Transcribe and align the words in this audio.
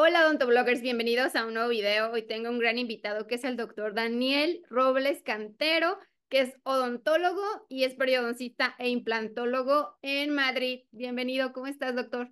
Hola 0.00 0.26
odontobloggers, 0.26 0.80
bienvenidos 0.80 1.34
a 1.34 1.44
un 1.44 1.54
nuevo 1.54 1.70
video. 1.70 2.12
Hoy 2.12 2.22
tengo 2.22 2.50
un 2.50 2.60
gran 2.60 2.78
invitado 2.78 3.26
que 3.26 3.34
es 3.34 3.42
el 3.42 3.56
doctor 3.56 3.94
Daniel 3.94 4.62
Robles 4.70 5.24
Cantero, 5.24 5.98
que 6.28 6.42
es 6.42 6.54
odontólogo 6.62 7.42
y 7.68 7.82
es 7.82 7.94
periodoncista 7.94 8.76
e 8.78 8.90
implantólogo 8.90 9.98
en 10.02 10.32
Madrid. 10.32 10.84
Bienvenido, 10.92 11.52
¿cómo 11.52 11.66
estás, 11.66 11.96
doctor? 11.96 12.30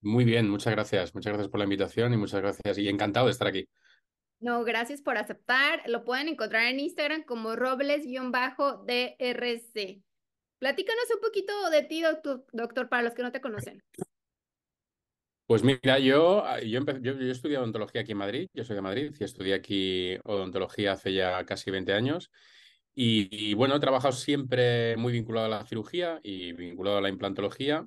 Muy 0.00 0.24
bien, 0.24 0.48
muchas 0.48 0.72
gracias. 0.74 1.12
Muchas 1.12 1.32
gracias 1.32 1.50
por 1.50 1.58
la 1.58 1.64
invitación 1.64 2.12
y 2.14 2.16
muchas 2.16 2.40
gracias 2.40 2.78
y 2.78 2.88
encantado 2.88 3.26
de 3.26 3.32
estar 3.32 3.48
aquí. 3.48 3.68
No, 4.38 4.62
gracias 4.62 5.02
por 5.02 5.18
aceptar. 5.18 5.82
Lo 5.86 6.04
pueden 6.04 6.28
encontrar 6.28 6.66
en 6.66 6.78
Instagram 6.78 7.24
como 7.24 7.56
robles-drc. 7.56 8.14
Platícanos 10.60 11.04
un 11.12 11.20
poquito 11.20 11.70
de 11.70 11.82
ti, 11.82 12.00
doctor, 12.52 12.88
para 12.88 13.02
los 13.02 13.12
que 13.14 13.24
no 13.24 13.32
te 13.32 13.40
conocen. 13.40 13.82
Pues 15.46 15.62
mira, 15.62 16.00
yo, 16.00 16.44
ah, 16.44 16.60
yo, 16.60 16.80
yo, 17.00 17.12
yo, 17.20 17.30
estudié 17.30 17.56
odontología 17.58 18.00
aquí 18.00 18.12
en 18.12 18.18
Madrid, 18.18 18.48
yo 18.52 18.64
soy 18.64 18.74
de 18.74 18.82
Madrid 18.82 19.14
y 19.18 19.22
estudié 19.24 19.54
aquí 19.54 20.18
odontología 20.24 20.92
hace 20.92 21.12
ya 21.14 21.44
casi 21.44 21.70
20 21.70 21.92
años. 21.92 22.32
Y, 22.96 23.54
bueno, 23.54 23.76
he 23.76 23.80
trabajado 23.80 24.12
siempre 24.12 24.96
muy 24.96 25.12
vinculado 25.12 25.46
a 25.46 25.48
la 25.50 25.66
cirugía 25.66 26.18
y 26.24 26.52
vinculado 26.52 26.98
a 26.98 27.00
la 27.00 27.10
implantología. 27.10 27.86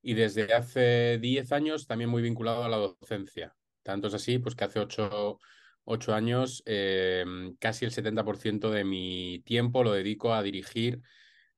Y 0.00 0.14
desde 0.14 0.54
hace 0.54 1.18
10 1.18 1.52
años 1.52 1.86
también 1.86 2.08
muy 2.08 2.22
vinculado 2.22 2.64
a 2.64 2.68
la 2.70 2.78
docencia. 2.78 3.54
Tanto 3.82 4.08
es 4.08 4.14
así, 4.14 4.38
pues 4.38 4.54
que 4.54 4.64
hace 4.64 4.80
8, 4.80 6.14
años 6.14 6.62
eh, 6.66 7.24
casi 7.58 7.84
el 7.84 7.90
70% 7.90 8.70
de 8.70 8.84
mi 8.84 9.42
tiempo 9.44 9.84
lo 9.84 9.92
dedico 9.92 10.32
a 10.34 10.42
dirigir 10.42 11.02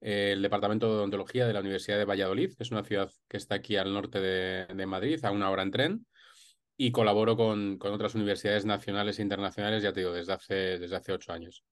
el 0.01 0.43
Departamento 0.43 0.87
de 0.87 0.95
Odontología 0.95 1.47
de 1.47 1.53
la 1.53 1.61
Universidad 1.61 1.99
de 1.99 2.05
Valladolid, 2.05 2.55
que 2.55 2.63
es 2.63 2.71
una 2.71 2.85
ciudad 2.85 3.11
que 3.29 3.37
está 3.37 3.57
aquí 3.57 3.77
al 3.77 3.93
norte 3.93 4.21
de, 4.21 4.87
Madrid, 4.87 5.25
a 5.25 5.31
una 5.31 5.51
hora 5.51 5.63
en 5.63 5.71
tren, 5.71 6.07
y 6.77 6.93
colaboro 6.93 7.37
con, 7.37 7.79
con, 7.79 7.93
otras 7.93 8.15
universidades 8.15 8.65
nacionales 8.67 9.19
e 9.19 9.23
internacionales, 9.23 9.83
ya 9.83 9.93
te 9.93 10.01
digo, 10.01 10.13
desde 10.13 10.33
hace, 10.33 10.55
desde 10.79 10.97
hace 10.97 11.13
ocho 11.13 11.33
años. 11.33 11.65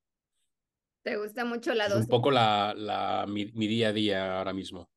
¿Te 1.03 1.17
gusta 1.17 1.45
mucho 1.45 1.75
la 1.75 1.85
docencia? 1.85 2.01
Es 2.01 2.07
un 2.07 2.11
poco 2.11 2.31
la, 2.31 2.75
la, 2.75 3.27
mi, 3.29 3.45
día 3.45 3.89
a 3.89 3.93
día 3.93 4.39
ahora 4.39 4.55
mismo. 4.55 4.89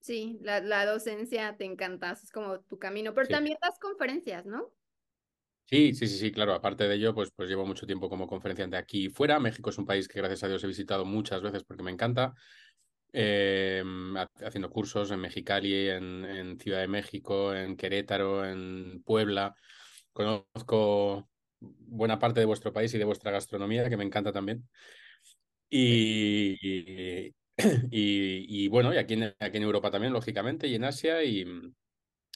Sí, 0.00 0.38
la, 0.40 0.60
la 0.60 0.86
docencia 0.86 1.54
te 1.58 1.66
encanta, 1.66 2.12
es 2.12 2.30
como 2.32 2.60
tu 2.60 2.78
camino, 2.78 3.12
pero 3.12 3.28
también 3.28 3.58
das 3.60 3.78
conferencias, 3.78 4.46
¿no? 4.46 4.72
Sí, 5.70 5.92
sí, 5.94 6.06
sí, 6.08 6.16
sí, 6.18 6.32
claro. 6.32 6.54
Aparte 6.54 6.88
de 6.88 6.94
ello, 6.94 7.14
pues, 7.14 7.30
pues 7.36 7.48
llevo 7.50 7.66
mucho 7.66 7.86
tiempo 7.86 8.08
como 8.08 8.26
conferenciante 8.26 8.76
aquí 8.78 9.10
fuera. 9.10 9.38
México 9.38 9.68
es 9.68 9.76
un 9.76 9.84
país 9.84 10.08
que 10.08 10.18
gracias 10.18 10.42
a 10.44 10.48
Dios 10.48 10.64
he 10.64 10.66
visitado 10.66 11.04
muchas 11.04 11.42
veces 11.42 11.62
porque 11.64 11.82
me 11.82 11.90
encanta. 11.90 12.34
Em, 13.12 14.16
haciendo 14.16 14.70
cursos 14.70 15.10
en 15.10 15.20
Mexicali, 15.20 15.88
en, 15.90 16.24
en, 16.24 16.58
Ciudad 16.60 16.80
de 16.80 16.88
México, 16.88 17.54
en 17.54 17.76
Querétaro, 17.76 18.46
en 18.46 19.02
Puebla. 19.04 19.54
Conozco 20.12 21.28
buena 21.60 22.18
parte 22.18 22.40
de 22.40 22.46
vuestro 22.46 22.72
país 22.72 22.94
y 22.94 22.98
de 22.98 23.04
vuestra 23.04 23.30
gastronomía, 23.30 23.88
que 23.90 23.96
me 23.98 24.04
encanta 24.04 24.32
también. 24.32 24.68
Y, 25.70 26.56
y, 26.62 27.34
y, 27.90 28.68
bueno, 28.68 28.94
y 28.94 28.98
aquí 28.98 29.14
en, 29.14 29.34
aquí 29.38 29.56
en 29.58 29.62
Europa 29.64 29.90
también, 29.90 30.12
lógicamente, 30.12 30.66
y 30.68 30.74
en 30.76 30.84
Asia. 30.84 31.22
Y, 31.24 31.44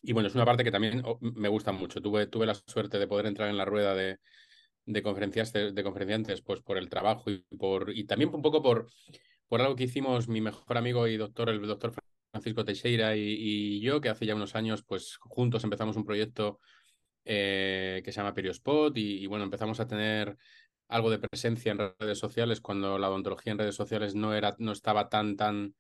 y 0.03 0.13
bueno, 0.13 0.29
es 0.29 0.35
una 0.35 0.45
parte 0.45 0.65
que 0.65 0.73
también 0.73 1.03
oh, 1.05 1.19
me 1.21 1.49
gusta 1.49 1.73
mucho. 1.73 2.01
Tuve, 2.03 2.27
tuve 2.27 2.47
la 2.47 2.55
suerte 2.55 2.99
de 2.99 3.07
poder 3.07 3.27
entrar 3.27 3.49
en 3.49 3.57
la 3.57 3.65
rueda 3.65 3.95
de, 3.95 4.19
de, 4.85 5.03
conferenciantes, 5.03 5.75
de 5.75 5.83
conferenciantes 5.85 6.43
pues 6.43 6.61
por 6.61 6.77
el 6.77 6.89
trabajo 6.89 7.31
y, 7.31 7.39
por, 7.59 7.97
y 7.97 8.05
también 8.05 8.35
un 8.35 8.43
poco 8.43 8.63
por, 8.63 8.89
por 9.49 9.61
algo 9.61 9.77
que 9.77 9.85
hicimos 9.85 10.29
mi 10.29 10.41
mejor 10.41 10.77
amigo 10.77 11.07
y 11.07 11.17
doctor, 11.17 11.51
el 11.51 11.61
doctor 11.63 11.95
Francisco 12.33 12.65
Teixeira 12.65 13.17
y, 13.17 13.81
yo, 13.81 14.01
que 14.01 14.09
hace 14.09 14.27
ya 14.27 14.35
unos 14.35 14.57
años, 14.57 14.83
pues 14.83 15.17
juntos 15.19 15.65
empezamos 15.65 15.97
un 15.97 16.05
proyecto 16.05 16.61
eh, 17.25 18.03
que 18.05 18.11
se 18.11 18.17
llama 18.17 18.35
Periospot 18.35 18.97
y, 18.97 19.23
y, 19.23 19.27
bueno, 19.27 19.45
empezamos 19.45 19.79
a 19.79 19.87
tener 19.87 20.37
algo 20.89 21.11
de 21.11 21.19
presencia 21.19 21.73
en 21.73 21.79
redes 21.79 22.19
sociales 22.19 22.61
cuando 22.61 22.99
la 22.99 23.09
odontología 23.09 23.53
en 23.53 23.59
redes 23.59 23.75
sociales 23.75 24.15
no, 24.15 24.35
era, 24.35 24.55
no 24.59 24.73
estaba 24.73 25.09
tan, 25.09 25.37
tan 25.37 25.75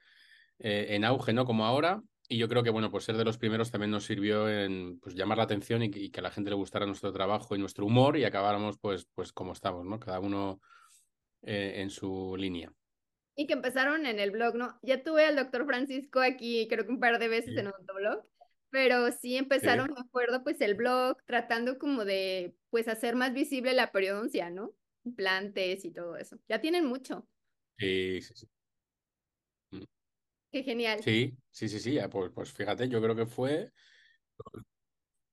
eh, 0.59 0.89
en 0.91 1.04
auge 1.04 1.33
¿no? 1.33 1.44
como 1.44 1.66
ahora. 1.66 2.03
Y 2.32 2.38
yo 2.38 2.48
creo 2.48 2.62
que, 2.62 2.70
bueno, 2.70 2.91
pues 2.91 3.04
ser 3.04 3.19
de 3.19 3.26
los 3.26 3.37
primeros 3.37 3.70
también 3.70 3.91
nos 3.91 4.06
sirvió 4.06 4.48
en 4.48 4.98
pues, 5.00 5.15
llamar 5.15 5.37
la 5.37 5.44
atención 5.44 5.82
y, 5.82 5.91
que 5.91 6.20
a 6.20 6.22
la 6.22 6.31
gente 6.31 6.48
le 6.48 6.56
gustara 6.56 6.87
nuestro 6.87 7.12
trabajo 7.12 7.54
y 7.54 7.59
nuestro 7.59 7.84
humor 7.84 8.16
y 8.16 8.25
acabáramos 8.25 8.78
pues, 8.78 9.06
pues 9.15 9.34
como 9.34 9.53
estamos, 9.53 9.84
¿no? 9.84 10.00
Cada 10.00 10.19
uno 10.19 10.62
eh, 11.42 11.75
en 11.76 11.91
su 11.91 12.34
línea. 12.38 12.72
Y 13.37 13.47
que 13.47 13.53
empezaron 13.53 14.06
en 14.06 14.19
el 14.19 14.31
blog, 14.31 14.54
¿no? 14.54 14.78
Ya 14.81 15.03
tuve 15.03 15.26
al 15.26 15.37
doctor 15.37 15.66
Francisco 15.66 16.21
aquí, 16.21 16.66
creo 16.71 16.87
que 16.87 16.92
un 16.92 17.00
par 17.00 17.19
de 17.19 17.28
veces 17.28 17.54
en 17.54 17.66
otro 17.66 17.97
blog, 17.97 18.25
pero 18.71 19.12
sí 19.12 19.37
empezaron, 19.37 19.92
me 19.92 20.00
acuerdo, 20.00 20.42
pues 20.42 20.59
el 20.62 20.75
blog 20.75 21.19
tratando 21.26 21.76
como 21.76 22.06
de, 22.06 22.56
pues 22.71 22.88
hacer 22.88 23.15
más 23.15 23.34
visible 23.34 23.75
la 23.75 23.92
periodoncia, 23.92 24.48
¿no? 24.48 24.72
Implantes 25.04 25.84
y 25.84 25.91
todo 25.91 26.16
eso. 26.16 26.38
Ya 26.48 26.62
tienen 26.62 26.87
mucho. 26.87 27.28
Sí, 27.76 28.22
sí, 28.22 28.32
sí. 28.34 28.48
Qué 30.53 30.63
genial. 30.63 31.01
Sí, 31.03 31.37
sí, 31.51 31.69
sí, 31.69 31.81
sí. 31.81 31.99
Pues, 32.11 32.31
pues 32.35 32.53
fíjate, 32.53 32.89
yo 32.89 33.01
creo 33.03 33.17
que 33.17 33.27
fue 33.27 33.73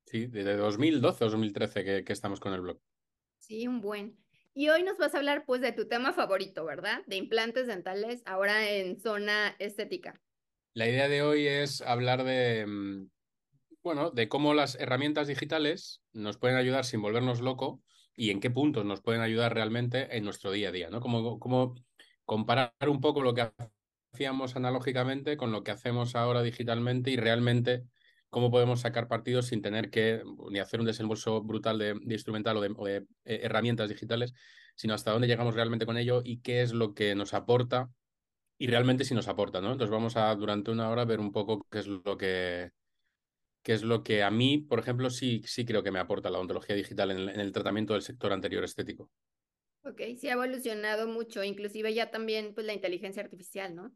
sí, 0.05 0.27
desde 0.27 0.55
2012 0.57 1.23
o 1.25 1.29
2013 1.29 1.83
que, 1.83 2.03
que 2.03 2.13
estamos 2.13 2.39
con 2.39 2.53
el 2.53 2.61
blog. 2.61 2.79
Sí, 3.37 3.67
un 3.67 3.81
buen. 3.81 4.17
Y 4.53 4.69
hoy 4.69 4.83
nos 4.83 4.97
vas 4.97 5.15
a 5.15 5.17
hablar 5.17 5.45
pues 5.45 5.61
de 5.61 5.71
tu 5.71 5.87
tema 5.87 6.13
favorito, 6.13 6.65
¿verdad? 6.65 7.01
De 7.07 7.15
implantes 7.15 7.67
dentales, 7.67 8.21
ahora 8.25 8.69
en 8.69 8.99
zona 8.99 9.55
estética. 9.59 10.21
La 10.73 10.87
idea 10.87 11.07
de 11.07 11.21
hoy 11.21 11.47
es 11.47 11.81
hablar 11.81 12.23
de, 12.23 12.65
mm, 12.65 13.09
bueno, 13.83 14.11
de 14.11 14.29
cómo 14.29 14.53
las 14.53 14.75
herramientas 14.75 15.27
digitales 15.27 16.03
nos 16.13 16.37
pueden 16.37 16.57
ayudar 16.57 16.85
sin 16.85 17.01
volvernos 17.01 17.41
loco 17.41 17.83
y 18.15 18.31
en 18.31 18.39
qué 18.39 18.49
puntos 18.49 18.85
nos 18.85 19.01
pueden 19.01 19.21
ayudar 19.21 19.53
realmente 19.53 20.17
en 20.17 20.23
nuestro 20.23 20.51
día 20.51 20.69
a 20.69 20.71
día, 20.71 20.89
¿no? 20.89 20.99
Como, 21.01 21.39
como 21.39 21.75
comparar 22.25 22.73
un 22.87 23.01
poco 23.01 23.21
lo 23.21 23.33
que 23.33 23.51
hacíamos 24.13 24.55
analógicamente 24.55 25.37
con 25.37 25.51
lo 25.51 25.63
que 25.63 25.71
hacemos 25.71 26.15
ahora 26.15 26.41
digitalmente 26.41 27.11
y 27.11 27.17
realmente 27.17 27.83
cómo 28.29 28.51
podemos 28.51 28.81
sacar 28.81 29.07
partidos 29.07 29.47
sin 29.47 29.61
tener 29.61 29.89
que 29.89 30.23
ni 30.51 30.59
hacer 30.59 30.79
un 30.79 30.85
desembolso 30.85 31.41
brutal 31.41 31.79
de, 31.79 31.99
instrumental 32.07 32.57
o 32.57 32.61
de, 32.61 32.97
eh, 33.25 33.39
herramientas 33.43 33.89
digitales, 33.89 34.33
sino 34.75 34.93
hasta 34.93 35.11
dónde 35.11 35.27
llegamos 35.27 35.55
realmente 35.55 35.85
con 35.85 35.97
ello 35.97 36.21
y 36.23 36.41
qué 36.41 36.61
es 36.61 36.73
lo 36.73 36.93
que 36.93 37.15
nos 37.15 37.33
aporta 37.33 37.89
y 38.57 38.67
realmente 38.67 39.05
si 39.05 39.15
nos 39.15 39.27
aporta, 39.27 39.61
¿no? 39.61 39.71
Entonces 39.71 39.91
vamos 39.91 40.17
a 40.17 40.35
durante 40.35 40.71
una 40.71 40.89
hora 40.89 41.05
ver 41.05 41.19
un 41.19 41.31
poco 41.31 41.65
qué 41.71 41.79
es 41.79 41.87
lo 41.87 42.17
que 42.17 42.71
es 43.63 43.83
lo 43.83 44.03
que 44.03 44.23
a 44.23 44.31
mí, 44.31 44.57
por 44.57 44.79
ejemplo, 44.79 45.09
sí, 45.09 45.43
sí 45.45 45.65
creo 45.65 45.83
que 45.83 45.91
me 45.91 45.99
aporta 45.99 46.29
la 46.29 46.39
ontología 46.39 46.75
digital 46.75 47.11
en 47.11 47.39
el 47.39 47.51
tratamiento 47.51 47.93
del 47.93 48.01
sector 48.01 48.33
anterior 48.33 48.63
estético. 48.63 49.09
Ok, 49.83 50.01
sí 50.17 50.27
ha 50.27 50.33
evolucionado 50.33 51.07
mucho, 51.07 51.43
inclusive 51.43 51.93
ya 51.93 52.11
también 52.11 52.53
pues 52.53 52.65
la 52.67 52.73
inteligencia 52.73 53.23
artificial, 53.23 53.75
¿no? 53.75 53.91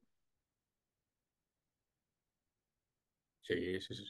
Sí, 3.41 3.81
sí, 3.81 3.93
sí. 3.93 4.05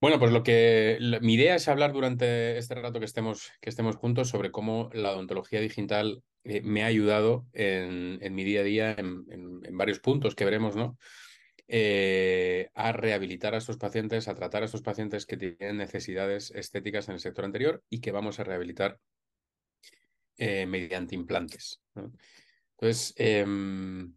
Bueno, 0.00 0.18
pues 0.18 0.30
lo 0.30 0.42
que 0.42 0.98
mi 1.22 1.34
idea 1.34 1.54
es 1.54 1.68
hablar 1.68 1.92
durante 1.92 2.58
este 2.58 2.74
rato 2.74 3.00
que 3.00 3.06
estemos, 3.06 3.50
que 3.60 3.70
estemos 3.70 3.96
juntos 3.96 4.28
sobre 4.28 4.50
cómo 4.50 4.90
la 4.92 5.12
odontología 5.12 5.60
digital 5.60 6.22
eh, 6.44 6.60
me 6.62 6.84
ha 6.84 6.86
ayudado 6.86 7.46
en, 7.52 8.18
en, 8.20 8.34
mi 8.34 8.44
día 8.44 8.60
a 8.60 8.64
día 8.64 8.92
en, 8.92 9.24
en, 9.30 9.76
varios 9.76 9.98
puntos 9.98 10.34
que 10.34 10.44
veremos, 10.44 10.76
¿no? 10.76 10.98
Eh, 11.66 12.68
a 12.74 12.92
rehabilitar 12.92 13.54
a 13.54 13.58
estos 13.58 13.78
pacientes, 13.78 14.28
a 14.28 14.34
tratar 14.34 14.62
a 14.62 14.66
estos 14.66 14.82
pacientes 14.82 15.26
que 15.26 15.36
tienen 15.38 15.78
necesidades 15.78 16.52
estéticas 16.52 17.08
en 17.08 17.14
el 17.14 17.20
sector 17.20 17.44
anterior 17.44 17.82
y 17.88 18.00
que 18.00 18.12
vamos 18.12 18.38
a 18.38 18.44
rehabilitar 18.44 19.00
eh, 20.38 20.66
mediante 20.66 21.14
implantes. 21.14 21.82
Entonces, 22.78 23.14
em, 23.16 24.14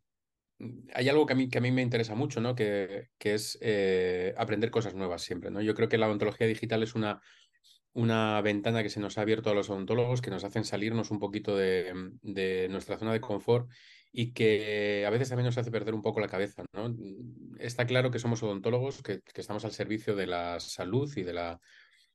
hay 0.94 1.10
algo 1.10 1.26
que 1.26 1.34
a, 1.34 1.36
mí, 1.36 1.50
que 1.50 1.58
a 1.58 1.62
mí 1.62 1.72
me 1.72 1.82
interesa 1.82 2.16
mucho, 2.16 2.42
¿no? 2.42 2.56
Que, 2.56 3.08
que 3.18 3.34
es 3.34 3.58
eh, 3.62 4.34
aprender 4.38 4.72
cosas 4.72 4.96
nuevas 4.96 5.22
siempre. 5.22 5.52
¿no? 5.52 5.62
Yo 5.62 5.74
creo 5.74 5.88
que 5.90 5.98
la 5.98 6.08
odontología 6.08 6.48
digital 6.48 6.84
es 6.84 6.96
una, 6.96 7.22
una 7.94 8.42
ventana 8.42 8.84
que 8.84 8.90
se 8.90 9.00
nos 9.00 9.18
ha 9.18 9.22
abierto 9.22 9.50
a 9.50 9.54
los 9.54 9.70
odontólogos, 9.70 10.22
que 10.22 10.32
nos 10.32 10.44
hacen 10.44 10.66
salirnos 10.66 11.12
un 11.12 11.20
poquito 11.20 11.56
de, 11.56 11.94
de, 12.22 12.68
nuestra 12.70 12.98
zona 12.98 13.14
de 13.14 13.22
confort 13.22 13.70
y 14.12 14.34
que 14.34 15.06
a 15.08 15.10
veces 15.10 15.30
también 15.30 15.46
nos 15.46 15.58
hace 15.58 15.72
perder 15.72 15.94
un 15.94 16.02
poco 16.02 16.20
la 16.20 16.28
cabeza. 16.28 16.66
¿no? 16.74 16.94
Está 17.60 17.86
claro 17.86 18.12
que 18.12 18.20
somos 18.20 18.44
odontólogos, 18.44 19.02
que, 19.02 19.22
que 19.22 19.42
estamos 19.42 19.64
al 19.64 19.72
servicio 19.72 20.16
de 20.16 20.28
la 20.28 20.60
salud 20.60 21.10
y 21.16 21.24
de 21.24 21.34
la 21.34 21.60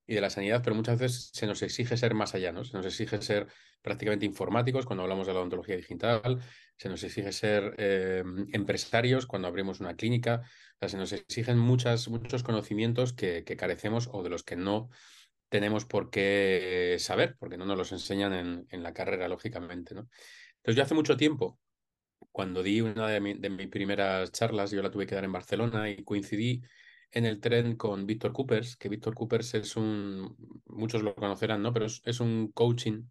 y 0.07 0.15
de 0.15 0.21
la 0.21 0.31
sanidad, 0.31 0.61
pero 0.63 0.77
muchas 0.77 0.99
veces 0.99 1.31
se 1.33 1.47
nos 1.47 1.63
exige 1.63 1.97
ser 1.97 2.15
más 2.15 2.35
allá, 2.35 2.53
¿no? 2.53 2.65
Se 2.65 2.77
nos 2.77 2.85
exige 2.87 3.21
ser 3.23 3.47
prácticamente 3.81 4.27
informáticos 4.27 4.87
cuando 4.87 5.03
hablamos 5.03 5.27
de 5.27 5.33
la 5.33 5.41
odontología 5.41 5.77
digital, 5.77 6.41
se 6.77 6.89
nos 6.89 7.03
exige 7.03 7.33
ser 7.33 7.75
eh, 7.79 8.23
empresarios 8.53 9.27
cuando 9.27 9.49
abrimos 9.49 9.81
una 9.81 9.97
clínica, 9.97 10.43
o 10.81 10.89
se 10.89 10.97
nos 10.97 11.13
exigen 11.13 11.59
muchas, 11.59 12.09
muchos 12.09 12.43
conocimientos 12.43 13.13
que, 13.13 13.45
carecemos 13.45 14.09
o 14.13 14.23
de 14.23 14.31
los 14.31 14.43
que 14.43 14.57
no 14.57 14.91
tenemos 15.49 15.85
por 15.85 16.11
qué 16.11 16.97
saber, 16.99 17.37
porque 17.39 17.57
no 17.57 17.65
nos 17.65 17.79
los 17.79 17.93
enseñan 17.93 18.67
en, 18.69 18.83
la 18.83 18.93
carrera, 18.93 19.29
lógicamente, 19.29 19.95
¿no? 19.95 20.09
Entonces 20.57 20.77
yo 20.77 20.83
hace 20.83 20.95
mucho 20.95 21.17
tiempo, 21.17 21.61
cuando 22.33 22.63
di 22.63 22.81
una 22.81 23.09
de, 23.09 23.37
de 23.39 23.51
mis 23.51 23.69
primeras 23.69 24.33
charlas, 24.33 24.71
yo 24.71 24.83
la 24.83 24.91
tuve 24.91 25.07
que 25.07 25.15
dar 25.15 25.25
en 25.25 25.33
Barcelona 25.33 25.89
y 25.89 26.03
coincidí 26.03 26.63
en 27.15 27.25
el 27.25 27.41
tren 27.41 27.77
con 27.77 28.07
Víctor 28.07 28.33
Coopers, 28.33 28.77
que 28.77 28.89
Víctor 28.89 29.15
Coopers 29.15 29.55
es 29.55 29.77
un, 29.77 30.37
muchos 30.67 31.03
lo 31.03 31.15
conocerán, 31.15 31.63
¿no? 31.63 31.73
Pero 31.73 31.87
es, 31.87 32.21
un 32.21 32.51
coaching 32.53 33.05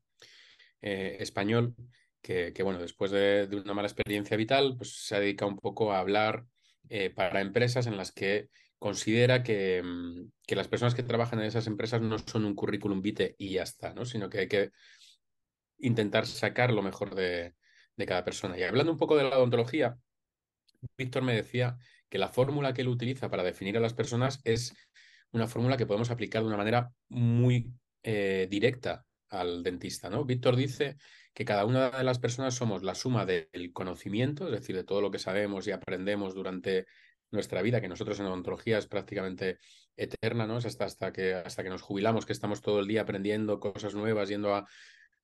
eh, 0.81 1.17
español 1.19 1.73
que, 2.21 2.53
bueno, 2.63 2.79
después 2.79 3.11
de, 3.11 3.47
una 3.63 3.73
mala 3.73 3.87
experiencia 3.87 4.37
vital, 4.37 4.75
pues 4.77 5.05
se 5.05 5.19
dedica 5.19 5.45
un 5.45 5.57
poco 5.57 5.93
a 5.93 5.99
hablar 5.99 6.45
eh, 6.89 7.09
para 7.09 7.41
empresas 7.41 7.87
en 7.87 7.97
las 7.97 8.11
que 8.11 8.49
considera 8.77 9.41
que, 9.41 9.81
mm, 9.81 10.31
que, 10.45 10.55
las 10.57 10.67
personas 10.67 10.95
que 10.95 11.03
trabajan 11.03 11.39
en 11.39 11.45
esas 11.45 11.67
empresas 11.67 12.01
no 12.01 12.17
son 12.19 12.43
un 12.45 12.55
currículum 12.55 13.01
vitae 13.01 13.35
y 13.37 13.51
ya 13.53 13.63
está, 13.63 13.93
¿no? 13.93 14.05
Sino 14.05 14.29
que 14.29 14.39
hay 14.39 14.47
que 14.49 14.71
intentar 15.77 16.27
sacar 16.27 16.71
lo 16.73 16.81
mejor 16.81 17.15
de, 17.15 17.55
de 17.95 18.05
cada 18.05 18.25
persona. 18.25 18.57
Y 18.57 18.63
hablando 18.63 18.91
un 18.91 18.97
poco 18.97 19.15
de 19.15 19.23
la 19.23 19.37
odontología, 19.37 19.97
Víctor 20.97 21.23
me 21.23 21.35
decía 21.35 21.77
que 22.13 22.19
la 22.19 22.29
fórmula 22.29 22.75
que 22.75 22.83
él 22.83 22.89
utiliza 22.89 23.27
para 23.27 23.41
definir 23.41 23.75
a 23.75 23.79
las 23.79 23.95
personas 23.95 24.39
es 24.43 24.71
una 25.31 25.47
fórmula 25.47 25.77
que 25.77 25.87
podemos 25.87 26.11
aplicar 26.11 26.43
de 26.43 26.47
una 26.47 26.57
manera 26.57 26.91
muy 27.09 27.73
eh, 28.03 28.45
directa 28.51 29.03
al 29.29 29.63
dentista. 29.63 30.11
¿no? 30.11 30.23
Víctor 30.23 30.55
dice 30.55 30.97
que 31.33 31.43
cada 31.43 31.65
una 31.65 31.89
de 31.89 32.03
las 32.03 32.19
personas 32.19 32.53
somos 32.53 32.83
la 32.83 32.93
suma 32.93 33.25
del 33.25 33.71
conocimiento, 33.73 34.45
es 34.45 34.51
decir, 34.51 34.75
de 34.75 34.83
todo 34.83 35.01
lo 35.01 35.09
que 35.09 35.17
sabemos 35.17 35.65
y 35.65 35.71
aprendemos 35.71 36.35
durante 36.35 36.85
nuestra 37.31 37.63
vida, 37.63 37.81
que 37.81 37.89
nosotros 37.89 38.19
en 38.19 38.27
odontología 38.27 38.77
es 38.77 38.85
prácticamente 38.85 39.57
eterna, 39.97 40.45
¿no? 40.45 40.59
Es 40.59 40.67
hasta, 40.67 40.85
hasta, 40.85 41.11
que, 41.11 41.33
hasta 41.33 41.63
que 41.63 41.69
nos 41.69 41.81
jubilamos, 41.81 42.27
que 42.27 42.33
estamos 42.33 42.61
todo 42.61 42.79
el 42.79 42.87
día 42.87 43.01
aprendiendo 43.01 43.59
cosas 43.59 43.95
nuevas, 43.95 44.29
yendo 44.29 44.53
a, 44.53 44.67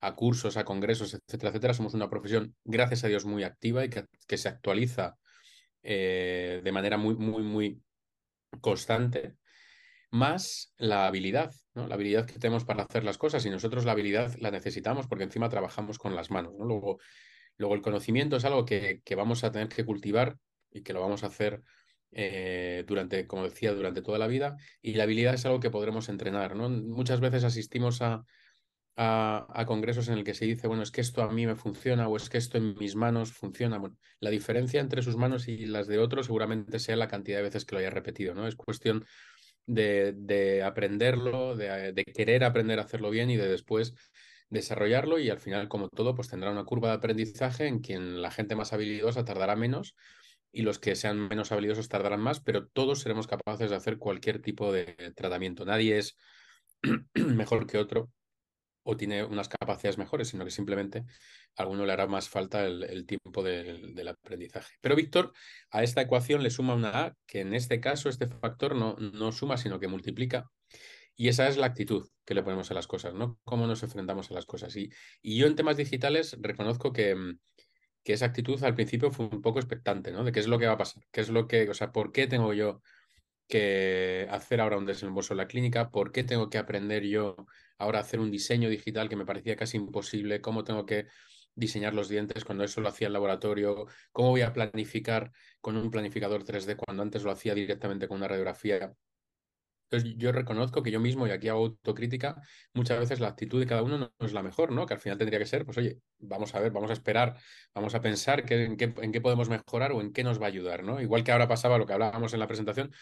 a 0.00 0.14
cursos, 0.16 0.56
a 0.56 0.64
congresos, 0.64 1.14
etcétera, 1.14 1.50
etcétera. 1.50 1.72
Somos 1.72 1.94
una 1.94 2.10
profesión, 2.10 2.56
gracias 2.64 3.04
a 3.04 3.06
Dios, 3.06 3.26
muy 3.26 3.44
activa 3.44 3.84
y 3.84 3.90
que, 3.90 4.06
que 4.26 4.38
se 4.38 4.48
actualiza 4.48 5.20
eh, 5.82 6.60
de 6.62 6.72
manera 6.72 6.96
muy, 6.96 7.14
muy, 7.14 7.42
muy 7.42 7.82
constante, 8.60 9.36
más 10.10 10.74
la 10.76 11.06
habilidad, 11.06 11.52
la 11.74 11.94
habilidad 11.94 12.26
que 12.26 12.38
tenemos 12.38 12.64
para 12.64 12.82
hacer 12.82 13.04
las 13.04 13.18
cosas 13.18 13.44
y 13.46 13.50
nosotros 13.50 13.84
la 13.84 13.92
habilidad 13.92 14.34
la 14.40 14.50
necesitamos 14.50 15.06
porque 15.06 15.24
encima 15.24 15.48
trabajamos 15.48 15.98
con 15.98 16.16
las 16.16 16.30
manos. 16.30 16.52
¿no? 16.58 16.64
Luego, 16.64 16.98
luego 17.56 17.74
el 17.74 17.82
conocimiento 17.82 18.36
es 18.36 18.44
algo 18.44 18.64
que, 18.64 19.02
que, 19.04 19.14
vamos 19.14 19.44
a 19.44 19.52
tener 19.52 19.68
que 19.68 19.84
cultivar 19.84 20.36
y 20.70 20.82
que 20.82 20.92
lo 20.92 21.00
vamos 21.00 21.22
a 21.22 21.28
hacer 21.28 21.62
eh, 22.12 22.84
durante, 22.88 23.28
como 23.28 23.44
decía, 23.44 23.72
durante 23.72 24.02
toda 24.02 24.18
la 24.18 24.26
vida 24.26 24.56
y 24.82 24.94
la 24.94 25.04
habilidad 25.04 25.34
es 25.34 25.46
algo 25.46 25.60
que 25.60 25.70
podremos 25.70 26.08
entrenar. 26.08 26.56
Muchas 26.56 27.20
veces 27.20 27.44
asistimos 27.44 28.02
a, 28.02 28.24
a, 29.02 29.64
congresos 29.66 30.08
en 30.08 30.18
el 30.18 30.24
que 30.24 30.34
se 30.34 30.44
dice, 30.44 30.66
bueno, 30.68 30.82
es 30.82 30.90
que 30.90 31.00
esto 31.00 31.22
a 31.22 31.32
mí 31.32 31.46
me 31.46 31.56
funciona 31.56 32.06
o 32.06 32.16
es 32.18 32.28
que 32.28 32.36
esto 32.36 32.58
en 32.58 32.74
mis 32.78 32.96
manos 32.96 33.32
funciona. 33.32 33.78
Bueno, 33.78 33.96
la 34.20 34.28
diferencia 34.28 34.78
entre 34.80 35.00
sus 35.02 35.16
manos 35.16 35.48
y 35.48 35.64
las 35.66 35.86
de 35.86 35.98
otros 35.98 36.26
seguramente 36.26 36.78
sea 36.78 36.96
la 36.96 37.08
cantidad 37.08 37.38
de 37.38 37.44
veces 37.44 37.64
que 37.64 37.74
lo 37.74 37.78
haya 37.78 37.88
repetido, 37.88 38.34
¿no? 38.34 38.46
Es 38.46 38.56
cuestión 38.56 39.06
de, 39.66 40.12
de 40.14 40.62
aprenderlo, 40.62 41.56
de, 41.56 41.92
de, 41.92 42.04
querer 42.04 42.44
aprender 42.44 42.78
a 42.78 42.82
hacerlo 42.82 43.08
bien 43.08 43.30
y 43.30 43.36
de 43.36 43.48
después 43.48 43.94
desarrollarlo 44.50 45.18
y 45.18 45.30
al 45.30 45.38
final, 45.38 45.68
como 45.68 45.88
todo, 45.88 46.14
pues 46.14 46.28
tendrá 46.28 46.50
una 46.50 46.64
curva 46.64 46.88
de 46.88 46.94
aprendizaje 46.96 47.68
en 47.68 47.80
quien 47.80 48.20
la 48.20 48.30
gente 48.30 48.54
más 48.54 48.74
habilidosa 48.74 49.24
tardará 49.24 49.56
menos 49.56 49.96
y 50.52 50.62
los 50.62 50.78
que 50.78 50.94
sean 50.94 51.28
menos 51.28 51.52
habilidosos 51.52 51.88
tardarán 51.88 52.20
más, 52.20 52.40
pero 52.40 52.66
todos 52.66 53.00
seremos 53.00 53.26
capaces 53.26 53.70
de 53.70 53.76
hacer 53.76 53.96
cualquier 53.98 54.42
tipo 54.42 54.72
de 54.72 54.84
tratamiento. 55.16 55.64
Nadie 55.64 55.98
es 55.98 56.18
mejor 57.14 57.66
que 57.66 57.78
otro 57.78 58.10
o 58.82 58.96
tiene 58.96 59.24
unas 59.24 59.48
capacidades 59.48 59.98
mejores, 59.98 60.28
sino 60.28 60.44
que 60.44 60.50
simplemente 60.50 61.04
a 61.56 61.62
alguno 61.62 61.84
le 61.84 61.92
hará 61.92 62.06
más 62.06 62.28
falta 62.28 62.64
el, 62.64 63.06
tiempo 63.06 63.42
del, 63.42 64.08
aprendizaje. 64.08 64.74
Pero 64.80 64.96
Víctor 64.96 65.32
a 65.70 65.82
esta 65.82 66.02
ecuación 66.02 66.42
le 66.42 66.50
suma 66.50 66.74
una 66.74 67.06
A 67.06 67.14
que 67.26 67.40
en 67.40 67.54
este 67.54 67.80
caso 67.80 68.08
este 68.08 68.26
factor 68.26 68.74
no, 68.74 68.96
no 68.96 69.32
suma, 69.32 69.56
sino 69.56 69.78
que 69.78 69.88
multiplica. 69.88 70.50
Y 71.16 71.28
esa 71.28 71.48
es 71.48 71.58
la 71.58 71.66
actitud 71.66 72.08
que 72.24 72.34
le 72.34 72.42
ponemos 72.42 72.70
a 72.70 72.74
las 72.74 72.86
cosas, 72.86 73.12
¿no? 73.12 73.38
Cómo 73.44 73.66
nos 73.66 73.82
enfrentamos 73.82 74.30
a 74.30 74.34
las 74.34 74.46
cosas. 74.46 74.74
Y, 74.76 74.90
y 75.20 75.36
yo 75.36 75.46
en 75.46 75.56
temas 75.56 75.76
digitales 75.76 76.36
reconozco 76.40 76.92
que, 76.92 77.14
que 78.02 78.14
esa 78.14 78.26
actitud 78.26 78.62
al 78.64 78.74
principio 78.74 79.10
fue 79.10 79.26
un 79.26 79.42
poco 79.42 79.58
expectante, 79.58 80.12
¿no? 80.12 80.24
De 80.24 80.32
qué 80.32 80.40
es 80.40 80.48
lo 80.48 80.58
que 80.58 80.66
va 80.66 80.74
a 80.74 80.78
pasar, 80.78 81.02
qué 81.12 81.20
es 81.20 81.28
lo 81.28 81.46
que, 81.46 81.68
o 81.68 81.74
sea, 81.74 81.92
¿por 81.92 82.12
qué 82.12 82.26
tengo 82.26 82.54
yo 82.54 82.80
que 83.50 84.26
hacer 84.30 84.60
ahora 84.60 84.78
un 84.78 84.86
desembolso 84.86 85.34
en 85.34 85.38
la 85.38 85.46
clínica? 85.46 85.90
¿Por 85.90 86.12
qué 86.12 86.24
tengo 86.24 86.48
que 86.48 86.58
aprender 86.58 87.04
yo 87.04 87.36
ahora 87.78 88.00
hacer 88.00 88.20
un 88.20 88.30
diseño 88.30 88.70
digital 88.70 89.08
que 89.10 89.16
me 89.16 89.26
parecía 89.26 89.56
casi 89.56 89.76
imposible? 89.76 90.40
¿Cómo 90.40 90.64
tengo 90.64 90.86
que 90.86 91.06
diseñar 91.54 91.94
los 91.94 92.08
dientes 92.08 92.44
cuando 92.44 92.64
eso 92.64 92.80
lo 92.80 92.88
hacía 92.88 93.08
el 93.08 93.12
laboratorio? 93.12 93.86
¿Cómo 94.12 94.30
voy 94.30 94.42
a 94.42 94.52
planificar 94.54 95.32
con 95.60 95.76
un 95.76 95.90
planificador 95.90 96.44
3D 96.44 96.76
cuando 96.76 97.02
antes 97.02 97.22
lo 97.24 97.30
hacía 97.30 97.54
directamente 97.54 98.08
con 98.08 98.16
una 98.18 98.28
radiografía? 98.28 98.94
Entonces 99.90 100.16
yo 100.18 100.30
reconozco 100.30 100.84
que 100.84 100.92
yo 100.92 101.00
mismo, 101.00 101.26
y 101.26 101.32
aquí 101.32 101.48
hago 101.48 101.66
autocrítica, 101.66 102.40
muchas 102.74 103.00
veces 103.00 103.18
la 103.18 103.26
actitud 103.26 103.58
de 103.58 103.66
cada 103.66 103.82
uno 103.82 103.98
no 103.98 104.12
es 104.20 104.32
la 104.32 104.42
mejor, 104.42 104.70
¿no? 104.70 104.86
Que 104.86 104.94
al 104.94 105.00
final 105.00 105.18
tendría 105.18 105.40
que 105.40 105.46
ser, 105.46 105.64
pues 105.64 105.78
oye, 105.78 105.98
vamos 106.20 106.54
a 106.54 106.60
ver, 106.60 106.70
vamos 106.70 106.90
a 106.90 106.92
esperar, 106.92 107.36
vamos 107.74 107.96
a 107.96 108.00
pensar 108.00 108.44
en, 108.52 108.76
qué, 108.76 108.94
en 108.96 109.10
qué 109.10 109.20
podemos 109.20 109.48
mejorar 109.48 109.90
o 109.90 110.00
en 110.00 110.12
qué 110.12 110.22
nos 110.22 110.40
va 110.40 110.44
a 110.44 110.48
ayudar, 110.48 110.84
¿no? 110.84 111.00
Igual 111.00 111.24
que 111.24 111.32
ahora 111.32 111.48
pasaba 111.48 111.76
lo 111.76 111.86
que 111.86 111.92
hablábamos 111.92 112.32
en 112.34 112.38
la 112.38 112.46
presentación, 112.46 112.92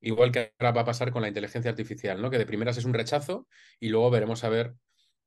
Igual 0.00 0.30
que 0.32 0.52
ahora 0.58 0.72
va 0.72 0.80
a 0.82 0.84
pasar 0.86 1.10
con 1.10 1.22
la 1.22 1.28
inteligencia 1.28 1.70
artificial, 1.70 2.20
¿no? 2.20 2.30
Que 2.30 2.38
de 2.38 2.46
primeras 2.46 2.76
es 2.76 2.84
un 2.84 2.94
rechazo 2.94 3.48
y 3.80 3.88
luego 3.88 4.10
veremos 4.10 4.44
a 4.44 4.48
ver 4.48 4.74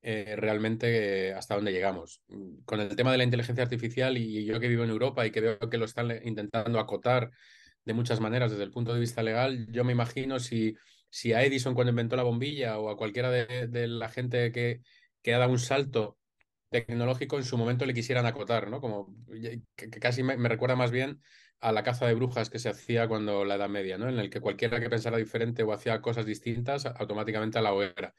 eh, 0.02 0.36
realmente 0.38 1.34
hasta 1.34 1.56
dónde 1.56 1.72
llegamos. 1.72 2.22
Con 2.66 2.80
el 2.80 2.96
tema 2.96 3.12
de 3.12 3.18
la 3.18 3.24
inteligencia 3.24 3.64
artificial 3.64 4.18
y 4.18 4.46
yo 4.46 4.60
que 4.60 4.68
vivo 4.68 4.84
en 4.84 4.90
Europa 4.90 5.26
y 5.26 5.32
que 5.32 5.42
veo 5.42 5.60
que 5.60 5.78
lo 5.78 5.86
están 5.86 6.12
intentando 6.24 6.80
acotar 6.80 7.32
de 7.86 7.94
muchas 7.94 8.20
maneras 8.20 8.52
desde 8.52 8.64
el 8.64 8.72
punto 8.72 8.94
de 8.94 9.00
vista 9.00 9.24
legal, 9.24 9.68
yo 9.72 9.84
me 9.84 9.92
imagino 9.94 10.40
si, 10.40 10.76
si 11.10 11.34
a 11.34 11.44
Edison 11.44 11.74
cuando 11.74 11.90
inventó 11.90 12.16
la 12.16 12.24
bombilla 12.24 12.78
o 12.78 12.90
a 12.90 12.98
cualquiera 12.98 13.32
de, 13.32 13.88
la 13.88 14.10
gente 14.10 14.52
que, 14.52 14.82
que 15.22 15.34
ha 15.34 15.40
dado 15.40 15.52
un 15.52 15.60
salto 15.60 16.18
tecnológico 16.70 17.38
en 17.38 17.44
su 17.44 17.58
momento 17.58 17.86
le 17.86 17.94
quisieran 17.94 18.26
acotar, 18.26 18.70
¿no? 18.70 18.80
Como 18.80 19.16
que, 19.76 19.90
casi 19.90 20.24
me, 20.24 20.36
recuerda 20.48 20.76
más 20.76 20.92
bien 20.92 21.22
a 21.62 21.72
la 21.72 21.84
caza 21.84 22.08
de 22.08 22.14
brujas 22.14 22.50
que 22.50 22.60
se 22.60 22.70
hacía 22.70 23.08
cuando 23.08 23.46
la 23.46 23.56
Edad 23.56 23.70
Media, 23.70 23.98
¿no? 23.98 24.08
En 24.10 24.20
el 24.20 24.30
que 24.30 24.42
cualquiera 24.42 24.80
que 24.80 24.90
pensara 24.90 25.18
diferente 25.18 25.64
o 25.64 25.74
hacía 25.74 26.02
cosas 26.02 26.26
distintas, 26.26 26.86
automáticamente 26.86 27.60
a 27.60 27.62
la 27.62 27.74
hoguera. 27.74 28.14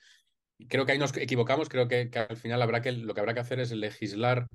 Creo 0.69 0.85
que 0.87 0.93
ahí 0.93 0.99
nos 0.99 1.17
equivocamos, 1.17 1.69
creo 1.69 1.89
que, 1.89 2.11
al 2.29 2.37
final 2.37 2.61
habrá 2.63 2.83
que, 2.83 2.93
lo 2.93 3.15
que 3.15 3.21
habrá 3.21 3.35
que 3.35 3.41
hacer 3.41 3.61
es 3.61 3.73
legislar 3.73 4.47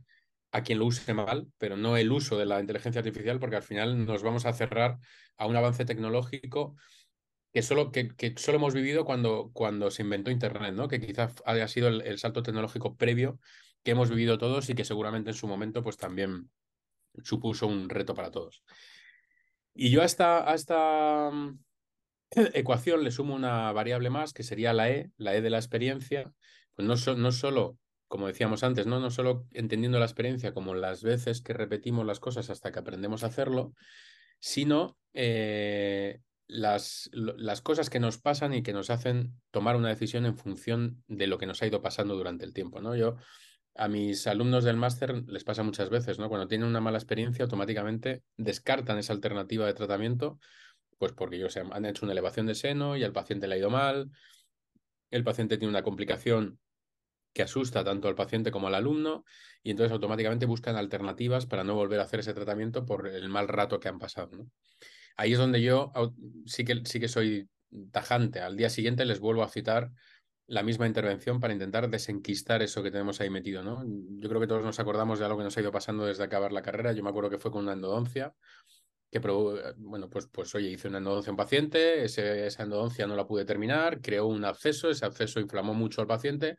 a 0.51 0.63
quien 0.63 0.79
lo 0.79 0.85
use 0.85 1.13
mal, 1.13 1.47
pero 1.57 1.77
no 1.77 1.97
el 1.97 2.11
uso 2.11 2.37
de 2.37 2.45
la 2.45 2.59
inteligencia 2.59 2.99
artificial, 2.99 3.39
porque 3.39 3.57
al 3.57 3.63
final 3.63 4.05
nos 4.05 4.23
vamos 4.23 4.45
a 4.45 4.53
cerrar 4.53 4.99
a 5.37 5.47
un 5.47 5.55
avance 5.55 5.83
tecnológico 5.85 6.75
que 7.51 7.61
solo, 7.61 7.91
que, 7.91 8.33
solo 8.37 8.57
hemos 8.57 8.73
vivido 8.73 9.05
cuando, 9.05 9.49
cuando 9.53 9.89
se 9.89 10.03
inventó 10.03 10.29
Internet, 10.29 10.75
¿no? 10.75 10.89
que 10.89 10.99
quizás 10.99 11.41
haya 11.45 11.68
sido 11.69 11.87
el, 11.87 12.18
salto 12.19 12.44
tecnológico 12.44 12.97
previo 12.97 13.39
que 13.81 13.92
hemos 13.92 14.09
vivido 14.09 14.37
todos 14.37 14.69
y 14.69 14.75
que 14.75 14.83
seguramente 14.83 15.30
en 15.30 15.35
su 15.35 15.47
momento 15.47 15.81
pues 15.81 15.95
también 15.95 16.49
supuso 17.24 17.68
un 17.68 17.90
reto 17.90 18.14
para 18.14 18.31
todos. 18.31 18.64
Y 19.74 19.90
yo 19.90 20.02
a 20.02 20.06
esta, 20.06 21.30
mm, 21.31 21.60
ecuación 22.54 23.04
le 23.04 23.12
sumo 23.12 23.36
una 23.36 23.72
variable 23.74 24.10
más, 24.10 24.34
que 24.34 24.44
sería 24.44 24.74
la 24.74 24.90
E, 24.90 25.12
la 25.18 25.36
E 25.36 25.42
de 25.42 25.50
la 25.50 25.57
experiencia, 25.57 26.31
pues 26.76 26.88
no, 26.88 27.16
no 27.16 27.31
solo, 27.31 27.78
como 28.07 28.28
decíamos 28.28 28.64
antes, 28.64 28.88
¿no? 28.88 29.00
no 29.00 29.12
solo 29.12 29.45
entendiendo 29.52 30.00
la 30.00 30.06
experiencia 30.06 30.54
como 30.54 30.76
las 30.76 31.04
veces 31.04 31.42
que 31.42 31.54
repetimos 31.54 32.06
las 32.06 32.19
cosas 32.19 32.50
hasta 32.50 32.72
que 32.72 32.80
aprendemos 32.80 33.24
a 33.24 33.28
hacerlo, 33.28 33.74
sino 34.40 34.98
eh, 35.14 36.19
las, 36.48 37.10
las 37.14 37.62
cosas 37.62 37.90
que 37.90 38.00
nos 38.00 38.18
pasan 38.18 38.54
y 38.54 38.64
que 38.64 38.74
nos 38.74 38.90
hacen 38.90 39.34
tomar 39.52 39.76
una 39.76 39.90
decisión 39.90 40.26
en 40.26 40.38
función 40.38 41.04
de 41.07 41.28
lo 41.28 41.38
que 41.38 41.48
nos 41.48 41.62
ha 41.62 41.68
ido 41.68 41.81
pasando 41.81 42.16
durante 42.16 42.45
el 42.45 42.54
tiempo. 42.54 42.81
¿no? 42.81 42.95
Yo 42.95 43.18
a 43.75 43.87
mis 43.87 44.25
alumnos 44.27 44.63
del 44.63 44.77
máster 44.77 45.23
les 45.27 45.44
pasa 45.44 45.63
muchas 45.63 45.89
veces, 45.89 46.17
¿no? 46.17 46.29
Cuando 46.29 46.47
tienen 46.47 46.67
una 46.67 46.81
mala 46.81 46.97
experiencia, 46.97 47.44
automáticamente 47.44 48.23
descartan 48.37 48.97
esa 48.97 49.13
alternativa 49.13 49.65
de 49.65 49.73
tratamiento, 49.73 50.39
pues 50.97 51.11
porque 51.11 51.35
ellos 51.35 51.57
han 51.57 51.85
hecho 51.85 52.05
una 52.05 52.13
elevación 52.13 52.45
de 52.45 52.55
seno 52.55 52.95
y 52.95 53.03
al 53.03 53.11
paciente 53.11 53.47
le 53.47 53.55
ha 53.55 53.57
ido 53.57 53.69
mal, 53.69 54.11
el 55.11 55.23
paciente 55.23 55.57
tiene 55.57 55.69
una 55.69 55.83
complicación 55.83 56.59
que 57.33 57.44
asusta 57.44 57.83
tanto 57.83 58.07
al 58.07 58.15
paciente 58.15 58.49
como 58.49 58.67
al 58.67 58.75
alumno 58.75 59.25
y 59.61 59.71
entonces 59.71 59.91
automáticamente 59.91 60.45
buscan 60.45 60.77
alternativas 60.77 61.45
para 61.45 61.65
no 61.65 61.75
volver 61.75 61.99
a 61.99 62.03
hacer 62.03 62.21
ese 62.21 62.33
tratamiento 62.33 62.85
por 62.85 63.07
el 63.07 63.27
mal 63.27 63.49
rato 63.49 63.79
que 63.81 63.89
han 63.89 63.99
pasado. 63.99 64.37
¿no? 64.37 64.49
Ahí 65.17 65.33
es 65.33 65.37
donde 65.37 65.61
yo 65.61 65.91
sí 66.45 66.63
que, 66.63 66.81
sí 66.85 67.01
que 67.01 67.09
soy 67.09 67.49
tajante. 67.91 68.39
Al 68.39 68.55
día 68.55 68.69
siguiente 68.69 69.03
les 69.03 69.19
vuelvo 69.19 69.44
a 69.44 69.49
citar 69.49 69.91
la 70.47 70.64
misma 70.64 70.85
intervención 70.85 71.40
para 71.40 71.54
intentar 71.54 71.90
desenquistar 71.90 72.61
eso 72.61 72.83
que 72.83 72.92
tenemos 72.92 73.19
ahí 73.19 73.30
metido, 73.30 73.64
¿no? 73.64 73.83
Yo 74.19 74.30
creo 74.30 74.40
que 74.40 74.47
todos 74.47 74.64
nos 74.64 74.80
acordamos 74.80 75.19
de 75.19 75.25
algo 75.25 75.37
que 75.37 75.44
nos 75.44 75.57
ha 75.57 75.61
ido 75.61 75.71
pasando 75.71 76.06
desde 76.06 76.23
acabar 76.23 76.52
la 76.52 76.61
carrera. 76.61 76.94
Yo 76.94 77.04
me 77.04 77.09
acuerdo 77.09 77.30
que 77.30 77.40
fue 77.40 77.52
con 77.52 77.64
una 77.64 77.73
endodoncia, 77.73 78.33
que, 79.11 79.19
bueno, 79.19 80.09
pues, 80.09 80.28
pues 80.28 80.54
oye, 80.56 80.69
hice 80.69 80.87
una 80.87 80.99
endodoncia 80.99 81.30
a 81.30 81.33
un 81.33 81.37
paciente, 81.37 82.04
esa 82.04 82.64
endodoncia 82.64 83.07
no 83.07 83.16
la 83.16 83.25
pude 83.25 83.45
terminar, 83.45 84.02
creó 84.02 84.28
un 84.28 84.44
absceso, 84.45 84.90
ese 84.90 85.06
absceso 85.06 85.40
inflamó 85.40 85.73
mucho 85.73 86.02
al 86.02 86.07
paciente 86.07 86.57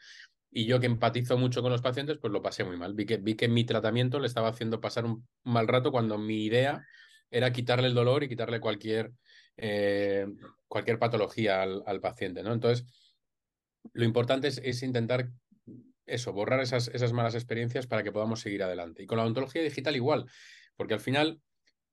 y 0.50 0.64
yo 0.64 0.81
que 0.81 0.87
empatizo 0.87 1.37
mucho 1.37 1.61
con 1.61 1.71
los 1.71 1.83
pacientes, 1.83 2.19
pues 2.19 2.33
lo 2.33 2.43
pasé 2.43 2.64
muy 2.64 2.76
mal. 2.76 2.95
Vi 2.95 3.05
que, 3.05 3.19
vi 3.19 3.35
que 3.35 3.47
mi 3.47 3.64
tratamiento 3.64 4.19
le 4.19 4.26
estaba 4.26 4.49
haciendo 4.49 4.81
pasar 4.81 5.05
un 5.05 5.26
mal 5.45 5.69
rato 5.69 5.93
cuando 5.93 6.19
mi 6.19 6.45
idea 6.45 6.83
era 7.31 7.52
quitarle 7.52 7.88
el 7.88 7.95
dolor 7.95 8.25
y 8.25 8.28
quitarle 8.28 8.59
cualquier 8.59 9.12
eh, 9.57 10.26
cualquier 10.69 10.99
patología 10.99 11.62
al, 11.62 12.00
paciente, 12.00 12.43
¿no? 12.43 12.52
Entonces, 12.52 12.87
lo 13.93 14.05
importante 14.05 14.49
es, 14.49 14.83
intentar 14.83 15.31
eso, 16.07 16.33
borrar 16.33 16.61
esas, 16.61 17.12
malas 17.12 17.35
experiencias 17.35 17.87
para 17.87 18.02
que 18.02 18.12
podamos 18.12 18.40
seguir 18.40 18.62
adelante. 18.62 19.02
Y 19.02 19.07
con 19.07 19.19
la 19.19 19.25
odontología 19.25 19.62
digital 19.62 19.97
igual, 19.97 20.26
porque 20.76 20.95
al 20.95 21.00
final 21.00 21.40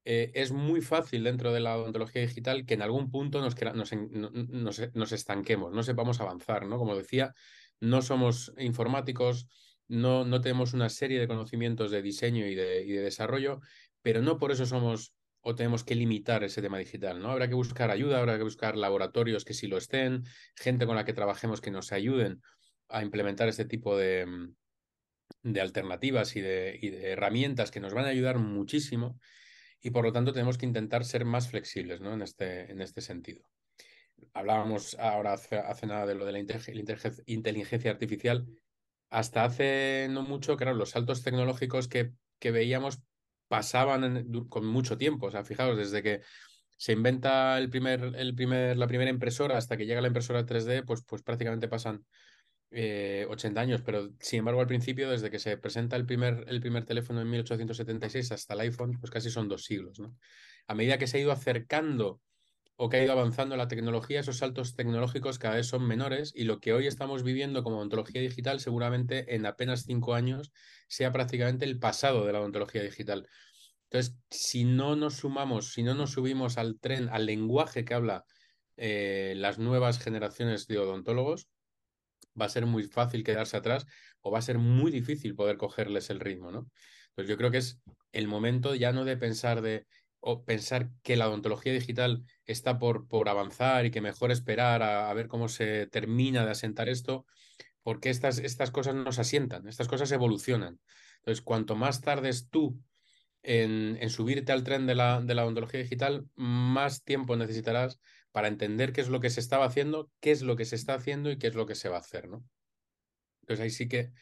eh, 0.06 0.32
es 0.36 0.52
muy 0.52 0.82
fácil 0.82 1.24
dentro 1.24 1.54
de 1.54 1.60
la 1.60 1.78
odontología 1.78 2.22
digital 2.22 2.66
que 2.66 2.74
en 2.74 2.82
algún 2.82 3.10
punto 3.10 3.42
nos, 3.42 5.12
estanquemos, 5.12 5.74
no 5.74 5.84
sepamos 5.84 6.20
avanzar, 6.20 6.66
¿no? 6.66 6.78
Como 6.78 6.96
decía, 6.96 7.34
no 7.80 8.02
somos 8.02 8.54
informáticos, 8.58 9.48
no, 9.88 10.26
no 10.26 10.42
tenemos 10.42 10.74
una 10.74 10.90
serie 10.90 11.20
de 11.20 11.28
conocimientos 11.28 11.92
de 11.92 12.02
diseño 12.02 12.48
y 12.48 12.56
de, 12.56 12.84
y 12.84 12.92
de 12.92 13.02
desarrollo, 13.02 13.60
pero 14.02 14.22
no 14.22 14.38
por 14.38 14.52
eso 14.52 14.66
somos 14.66 15.16
o 15.44 15.56
tenemos 15.56 15.84
que 15.84 15.96
limitar 15.96 16.44
ese 16.44 16.62
tema 16.62 16.78
digital, 16.78 17.22
¿no? 17.22 17.30
Habrá 17.30 17.50
que 17.50 17.54
buscar 17.54 17.92
ayuda, 17.92 18.20
habrá 18.20 18.38
que 18.38 18.44
buscar 18.44 18.78
laboratorios 18.78 19.44
que 19.44 19.54
sí 19.54 19.68
lo 19.68 19.78
estén, 19.78 20.24
gente 20.56 20.86
con 20.86 20.96
la 20.96 21.04
que 21.04 21.14
trabajemos 21.14 21.60
que 21.60 21.70
nos 21.70 21.92
ayuden 21.92 22.42
a 22.88 23.04
implementar 23.04 23.50
este 23.50 23.66
tipo 23.66 23.98
de, 23.98 24.26
de 25.44 25.62
alternativas 25.62 26.38
y 26.38 26.42
de, 26.42 26.80
y 26.82 26.90
de, 26.90 27.12
herramientas 27.12 27.72
que 27.72 27.82
nos 27.82 27.94
van 27.94 28.06
a 28.06 28.10
ayudar 28.10 28.40
muchísimo 28.40 29.20
y 29.82 29.92
por 29.92 30.06
lo 30.06 30.14
tanto 30.14 30.32
tenemos 30.32 30.58
que 30.58 30.66
intentar 30.66 31.04
ser 31.04 31.26
más 31.26 31.50
flexibles 31.50 32.00
¿no? 32.00 32.14
en, 32.14 32.22
este, 32.22 32.72
en 32.72 32.82
este 32.82 33.02
sentido. 33.02 33.44
Hablábamos 34.34 34.96
ahora 34.98 35.34
hace, 35.34 35.58
hace 35.58 35.88
nada 35.88 36.06
de 36.06 36.16
lo 36.16 36.24
de 36.24 36.32
la 36.32 36.40
inteligencia 37.26 37.92
artificial. 37.92 38.48
Hasta 39.10 39.44
hace 39.44 40.08
no 40.10 40.24
mucho, 40.24 40.56
claro, 40.56 40.76
los 40.78 40.92
saltos 40.92 41.22
tecnológicos 41.22 41.90
que, 41.90 42.14
que 42.40 42.52
veíamos 42.52 43.00
pasaban 43.48 44.28
con 44.50 44.66
mucho 44.66 44.98
tiempo. 44.98 45.28
O 45.28 45.32
sea, 45.32 45.44
fijaos, 45.44 45.78
desde 45.78 46.02
que 46.04 46.22
se 46.78 46.94
inventa 46.94 47.58
el 47.58 47.70
primer, 47.70 48.14
el 48.16 48.36
primer, 48.36 48.78
la 48.78 48.88
primera 48.88 49.10
impresora 49.10 49.58
hasta 49.58 49.78
que 49.78 49.86
llega 49.86 50.02
la 50.02 50.08
impresora 50.08 50.46
3D, 50.46 50.84
pues, 50.86 51.04
pues 51.04 51.22
prácticamente 51.22 51.68
pasan 51.68 52.06
80 52.72 52.74
eh, 52.74 53.64
años, 53.64 53.82
pero 53.86 54.10
sin 54.20 54.40
embargo 54.40 54.62
al 54.62 54.68
principio, 54.68 55.10
desde 55.10 55.30
que 55.30 55.38
se 55.38 55.58
presenta 55.58 55.96
el 55.96 56.06
primer, 56.06 56.44
el 56.48 56.60
primer 56.60 56.86
teléfono 56.86 57.22
en 57.22 57.30
1876 57.30 58.32
hasta 58.32 58.56
el 58.56 58.62
iPhone, 58.62 59.00
pues 59.00 59.12
casi 59.12 59.30
son 59.30 59.48
dos 59.48 59.64
siglos. 59.64 60.02
A 60.68 60.74
medida 60.74 60.98
que 60.98 61.06
se 61.06 61.18
ha 61.18 61.22
ido 61.22 61.32
acercando 61.32 62.20
o 62.76 62.90
que 62.90 62.98
ha 62.98 63.04
ido 63.04 63.12
avanzando 63.12 63.56
la 63.56 63.68
tecnología, 63.68 64.20
esos 64.20 64.38
saltos 64.38 64.76
tecnológicos 64.76 65.40
cada 65.40 65.56
vez 65.56 65.68
son 65.68 65.88
menores 65.88 66.32
y 66.36 66.44
lo 66.46 66.60
que 66.60 66.74
hoy 66.74 66.88
estamos 66.88 67.24
viviendo 67.24 67.64
como 67.64 67.78
odontología 67.78 68.22
digital 68.22 68.60
seguramente 68.60 69.36
en 69.36 69.46
apenas 69.46 69.84
cinco 69.84 70.16
años 70.16 70.52
sea 70.88 71.12
prácticamente 71.12 71.66
el 71.66 71.80
pasado 71.80 72.26
de 72.26 72.34
la 72.34 72.40
odontología 72.40 72.82
digital. 72.82 73.28
Entonces, 73.90 74.18
si 74.32 74.64
no 74.64 74.96
nos 74.96 75.18
sumamos, 75.18 75.72
si 75.74 75.84
no 75.84 75.94
nos 75.94 76.12
subimos 76.12 76.58
al 76.58 76.80
tren, 76.80 77.10
al 77.10 77.28
lenguaje 77.28 77.86
que 77.86 77.94
habla 77.94 78.26
eh, 78.76 79.34
las 79.38 79.60
nuevas 79.60 80.00
generaciones 80.00 80.66
de 80.66 80.80
odontólogos, 80.80 81.48
va 82.40 82.46
a 82.46 82.50
ser 82.50 82.66
muy 82.66 82.84
fácil 82.86 83.24
quedarse 83.24 83.56
atrás 83.56 83.86
o 84.22 84.32
va 84.32 84.40
a 84.40 84.42
ser 84.42 84.58
muy 84.58 84.92
difícil 84.92 85.36
poder 85.36 85.58
cogerles 85.58 86.10
el 86.10 86.20
ritmo, 86.20 86.52
¿no? 86.52 86.68
Pues 87.14 87.28
yo 87.28 87.38
creo 87.38 87.52
que 87.52 87.58
es 87.58 87.80
el 88.12 88.28
momento 88.28 88.74
ya 88.74 88.92
no 88.92 89.06
de 89.06 89.18
pensar 89.18 89.62
de 89.62 89.86
o 90.26 90.46
pensar 90.46 90.90
que 91.04 91.18
la 91.18 91.28
odontología 91.28 91.74
digital 91.74 92.24
está 92.46 92.80
por, 92.80 93.10
por 93.10 93.28
avanzar 93.28 93.86
y 93.86 93.92
que 93.92 94.00
mejor 94.00 94.32
esperar 94.32 94.82
a, 94.82 95.14
ver 95.14 95.28
cómo 95.28 95.50
se 95.50 95.86
termina 95.88 96.46
de 96.46 96.52
asentar 96.52 96.88
esto, 96.88 97.26
porque 97.82 98.10
estas, 98.10 98.38
estas 98.40 98.72
cosas 98.72 98.96
no 98.96 99.12
se 99.12 99.20
asientan, 99.20 99.68
estas 99.68 99.90
cosas 99.90 100.10
evolucionan. 100.14 100.80
Entonces, 101.18 101.44
cuanto 101.44 101.76
más 101.76 102.00
tardes 102.00 102.48
tú 102.50 102.80
en, 103.42 103.98
en, 104.00 104.10
subirte 104.10 104.54
al 104.54 104.64
tren 104.64 104.88
de 104.88 104.96
la, 104.96 105.20
de 105.20 105.36
la 105.36 105.44
odontología 105.44 105.82
digital, 105.82 106.26
más 106.36 107.04
tiempo 107.04 107.36
necesitarás 107.36 108.00
para 108.32 108.48
entender 108.48 108.94
qué 108.94 109.02
es 109.02 109.10
lo 109.10 109.20
que 109.20 109.30
se 109.30 109.42
estaba 109.42 109.66
haciendo, 109.66 110.10
qué 110.22 110.32
es 110.32 110.42
lo 110.42 110.56
que 110.56 110.64
se 110.64 110.78
está 110.78 110.94
haciendo 110.94 111.32
y 111.32 111.38
qué 111.38 111.48
es 111.48 111.56
lo 111.56 111.66
que 111.66 111.76
se 111.76 111.90
va 111.90 111.98
a 111.98 112.00
hacer, 112.00 112.30
¿no? 112.30 112.46
Entonces 113.42 113.62
ahí 113.62 113.72
sí 113.72 113.90
que 113.90 114.14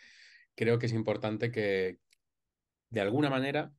creo 0.56 0.80
que 0.80 0.88
es 0.88 0.94
importante 0.94 1.52
que 1.52 2.00
de 2.90 3.02
alguna 3.02 3.30
manera 3.30 3.72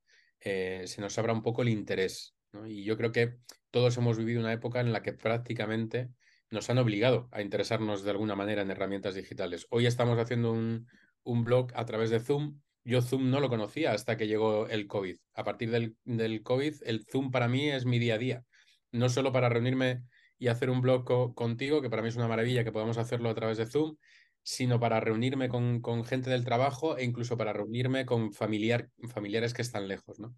eh, 0.44 0.84
se 0.86 1.00
nos 1.00 1.16
abra 1.18 1.32
un 1.32 1.42
poco 1.42 1.62
el 1.62 1.68
interés. 1.68 2.34
Y 2.66 2.84
yo 2.84 2.96
creo 2.96 3.12
que 3.12 3.36
todos 3.70 3.96
hemos 3.96 4.18
vivido 4.18 4.40
una 4.40 4.52
época 4.52 4.80
en 4.80 4.92
la 4.92 5.02
que 5.02 5.12
prácticamente 5.12 6.10
nos 6.50 6.68
han 6.68 6.78
obligado 6.78 7.28
a 7.32 7.40
interesarnos 7.40 8.02
de 8.02 8.10
alguna 8.10 8.34
manera 8.34 8.62
en 8.62 8.70
herramientas 8.70 9.14
digitales. 9.14 9.66
Hoy 9.70 9.86
estamos 9.86 10.18
haciendo 10.18 10.52
un, 10.52 10.86
un 11.22 11.44
blog 11.44 11.72
a 11.74 11.86
través 11.86 12.10
de 12.10 12.20
Zoom. 12.20 12.60
Yo 12.84 13.00
Zoom 13.00 13.30
no 13.30 13.40
lo 13.40 13.48
conocía 13.48 13.92
hasta 13.92 14.16
que 14.16 14.26
llegó 14.26 14.66
el 14.68 14.86
COVID. 14.86 15.16
A 15.34 15.44
partir 15.44 15.70
del, 15.70 15.96
del 16.04 16.42
COVID, 16.42 16.74
el 16.84 17.04
Zoom 17.10 17.30
para 17.30 17.48
mí 17.48 17.70
es 17.70 17.86
mi 17.86 17.98
día 17.98 18.14
a 18.14 18.18
día. 18.18 18.44
No 18.90 19.08
solo 19.08 19.32
para 19.32 19.48
reunirme 19.48 20.02
y 20.38 20.48
hacer 20.48 20.68
un 20.68 20.80
blog 20.80 21.34
contigo, 21.34 21.80
que 21.80 21.88
para 21.88 22.02
mí 22.02 22.08
es 22.08 22.16
una 22.16 22.28
maravilla 22.28 22.64
que 22.64 22.72
podamos 22.72 22.98
hacerlo 22.98 23.30
a 23.30 23.34
través 23.34 23.58
de 23.58 23.66
Zoom, 23.66 23.96
sino 24.42 24.80
para 24.80 25.00
reunirme 25.00 25.48
con, 25.48 25.80
con 25.80 26.04
gente 26.04 26.30
del 26.30 26.44
trabajo 26.44 26.96
e 26.96 27.04
incluso 27.04 27.36
para 27.36 27.52
reunirme 27.52 28.06
con 28.06 28.32
familiar, 28.32 28.88
familiares 29.08 29.54
que 29.54 29.62
están 29.62 29.88
lejos. 29.88 30.18
¿no? 30.18 30.34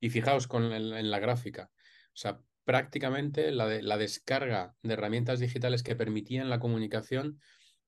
Y 0.00 0.10
fijaos 0.10 0.46
con, 0.46 0.72
en, 0.72 1.10
la 1.10 1.18
gráfica, 1.18 1.70
o 1.72 2.16
sea, 2.16 2.40
prácticamente 2.64 3.50
la, 3.50 3.66
la 3.82 3.98
descarga 3.98 4.74
de 4.82 4.94
herramientas 4.94 5.40
digitales 5.40 5.82
que 5.82 5.96
permitían 5.96 6.50
la 6.50 6.60
comunicación 6.60 7.40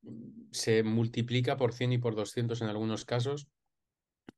mm, 0.03 0.51
se 0.51 0.83
multiplica 0.83 1.57
por 1.57 1.73
100 1.73 1.93
y 1.93 1.99
por 1.99 2.15
200 2.15 2.61
en 2.61 2.69
algunos 2.69 3.05
casos 3.05 3.49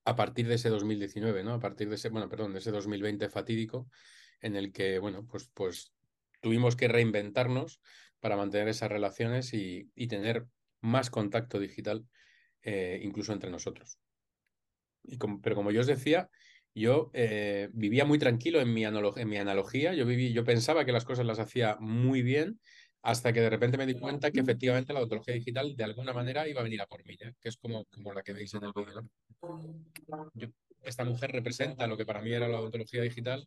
a 0.05 0.17
partir 0.17 0.47
de 0.49 0.57
ese 0.57 0.69
2019, 0.69 1.43
¿no? 1.45 1.55
A 1.55 1.61
partir 1.61 1.89
de 1.89 1.95
ese, 1.95 2.11
bueno, 2.11 2.29
perdón, 2.29 2.53
de 2.53 2.59
ese 2.59 2.71
2020 2.71 3.29
fatídico 3.31 3.89
en 4.41 4.57
el 4.57 4.73
que, 4.73 4.99
bueno, 4.99 5.27
pues, 5.27 5.51
pues 5.55 5.93
tuvimos 6.41 6.77
que 6.77 6.89
reinventarnos 6.89 7.81
para 8.21 8.37
mantener 8.37 8.69
esas 8.69 8.91
relaciones 8.91 9.55
y, 9.55 9.91
tener 10.09 10.47
más 10.85 11.11
contacto 11.11 11.59
digital, 11.59 12.07
eh, 12.63 13.01
incluso 13.03 13.33
entre 13.33 13.51
nosotros. 13.51 13.99
Y 15.03 15.19
pero 15.43 15.57
como 15.57 15.71
yo 15.71 15.81
os 15.81 15.87
decía, 15.87 16.31
yo 16.75 17.11
eh, 17.13 17.69
vivía 17.73 18.05
muy 18.05 18.19
tranquilo 18.19 18.61
en 18.61 18.73
mi, 18.73 18.85
en 18.85 19.29
mi 19.29 19.37
analogía, 19.37 19.95
yo, 19.95 20.07
viví, 20.07 20.33
yo 20.33 20.45
pensaba 20.45 20.85
que 20.85 20.93
las 20.93 21.05
cosas 21.05 21.27
las 21.27 21.39
hacía 21.39 21.77
muy 21.81 22.23
bien, 22.23 22.61
hasta 23.03 23.33
que 23.33 23.41
de 23.41 23.51
repente 23.51 23.77
me 23.77 23.87
di 23.87 23.99
cuenta 23.99 24.31
que 24.31 24.41
efectivamente 24.41 24.93
la 24.93 25.01
odontología 25.01 25.35
digital 25.35 25.77
de 25.77 25.85
alguna 25.85 26.13
manera 26.15 26.49
iba 26.49 26.61
a 26.61 26.65
venir 26.65 26.81
a 26.81 26.87
por 26.87 27.05
mí, 27.05 27.17
que 27.17 27.35
es 27.43 27.57
como, 27.59 27.85
como 27.87 28.15
la 28.15 28.23
que 28.23 28.33
veis 28.33 28.55
en 28.55 28.65
el 28.65 28.73
vídeo. 28.75 29.09
esta 30.83 31.05
mujer 31.05 31.33
representa 31.33 31.87
lo 31.87 31.97
que 31.97 32.07
para 32.07 32.23
mí 32.23 32.33
era 32.33 32.49
la 32.49 32.61
odontología 32.61 33.03
digital 33.03 33.47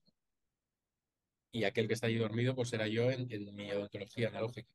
y 1.52 1.64
aquel 1.64 1.88
que 1.88 1.96
está 1.96 2.08
allí 2.08 2.18
dormido, 2.18 2.56
pues 2.56 2.72
era 2.74 2.88
yo 2.88 3.10
en, 3.10 3.28
mi 3.56 3.72
odontología 3.72 4.30
analógica. 4.30 4.70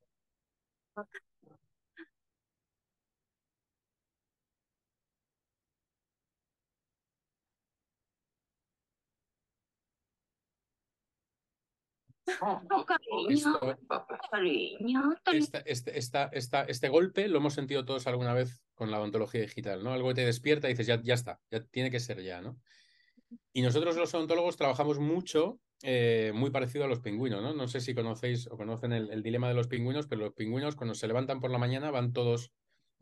Este, 15.66 15.98
este 15.98 16.88
golpe 16.88 17.28
lo 17.28 17.38
hemos 17.38 17.54
sentido 17.54 17.84
todos 17.84 18.06
alguna 18.06 18.34
vez 18.34 18.62
con 18.74 18.90
la 18.90 19.00
odontología 19.00 19.40
digital, 19.40 19.82
¿no? 19.82 19.92
Algo 19.92 20.08
que 20.08 20.14
te 20.14 20.26
despierta 20.26 20.68
y 20.68 20.72
dices, 20.72 20.86
ya, 20.86 21.00
ya 21.02 21.14
está, 21.14 21.40
ya 21.50 21.64
tiene 21.64 21.90
que 21.90 22.00
ser 22.00 22.22
ya, 22.22 22.40
¿no? 22.40 22.58
Y 23.52 23.62
nosotros 23.62 23.96
los 23.96 24.12
odontólogos 24.14 24.56
trabajamos 24.56 24.98
mucho 24.98 25.58
eh, 25.82 26.32
muy 26.34 26.50
parecido 26.50 26.84
a 26.84 26.88
los 26.88 27.00
pingüinos, 27.00 27.42
¿no? 27.42 27.54
No 27.54 27.66
sé 27.66 27.80
si 27.80 27.94
conocéis 27.94 28.46
o 28.46 28.56
conocen 28.56 28.92
el, 28.92 29.22
dilema 29.22 29.48
de 29.48 29.54
los 29.54 29.68
pingüinos, 29.68 30.06
pero 30.06 30.22
los 30.22 30.34
pingüinos 30.34 30.76
cuando 30.76 30.94
se 30.94 31.08
levantan 31.08 31.40
por 31.40 31.50
la 31.50 31.58
mañana 31.58 31.90
van 31.90 32.12
todos 32.12 32.52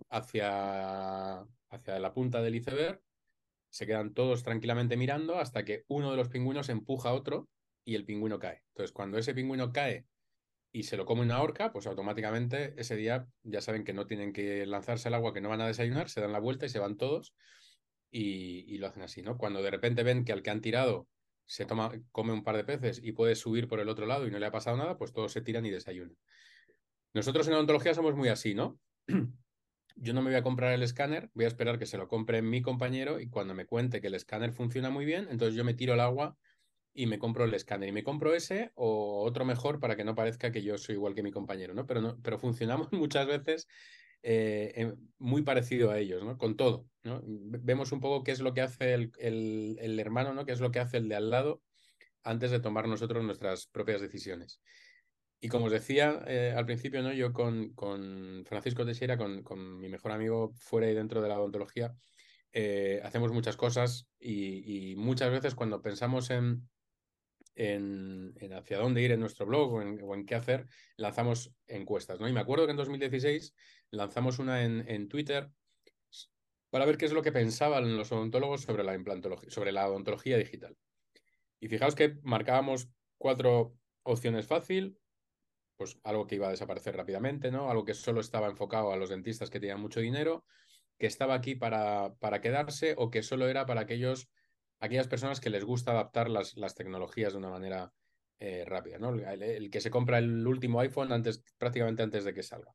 hacia, 0.08 1.40
hacia 1.68 1.98
la 1.98 2.14
punta 2.14 2.40
del 2.40 2.54
iceberg, 2.54 3.02
se 3.68 3.86
quedan 3.86 4.14
todos 4.14 4.42
tranquilamente 4.42 4.96
mirando 4.96 5.38
hasta 5.38 5.64
que 5.64 5.84
uno 5.88 6.10
de 6.10 6.16
los 6.16 6.28
pingüinos 6.28 6.70
empuja 6.70 7.10
a 7.10 7.14
otro 7.14 7.48
y 7.84 7.94
el 7.94 8.04
pingüino 8.04 8.38
cae. 8.38 8.62
Entonces, 8.68 8.92
cuando 8.92 9.18
ese 9.18 9.34
pingüino 9.34 9.72
cae 9.72 10.06
y 10.72 10.84
se 10.84 10.96
lo 10.96 11.04
come 11.06 11.22
una 11.22 11.42
horca, 11.42 11.72
pues 11.72 11.86
automáticamente 11.86 12.74
ese 12.76 12.96
día 12.96 13.26
ya 13.42 13.60
saben 13.60 13.84
que 13.84 13.92
no 13.92 14.06
tienen 14.06 14.32
que 14.32 14.66
lanzarse 14.66 15.08
al 15.08 15.14
agua, 15.14 15.32
que 15.32 15.40
no 15.40 15.48
van 15.48 15.60
a 15.60 15.66
desayunar, 15.66 16.08
se 16.08 16.20
dan 16.20 16.32
la 16.32 16.38
vuelta 16.38 16.66
y 16.66 16.68
se 16.68 16.78
van 16.78 16.96
todos 16.96 17.34
y, 18.10 18.72
y 18.72 18.78
lo 18.78 18.86
hacen 18.86 19.02
así, 19.02 19.22
¿no? 19.22 19.36
Cuando 19.36 19.62
de 19.62 19.70
repente 19.70 20.02
ven 20.02 20.24
que 20.24 20.32
al 20.32 20.42
que 20.42 20.50
han 20.50 20.60
tirado 20.60 21.08
se 21.50 21.66
toma, 21.66 21.90
come 22.12 22.32
un 22.32 22.44
par 22.44 22.56
de 22.56 22.62
peces 22.62 23.00
y 23.02 23.10
puede 23.10 23.34
subir 23.34 23.66
por 23.66 23.80
el 23.80 23.88
otro 23.88 24.06
lado 24.06 24.24
y 24.24 24.30
no 24.30 24.38
le 24.38 24.46
ha 24.46 24.52
pasado 24.52 24.76
nada, 24.76 24.96
pues 24.96 25.12
todos 25.12 25.32
se 25.32 25.40
tiran 25.40 25.66
y 25.66 25.70
desayunan. 25.70 26.16
Nosotros 27.12 27.48
en 27.48 27.54
odontología 27.54 27.92
somos 27.92 28.14
muy 28.14 28.28
así, 28.28 28.54
¿no? 28.54 28.78
Yo 29.96 30.14
no 30.14 30.22
me 30.22 30.30
voy 30.30 30.38
a 30.38 30.44
comprar 30.44 30.72
el 30.72 30.84
escáner, 30.84 31.28
voy 31.34 31.46
a 31.46 31.48
esperar 31.48 31.76
que 31.76 31.86
se 31.86 31.98
lo 31.98 32.06
compre 32.06 32.40
mi 32.40 32.62
compañero 32.62 33.18
y 33.18 33.28
cuando 33.28 33.52
me 33.54 33.66
cuente 33.66 34.00
que 34.00 34.06
el 34.06 34.14
escáner 34.14 34.52
funciona 34.52 34.90
muy 34.90 35.04
bien, 35.04 35.26
entonces 35.28 35.56
yo 35.56 35.64
me 35.64 35.74
tiro 35.74 35.92
al 35.92 36.00
agua 36.00 36.38
y 36.92 37.06
me 37.06 37.18
compro 37.18 37.44
el 37.44 37.54
escáner. 37.54 37.88
Y 37.88 37.92
me 37.92 38.02
compro 38.02 38.34
ese 38.34 38.72
o 38.74 39.22
otro 39.22 39.44
mejor 39.44 39.80
para 39.80 39.96
que 39.96 40.04
no 40.04 40.14
parezca 40.14 40.50
que 40.50 40.62
yo 40.62 40.78
soy 40.78 40.96
igual 40.96 41.14
que 41.14 41.22
mi 41.22 41.30
compañero, 41.30 41.74
¿no? 41.74 41.86
Pero, 41.86 42.00
no, 42.00 42.18
pero 42.22 42.38
funcionamos 42.38 42.88
muchas 42.92 43.26
veces 43.26 43.68
eh, 44.22 44.92
muy 45.18 45.42
parecido 45.42 45.90
a 45.90 45.98
ellos, 45.98 46.24
¿no? 46.24 46.36
Con 46.36 46.56
todo, 46.56 46.86
¿no? 47.02 47.22
Vemos 47.24 47.92
un 47.92 48.00
poco 48.00 48.22
qué 48.22 48.32
es 48.32 48.40
lo 48.40 48.54
que 48.54 48.60
hace 48.60 48.94
el, 48.94 49.12
el, 49.18 50.00
hermano, 50.00 50.34
¿no? 50.34 50.44
Qué 50.44 50.52
es 50.52 50.60
lo 50.60 50.70
que 50.70 50.80
hace 50.80 50.98
el 50.98 51.08
de 51.08 51.16
al 51.16 51.30
lado 51.30 51.62
antes 52.22 52.50
de 52.50 52.60
tomar 52.60 52.86
nosotros 52.86 53.24
nuestras 53.24 53.66
propias 53.66 54.00
decisiones. 54.00 54.60
Y 55.42 55.48
como 55.48 55.66
os 55.66 55.72
decía 55.72 56.22
eh, 56.26 56.52
al 56.54 56.66
principio, 56.66 57.02
¿no? 57.02 57.14
yo 57.14 57.32
con, 57.32 57.72
con 57.72 58.44
Francisco 58.46 58.84
Teixeira, 58.84 59.16
con, 59.16 59.42
con, 59.42 59.78
mi 59.78 59.88
mejor 59.88 60.12
amigo 60.12 60.52
fuera 60.58 60.90
y 60.90 60.94
dentro 60.94 61.22
de 61.22 61.30
la 61.30 61.38
odontología, 61.40 61.94
eh, 62.52 63.00
hacemos 63.04 63.32
muchas 63.32 63.56
cosas 63.56 64.08
y, 64.18 64.94
muchas 64.96 65.30
veces 65.30 65.54
cuando 65.54 65.82
pensamos 65.82 66.30
en, 66.30 66.68
en, 67.60 68.34
hacia 68.54 68.78
dónde 68.78 69.02
ir 69.02 69.12
en 69.12 69.20
nuestro 69.20 69.44
blog 69.44 69.74
o 69.74 70.14
en, 70.14 70.24
qué 70.24 70.34
hacer, 70.34 70.66
lanzamos 70.96 71.52
encuestas. 71.66 72.18
¿no? 72.18 72.28
Y 72.28 72.32
me 72.32 72.40
acuerdo 72.40 72.64
que 72.64 72.70
en 72.70 72.78
2016 72.78 73.54
lanzamos 73.90 74.38
una 74.38 74.64
en, 74.64 74.88
en 74.88 75.08
Twitter 75.08 75.50
para 76.70 76.86
ver 76.86 76.96
qué 76.96 77.04
es 77.04 77.12
lo 77.12 77.22
que 77.22 77.32
pensaban 77.32 77.96
los 77.96 78.12
odontólogos 78.12 78.62
sobre 78.62 78.82
la 78.82 78.94
implantología, 78.94 79.50
sobre 79.50 79.72
la 79.72 79.88
odontología 79.88 80.38
digital. 80.38 80.76
Y 81.58 81.68
fijaos 81.68 81.94
que 81.94 82.16
marcábamos 82.22 82.88
cuatro 83.18 83.74
opciones 84.04 84.46
fácil, 84.46 84.96
pues 85.76 85.98
algo 86.04 86.26
que 86.26 86.36
iba 86.36 86.46
a 86.46 86.52
desaparecer 86.52 86.96
rápidamente, 86.96 87.50
¿no? 87.50 87.70
Algo 87.70 87.84
que 87.84 87.94
solo 87.94 88.20
estaba 88.20 88.48
enfocado 88.48 88.92
a 88.92 88.96
los 88.96 89.10
dentistas 89.10 89.50
que 89.50 89.60
tenían 89.60 89.80
mucho 89.80 90.00
dinero, 90.00 90.46
que 90.98 91.06
estaba 91.06 91.34
aquí 91.34 91.54
para, 91.54 92.14
para 92.20 92.40
quedarse 92.40 92.94
o 92.96 93.10
que 93.10 93.22
solo 93.22 93.48
era 93.48 93.66
para 93.66 93.82
aquellos, 93.82 94.30
aquellas 94.80 95.08
personas 95.08 95.40
que 95.40 95.50
les 95.50 95.64
gusta 95.64 95.92
adaptar 95.92 96.28
las, 96.28 96.56
las 96.56 96.74
tecnologías 96.74 97.32
de 97.32 97.38
una 97.38 97.50
manera 97.50 97.92
eh, 98.38 98.64
rápida, 98.66 98.98
¿no? 98.98 99.14
El, 99.14 99.70
que 99.70 99.80
se 99.80 99.90
compra 99.90 100.18
el 100.18 100.46
último 100.46 100.80
iPhone 100.80 101.12
antes, 101.12 101.44
prácticamente 101.58 102.02
antes 102.02 102.24
de 102.24 102.34
que 102.34 102.42
salga. 102.42 102.74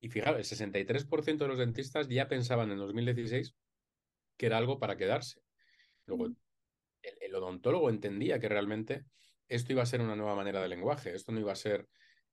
Y 0.00 0.10
fijaos, 0.10 0.36
el 0.36 0.44
63% 0.44 1.38
de 1.38 1.48
los 1.48 1.58
dentistas 1.58 2.08
ya 2.08 2.28
pensaban 2.28 2.70
en 2.70 2.78
2016 2.78 3.54
que 4.36 4.46
era 4.46 4.58
algo 4.58 4.78
para 4.78 4.96
quedarse. 4.96 5.40
Luego, 6.06 6.28
el 7.02 7.34
odontólogo 7.34 7.90
entendía 7.90 8.38
que 8.38 8.48
realmente 8.48 9.04
esto 9.48 9.72
iba 9.72 9.82
a 9.82 9.86
ser 9.86 10.00
una 10.00 10.14
nueva 10.14 10.34
manera 10.34 10.60
de 10.60 10.68
lenguaje, 10.68 11.14
esto 11.14 11.32
no 11.32 11.40
iba 11.40 11.52
a 11.52 11.56
ser 11.56 11.88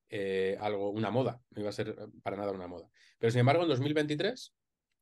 eh, 0.10 0.58
algo, 0.60 0.92
una 0.92 1.10
moda, 1.10 1.42
no 1.52 1.62
iba 1.62 1.70
a 1.70 1.74
ser 1.74 1.90
eh, 1.90 2.08
para 2.22 2.38
nada 2.38 2.52
una 2.52 2.68
moda. 2.68 2.90
Pero 3.18 3.32
sin 3.32 3.40
embargo, 3.40 3.64
en 3.64 3.70
2023, 3.70 4.54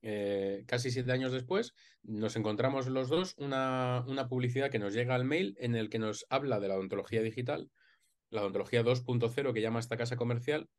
eh, 0.03 0.65
casi 0.67 0.91
siete 0.91 1.11
años 1.11 1.31
después, 1.31 1.73
nos 2.03 2.35
encontramos 2.35 2.87
los 2.87 3.07
dos 3.07 3.35
una, 3.37 4.03
una 4.07 4.27
publicidad 4.27 4.69
que 4.69 4.77
nos 4.77 4.93
llega 4.93 5.15
al 5.15 5.23
mail 5.23 5.55
en 5.59 5.75
el 5.75 5.89
que 5.89 5.97
nos 5.97 6.25
habla 6.29 6.59
de 6.59 6.67
la 6.67 6.75
odontología 6.75 7.21
digital, 7.21 7.71
la 8.29 8.41
odontología 8.41 8.83
2.0 8.83 9.53
que 9.53 9.61
llama 9.61 9.79
esta 9.79 9.97
casa 9.97 10.17
comercial, 10.17 10.69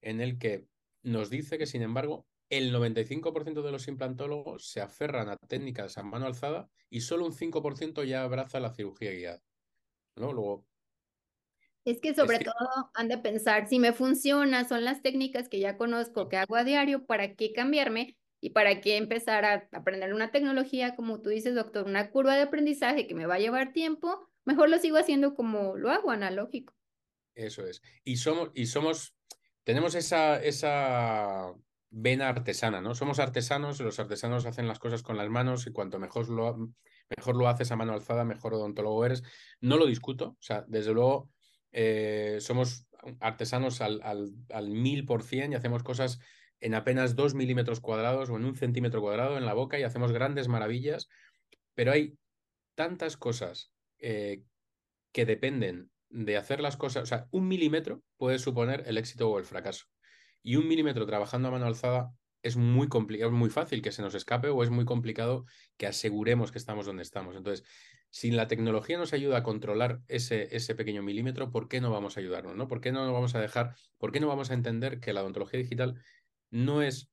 en 0.00 0.20
el 0.20 0.38
que 0.38 0.64
nos 1.02 1.28
dice 1.28 1.58
que, 1.58 1.66
sin 1.66 1.82
embargo, 1.82 2.26
el 2.48 2.74
95% 2.74 3.62
de 3.62 3.70
los 3.70 3.86
implantólogos 3.86 4.66
se 4.66 4.80
aferran 4.80 5.28
a 5.28 5.36
técnicas 5.36 5.98
a 5.98 6.02
mano 6.02 6.26
alzada 6.26 6.68
y 6.88 7.02
solo 7.02 7.26
un 7.26 7.32
5% 7.32 8.04
ya 8.04 8.22
abraza 8.22 8.60
la 8.60 8.74
cirugía 8.74 9.12
guiada. 9.12 9.42
¿no? 10.16 10.32
Luego, 10.32 10.66
es 11.84 12.00
que 12.00 12.14
sobre 12.14 12.38
todo 12.38 12.54
han 12.94 13.08
de 13.08 13.18
pensar, 13.18 13.68
si 13.68 13.78
me 13.78 13.92
funciona, 13.92 14.68
son 14.68 14.84
las 14.84 15.02
técnicas 15.02 15.48
que 15.48 15.60
ya 15.60 15.76
conozco, 15.76 16.28
que 16.28 16.36
hago 16.36 16.56
a 16.56 16.64
diario, 16.64 17.06
¿para 17.06 17.34
qué 17.34 17.52
cambiarme? 17.52 18.18
Y 18.40 18.50
para 18.50 18.80
qué 18.80 18.96
empezar 18.96 19.44
a 19.44 19.68
aprender 19.72 20.14
una 20.14 20.30
tecnología, 20.30 20.96
como 20.96 21.20
tú 21.20 21.30
dices, 21.30 21.54
doctor, 21.54 21.86
una 21.86 22.10
curva 22.10 22.34
de 22.36 22.42
aprendizaje 22.42 23.06
que 23.06 23.14
me 23.14 23.26
va 23.26 23.34
a 23.34 23.40
llevar 23.40 23.72
tiempo, 23.72 24.28
mejor 24.44 24.70
lo 24.70 24.78
sigo 24.78 24.96
haciendo 24.96 25.34
como 25.34 25.76
lo 25.76 25.90
hago, 25.90 26.10
analógico. 26.10 26.74
Eso 27.34 27.66
es. 27.66 27.82
Y 28.04 28.16
somos, 28.16 28.50
y 28.54 28.66
somos, 28.66 29.14
tenemos 29.64 29.94
esa, 29.94 30.42
esa 30.42 31.52
vena 31.90 32.28
artesana, 32.28 32.80
¿no? 32.80 32.94
Somos 32.94 33.18
artesanos, 33.18 33.80
los 33.80 33.98
artesanos 33.98 34.46
hacen 34.46 34.68
las 34.68 34.78
cosas 34.78 35.02
con 35.02 35.16
las 35.16 35.28
manos 35.28 35.66
y 35.66 35.72
cuanto 35.72 35.98
mejor 35.98 36.28
lo, 36.28 36.72
mejor 37.16 37.36
lo 37.36 37.48
haces 37.48 37.70
a 37.72 37.76
mano 37.76 37.92
alzada, 37.92 38.24
mejor 38.24 38.54
odontólogo 38.54 39.04
eres. 39.04 39.22
No 39.60 39.76
lo 39.76 39.86
discuto, 39.86 40.36
o 40.38 40.42
sea, 40.42 40.64
desde 40.68 40.92
luego 40.92 41.30
eh, 41.72 42.38
somos 42.40 42.86
artesanos 43.20 43.80
al, 43.80 44.32
mil 44.68 45.04
por 45.04 45.22
cien 45.22 45.52
y 45.52 45.56
hacemos 45.56 45.82
cosas 45.82 46.20
en 46.60 46.74
apenas 46.74 47.16
dos 47.16 47.34
milímetros 47.34 47.80
cuadrados 47.80 48.30
o 48.30 48.36
en 48.36 48.44
un 48.44 48.56
centímetro 48.56 49.00
cuadrado 49.00 49.38
en 49.38 49.46
la 49.46 49.54
boca 49.54 49.78
y 49.78 49.82
hacemos 49.82 50.12
grandes 50.12 50.48
maravillas, 50.48 51.08
pero 51.74 51.92
hay 51.92 52.18
tantas 52.74 53.16
cosas 53.16 53.72
eh, 53.98 54.42
que 55.12 55.26
dependen 55.26 55.90
de 56.08 56.36
hacer 56.36 56.60
las 56.60 56.76
cosas, 56.76 57.04
o 57.04 57.06
sea, 57.06 57.26
un 57.30 57.48
milímetro 57.48 58.02
puede 58.16 58.38
suponer 58.38 58.84
el 58.86 58.98
éxito 58.98 59.30
o 59.30 59.38
el 59.38 59.44
fracaso. 59.44 59.86
Y 60.42 60.56
un 60.56 60.66
milímetro 60.68 61.06
trabajando 61.06 61.48
a 61.48 61.50
mano 61.52 61.66
alzada 61.66 62.12
es 62.42 62.56
muy 62.56 62.88
complicado, 62.88 63.30
es 63.30 63.36
muy 63.36 63.50
fácil 63.50 63.82
que 63.82 63.92
se 63.92 64.02
nos 64.02 64.14
escape 64.14 64.48
o 64.48 64.62
es 64.62 64.70
muy 64.70 64.84
complicado 64.84 65.44
que 65.76 65.86
aseguremos 65.86 66.50
que 66.50 66.58
estamos 66.58 66.86
donde 66.86 67.02
estamos. 67.02 67.36
Entonces, 67.36 67.66
si 68.08 68.30
la 68.30 68.48
tecnología 68.48 68.98
nos 68.98 69.12
ayuda 69.12 69.38
a 69.38 69.42
controlar 69.42 70.00
ese, 70.08 70.54
ese 70.56 70.74
pequeño 70.74 71.02
milímetro, 71.02 71.50
¿por 71.50 71.68
qué 71.68 71.80
no 71.80 71.90
vamos 71.90 72.16
a 72.16 72.20
ayudarnos? 72.20 72.56
¿no? 72.56 72.66
¿Por 72.66 72.80
qué 72.80 72.92
no 72.92 73.04
nos 73.04 73.12
vamos 73.12 73.34
a 73.34 73.40
dejar, 73.40 73.76
por 73.98 74.10
qué 74.10 74.20
no 74.20 74.28
vamos 74.28 74.50
a 74.50 74.54
entender 74.54 75.00
que 75.00 75.12
la 75.12 75.22
odontología 75.22 75.60
digital 75.60 76.02
no 76.50 76.82
es, 76.82 77.10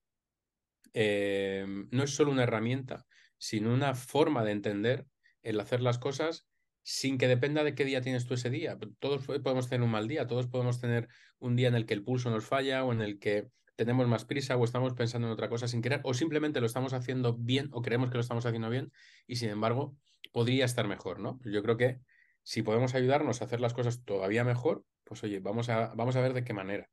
eh, 0.94 1.66
no 1.92 2.04
es 2.04 2.12
solo 2.12 2.32
una 2.32 2.44
herramienta, 2.44 3.06
sino 3.38 3.74
una 3.74 3.94
forma 3.94 4.44
de 4.44 4.52
entender 4.52 5.08
el 5.42 5.60
hacer 5.60 5.82
las 5.82 6.00
cosas 6.00 6.48
sin 6.84 7.18
que 7.18 7.28
dependa 7.28 7.64
de 7.64 7.76
qué 7.76 7.84
día 7.86 8.02
tienes 8.02 8.26
tú 8.26 8.34
ese 8.34 8.50
día. 8.50 8.78
Todos 9.00 9.26
podemos 9.26 9.68
tener 9.70 9.84
un 9.84 9.92
mal 9.92 10.08
día, 10.08 10.26
todos 10.26 10.48
podemos 10.48 10.80
tener 10.80 11.10
un 11.40 11.56
día 11.56 11.68
en 11.68 11.76
el 11.76 11.86
que 11.86 11.94
el 11.94 12.04
pulso 12.04 12.30
nos 12.30 12.46
falla 12.46 12.84
o 12.84 12.94
en 12.94 13.02
el 13.02 13.20
que 13.20 13.50
tenemos 13.76 14.08
más 14.08 14.26
prisa 14.26 14.58
o 14.58 14.64
estamos 14.64 14.94
pensando 14.94 15.28
en 15.28 15.34
otra 15.34 15.50
cosa 15.50 15.68
sin 15.68 15.82
querer 15.82 16.02
o 16.04 16.14
simplemente 16.14 16.60
lo 16.60 16.66
estamos 16.66 16.94
haciendo 16.94 17.38
bien 17.38 17.70
o 17.74 17.82
creemos 17.82 18.10
que 18.10 18.16
lo 18.16 18.22
estamos 18.22 18.46
haciendo 18.46 18.70
bien 18.70 18.92
y 19.28 19.36
sin 19.36 19.50
embargo 19.50 19.96
podría 20.32 20.66
estar 20.66 20.88
mejor, 20.88 21.20
¿no? 21.20 21.40
Yo 21.46 21.62
creo 21.62 21.78
que 21.78 22.00
si 22.44 22.64
podemos 22.64 22.96
ayudarnos 22.96 23.42
a 23.42 23.46
hacer 23.46 23.60
las 23.60 23.74
cosas 23.74 24.04
todavía 24.04 24.44
mejor, 24.44 24.86
pues 25.04 25.24
oye, 25.24 25.40
vamos 25.40 25.70
a, 25.70 25.94
vamos 25.94 26.16
a 26.16 26.22
ver 26.22 26.34
de 26.34 26.44
qué 26.44 26.54
manera. 26.54 26.90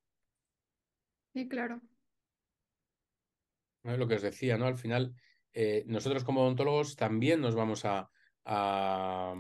Sí, 1.33 1.49
claro. 1.49 1.81
Lo 3.85 4.09
que 4.09 4.17
os 4.17 4.23
decía, 4.23 4.57
¿no? 4.59 4.67
Al 4.67 4.77
final, 4.77 5.15
eh, 5.53 5.85
nosotros 5.87 6.25
como 6.25 6.43
odontólogos 6.43 6.97
también 6.97 7.41
nos 7.41 7.55
vamos 7.55 7.85
a, 7.85 8.11
a, 8.45 9.35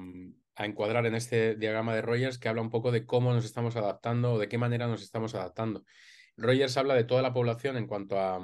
a, 0.54 0.64
encuadrar 0.64 1.06
en 1.06 1.14
este 1.14 1.56
diagrama 1.56 1.94
de 1.94 2.02
Rogers 2.02 2.38
que 2.38 2.48
habla 2.48 2.62
un 2.62 2.70
poco 2.70 2.92
de 2.92 3.06
cómo 3.06 3.32
nos 3.32 3.44
estamos 3.44 3.76
adaptando 3.76 4.34
o 4.34 4.38
de 4.38 4.48
qué 4.48 4.58
manera 4.58 4.86
nos 4.86 5.02
estamos 5.02 5.34
adaptando. 5.34 5.84
Rogers 6.36 6.76
habla 6.76 6.94
de 6.94 7.04
toda 7.04 7.22
la 7.22 7.32
población 7.32 7.76
en 7.76 7.86
cuanto 7.86 8.18
a, 8.18 8.38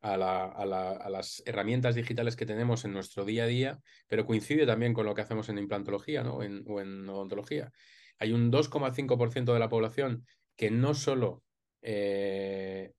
a, 0.00 1.08
las 1.10 1.42
herramientas 1.46 1.94
digitales 1.94 2.36
que 2.36 2.46
tenemos 2.46 2.84
en 2.84 2.92
nuestro 2.92 3.24
día 3.24 3.44
a 3.44 3.48
día, 3.48 3.80
pero 4.06 4.26
coincide 4.26 4.66
también 4.66 4.94
con 4.94 5.06
lo 5.06 5.14
que 5.14 5.22
hacemos 5.22 5.48
en 5.48 5.58
implantología 5.58 6.22
¿no? 6.22 6.36
o 6.36 6.42
en 6.42 7.08
odontología. 7.08 7.72
Hay 8.18 8.32
un 8.32 8.52
2,5% 8.52 9.52
de 9.52 9.58
la 9.58 9.68
población 9.68 10.26
que 10.56 10.70
no 10.70 10.94
solo 10.94 11.42
eh, 11.82 12.92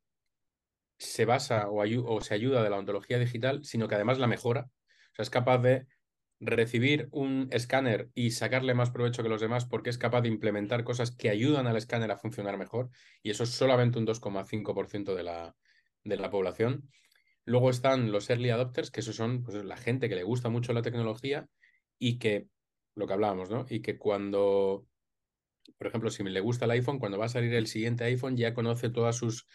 se 1.06 1.26
basa 1.26 1.70
o, 1.70 1.84
o, 1.84 2.22
se 2.22 2.34
ayuda 2.34 2.63
de 2.63 2.70
la 2.70 2.76
odontología 2.76 3.20
digital, 3.20 3.63
sino 3.63 3.88
que 3.88 3.96
además 3.96 4.20
la 4.20 4.28
mejora. 4.28 4.68
O 5.12 5.15
sea, 5.15 5.24
es 5.24 5.30
capaz 5.30 5.60
de 5.60 5.88
recibir 6.39 7.08
un 7.12 7.48
escáner 7.52 8.10
y 8.13 8.32
sacarle 8.32 8.74
más 8.74 8.91
provecho 8.91 9.24
que 9.24 9.30
los 9.30 9.41
demás 9.41 9.65
porque 9.65 9.89
es 9.89 9.98
capaz 9.98 10.22
de 10.22 10.28
implementar 10.28 10.84
cosas 10.84 11.12
que 11.12 11.30
ayudan 11.30 11.68
al 11.68 11.78
escáner 11.78 12.12
a 12.12 12.18
funcionar 12.18 12.58
mejor. 12.58 12.89
Y 13.24 13.30
eso 13.30 13.44
es 13.44 13.50
solamente 13.50 14.00
un 14.00 14.06
2,5% 14.06 15.15
de 15.15 15.24
la, 15.24 15.56
de 16.04 16.18
la 16.18 16.30
población. 16.30 16.89
Luego 17.46 17.70
están 17.70 18.12
los 18.12 18.30
early 18.30 18.50
adopters, 18.50 18.91
que 18.91 19.02
eso 19.02 19.13
son 19.13 19.44
pues, 19.44 19.63
la 19.63 19.78
gente 19.78 20.10
que 20.10 20.15
le 20.15 20.24
gusta 20.24 20.50
mucho 20.50 20.74
la 20.74 20.82
tecnología 20.82 21.48
y 22.00 22.18
que, 22.18 22.48
lo 22.96 23.08
que 23.08 23.13
hablábamos, 23.13 23.50
¿no? 23.50 23.65
Y 23.70 23.82
que 23.82 23.98
cuando, 23.98 24.88
por 25.78 25.88
ejemplo, 25.88 26.10
si 26.10 26.24
le 26.24 26.39
gusta 26.39 26.65
el 26.65 26.72
iPhone, 26.72 27.00
cuando 27.00 27.20
va 27.20 27.26
a 27.26 27.30
salir 27.30 27.54
el 27.54 27.68
siguiente 27.68 28.04
iPhone 28.04 28.36
ya 28.36 28.54
conoce 28.54 28.89
todas 28.89 29.15
sus, 29.15 29.48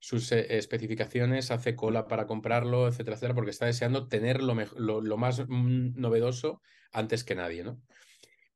sus 0.00 0.32
eh, 0.32 0.56
especificaciones, 0.56 1.50
hace 1.50 1.76
cola 1.76 2.08
para 2.08 2.26
comprarlo, 2.26 2.88
etcétera, 2.88 3.14
etcétera, 3.14 3.34
porque 3.34 3.50
está 3.50 3.66
deseando 3.66 4.08
tener 4.08 4.42
lo, 4.42 4.54
lo, 5.00 5.16
más 5.18 5.44
mm, 5.46 6.00
novedoso 6.00 6.62
antes 6.90 7.22
que 7.22 7.34
nadie, 7.34 7.62
¿no? 7.62 7.80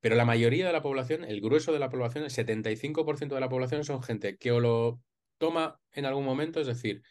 Pero 0.00 0.16
la 0.16 0.24
mayoría 0.24 0.66
de 0.66 0.72
la 0.72 0.82
población, 0.82 1.24
el 1.24 1.40
grueso 1.40 1.72
de 1.72 1.78
la 1.78 1.90
población, 1.90 2.24
el 2.24 2.30
75% 2.30 3.34
de 3.34 3.40
la 3.40 3.48
población 3.48 3.84
son 3.84 4.02
gente 4.02 4.36
que 4.36 4.52
o 4.52 4.60
lo 4.60 5.00
toma 5.38 5.80
en 5.92 6.06
algún 6.06 6.24
momento, 6.24 6.60
es 6.60 6.66
decir, 6.66 7.02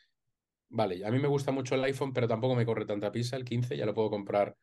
vale, 0.70 1.06
a 1.06 1.12
mí 1.12 1.20
me 1.20 1.28
gusta 1.28 1.52
mucho 1.52 1.76
el 1.76 1.84
iPhone, 1.84 2.14
pero 2.14 2.28
tampoco 2.28 2.56
me 2.56 2.66
corre 2.66 2.86
tanta 2.86 3.12
pisa, 3.12 3.36
el 3.36 3.46
15 3.46 3.78
ya 3.78 3.86
lo 3.86 3.94
puedo 3.94 4.10
comprar 4.10 4.56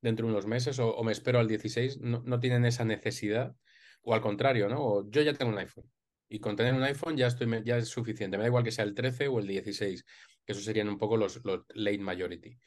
dentro 0.00 0.26
de 0.26 0.32
unos 0.32 0.46
meses 0.46 0.78
o, 0.78 1.02
me 1.02 1.12
espero 1.12 1.40
al 1.40 1.48
16, 1.48 1.98
no, 2.00 2.38
tienen 2.38 2.64
esa 2.64 2.84
necesidad, 2.84 3.56
o 4.02 4.14
al 4.14 4.20
contrario, 4.20 4.68
¿no? 4.68 5.08
yo 5.10 5.22
ya 5.22 5.34
tengo 5.34 5.52
un 5.52 5.58
iPhone 5.58 5.90
y 6.28 6.40
con 6.40 6.56
tener 6.56 6.74
un 6.74 6.82
iPhone 6.82 7.16
ya, 7.16 7.26
estoy, 7.26 7.48
ya 7.64 7.78
es 7.78 7.88
suficiente, 7.88 8.36
me 8.36 8.42
da 8.42 8.48
igual 8.48 8.64
que 8.64 8.72
sea 8.72 8.84
el 8.84 8.94
13 8.94 9.28
o 9.28 9.38
el 9.38 9.46
16, 9.46 10.04
que 10.44 10.52
esos 10.52 10.64
serían 10.64 10.88
un 10.88 10.98
poco 10.98 11.16
los, 11.16 11.40
late 11.74 11.98
majority. 11.98 12.58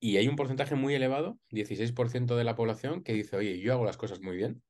Y 0.00 0.16
hay 0.16 0.26
un 0.26 0.36
porcentaje 0.36 0.74
muy 0.74 0.94
elevado, 0.94 1.38
16% 1.50 2.36
de 2.36 2.44
la 2.44 2.56
población, 2.56 3.04
que 3.04 3.12
dice, 3.12 3.36
oye, 3.36 3.60
yo 3.60 3.72
hago 3.72 3.84
las 3.84 3.96
cosas 3.96 4.20
muy 4.20 4.36
bien 4.36 4.62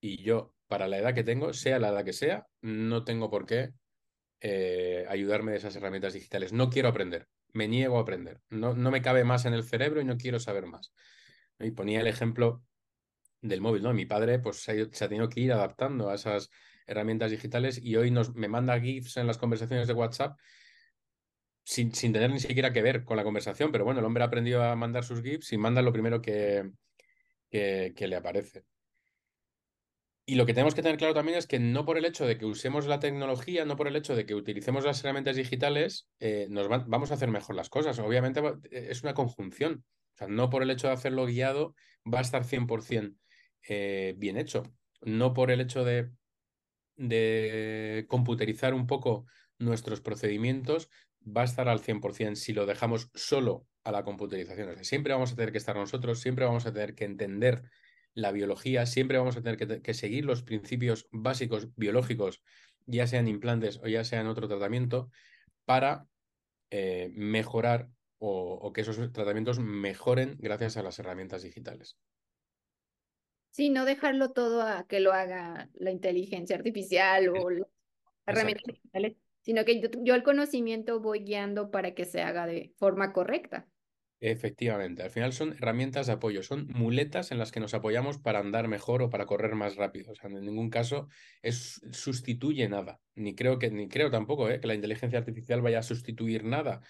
y 0.00 0.22
yo, 0.22 0.54
para 0.66 0.88
la 0.88 0.98
edad 0.98 1.14
que 1.14 1.24
tengo, 1.24 1.52
sea 1.52 1.78
la 1.78 1.88
edad 1.88 2.04
que 2.04 2.14
sea, 2.14 2.46
no 2.62 3.04
tengo 3.04 3.28
por 3.28 3.44
qué 3.44 3.74
eh, 4.40 5.04
ayudarme 5.08 5.52
de 5.52 5.58
esas 5.58 5.76
herramientas 5.76 6.14
digitales. 6.14 6.54
No 6.54 6.70
quiero 6.70 6.88
aprender, 6.88 7.28
me 7.52 7.68
niego 7.68 7.98
a 7.98 8.02
aprender. 8.02 8.40
No, 8.48 8.74
no 8.74 8.90
me 8.90 9.02
cabe 9.02 9.24
más 9.24 9.44
en 9.44 9.52
el 9.52 9.64
cerebro 9.64 10.00
y 10.00 10.04
no 10.04 10.16
quiero 10.16 10.40
saber 10.40 10.66
más. 10.66 10.92
Y 11.58 11.72
ponía 11.72 12.00
el 12.00 12.06
ejemplo 12.06 12.62
del 13.42 13.60
móvil, 13.60 13.82
¿no? 13.82 13.92
Mi 13.92 14.06
padre 14.06 14.38
pues 14.38 14.62
se 14.62 14.82
ha, 14.82 15.08
tenido 15.08 15.28
que 15.28 15.40
ir 15.40 15.52
adaptando 15.52 16.10
a 16.10 16.14
esas 16.14 16.50
herramientas 16.90 17.30
digitales 17.30 17.80
y 17.82 17.96
hoy 17.96 18.10
nos, 18.10 18.34
me 18.34 18.48
manda 18.48 18.80
GIFs 18.80 19.16
en 19.16 19.26
las 19.26 19.38
conversaciones 19.38 19.86
de 19.86 19.94
WhatsApp 19.94 20.38
sin, 21.64 21.94
sin, 21.94 22.12
tener 22.12 22.30
ni 22.30 22.40
siquiera 22.40 22.72
que 22.72 22.82
ver 22.82 23.04
con 23.04 23.16
la 23.16 23.24
conversación, 23.24 23.70
pero 23.70 23.84
bueno, 23.84 24.00
el 24.00 24.06
hombre 24.06 24.24
ha 24.24 24.26
aprendido 24.26 24.62
a 24.62 24.74
mandar 24.76 25.04
sus 25.04 25.22
GIFs 25.22 25.52
y 25.52 25.58
manda 25.58 25.82
lo 25.82 25.92
primero 25.92 26.20
que, 26.20 26.70
que, 27.50 28.06
le 28.08 28.16
aparece. 28.16 28.64
Y 30.26 30.36
lo 30.36 30.46
que 30.46 30.54
tenemos 30.54 30.74
que 30.74 30.82
tener 30.82 30.96
claro 30.96 31.14
también 31.14 31.38
es 31.38 31.46
que 31.46 31.58
no 31.58 31.84
por 31.84 31.98
el 31.98 32.04
hecho 32.04 32.26
de 32.26 32.38
que 32.38 32.44
usemos 32.44 32.86
la 32.86 33.00
tecnología, 33.00 33.64
no 33.64 33.76
por 33.76 33.88
el 33.88 33.96
hecho 33.96 34.14
de 34.14 34.26
que 34.26 34.34
utilicemos 34.34 34.84
las 34.84 35.02
herramientas 35.02 35.36
digitales, 35.36 36.08
eh, 36.20 36.46
nos 36.50 36.68
vamos 36.68 37.10
a 37.10 37.14
hacer 37.14 37.28
mejor 37.30 37.56
las 37.56 37.68
cosas. 37.68 37.98
Obviamente 37.98 38.40
es 38.70 39.02
una 39.02 39.14
conjunción. 39.14 39.84
O 40.14 40.18
sea, 40.18 40.28
no 40.28 40.50
por 40.50 40.62
el 40.62 40.70
hecho 40.70 40.86
de 40.86 40.92
hacerlo 40.92 41.26
guiado 41.26 41.74
va 42.04 42.18
a 42.18 42.22
estar 42.22 42.44
100% 42.44 43.16
eh, 43.68 44.14
bien 44.18 44.36
hecho. 44.36 44.62
No 45.02 45.32
por 45.32 45.50
el 45.50 45.60
hecho 45.60 45.84
de, 45.84 46.10
de 47.00 48.04
computerizar 48.08 48.74
un 48.74 48.86
poco 48.86 49.26
nuestros 49.58 50.00
procedimientos 50.00 50.90
va 51.26 51.42
a 51.42 51.44
estar 51.44 51.68
al 51.68 51.80
100% 51.80 52.34
si 52.34 52.52
lo 52.52 52.66
dejamos 52.66 53.10
solo 53.14 53.66
a 53.84 53.92
la 53.92 54.04
computerización. 54.04 54.84
siempre 54.84 55.12
vamos 55.12 55.32
a 55.32 55.36
tener 55.36 55.52
que 55.52 55.58
estar 55.58 55.76
nosotros, 55.76 56.20
siempre 56.20 56.44
vamos 56.44 56.66
a 56.66 56.72
tener 56.72 56.94
que 56.94 57.04
entender 57.04 57.62
la 58.12 58.32
biología, 58.32 58.84
siempre 58.84 59.18
vamos 59.18 59.36
a 59.36 59.42
tener 59.42 59.82
que, 59.82 59.94
seguir 59.94 60.24
los 60.24 60.42
principios 60.42 61.08
básicos 61.10 61.68
biológicos, 61.76 62.42
ya 62.86 63.06
sean 63.06 63.28
implantes 63.28 63.78
o 63.82 63.86
ya 63.86 64.04
sean 64.04 64.26
otro 64.26 64.48
tratamiento, 64.48 65.10
para 65.64 66.06
eh, 66.70 67.10
mejorar 67.14 67.88
o, 68.18 68.72
que 68.74 68.82
esos 68.82 68.98
tratamientos 69.12 69.58
mejoren 69.58 70.36
gracias 70.38 70.76
a 70.76 70.82
las 70.82 70.98
herramientas 70.98 71.42
digitales. 71.42 71.96
Sí, 73.50 73.70
no 73.70 73.84
dejarlo 73.84 74.32
todo 74.32 74.62
a 74.62 74.86
que 74.86 75.00
lo 75.00 75.12
haga 75.12 75.68
la 75.74 75.90
inteligencia 75.90 76.56
artificial 76.56 77.28
o 77.28 77.50
las 77.50 77.66
herramientas 78.26 78.64
digitales, 78.66 79.16
sino 79.42 79.64
que 79.64 79.80
yo, 79.80 79.88
yo 80.02 80.14
el 80.14 80.22
conocimiento 80.22 81.00
voy 81.00 81.20
guiando 81.20 81.70
para 81.70 81.94
que 81.94 82.04
se 82.04 82.22
haga 82.22 82.46
de 82.46 82.72
forma 82.78 83.12
correcta. 83.12 83.66
Efectivamente, 84.22 85.02
al 85.02 85.10
final 85.10 85.32
son 85.32 85.54
herramientas 85.54 86.06
de 86.06 86.12
apoyo, 86.12 86.42
son 86.42 86.68
muletas 86.68 87.32
en 87.32 87.38
las 87.38 87.50
que 87.52 87.58
nos 87.58 87.72
apoyamos 87.72 88.18
para 88.18 88.38
andar 88.38 88.68
mejor 88.68 89.00
o 89.00 89.08
para 89.08 89.24
correr 89.24 89.54
más 89.54 89.76
rápido. 89.76 90.12
O 90.12 90.14
sea, 90.14 90.28
en 90.28 90.44
ningún 90.44 90.68
caso 90.68 91.08
es, 91.40 91.80
sustituye 91.90 92.68
nada. 92.68 93.00
Ni 93.14 93.34
creo 93.34 93.58
que, 93.58 93.70
ni 93.70 93.88
creo 93.88 94.10
tampoco 94.10 94.50
¿eh? 94.50 94.60
que 94.60 94.66
la 94.66 94.74
inteligencia 94.74 95.18
artificial 95.18 95.62
vaya 95.62 95.78
a 95.78 95.82
sustituir 95.82 96.44
nada. 96.44 96.82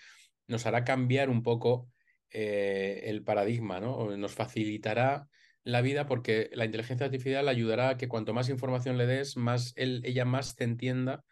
Nos 0.49 0.67
hará 0.67 0.85
cambiar 0.85 1.31
un 1.31 1.45
poco 1.45 1.89
eh, 2.31 3.03
el 3.05 3.23
paradigma, 3.23 3.79
¿no? 3.79 4.17
Nos 4.17 4.35
facilitará 4.35 5.29
la 5.65 5.83
vida 5.83 6.07
porque 6.07 6.51
la 6.53 6.65
inteligencia 6.65 7.07
artificial 7.07 7.49
ayudará 7.49 7.91
a 7.91 7.97
que 7.97 8.09
cuanto 8.09 8.35
más 8.35 8.49
información 8.49 8.99
le 8.99 9.07
des, 9.07 9.37
más 9.37 9.73
él, 9.77 10.03
ella 10.05 10.25
más 10.25 10.57
te 10.57 10.65
entienda 10.65 11.25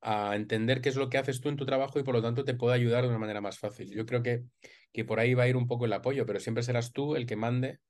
a 0.00 0.36
entender 0.36 0.80
qué 0.80 0.88
es 0.88 0.96
lo 0.96 1.10
que 1.10 1.18
haces 1.18 1.40
tú 1.40 1.48
en 1.48 1.56
tu 1.56 1.66
trabajo 1.66 1.98
y 1.98 2.02
por 2.02 2.14
lo 2.14 2.22
tanto 2.22 2.44
te 2.44 2.54
puede 2.54 2.74
ayudar 2.74 3.02
de 3.02 3.10
una 3.10 3.18
manera 3.18 3.40
más 3.40 3.58
fácil. 3.58 3.90
Yo 3.90 4.06
creo 4.06 4.22
que, 4.22 4.44
que 4.92 5.04
por 5.04 5.20
ahí 5.20 5.34
va 5.34 5.44
a 5.44 5.48
ir 5.48 5.56
un 5.56 5.66
poco 5.66 5.84
el 5.84 5.92
apoyo, 5.92 6.26
pero 6.26 6.40
siempre 6.40 6.62
serás 6.62 6.92
tú 6.92 7.16
el 7.16 7.26
que 7.26 7.36
mande 7.36 7.80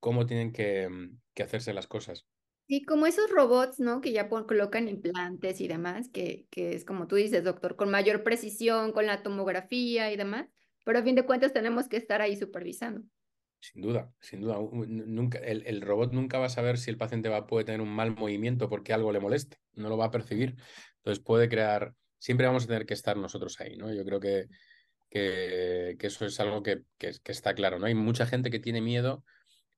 cómo 0.00 0.26
tienen 0.26 0.52
que, 0.52 0.88
mm, 0.88 1.18
que 1.34 1.42
hacerse 1.42 1.72
las 1.72 1.86
cosas. 1.86 2.26
Sí, 2.68 2.84
como 2.84 3.06
esos 3.06 3.30
robots, 3.30 3.80
¿no? 3.80 4.00
Que 4.00 4.12
ya 4.12 4.28
colocan 4.28 4.88
implantes 4.88 5.60
y 5.60 5.68
demás, 5.68 6.08
que, 6.08 6.46
que 6.50 6.74
es 6.74 6.84
como 6.84 7.06
tú 7.06 7.16
dices, 7.16 7.44
doctor, 7.44 7.76
con 7.76 7.90
mayor 7.90 8.22
precisión, 8.22 8.92
con 8.92 9.06
la 9.06 9.22
tomografía 9.22 10.10
y 10.12 10.16
demás, 10.16 10.48
pero 10.84 10.98
a 10.98 11.02
fin 11.02 11.14
de 11.14 11.26
cuentas 11.26 11.52
tenemos 11.52 11.88
que 11.88 11.98
estar 11.98 12.22
ahí 12.22 12.36
supervisando. 12.36 13.02
Sin 13.62 13.80
duda, 13.80 14.12
sin 14.18 14.40
duda. 14.40 14.58
Nunca, 14.58 15.38
el, 15.38 15.62
el, 15.66 15.82
robot 15.82 16.12
nunca 16.12 16.40
va 16.40 16.46
a 16.46 16.48
saber 16.48 16.78
si 16.78 16.90
el 16.90 16.96
paciente 16.96 17.28
va, 17.28 17.46
puede 17.46 17.64
tener 17.64 17.80
un 17.80 17.94
mal 17.94 18.10
movimiento 18.10 18.68
porque 18.68 18.92
algo 18.92 19.12
le 19.12 19.20
moleste, 19.20 19.58
no 19.74 19.88
lo 19.88 19.96
va 19.96 20.06
a 20.06 20.10
percibir. 20.10 20.56
Entonces 20.96 21.22
puede 21.22 21.48
crear, 21.48 21.94
siempre 22.18 22.48
vamos 22.48 22.64
a 22.64 22.66
tener 22.66 22.86
que 22.86 22.94
estar 22.94 23.16
nosotros 23.16 23.60
ahí, 23.60 23.76
¿no? 23.76 23.94
Yo 23.94 24.04
creo 24.04 24.18
que, 24.18 24.48
que, 25.08 25.96
eso 26.00 26.26
es 26.26 26.40
algo 26.40 26.64
que, 26.64 26.82
que, 26.98 27.12
está 27.26 27.54
claro, 27.54 27.78
¿no? 27.78 27.86
Hay 27.86 27.94
mucha 27.94 28.26
gente 28.26 28.50
que 28.50 28.58
tiene 28.58 28.80
miedo 28.80 29.24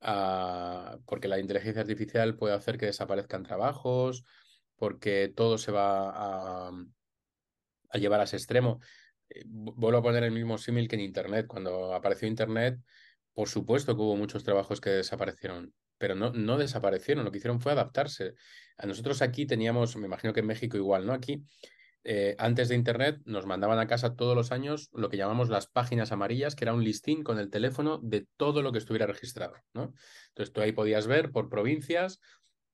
a, 0.00 0.96
porque 1.04 1.28
la 1.28 1.38
inteligencia 1.38 1.82
artificial 1.82 2.36
puede 2.36 2.54
hacer 2.54 2.78
que 2.78 2.86
desaparezcan 2.86 3.42
trabajos, 3.42 4.24
porque 4.76 5.28
todo 5.28 5.58
se 5.58 5.72
va 5.72 6.08
a, 6.08 6.70
a 7.90 7.98
llevar 7.98 8.20
a 8.20 8.24
ese 8.24 8.36
extremo. 8.36 8.80
Eh, 9.28 9.42
vuelvo 9.46 9.98
a 9.98 10.02
poner 10.02 10.24
el 10.24 10.32
mismo 10.32 10.56
símil 10.56 10.88
que 10.88 10.96
en 10.96 11.02
Internet. 11.02 11.46
Cuando 11.46 11.92
apareció 11.92 12.26
Internet, 12.26 12.78
por 13.34 13.48
supuesto 13.48 13.94
que 13.94 14.02
hubo 14.02 14.16
muchos 14.16 14.44
trabajos 14.44 14.80
que 14.80 14.90
desaparecieron, 14.90 15.74
pero 15.98 16.14
no, 16.14 16.32
no 16.32 16.56
desaparecieron, 16.56 17.24
lo 17.24 17.30
que 17.30 17.38
hicieron 17.38 17.60
fue 17.60 17.72
adaptarse. 17.72 18.34
A 18.78 18.86
nosotros 18.86 19.22
aquí 19.22 19.46
teníamos, 19.46 19.96
me 19.96 20.06
imagino 20.06 20.32
que 20.32 20.40
en 20.40 20.46
México 20.46 20.76
igual, 20.76 21.06
¿no? 21.06 21.12
Aquí, 21.12 21.44
eh, 22.04 22.36
antes 22.38 22.68
de 22.68 22.74
Internet, 22.74 23.20
nos 23.24 23.46
mandaban 23.46 23.78
a 23.78 23.86
casa 23.86 24.14
todos 24.14 24.36
los 24.36 24.52
años 24.52 24.90
lo 24.92 25.08
que 25.08 25.16
llamamos 25.16 25.48
las 25.48 25.66
páginas 25.66 26.12
amarillas, 26.12 26.54
que 26.54 26.64
era 26.64 26.74
un 26.74 26.84
listín 26.84 27.24
con 27.24 27.38
el 27.38 27.50
teléfono 27.50 27.98
de 28.02 28.26
todo 28.36 28.62
lo 28.62 28.72
que 28.72 28.78
estuviera 28.78 29.06
registrado, 29.06 29.54
¿no? 29.72 29.92
Entonces 30.28 30.52
tú 30.52 30.60
ahí 30.60 30.72
podías 30.72 31.06
ver 31.06 31.30
por 31.32 31.48
provincias 31.48 32.20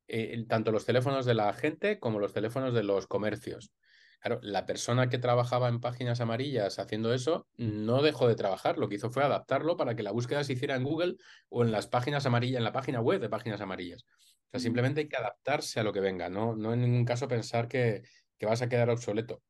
eh, 0.09 0.45
tanto 0.49 0.73
los 0.73 0.85
teléfonos 0.85 1.25
de 1.25 1.35
la 1.35 1.53
gente 1.53 2.01
como 2.01 2.19
los 2.19 2.33
teléfonos 2.33 2.75
de 2.75 2.83
los 2.83 3.07
comercios. 3.07 3.73
Claro, 4.21 4.39
la 4.43 4.67
persona 4.67 5.09
que 5.09 5.17
trabajaba 5.17 5.69
en 5.69 5.81
páginas 5.81 6.21
amarillas 6.21 6.79
haciendo 6.79 7.15
eso 7.15 7.49
no 7.57 8.03
dejó 8.03 8.29
de 8.29 8.35
trabajar, 8.35 8.77
lo 8.77 8.89
que 8.89 8.97
hizo 8.97 9.11
fue 9.11 9.25
adaptarlo 9.25 9.79
para 9.79 9.97
que 9.97 10.03
la 10.03 10.13
búsqueda 10.13 10.45
se 10.45 10.53
hiciera 10.53 10.77
en 10.77 10.85
Google 10.85 11.17
o 11.49 11.65
en 11.65 11.73
las 11.73 11.87
páginas 11.87 12.27
amarillas, 12.27 12.59
en 12.59 12.65
la 12.65 12.73
página 12.73 13.01
web 13.01 13.19
de 13.21 13.31
páginas 13.31 13.63
amarillas. 13.63 14.05
O 14.05 14.51
sea, 14.51 14.61
simplemente 14.61 15.01
hay 15.01 15.09
que 15.09 15.17
adaptarse 15.17 15.81
a 15.81 15.85
lo 15.85 15.93
que 15.95 16.01
venga, 16.01 16.29
no, 16.29 16.55
no 16.55 16.75
en 16.75 16.83
ningún 16.83 17.07
caso 17.07 17.29
pensar 17.29 17.67
que, 17.67 18.03
que 18.37 18.45
vas 18.45 18.61
a 18.61 18.69
quedar 18.69 18.91
obsoleto, 18.91 19.43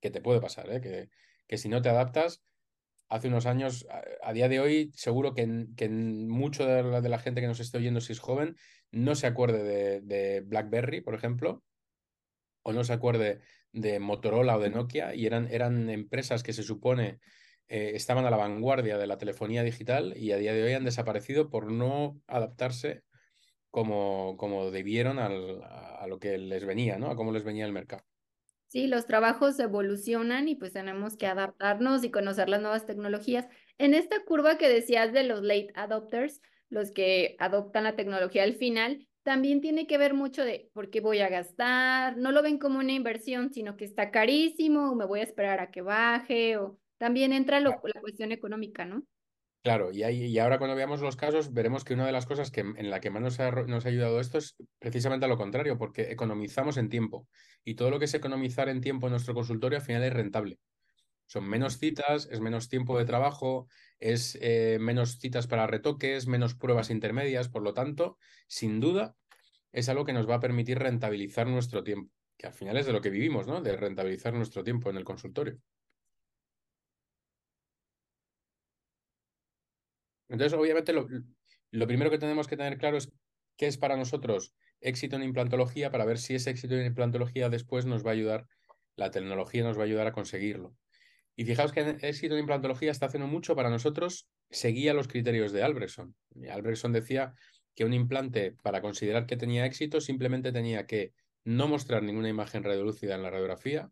que 0.00 0.10
te 0.10 0.20
puede 0.20 0.40
pasar, 0.40 0.72
¿eh? 0.72 0.80
que, 0.80 1.08
que 1.46 1.56
si 1.56 1.68
no 1.68 1.80
te 1.80 1.88
adaptas, 1.88 2.42
hace 3.08 3.28
unos 3.28 3.46
años, 3.46 3.86
a, 4.22 4.32
día 4.32 4.48
de 4.48 4.58
hoy, 4.58 4.90
seguro 4.94 5.34
que, 5.34 5.66
que 5.76 5.88
mucho 5.88 6.66
de 6.66 6.82
la, 6.82 7.00
de 7.00 7.08
la, 7.08 7.20
gente 7.20 7.40
que 7.40 7.46
nos 7.46 7.60
esté 7.60 7.78
oyendo, 7.78 8.00
si 8.00 8.12
es 8.12 8.18
joven, 8.18 8.56
no 8.90 9.14
se 9.14 9.28
acuerde 9.28 9.62
de, 9.62 10.00
de 10.00 10.40
BlackBerry, 10.40 11.00
por 11.00 11.14
ejemplo, 11.14 11.62
o 12.62 12.72
no 12.72 12.82
se 12.82 12.92
acuerde 12.92 13.40
de 13.76 14.00
Motorola 14.00 14.56
o 14.56 14.60
de 14.60 14.70
Nokia 14.70 15.14
y 15.14 15.26
eran, 15.26 15.48
eran 15.50 15.90
empresas 15.90 16.42
que 16.42 16.52
se 16.52 16.62
supone 16.62 17.20
eh, 17.68 17.92
estaban 17.94 18.24
a 18.24 18.30
la 18.30 18.36
vanguardia 18.36 18.96
de 18.96 19.06
la 19.06 19.18
telefonía 19.18 19.62
digital 19.62 20.14
y 20.16 20.32
a 20.32 20.38
día 20.38 20.52
de 20.52 20.62
hoy 20.62 20.72
han 20.72 20.84
desaparecido 20.84 21.50
por 21.50 21.70
no 21.70 22.20
adaptarse 22.26 23.02
como, 23.70 24.36
como 24.38 24.70
debieron 24.70 25.18
al, 25.18 25.62
a 25.62 26.06
lo 26.08 26.18
que 26.18 26.38
les 26.38 26.64
venía, 26.64 26.98
¿no? 26.98 27.10
A 27.10 27.16
cómo 27.16 27.32
les 27.32 27.44
venía 27.44 27.66
el 27.66 27.72
mercado. 27.72 28.04
Sí, 28.68 28.86
los 28.86 29.06
trabajos 29.06 29.58
evolucionan 29.60 30.48
y 30.48 30.56
pues 30.56 30.72
tenemos 30.72 31.16
que 31.16 31.26
adaptarnos 31.26 32.02
y 32.02 32.10
conocer 32.10 32.48
las 32.48 32.60
nuevas 32.60 32.86
tecnologías. 32.86 33.46
En 33.78 33.94
esta 33.94 34.24
curva 34.24 34.58
que 34.58 34.68
decías 34.68 35.12
de 35.12 35.24
los 35.24 35.42
late 35.42 35.72
adopters, 35.74 36.40
los 36.68 36.90
que 36.90 37.36
adoptan 37.38 37.84
la 37.84 37.96
tecnología 37.96 38.42
al 38.42 38.54
final, 38.54 39.06
también 39.26 39.60
tiene 39.60 39.88
que 39.88 39.98
ver 39.98 40.14
mucho 40.14 40.44
de 40.44 40.70
por 40.72 40.88
qué 40.88 41.00
voy 41.00 41.18
a 41.18 41.28
gastar, 41.28 42.16
no 42.16 42.30
lo 42.30 42.44
ven 42.44 42.58
como 42.58 42.78
una 42.78 42.92
inversión, 42.92 43.52
sino 43.52 43.76
que 43.76 43.84
está 43.84 44.12
carísimo, 44.12 44.92
o 44.92 44.94
me 44.94 45.04
voy 45.04 45.18
a 45.18 45.24
esperar 45.24 45.58
a 45.58 45.72
que 45.72 45.82
baje, 45.82 46.56
o 46.58 46.78
también 46.96 47.32
entra 47.32 47.58
la 47.58 47.76
cuestión 47.76 48.30
económica, 48.30 48.84
¿no? 48.84 49.02
Claro, 49.64 49.90
y, 49.90 50.04
ahí, 50.04 50.26
y 50.26 50.38
ahora 50.38 50.58
cuando 50.58 50.76
veamos 50.76 51.00
los 51.00 51.16
casos, 51.16 51.52
veremos 51.52 51.82
que 51.82 51.94
una 51.94 52.06
de 52.06 52.12
las 52.12 52.24
cosas 52.24 52.52
que 52.52 52.60
en 52.60 52.88
la 52.88 53.00
que 53.00 53.10
más 53.10 53.20
nos 53.20 53.40
ha, 53.40 53.50
nos 53.50 53.84
ha 53.84 53.88
ayudado 53.88 54.20
esto 54.20 54.38
es 54.38 54.54
precisamente 54.78 55.26
a 55.26 55.28
lo 55.28 55.36
contrario, 55.36 55.76
porque 55.76 56.12
economizamos 56.12 56.76
en 56.76 56.88
tiempo. 56.88 57.26
Y 57.64 57.74
todo 57.74 57.90
lo 57.90 57.98
que 57.98 58.04
es 58.04 58.14
economizar 58.14 58.68
en 58.68 58.80
tiempo 58.80 59.08
en 59.08 59.10
nuestro 59.10 59.34
consultorio 59.34 59.78
al 59.78 59.84
final 59.84 60.04
es 60.04 60.12
rentable. 60.12 60.60
Son 61.26 61.48
menos 61.48 61.78
citas, 61.78 62.28
es 62.30 62.40
menos 62.40 62.68
tiempo 62.68 62.96
de 62.96 63.04
trabajo, 63.04 63.66
es 64.00 64.38
eh, 64.40 64.78
menos 64.80 65.18
citas 65.18 65.46
para 65.46 65.66
retoques, 65.66 66.26
menos 66.26 66.54
pruebas 66.54 66.90
intermedias, 66.90 67.48
por 67.48 67.62
lo 67.62 67.74
tanto, 67.74 68.18
sin 68.46 68.80
duda, 68.80 69.16
es 69.72 69.88
algo 69.88 70.04
que 70.04 70.12
nos 70.12 70.28
va 70.28 70.36
a 70.36 70.40
permitir 70.40 70.78
rentabilizar 70.78 71.46
nuestro 71.46 71.82
tiempo, 71.84 72.12
que 72.36 72.46
al 72.46 72.54
final 72.54 72.76
es 72.76 72.86
de 72.86 72.92
lo 72.92 73.00
que 73.00 73.10
vivimos, 73.10 73.46
¿no? 73.46 73.60
De 73.60 73.76
rentabilizar 73.76 74.34
nuestro 74.34 74.64
tiempo 74.64 74.90
en 74.90 74.96
el 74.96 75.04
consultorio. 75.04 75.58
Entonces, 80.28 80.58
obviamente, 80.58 80.92
lo, 80.92 81.06
lo 81.70 81.86
primero 81.86 82.10
que 82.10 82.18
tenemos 82.18 82.46
que 82.48 82.56
tener 82.56 82.78
claro 82.78 82.96
es 82.96 83.12
qué 83.56 83.66
es 83.66 83.78
para 83.78 83.96
nosotros 83.96 84.54
éxito 84.80 85.16
en 85.16 85.22
implantología 85.22 85.90
para 85.90 86.04
ver 86.04 86.18
si 86.18 86.34
ese 86.34 86.50
éxito 86.50 86.74
en 86.74 86.86
implantología 86.86 87.48
después 87.48 87.86
nos 87.86 88.04
va 88.04 88.10
a 88.10 88.14
ayudar, 88.14 88.46
la 88.96 89.10
tecnología 89.10 89.64
nos 89.64 89.76
va 89.78 89.82
a 89.82 89.86
ayudar 89.86 90.06
a 90.06 90.12
conseguirlo. 90.12 90.76
Y 91.36 91.44
fijaos 91.44 91.70
que 91.70 91.80
el 91.80 91.98
éxito 92.02 92.34
de 92.34 92.40
implantología 92.40 92.90
está 92.90 93.06
haciendo 93.06 93.28
mucho 93.28 93.54
para 93.54 93.68
nosotros, 93.68 94.26
seguía 94.50 94.94
los 94.94 95.06
criterios 95.06 95.52
de 95.52 95.62
Albrechtson. 95.62 96.16
Albrechtson 96.50 96.92
decía 96.92 97.34
que 97.74 97.84
un 97.84 97.92
implante, 97.92 98.56
para 98.62 98.80
considerar 98.80 99.26
que 99.26 99.36
tenía 99.36 99.66
éxito, 99.66 100.00
simplemente 100.00 100.50
tenía 100.50 100.86
que 100.86 101.12
no 101.44 101.68
mostrar 101.68 102.02
ninguna 102.02 102.30
imagen 102.30 102.64
radiolúcida 102.64 103.14
en 103.14 103.22
la 103.22 103.30
radiografía, 103.30 103.90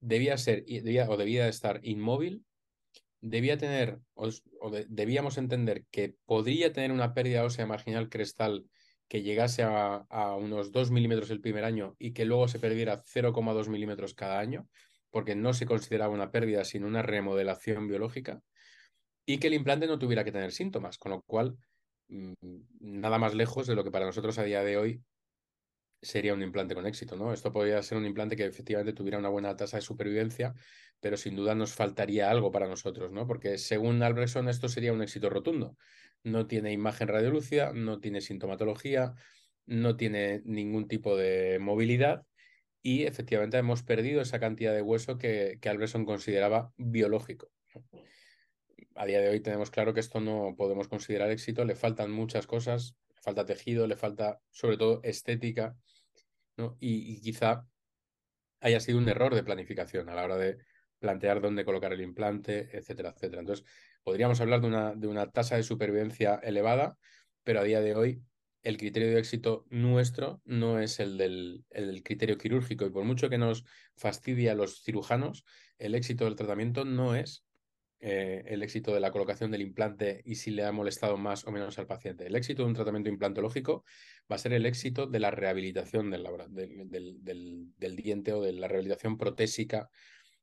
debía 0.00 0.38
ser 0.38 0.64
o 1.08 1.16
debía 1.18 1.48
estar 1.48 1.80
inmóvil, 1.82 2.44
debía 3.20 3.58
tener, 3.58 4.00
o, 4.14 4.30
debíamos 4.88 5.36
entender 5.36 5.84
que 5.90 6.14
podría 6.24 6.72
tener 6.72 6.92
una 6.92 7.12
pérdida 7.12 7.44
ósea 7.44 7.66
marginal 7.66 8.08
crestal 8.08 8.64
que 9.06 9.22
llegase 9.22 9.62
a, 9.62 10.06
a 10.08 10.34
unos 10.34 10.72
2 10.72 10.90
milímetros 10.90 11.30
el 11.30 11.42
primer 11.42 11.64
año 11.64 11.94
y 11.98 12.12
que 12.12 12.24
luego 12.24 12.48
se 12.48 12.58
perdiera 12.58 13.02
0,2 13.04 13.68
milímetros 13.68 14.14
cada 14.14 14.40
año, 14.40 14.66
porque 15.14 15.36
no 15.36 15.54
se 15.54 15.64
consideraba 15.64 16.12
una 16.12 16.32
pérdida, 16.32 16.64
sino 16.64 16.88
una 16.88 17.00
remodelación 17.00 17.86
biológica, 17.86 18.42
y 19.24 19.38
que 19.38 19.46
el 19.46 19.54
implante 19.54 19.86
no 19.86 19.96
tuviera 19.96 20.24
que 20.24 20.32
tener 20.32 20.50
síntomas, 20.50 20.98
con 20.98 21.12
lo 21.12 21.22
cual, 21.22 21.56
mm, 22.08 22.32
nada 22.80 23.20
más 23.20 23.32
lejos 23.32 23.68
de 23.68 23.76
lo 23.76 23.84
que 23.84 23.92
para 23.92 24.06
nosotros 24.06 24.38
a 24.38 24.42
día 24.42 24.64
de 24.64 24.76
hoy 24.76 25.04
sería 26.02 26.34
un 26.34 26.42
implante 26.42 26.74
con 26.74 26.84
éxito, 26.84 27.14
¿no? 27.16 27.32
Esto 27.32 27.52
podría 27.52 27.80
ser 27.84 27.96
un 27.96 28.06
implante 28.06 28.34
que 28.34 28.44
efectivamente 28.44 28.92
tuviera 28.92 29.16
una 29.18 29.28
buena 29.28 29.54
tasa 29.54 29.76
de 29.76 29.82
supervivencia, 29.82 30.52
pero 30.98 31.16
sin 31.16 31.36
duda 31.36 31.54
nos 31.54 31.74
faltaría 31.74 32.28
algo 32.28 32.50
para 32.50 32.66
nosotros, 32.66 33.12
¿no? 33.12 33.24
Porque 33.24 33.56
según 33.56 34.02
Albrechtson 34.02 34.48
esto 34.48 34.68
sería 34.68 34.92
un 34.92 35.02
éxito 35.02 35.30
rotundo. 35.30 35.76
No 36.24 36.48
tiene 36.48 36.72
imagen 36.72 37.06
radiolúcida, 37.06 37.72
no 37.72 38.00
tiene 38.00 38.20
sintomatología, 38.20 39.14
no 39.64 39.96
tiene 39.96 40.42
ningún 40.44 40.88
tipo 40.88 41.16
de 41.16 41.60
movilidad 41.60 42.26
y 42.84 43.04
efectivamente 43.04 43.56
hemos 43.56 43.82
perdido 43.82 44.20
esa 44.20 44.38
cantidad 44.38 44.74
de 44.74 44.82
hueso 44.82 45.16
que, 45.16 45.58
que 45.58 45.70
Albrechtson 45.70 46.04
consideraba 46.04 46.70
biológico. 46.76 47.50
A 48.94 49.06
día 49.06 49.20
de 49.22 49.30
hoy 49.30 49.40
tenemos 49.40 49.70
claro 49.70 49.94
que 49.94 50.00
esto 50.00 50.20
no 50.20 50.54
podemos 50.54 50.86
considerar 50.86 51.30
éxito, 51.30 51.64
le 51.64 51.76
faltan 51.76 52.10
muchas 52.10 52.46
cosas, 52.46 52.94
le 53.16 53.22
falta 53.22 53.46
tejido, 53.46 53.86
le 53.86 53.96
falta 53.96 54.38
sobre 54.50 54.76
todo 54.76 55.00
estética, 55.02 55.74
y, 56.78 57.22
quizá 57.22 57.66
haya 58.60 58.80
sido 58.80 58.98
un 58.98 59.08
error 59.08 59.34
de 59.34 59.42
planificación 59.42 60.10
a 60.10 60.14
la 60.14 60.24
hora 60.24 60.36
de 60.36 60.58
plantear 60.98 61.40
dónde 61.40 61.64
colocar 61.64 61.94
el 61.94 62.02
implante, 62.02 62.68
etcétera, 62.76 63.14
etcétera. 63.16 63.40
Entonces, 63.40 63.64
podríamos 64.02 64.42
hablar 64.42 64.60
de 64.60 64.66
una, 64.66 64.94
de 64.94 65.08
una 65.08 65.30
tasa 65.30 65.56
de 65.56 65.62
supervivencia 65.62 66.34
elevada, 66.42 66.98
pero 67.44 67.60
a 67.60 67.64
día 67.64 67.80
de 67.80 67.94
hoy 67.96 68.22
el 68.64 68.78
criterio 68.78 69.10
de 69.10 69.20
éxito 69.20 69.66
nuestro 69.68 70.40
no 70.44 70.80
es 70.80 70.98
el 70.98 71.18
del, 71.18 71.64
el 71.70 72.02
criterio 72.02 72.38
quirúrgico 72.38 72.86
y 72.86 72.90
por 72.90 73.04
mucho 73.04 73.28
que 73.28 73.38
nos 73.38 73.64
fastidie 73.94 74.50
a 74.50 74.54
los 74.54 74.82
cirujanos, 74.82 75.44
el 75.78 75.94
éxito 75.94 76.24
del 76.24 76.34
tratamiento 76.34 76.84
no 76.84 77.14
es 77.14 77.44
eh, 78.00 78.42
el 78.46 78.62
éxito 78.62 78.92
de 78.94 79.00
la 79.00 79.10
colocación 79.10 79.50
del 79.50 79.60
implante 79.60 80.22
y 80.24 80.36
si 80.36 80.50
le 80.50 80.64
ha 80.64 80.72
molestado 80.72 81.18
más 81.18 81.46
o 81.46 81.52
menos 81.52 81.78
al 81.78 81.86
paciente. 81.86 82.26
El 82.26 82.36
éxito 82.36 82.62
de 82.62 82.68
un 82.68 82.74
tratamiento 82.74 83.10
implantológico 83.10 83.84
va 84.30 84.36
a 84.36 84.38
ser 84.38 84.54
el 84.54 84.64
éxito 84.64 85.06
de 85.06 85.20
la 85.20 85.30
rehabilitación 85.30 86.10
del, 86.10 86.26
del, 87.76 87.96
diente 87.96 88.32
o 88.32 88.40
de 88.40 88.52
la 88.52 88.68
rehabilitación 88.68 89.18
protésica 89.18 89.90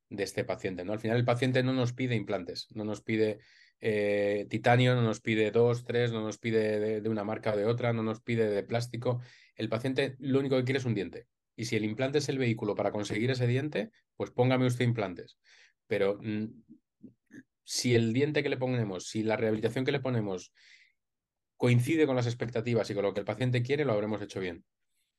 de 0.08 0.22
este 0.22 0.44
paciente. 0.44 0.84
¿no? 0.84 0.92
Al 0.92 1.00
final 1.00 1.16
el 1.16 1.24
paciente 1.24 1.62
no 1.62 1.72
nos 1.72 1.92
pide 1.92 2.14
implantes, 2.14 2.68
no 2.74 2.84
nos 2.84 3.00
pide 3.00 3.40
eh, 3.84 4.46
titanio, 4.48 4.94
no 4.94 5.02
nos 5.02 5.20
pide 5.20 5.50
dos, 5.50 5.84
tres, 5.84 6.12
no 6.12 6.22
nos 6.22 6.38
pide 6.38 7.00
de, 7.00 7.08
una 7.08 7.24
marca 7.24 7.52
o 7.52 7.56
de 7.56 7.66
otra, 7.66 7.92
no 7.92 8.04
nos 8.04 8.20
pide 8.20 8.48
de 8.48 8.62
plástico. 8.62 9.20
El 9.56 9.68
paciente 9.68 10.14
lo 10.20 10.38
único 10.38 10.56
que 10.56 10.62
quiere 10.62 10.78
es 10.78 10.84
un 10.84 10.94
diente. 10.94 11.26
Y 11.56 11.64
si 11.64 11.74
el 11.74 11.84
implante 11.84 12.18
es 12.18 12.28
el 12.28 12.38
vehículo 12.38 12.76
para 12.76 12.92
conseguir 12.92 13.32
ese 13.32 13.48
diente, 13.48 13.90
pues 14.16 14.30
póngame 14.30 14.66
usted 14.66 14.84
implantes. 14.84 15.36
Pero 15.88 16.20
mm, 16.22 16.46
si 17.64 17.96
el 17.96 18.12
diente 18.12 18.44
que 18.44 18.48
le 18.48 18.56
ponemos, 18.56 19.08
si 19.08 19.24
la 19.24 19.36
rehabilitación 19.36 19.84
que 19.84 19.92
le 19.92 19.98
ponemos 19.98 20.52
coincide 21.56 22.06
con 22.06 22.14
las 22.14 22.26
expectativas 22.26 22.88
y 22.88 22.94
con 22.94 23.02
lo 23.02 23.12
que 23.12 23.20
el 23.20 23.26
paciente 23.26 23.62
quiere, 23.62 23.84
lo 23.84 23.94
habremos 23.94 24.22
hecho 24.22 24.38
bien. 24.38 24.64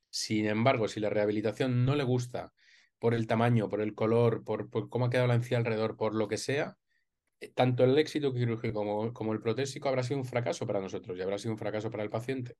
Sin 0.08 0.46
embargo, 0.46 0.88
si 0.88 1.00
la 1.00 1.10
rehabilitación 1.10 1.84
no 1.84 1.96
le 1.96 2.04
gusta 2.04 2.54
por 2.98 3.12
el 3.12 3.26
tamaño, 3.26 3.68
por 3.68 3.82
el 3.82 3.94
color, 3.94 4.42
por, 4.42 4.70
cómo 4.88 5.04
ha 5.04 5.10
quedado 5.10 5.28
la 5.28 5.34
encía 5.34 5.58
alrededor, 5.58 5.98
por 5.98 6.14
lo 6.14 6.28
que 6.28 6.38
sea, 6.38 6.78
tanto 7.54 7.84
el 7.84 7.98
éxito 7.98 8.32
quirúrgico 8.32 8.74
como, 8.74 9.12
como, 9.12 9.32
el 9.32 9.40
protésico 9.40 9.88
habrá 9.88 10.02
sido 10.02 10.18
un 10.18 10.24
fracaso 10.24 10.66
para 10.66 10.80
nosotros 10.80 11.18
y 11.18 11.22
habrá 11.22 11.38
sido 11.38 11.52
un 11.52 11.58
fracaso 11.58 11.90
para 11.90 12.02
el 12.02 12.10
paciente. 12.10 12.56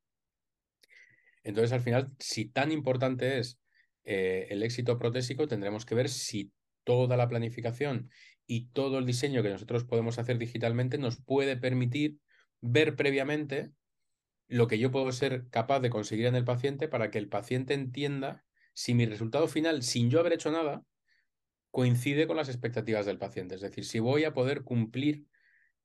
Entonces, 1.42 1.72
al 1.72 1.80
final, 1.80 2.10
si 2.18 2.46
tan 2.46 2.72
importante 2.72 3.38
es 3.38 3.58
eh, 4.04 4.46
el 4.50 4.62
éxito 4.62 4.98
protésico, 4.98 5.46
tendremos 5.46 5.84
que 5.84 5.94
ver 5.94 6.08
si 6.08 6.52
toda 6.84 7.16
la 7.16 7.28
planificación 7.28 8.10
y 8.46 8.68
todo 8.68 8.98
el 8.98 9.06
diseño 9.06 9.42
que 9.42 9.50
nosotros 9.50 9.84
podemos 9.84 10.18
hacer 10.18 10.38
digitalmente 10.38 10.98
nos 10.98 11.20
puede 11.20 11.56
permitir 11.56 12.18
ver 12.60 12.96
previamente 12.96 13.70
lo 14.48 14.68
que 14.68 14.78
yo 14.78 14.90
puedo 14.90 15.10
ser 15.12 15.48
capaz 15.48 15.80
de 15.80 15.90
conseguir 15.90 16.26
en 16.26 16.34
el 16.34 16.44
paciente 16.44 16.88
para 16.88 17.10
que 17.10 17.18
el 17.18 17.28
paciente 17.28 17.74
entienda 17.74 18.44
si 18.74 18.94
mi 18.94 19.06
resultado 19.06 19.48
final, 19.48 19.82
sin 19.82 20.10
yo 20.10 20.20
haber 20.20 20.34
hecho 20.34 20.50
nada, 20.50 20.82
coincide 21.74 22.28
con 22.28 22.36
las 22.36 22.48
expectativas 22.48 23.04
del 23.04 23.18
paciente. 23.18 23.56
Es 23.56 23.60
decir, 23.60 23.84
si 23.84 23.98
voy 23.98 24.22
a 24.22 24.32
poder 24.32 24.62
cumplir 24.62 25.26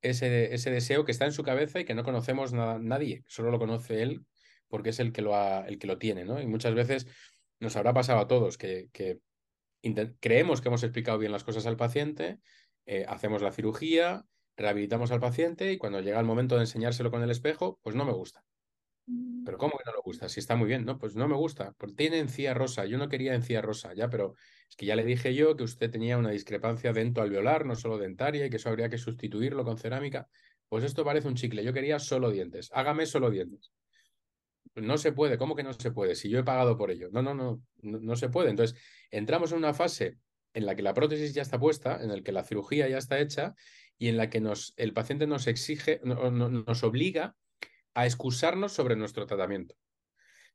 ese, 0.03 0.53
ese 0.53 0.69
deseo 0.69 1.03
que 1.03 1.11
está 1.11 1.25
en 1.25 1.31
su 1.31 1.41
cabeza 1.41 1.79
y 1.79 1.85
que 1.85 1.95
no 1.95 2.03
conocemos 2.03 2.53
nadie, 2.53 3.23
solo 3.25 3.49
lo 3.49 3.57
conoce 3.57 4.03
él 4.03 4.23
porque 4.67 4.91
es 4.91 4.99
el 4.99 5.11
que 5.11 5.23
lo, 5.23 5.35
ha, 5.35 5.67
el 5.67 5.79
que 5.79 5.87
lo 5.87 5.97
tiene. 5.97 6.25
¿no? 6.25 6.39
Y 6.39 6.45
muchas 6.45 6.75
veces 6.75 7.07
nos 7.59 7.75
habrá 7.75 7.91
pasado 7.91 8.19
a 8.19 8.27
todos 8.27 8.59
que, 8.59 8.89
que 8.93 9.17
creemos 10.19 10.61
que 10.61 10.67
hemos 10.67 10.83
explicado 10.83 11.17
bien 11.17 11.31
las 11.31 11.43
cosas 11.43 11.65
al 11.65 11.75
paciente, 11.75 12.37
eh, 12.85 13.05
hacemos 13.07 13.41
la 13.41 13.51
cirugía, 13.51 14.25
rehabilitamos 14.57 15.09
al 15.09 15.19
paciente 15.19 15.73
y 15.73 15.79
cuando 15.79 16.01
llega 16.01 16.19
el 16.19 16.25
momento 16.27 16.53
de 16.53 16.61
enseñárselo 16.61 17.09
con 17.09 17.23
el 17.23 17.31
espejo, 17.31 17.79
pues 17.81 17.95
no 17.95 18.05
me 18.05 18.13
gusta. 18.13 18.43
Mm. 19.07 19.43
Pero 19.43 19.57
¿cómo 19.57 19.75
que 19.75 19.85
no 19.87 19.93
le 19.93 20.01
gusta? 20.03 20.29
Si 20.29 20.39
está 20.39 20.55
muy 20.55 20.67
bien, 20.67 20.85
¿no? 20.85 20.99
Pues 20.99 21.15
no 21.15 21.27
me 21.27 21.35
gusta. 21.35 21.73
Porque 21.79 21.95
tiene 21.95 22.19
encía 22.19 22.53
rosa. 22.53 22.85
Yo 22.85 22.99
no 22.99 23.09
quería 23.09 23.33
encía 23.33 23.63
rosa, 23.63 23.95
ya, 23.95 24.07
pero 24.07 24.35
es 24.69 24.75
que 24.75 24.85
ya 24.85 24.95
le 24.95 25.03
dije 25.03 25.33
yo 25.33 25.55
que 25.55 25.63
usted 25.63 25.89
tenía 25.89 26.17
una 26.17 26.29
discrepancia 26.29 26.93
dento 26.93 27.21
alveolar, 27.21 27.65
no 27.65 27.75
solo 27.75 27.97
dentaria, 27.97 28.45
y 28.45 28.49
que 28.49 28.57
eso 28.57 28.69
habría 28.69 28.89
que 28.89 28.97
sustituirlo 28.97 29.63
con 29.63 29.77
cerámica. 29.77 30.29
Pues 30.69 30.83
esto 30.83 31.03
parece 31.03 31.27
un 31.27 31.35
chicle. 31.35 31.63
Yo 31.63 31.73
quería 31.73 31.97
solo 31.97 32.29
dientes. 32.29 32.69
Hágame 32.73 33.07
solo 33.07 33.31
dientes. 33.31 33.71
No 34.75 34.97
se 34.99 35.11
puede, 35.11 35.37
¿cómo 35.39 35.55
que 35.55 35.63
no 35.63 35.73
se 35.73 35.91
puede? 35.91 36.15
Si 36.15 36.29
yo 36.29 36.39
he 36.39 36.43
pagado 36.43 36.77
por 36.77 36.91
ello. 36.91 37.09
No, 37.11 37.23
no, 37.23 37.33
no, 37.33 37.61
no, 37.81 38.15
se 38.15 38.29
puede. 38.29 38.51
Entonces, 38.51 38.79
entramos 39.09 39.51
en 39.51 39.57
una 39.57 39.73
fase 39.73 40.17
en 40.53 40.67
la 40.67 40.75
que 40.75 40.83
la 40.83 40.93
prótesis 40.93 41.33
ya 41.33 41.41
está 41.41 41.59
puesta, 41.59 42.01
en 42.01 42.09
la 42.09 42.21
que 42.21 42.31
la 42.31 42.43
cirugía 42.43 42.87
ya 42.87 42.99
está 42.99 43.19
hecha 43.19 43.55
y 43.97 44.07
en 44.07 44.17
la 44.17 44.29
que 44.29 44.39
nos, 44.39 44.73
el 44.77 44.93
paciente 44.93 45.25
nos 45.25 45.47
exige, 45.47 45.99
nos 46.03 46.83
obliga 46.83 47.35
a 47.95 48.05
excusarnos 48.05 48.71
sobre 48.71 48.95
nuestro 48.95 49.25
tratamiento. 49.25 49.75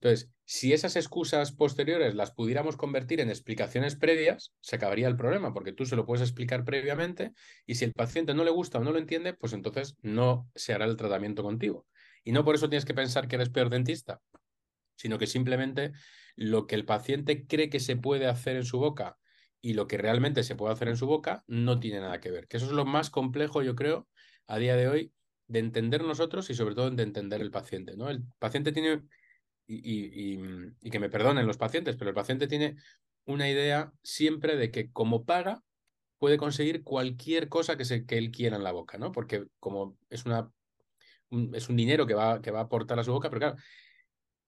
Entonces, 0.05 0.31
si 0.45 0.75
esas 0.75 0.97
excusas 0.97 1.53
posteriores 1.53 2.15
las 2.15 2.31
pudiéramos 2.31 2.77
convertir 2.77 3.21
en 3.21 3.31
explicaciones 3.31 3.97
previas, 3.97 4.53
se 4.61 4.77
acabaría 4.77 5.09
el 5.09 5.17
problema, 5.17 5.55
porque 5.55 5.73
tú 5.73 5.87
se 5.87 5.97
lo 5.97 6.05
puedes 6.05 6.21
explicar 6.21 6.63
previamente 6.63 7.33
y 7.65 7.77
si 7.77 7.87
el 7.87 7.95
paciente 7.95 8.35
no 8.35 8.45
le 8.45 8.51
gusta 8.51 8.79
o 8.79 8.85
no 8.85 8.93
lo 8.93 8.99
entiende, 8.99 9.33
pues 9.33 9.55
entonces 9.55 9.97
no 10.03 10.47
se 10.55 10.75
hará 10.75 10.85
el 10.85 10.99
tratamiento 10.99 11.43
contigo. 11.43 11.87
Y 12.23 12.33
no 12.33 12.45
por 12.45 12.55
eso 12.55 12.69
tienes 12.69 12.85
que 12.85 12.93
pensar 12.93 13.29
que 13.29 13.37
eres 13.37 13.49
peor 13.49 13.71
dentista, 13.71 14.21
sino 14.95 15.17
que 15.17 15.27
simplemente 15.27 15.93
lo 16.37 16.67
que 16.67 16.75
el 16.75 16.85
paciente 16.85 17.47
cree 17.47 17.71
que 17.71 17.81
se 17.81 17.97
puede 17.97 18.27
hacer 18.27 18.57
en 18.57 18.67
su 18.67 18.79
boca 18.79 19.17
y 19.63 19.73
lo 19.73 19.87
que 19.87 19.97
realmente 19.97 20.43
se 20.43 20.55
puede 20.55 20.75
hacer 20.75 20.89
en 20.89 20.99
su 20.99 21.07
boca 21.07 21.45
no 21.47 21.81
tiene 21.81 22.01
nada 22.01 22.21
que 22.21 22.31
ver. 22.31 22.47
Que 22.47 22.59
eso 22.59 22.67
es 22.67 22.73
lo 22.73 22.85
más 22.85 23.09
complejo, 23.09 23.63
yo 23.63 23.75
creo, 23.75 24.07
a 24.49 24.59
día 24.59 24.77
de 24.77 24.87
hoy, 24.87 25.15
de 25.47 25.61
entender 25.61 26.05
nosotros 26.05 26.51
y 26.51 26.55
sobre 26.55 26.75
todo 26.75 26.91
de 26.91 27.03
entender 27.03 27.41
el 27.41 27.51
paciente. 27.51 27.97
¿no? 27.97 28.11
El 28.11 28.23
paciente 28.39 28.71
tiene, 28.71 29.01
y, 29.67 30.39
y 30.81 30.91
que 30.91 31.01
me 31.01 31.11
perdonen 31.11 31.47
los 31.47 31.57
pacientes, 31.57 31.97
pero 31.97 32.11
el 32.11 32.15
paciente 32.15 32.47
tiene 32.47 32.77
una 33.25 33.49
idea 33.49 33.93
siempre 34.03 34.57
de 34.57 34.71
que 34.71 34.91
como 34.91 35.25
paga, 35.25 35.63
puede 36.19 36.37
conseguir 36.39 36.83
cualquier 36.83 37.49
cosa 37.49 37.77
que, 37.77 38.07
que 38.07 38.19
él 38.19 38.31
quiera 38.31 38.57
en 38.57 38.65
la 38.65 38.73
boca, 38.73 38.99
¿no? 38.99 39.13
Porque 39.13 39.47
como 39.61 39.99
es 40.09 40.25
una 40.25 40.51
es 41.53 41.69
un 41.69 41.77
dinero 41.77 42.07
que 42.07 42.15
va, 42.15 42.41
que 42.41 42.51
va 42.51 42.61
a 42.61 42.63
aportar 42.65 42.99
a 42.99 43.05
su 43.05 43.13
boca, 43.13 43.29
pero 43.29 43.41
claro, 43.41 43.57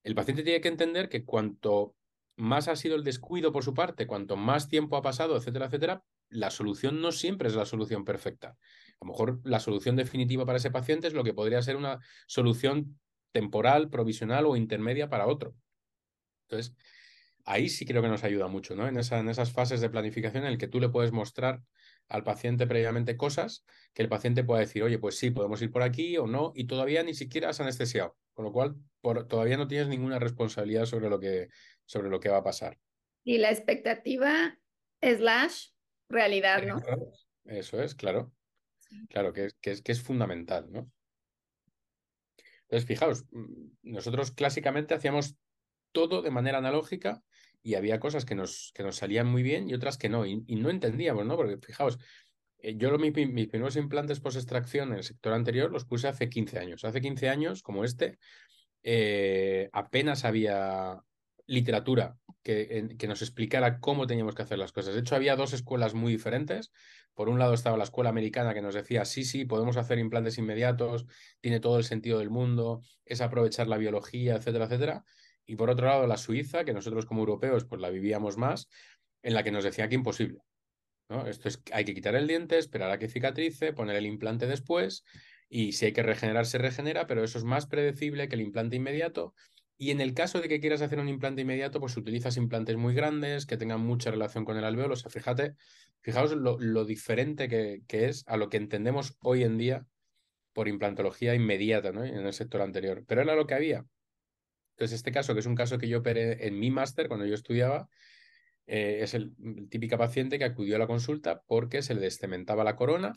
el 0.05 0.15
paciente 0.15 0.43
tiene 0.43 0.61
que 0.61 0.69
entender 0.69 1.09
que 1.09 1.25
cuanto 1.25 1.95
más 2.37 2.69
ha 2.69 2.77
sido 2.77 2.97
el 2.97 3.05
descuido 3.05 3.53
por 3.53 3.65
su 3.65 3.75
parte, 3.75 4.07
cuanto 4.07 4.37
más 4.37 4.69
tiempo 4.69 4.97
ha 4.97 5.03
pasado, 5.03 5.37
etcétera, 5.37 5.67
etcétera, 5.67 6.05
la 6.29 6.51
solución 6.51 7.01
no 7.01 7.13
siempre 7.13 7.49
es 7.49 7.55
la 7.55 7.67
solución 7.67 8.05
perfecta. 8.05 8.49
A 8.49 9.05
lo 9.05 9.09
mejor 9.09 9.41
la 9.45 9.61
solución 9.61 9.97
definitiva 9.97 10.47
para 10.47 10.59
ese 10.59 10.71
paciente 10.71 11.09
es 11.09 11.15
lo 11.15 11.25
que 11.25 11.35
podría 11.35 11.63
ser 11.63 11.77
una 11.77 11.99
solución 12.27 12.99
temporal, 13.37 13.91
provisional 13.91 14.47
o 14.47 14.57
intermedia 14.57 15.11
para 15.11 15.27
otro. 15.27 15.55
Entonces, 16.49 16.75
ahí 17.45 17.69
sí 17.69 17.85
creo 17.85 18.01
que 18.01 18.09
nos 18.09 18.25
ayuda 18.25 18.49
mucho, 18.49 18.75
¿no? 18.75 18.89
En, 18.89 18.97
esa, 18.97 19.19
en 19.19 19.29
esas 19.29 19.53
fases 19.53 19.83
de 19.83 19.91
planificación 19.91 20.45
en 20.45 20.53
el 20.53 20.57
que 20.57 20.69
tú 20.69 20.81
le 20.81 20.89
puedes 20.89 21.13
mostrar 21.13 21.61
al 22.09 22.25
paciente 22.25 22.67
previamente 22.67 23.19
cosas 23.19 23.67
que 23.93 24.01
el 24.01 24.09
paciente 24.09 24.43
pueda 24.43 24.61
decir, 24.61 24.83
oye, 24.83 24.99
pues 24.99 25.19
sí, 25.19 25.31
podemos 25.31 25.61
ir 25.61 25.71
por 25.71 25.83
aquí 25.83 26.17
o 26.17 26.27
no, 26.27 26.53
y 26.55 26.65
todavía 26.65 27.03
ni 27.03 27.13
siquiera 27.13 27.51
has 27.51 27.61
anestesiado, 27.61 28.17
con 28.33 28.47
lo 28.47 28.53
cual 28.53 28.77
todavía 29.29 29.59
no 29.59 29.69
tienes 29.69 29.89
ninguna 29.89 30.19
responsabilidad 30.19 30.87
sobre 30.87 31.11
lo, 31.11 31.21
que, 31.21 31.51
sobre 31.85 32.09
lo 32.09 32.19
que 32.19 32.31
va 32.31 32.39
a 32.39 32.43
pasar. 32.43 32.79
Y 33.23 33.37
la 33.37 33.51
expectativa 33.51 34.59
slash 35.03 35.73
realidad, 36.09 36.63
¿no? 36.63 36.81
Eso 37.45 37.83
es, 37.83 37.95
claro. 37.95 38.33
Claro, 39.11 39.35
que, 39.35 39.51
que, 39.61 39.73
es, 39.73 39.83
que 39.83 39.93
es 39.93 40.01
fundamental, 40.01 40.73
¿no? 40.73 40.91
Entonces, 42.69 42.87
fijaos, 42.87 43.25
mm, 43.31 43.69
nosotros 43.83 44.33
clásicamente 44.33 44.95
hacíamos 44.95 45.37
todo 45.93 46.23
de 46.23 46.31
manera 46.31 46.59
analógica 46.59 47.23
y 47.63 47.75
había 47.75 48.01
cosas 48.01 48.25
que 48.25 48.35
nos, 48.35 48.73
que 48.75 48.83
nos 48.83 48.97
salían 48.97 49.27
muy 49.27 49.43
bien 49.43 49.69
y 49.69 49.75
otras 49.75 49.99
que 49.99 50.09
no, 50.09 50.27
y, 50.27 50.37
no 50.37 50.71
entendíamos, 50.71 51.27
¿no? 51.27 51.37
Porque 51.37 51.59
fijaos, 51.59 51.99
eh, 52.59 52.77
yo 52.77 52.97
mis, 52.99 53.13
mis 53.15 53.49
primeros 53.49 53.77
implantes 53.77 54.21
post-extracción 54.21 54.93
en 54.93 54.99
el 54.99 55.05
sector 55.05 55.33
anterior 55.33 55.71
los 55.71 55.85
puse 55.85 56.09
hace 56.09 56.29
15 56.29 56.59
años. 56.59 56.85
Hace 56.85 57.01
15 57.01 57.29
años, 57.29 57.63
como 57.63 57.85
este, 57.85 58.19
eh, 58.83 59.69
apenas 59.73 60.25
había 60.25 61.03
literatura 61.47 62.17
que, 62.43 62.95
que, 62.99 63.09
nos 63.09 63.23
explicara 63.23 63.81
cómo 63.81 64.07
teníamos 64.07 64.35
que 64.35 64.43
hacer 64.43 64.59
las 64.59 64.73
cosas. 64.73 64.95
De 64.95 65.01
hecho, 65.01 65.17
había 65.17 65.37
dos 65.37 65.53
escuelas 65.53 65.95
muy 65.95 66.13
diferentes. 66.13 66.71
Por 67.15 67.29
un 67.29 67.39
lado 67.39 67.55
estaba 67.55 67.77
la 67.77 67.85
escuela 67.85 68.11
americana 68.11 68.55
que 68.55 68.63
nos 68.63 68.75
decía, 68.75 69.05
sí, 69.05 69.25
sí, 69.25 69.45
podemos 69.45 69.77
hacer 69.77 69.99
implantes 69.99 70.39
inmediatos, 70.39 71.07
tiene 71.41 71.61
todo 71.61 71.79
el 71.79 71.85
sentido 71.85 72.19
del 72.19 72.31
mundo, 72.31 72.83
es 73.05 73.21
aprovechar 73.21 73.69
la 73.69 73.79
biología, 73.79 74.37
etcétera, 74.37 74.67
etcétera. 74.67 75.05
Y 75.47 75.57
por 75.57 75.71
otro 75.71 75.87
lado, 75.87 76.07
la 76.07 76.17
Suiza, 76.17 76.65
que 76.65 76.75
nosotros 76.75 77.07
como 77.07 77.21
europeos 77.21 77.65
pues 77.65 77.81
la 77.81 77.91
vivíamos 77.91 78.37
más, 78.37 78.69
en 79.23 79.35
la 79.35 79.43
que 79.43 79.53
nos 79.53 79.65
decía 79.65 79.89
que 79.89 79.95
imposible. 79.95 80.41
Esto 81.27 81.49
es, 81.49 81.63
hay 81.73 81.85
que 81.85 81.95
quitar 81.95 82.17
el 82.17 82.27
diente, 82.27 82.59
esperar 82.59 82.91
a 82.91 82.99
que 82.99 83.09
cicatrice, 83.09 83.73
poner 83.73 83.97
el 83.97 84.07
implante 84.07 84.47
después, 84.47 85.05
y 85.49 85.73
si 85.73 85.87
hay 85.87 85.93
que 85.93 86.03
regenerar, 86.03 86.47
se 86.47 86.59
regenera, 86.59 87.07
pero 87.07 87.23
eso 87.23 87.39
es 87.39 87.45
más 87.45 87.67
predecible 87.67 88.29
que 88.29 88.35
el 88.35 88.41
implante 88.41 88.77
inmediato. 88.77 89.35
Y 89.79 89.91
en 89.91 90.01
el 90.01 90.15
caso 90.15 90.41
de 90.41 90.49
que 90.49 90.61
quieras 90.61 90.81
hacer 90.81 90.99
un 90.99 91.09
implante 91.09 91.43
inmediato, 91.43 91.81
pues 91.81 91.97
utilizas 91.97 92.37
implantes 92.39 92.77
muy 92.77 92.95
grandes, 92.95 93.45
que 93.45 93.59
tengan 93.59 93.81
mucha 93.81 94.11
relación 94.11 94.45
con 94.45 94.57
el 94.57 94.65
alveolo. 94.65 94.95
O 94.95 94.97
sea, 94.97 95.11
fíjate, 95.11 95.55
fijaos 96.01 96.33
lo, 96.33 96.85
diferente 96.85 97.49
que, 97.49 97.83
que, 97.87 98.07
es 98.09 98.25
a 98.27 98.39
lo 98.39 98.49
que 98.49 98.57
entendemos 98.57 99.17
hoy 99.21 99.45
en 99.45 99.59
día 99.59 99.87
por 100.55 100.69
implantología 100.69 101.35
inmediata, 101.35 101.93
¿no? 101.93 102.05
En 102.05 102.27
el 102.27 102.33
sector 102.33 102.63
anterior. 102.63 103.05
Pero 103.07 103.21
era 103.21 103.37
lo 103.37 103.47
que 103.47 103.55
había. 103.55 103.85
Entonces, 104.73 104.97
este 104.97 105.13
caso, 105.13 105.35
que 105.35 105.41
es 105.41 105.47
un 105.47 105.55
caso 105.55 105.79
que 105.79 105.89
yo 105.89 105.99
operé 105.99 106.47
en 106.47 106.59
mi 106.59 106.71
máster 106.71 107.09
cuando 107.09 107.27
yo 107.27 107.35
estudiaba, 107.35 107.89
eh, 108.67 109.01
es 109.03 109.15
el, 109.15 109.35
el 109.45 109.69
típica 109.69 109.99
paciente 109.99 110.39
que 110.39 110.45
acudió 110.45 110.77
a 110.77 110.79
la 110.79 110.87
consulta 110.87 111.43
porque 111.47 111.83
se 111.83 111.95
le 111.95 112.01
descementaba 112.01 112.65
la 112.65 112.77
corona 112.77 113.13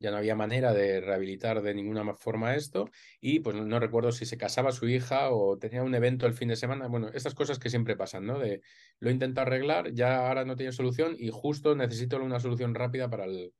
ya 0.00 0.10
no 0.10 0.16
había 0.16 0.34
manera 0.34 0.72
de 0.72 1.00
rehabilitar 1.00 1.60
de 1.62 1.74
ninguna 1.74 2.14
forma 2.14 2.56
esto 2.56 2.90
y 3.20 3.40
pues 3.40 3.54
no, 3.54 3.78
recuerdo 3.78 4.12
si 4.12 4.24
se 4.24 4.38
casaba 4.38 4.72
su 4.72 4.88
hija 4.88 5.30
o 5.30 5.58
tenía 5.58 5.82
un 5.82 5.94
evento 5.94 6.26
el 6.26 6.32
fin 6.32 6.48
de 6.48 6.56
semana, 6.56 6.88
bueno, 6.88 7.10
estas 7.12 7.34
cosas 7.34 7.58
que 7.58 7.68
siempre 7.68 7.96
pasan, 7.96 8.26
¿no? 8.26 8.38
De 8.38 8.62
lo 8.98 9.10
intento 9.10 9.42
arreglar, 9.42 9.92
ya 9.92 10.26
ahora 10.26 10.44
no 10.46 10.56
tiene 10.56 10.72
solución 10.72 11.14
y 11.18 11.30
justo 11.30 11.76
necesito 11.76 12.16
una 12.16 12.40
solución 12.40 12.74
rápida 12.74 13.10
para 13.10 13.26
el, 13.26 13.52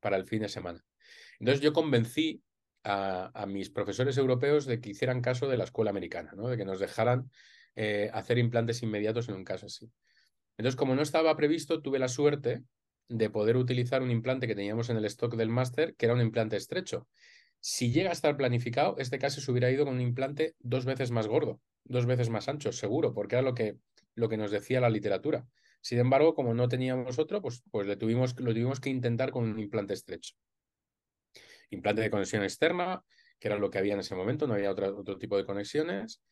para 0.00 0.16
el 0.16 0.24
fin 0.24 0.42
de 0.42 0.48
semana. 0.48 0.84
Entonces 1.38 1.62
yo 1.62 1.72
convencí 1.72 2.42
a, 2.82 3.46
mis 3.46 3.70
profesores 3.70 4.18
europeos 4.18 4.66
de 4.66 4.80
que 4.80 4.90
hicieran 4.90 5.22
caso 5.22 5.48
de 5.48 5.56
la 5.56 5.64
escuela 5.64 5.90
americana, 5.90 6.32
¿no? 6.34 6.48
De 6.48 6.56
que 6.56 6.64
nos 6.64 6.80
dejaran 6.80 7.30
eh, 7.76 8.10
hacer 8.12 8.38
implantes 8.38 8.82
inmediatos 8.82 9.28
en 9.28 9.36
un 9.36 9.44
caso 9.44 9.66
así. 9.66 9.90
Entonces, 10.56 10.76
como 10.76 10.94
no 10.94 11.02
estaba 11.02 11.34
previsto, 11.36 11.80
tuve 11.80 11.98
la 11.98 12.08
suerte 12.08 12.62
de 13.08 13.30
poder 13.30 13.56
utilizar 13.56 14.02
un 14.02 14.10
implante 14.10 14.46
que 14.46 14.54
teníamos 14.54 14.90
en 14.90 14.96
el 14.96 15.04
stock 15.06 15.36
del 15.36 15.48
máster, 15.48 15.94
que 15.96 16.06
era 16.06 16.14
un 16.14 16.20
implante 16.20 16.56
estrecho. 16.56 17.08
Si 17.60 17.92
llega 17.92 18.10
a 18.10 18.12
estar 18.12 18.36
planificado, 18.36 18.96
este 18.98 19.18
caso 19.18 19.40
se 19.40 19.50
hubiera 19.50 19.70
ido 19.70 19.84
con 19.84 19.94
un 19.94 20.00
implante 20.00 20.54
dos 20.58 20.84
veces 20.84 21.10
más 21.10 21.26
gordo, 21.26 21.60
dos 21.84 22.06
veces 22.06 22.28
más 22.28 22.48
ancho, 22.48 22.72
seguro, 22.72 23.14
porque 23.14 23.36
era 23.36 23.42
lo 23.42 23.54
que, 23.54 23.78
lo 24.14 24.28
que 24.28 24.36
nos 24.36 24.50
decía 24.50 24.80
la 24.80 24.90
literatura. 24.90 25.46
Sin 25.80 25.98
embargo, 25.98 26.34
como 26.34 26.54
no 26.54 26.68
teníamos 26.68 27.18
otro, 27.18 27.42
pues, 27.42 27.62
pues 27.70 27.86
le 27.86 27.96
tuvimos, 27.96 28.38
lo 28.40 28.52
tuvimos 28.52 28.80
que 28.80 28.90
intentar 28.90 29.30
con 29.30 29.44
un 29.44 29.58
implante 29.58 29.94
estrecho. 29.94 30.34
Implante 31.70 32.02
de 32.02 32.10
conexión 32.10 32.42
externa, 32.42 33.02
que 33.38 33.48
era 33.48 33.58
lo 33.58 33.70
que 33.70 33.78
había 33.78 33.94
en 33.94 34.00
ese 34.00 34.14
momento, 34.14 34.46
no 34.46 34.54
había 34.54 34.70
otro, 34.70 34.98
otro 34.98 35.18
tipo 35.18 35.36
de 35.36 35.44
conexiones. 35.44 36.22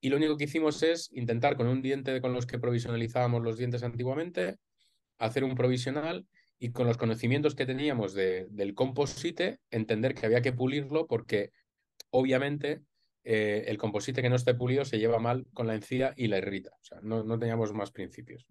Y 0.00 0.08
lo 0.08 0.16
único 0.16 0.36
que 0.36 0.44
hicimos 0.44 0.82
es 0.82 1.10
intentar 1.12 1.56
con 1.56 1.66
un 1.66 1.82
diente 1.82 2.20
con 2.20 2.32
los 2.32 2.46
que 2.46 2.58
provisionalizábamos 2.58 3.42
los 3.42 3.56
dientes 3.56 3.82
antiguamente, 3.82 4.58
hacer 5.18 5.44
un 5.44 5.54
provisional 5.54 6.26
y 6.58 6.72
con 6.72 6.86
los 6.86 6.96
conocimientos 6.96 7.54
que 7.54 7.66
teníamos 7.66 8.14
de, 8.14 8.46
del 8.50 8.74
composite, 8.74 9.60
entender 9.70 10.14
que 10.14 10.26
había 10.26 10.42
que 10.42 10.52
pulirlo 10.52 11.06
porque 11.06 11.52
obviamente 12.10 12.82
eh, 13.24 13.64
el 13.66 13.78
composite 13.78 14.22
que 14.22 14.30
no 14.30 14.36
esté 14.36 14.54
pulido 14.54 14.84
se 14.84 14.98
lleva 14.98 15.18
mal 15.18 15.46
con 15.52 15.66
la 15.66 15.74
encía 15.74 16.14
y 16.16 16.28
la 16.28 16.38
irrita. 16.38 16.70
O 16.80 16.84
sea, 16.84 17.00
no, 17.02 17.24
no 17.24 17.38
teníamos 17.38 17.72
más 17.72 17.90
principios. 17.90 18.46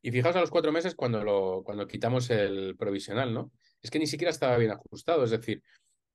Y 0.00 0.10
fijaos 0.10 0.36
a 0.36 0.40
los 0.40 0.50
cuatro 0.50 0.70
meses 0.70 0.94
cuando, 0.94 1.24
lo, 1.24 1.62
cuando 1.64 1.86
quitamos 1.86 2.30
el 2.30 2.76
provisional, 2.76 3.32
¿no? 3.32 3.52
Es 3.82 3.90
que 3.90 3.98
ni 3.98 4.06
siquiera 4.06 4.30
estaba 4.30 4.56
bien 4.58 4.70
ajustado, 4.70 5.24
es 5.24 5.30
decir, 5.30 5.62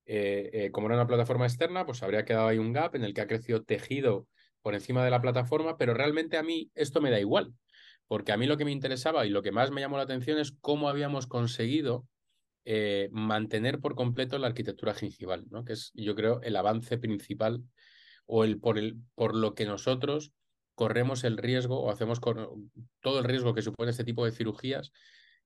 eh, 0.06 0.50
eh, 0.52 0.70
como 0.70 0.86
era 0.86 0.96
una 0.96 1.06
plataforma 1.06 1.46
externa, 1.46 1.84
pues 1.86 2.02
habría 2.02 2.24
quedado 2.24 2.48
ahí 2.48 2.58
un 2.58 2.72
gap 2.72 2.94
en 2.94 3.04
el 3.04 3.14
que 3.14 3.20
ha 3.20 3.26
crecido 3.26 3.62
tejido 3.62 4.26
por 4.62 4.74
encima 4.74 5.04
de 5.04 5.10
la 5.10 5.20
plataforma, 5.20 5.76
pero 5.76 5.94
realmente 5.94 6.36
a 6.36 6.42
mí 6.42 6.70
esto 6.74 7.00
me 7.00 7.10
da 7.10 7.20
igual 7.20 7.54
porque 8.10 8.32
a 8.32 8.36
mí 8.36 8.46
lo 8.46 8.56
que 8.56 8.64
me 8.64 8.72
interesaba 8.72 9.24
y 9.24 9.30
lo 9.30 9.40
que 9.40 9.52
más 9.52 9.70
me 9.70 9.80
llamó 9.80 9.96
la 9.96 10.02
atención 10.02 10.36
es 10.36 10.50
cómo 10.50 10.88
habíamos 10.88 11.28
conseguido 11.28 12.08
eh, 12.64 13.08
mantener 13.12 13.78
por 13.78 13.94
completo 13.94 14.36
la 14.36 14.48
arquitectura 14.48 14.94
gingival, 14.94 15.46
¿no? 15.48 15.64
que 15.64 15.74
es, 15.74 15.92
yo 15.94 16.16
creo, 16.16 16.40
el 16.42 16.56
avance 16.56 16.98
principal 16.98 17.62
o 18.26 18.42
el 18.42 18.58
por, 18.58 18.78
el 18.78 18.96
por 19.14 19.36
lo 19.36 19.54
que 19.54 19.64
nosotros 19.64 20.32
corremos 20.74 21.22
el 21.22 21.36
riesgo 21.36 21.80
o 21.80 21.92
hacemos 21.92 22.18
todo 22.98 23.18
el 23.20 23.24
riesgo 23.24 23.54
que 23.54 23.62
supone 23.62 23.92
este 23.92 24.02
tipo 24.02 24.24
de 24.24 24.32
cirugías, 24.32 24.90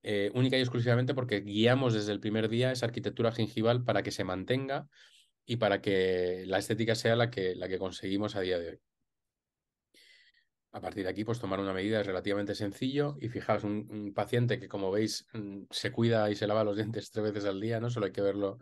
eh, 0.01 0.31
única 0.33 0.57
y 0.57 0.61
exclusivamente 0.61 1.13
porque 1.13 1.41
guiamos 1.41 1.93
desde 1.93 2.13
el 2.13 2.19
primer 2.19 2.49
día 2.49 2.71
esa 2.71 2.87
arquitectura 2.87 3.31
gingival 3.31 3.83
para 3.83 4.01
que 4.01 4.09
se 4.09 4.23
mantenga 4.23 4.87
y 5.45 5.57
para 5.57 5.81
que 5.81 6.45
la 6.47 6.57
estética 6.57 6.95
sea 6.95 7.15
la 7.15 7.29
que, 7.29 7.53
la 7.53 7.67
que 7.67 7.77
conseguimos 7.77 8.35
a 8.35 8.41
día 8.41 8.57
de 8.57 8.69
hoy. 8.69 8.79
A 10.75 10.81
partir 10.81 11.05
de 11.05 11.09
aquí, 11.09 11.23
pues 11.23 11.39
tomar 11.39 11.61
una 11.61 11.71
medida 11.71 12.01
es 12.01 12.05
relativamente 12.05 12.53
sencillo 12.53 13.15
y 13.21 13.29
fijaos, 13.29 13.63
un, 13.63 14.11
paciente 14.13 14.59
que 14.59 14.67
como 14.67 14.91
veis 14.91 15.25
mm, 15.31 15.67
se 15.71 15.89
cuida 15.89 16.29
y 16.29 16.35
se 16.35 16.47
lava 16.47 16.65
los 16.65 16.75
dientes 16.75 17.11
tres 17.11 17.31
veces 17.31 17.45
al 17.45 17.61
día, 17.61 17.79
no 17.79 17.89
solo 17.89 18.07
hay 18.07 18.11
que 18.11 18.19
verlo 18.21 18.59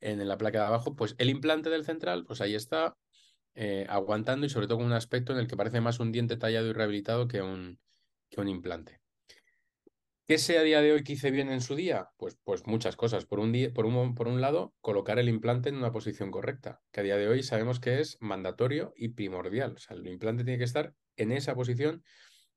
en, 0.00 0.26
la 0.26 0.38
placa 0.38 0.60
de 0.60 0.66
abajo, 0.68 0.96
pues 0.96 1.14
el 1.18 1.28
implante 1.28 1.68
del 1.68 1.84
central, 1.84 2.24
pues 2.24 2.40
ahí 2.40 2.54
está 2.54 2.96
eh, 3.54 3.84
aguantando 3.90 4.46
y 4.46 4.48
sobre 4.48 4.68
todo 4.68 4.78
con 4.78 4.86
un 4.86 4.94
aspecto 4.94 5.34
en 5.34 5.38
el 5.38 5.46
que 5.46 5.54
parece 5.54 5.82
más 5.82 6.00
un 6.00 6.12
diente 6.12 6.38
tallado 6.38 6.66
y 6.66 6.72
rehabilitado 6.72 7.28
que 7.28 7.42
un, 7.42 7.78
que 8.30 8.40
un 8.40 8.48
implante. 8.48 9.02
¿Qué 10.26 10.38
sé 10.38 10.56
a 10.56 10.62
día 10.62 10.80
de 10.80 10.92
hoy 10.92 11.04
que 11.04 11.12
hice 11.12 11.30
bien 11.30 11.50
en 11.50 11.60
su 11.60 11.74
día? 11.74 12.08
Pues, 12.16 12.38
pues 12.42 12.66
muchas 12.66 12.96
cosas. 12.96 13.26
Por 13.26 13.38
un, 13.38 13.52
día, 13.52 13.70
por, 13.70 13.84
un, 13.84 14.14
por 14.14 14.28
un 14.28 14.40
lado, 14.40 14.72
colocar 14.80 15.18
el 15.18 15.28
implante 15.28 15.68
en 15.68 15.76
una 15.76 15.92
posición 15.92 16.30
correcta, 16.30 16.80
que 16.90 17.00
a 17.00 17.02
día 17.02 17.18
de 17.18 17.28
hoy 17.28 17.42
sabemos 17.42 17.80
que 17.80 18.00
es 18.00 18.16
mandatorio 18.20 18.94
y 18.96 19.08
primordial. 19.08 19.74
O 19.74 19.78
sea, 19.78 19.94
el 19.94 20.06
implante 20.06 20.44
tiene 20.44 20.56
que 20.56 20.64
estar 20.64 20.94
en 21.16 21.32
esa 21.32 21.54
posición 21.54 22.02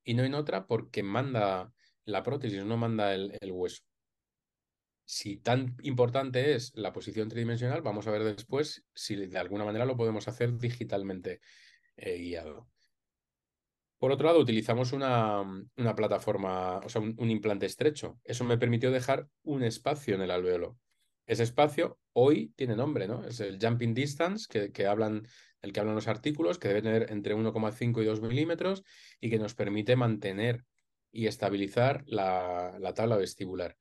y 0.03 0.13
no 0.13 0.23
en 0.23 0.33
otra 0.33 0.67
porque 0.67 1.03
manda 1.03 1.71
la 2.05 2.23
prótesis, 2.23 2.63
no 2.63 2.77
manda 2.77 3.13
el, 3.13 3.51
hueso. 3.51 3.83
Si 5.05 5.37
tan 5.37 5.75
importante 5.83 6.55
es 6.55 6.71
la 6.75 6.93
posición 6.93 7.29
tridimensional, 7.29 7.81
vamos 7.81 8.07
a 8.07 8.11
ver 8.11 8.23
después 8.23 8.85
si 8.93 9.15
de 9.15 9.37
alguna 9.37 9.65
manera 9.65 9.85
lo 9.85 9.97
podemos 9.97 10.27
hacer 10.27 10.57
digitalmente 10.57 11.41
eh, 11.97 12.17
guiado. 12.17 12.69
Por 13.99 14.11
otro 14.11 14.27
lado, 14.27 14.39
utilizamos 14.39 14.93
una, 14.93 15.41
una 15.41 15.95
plataforma, 15.95 16.77
o 16.77 16.89
sea, 16.89 17.01
un, 17.01 17.31
implante 17.31 17.65
estrecho. 17.65 18.19
Eso 18.23 18.43
me 18.43 18.57
permitió 18.57 18.91
dejar 18.91 19.27
un 19.43 19.63
espacio 19.63 20.15
en 20.15 20.21
el 20.21 20.31
alveolo. 20.31 20.77
Ese 21.27 21.43
espacio 21.43 21.99
hoy 22.13 22.53
tiene 22.55 22.75
nombre, 22.75 23.07
¿no? 23.07 23.25
Es 23.25 23.41
el 23.41 23.59
jumping 23.61 23.93
distance, 23.93 24.47
que, 24.49 24.71
que 24.71 24.87
hablan, 24.87 25.27
el 25.61 25.73
que 25.73 25.79
hablan 25.81 25.95
los 25.95 26.07
artículos, 26.07 26.57
que 26.57 26.69
debe 26.69 26.81
tener 26.81 27.11
entre 27.11 27.35
1,5 27.35 28.01
y 28.01 28.05
2 28.05 28.21
milímetros 28.21 28.83
y 29.19 29.29
que 29.29 29.37
nos 29.37 29.53
permite 29.53 29.95
mantener 29.97 30.63
y 31.11 31.27
estabilizar 31.27 32.03
la, 32.07 32.77
la 32.79 32.93
tabla 32.93 33.17
vestibular. 33.17 33.75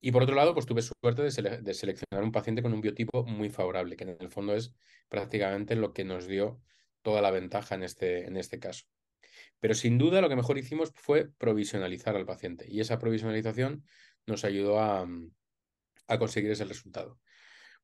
Y 0.00 0.12
por 0.12 0.22
otro 0.22 0.34
lado, 0.34 0.54
pues 0.54 0.64
tuve 0.64 0.80
suerte 0.82 1.22
de, 1.22 1.60
de, 1.60 1.74
seleccionar 1.74 2.24
un 2.24 2.32
paciente 2.32 2.62
con 2.62 2.72
un 2.72 2.80
biotipo 2.80 3.24
muy 3.24 3.50
favorable, 3.50 3.96
que 3.96 4.04
en 4.04 4.16
el 4.20 4.30
fondo 4.30 4.54
es 4.54 4.72
prácticamente 5.08 5.76
lo 5.76 5.92
que 5.92 6.04
nos 6.04 6.26
dio 6.26 6.60
toda 7.02 7.20
la 7.20 7.30
ventaja 7.30 7.74
en 7.74 7.82
este, 7.82 8.26
en 8.26 8.36
este 8.36 8.58
caso. 8.58 8.84
Pero 9.60 9.74
sin 9.74 9.98
duda 9.98 10.20
lo 10.20 10.28
que 10.28 10.36
mejor 10.36 10.56
hicimos 10.56 10.92
fue 10.94 11.28
provisionalizar 11.36 12.16
al 12.16 12.26
paciente 12.26 12.66
y 12.68 12.80
esa 12.80 12.98
provisionalización 12.98 13.84
nos 14.26 14.44
ayudó 14.44 14.78
a, 14.80 15.06
a 16.08 16.18
conseguir 16.18 16.50
ese 16.50 16.64
resultado. 16.64 17.18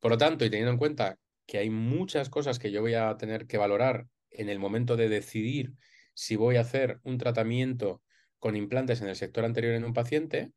Por 0.01 0.11
lo 0.11 0.19
tanto, 0.19 0.45
y 0.45 0.51
teniendo 0.51 0.73
en 0.73 0.79
cuenta 0.79 1.19
que 1.47 1.59
hay 1.59 1.71
muchas 1.71 2.29
cosas 2.31 2.59
que 2.59 2.71
yo 2.71 2.81
voy 2.81 2.95
a 2.95 3.17
tener 3.17 3.47
que 3.47 3.59
valorar 3.59 4.07
en 4.31 4.49
el 4.49 4.59
momento 4.59 4.97
de 4.97 5.09
decidir 5.09 5.73
si 6.15 6.37
voy 6.37 6.57
a 6.57 6.63
hacer 6.63 7.01
un 7.05 7.19
tratamiento 7.19 8.03
con 8.39 8.57
implantes 8.57 9.01
en 9.01 9.09
el 9.09 9.17
sector 9.17 9.45
anterior 9.45 9.75
en 9.75 9.85
un 9.85 9.95
paciente, 9.95 10.53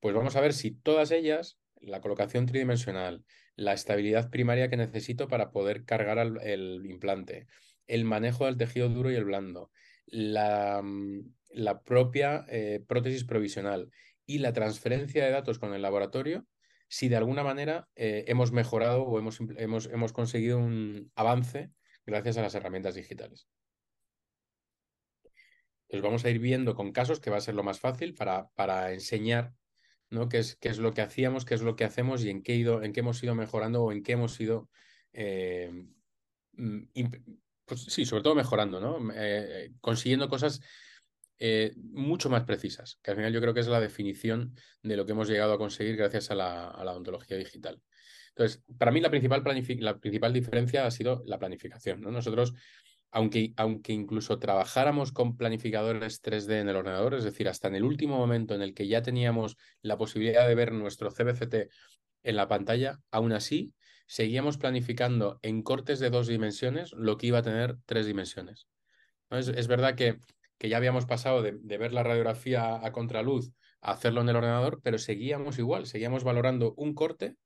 pues 0.00 0.14
vamos 0.14 0.36
a 0.36 0.40
ver 0.40 0.52
si 0.52 0.70
todas 0.72 1.10
ellas, 1.10 1.58
la 1.80 2.00
colocación 2.00 2.46
tridimensional, 2.46 3.24
la 3.56 3.72
estabilidad 3.72 4.30
primaria 4.30 4.68
que 4.68 4.76
necesito 4.76 5.28
para 5.28 5.50
poder 5.50 5.84
cargar 5.84 6.18
el 6.18 6.82
implante, 6.86 7.46
el 7.86 8.04
manejo 8.04 8.46
del 8.46 8.56
tejido 8.56 8.88
duro 8.88 9.10
y 9.10 9.16
el 9.16 9.24
blando, 9.24 9.70
la, 10.06 10.80
mm, 10.82 11.32
propia 11.84 12.44
eh, 12.48 12.84
prótesis 12.86 13.24
provisional 13.24 13.90
y 14.26 14.38
la 14.38 14.52
transferencia 14.52 15.24
de 15.24 15.30
datos 15.30 15.58
con 15.58 15.74
el 15.74 15.82
laboratorio, 15.82 16.46
si 16.88 17.08
de 17.08 17.16
alguna 17.16 17.44
manera 17.44 17.88
eh, 17.94 18.24
hemos 18.28 18.52
mejorado 18.52 19.02
o 19.02 19.18
hemos, 19.18 19.38
hemos, 19.56 19.86
hemos 19.86 20.12
conseguido 20.12 20.58
un 20.58 21.12
avance 21.14 21.70
gracias 22.06 22.38
a 22.38 22.42
las 22.42 22.54
herramientas 22.54 22.94
digitales. 22.94 23.48
Pues 25.88 26.02
vamos 26.02 26.24
a 26.24 26.30
ir 26.30 26.38
viendo 26.38 26.74
con 26.74 26.92
casos 26.92 27.20
que 27.20 27.30
va 27.30 27.38
a 27.38 27.42
ser 27.42 27.54
lo 27.54 27.62
más 27.62 27.80
fácil 27.80 28.14
para, 28.14 28.48
para 28.50 28.92
enseñar 28.92 29.54
¿no? 30.10 30.28
qué, 30.28 30.38
es, 30.38 30.56
qué 30.56 30.68
es 30.68 30.78
lo 30.78 30.92
que 30.92 31.02
hacíamos, 31.02 31.44
qué 31.44 31.54
es 31.54 31.62
lo 31.62 31.76
que 31.76 31.84
hacemos 31.84 32.24
y 32.24 32.30
en 32.30 32.42
qué, 32.42 32.54
ido, 32.56 32.82
en 32.82 32.92
qué 32.92 33.00
hemos 33.00 33.22
ido 33.22 33.34
mejorando 33.34 33.84
o 33.84 33.92
en 33.92 34.02
qué 34.02 34.12
hemos 34.12 34.38
ido 34.40 34.68
eh, 35.12 35.70
mm, 36.52 36.82
pues 37.64 37.82
sí, 37.82 38.04
sobre 38.06 38.22
todo 38.22 38.34
mejorando, 38.34 38.80
¿no? 38.80 39.12
Eh, 39.14 39.72
consiguiendo 39.80 40.28
cosas 40.28 40.60
eh, 41.38 41.72
mucho 41.76 42.30
más 42.30 42.44
precisas, 42.44 42.98
que 43.02 43.10
al 43.10 43.16
final 43.16 43.32
yo 43.32 43.40
creo 43.40 43.54
que 43.54 43.60
es 43.60 43.68
la 43.68 43.80
definición 43.80 44.54
de 44.82 44.96
lo 44.96 45.06
que 45.06 45.12
hemos 45.12 45.28
llegado 45.28 45.52
a 45.52 45.58
conseguir 45.58 45.96
gracias 45.96 46.30
a 46.30 46.34
la, 46.34 46.68
a 46.68 46.84
la 46.84 46.92
odontología 46.92 47.36
digital. 47.36 47.80
Entonces, 48.30 48.62
para 48.78 48.92
mí 48.92 49.00
la 49.00 49.10
principal, 49.10 49.42
la 49.80 49.98
principal 49.98 50.32
diferencia 50.32 50.86
ha 50.86 50.90
sido 50.90 51.22
la 51.26 51.38
planificación. 51.38 52.00
¿no? 52.00 52.12
Nosotros, 52.12 52.54
aunque, 53.10 53.52
aunque 53.56 53.92
incluso 53.92 54.38
trabajáramos 54.38 55.12
con 55.12 55.36
planificadores 55.36 56.22
3D 56.22 56.60
en 56.60 56.68
el 56.68 56.76
ordenador, 56.76 57.14
es 57.14 57.24
decir, 57.24 57.48
hasta 57.48 57.68
en 57.68 57.74
el 57.74 57.84
último 57.84 58.16
momento 58.16 58.54
en 58.54 58.62
el 58.62 58.74
que 58.74 58.86
ya 58.86 59.02
teníamos 59.02 59.56
la 59.82 59.98
posibilidad 59.98 60.46
de 60.46 60.54
ver 60.54 60.72
nuestro 60.72 61.10
CBCT 61.10 61.68
en 62.22 62.36
la 62.36 62.46
pantalla, 62.46 63.00
aún 63.10 63.32
así 63.32 63.72
seguíamos 64.06 64.56
planificando 64.56 65.38
en 65.42 65.62
cortes 65.62 65.98
de 65.98 66.10
dos 66.10 66.26
dimensiones 66.26 66.92
lo 66.92 67.16
que 67.16 67.26
iba 67.26 67.38
a 67.38 67.42
tener 67.42 67.76
tres 67.86 68.06
dimensiones. 68.06 68.68
Es, 69.30 69.66
verdad 69.66 69.94
que, 69.94 70.18
que, 70.58 70.68
ya 70.68 70.76
habíamos 70.76 71.06
pasado 71.06 71.42
de, 71.42 71.52
ver 71.52 71.92
la 71.92 72.02
radiografía 72.02 72.84
a 72.84 72.92
contraluz 72.92 73.52
a 73.80 73.92
hacerlo 73.92 74.20
en 74.22 74.28
el 74.28 74.36
ordenador, 74.36 74.80
pero 74.82 74.98
seguíamos 74.98 75.58
igual, 75.58 75.86
seguíamos 75.86 76.24
valorando 76.24 76.74
un 76.76 76.94
corte, 76.94 77.36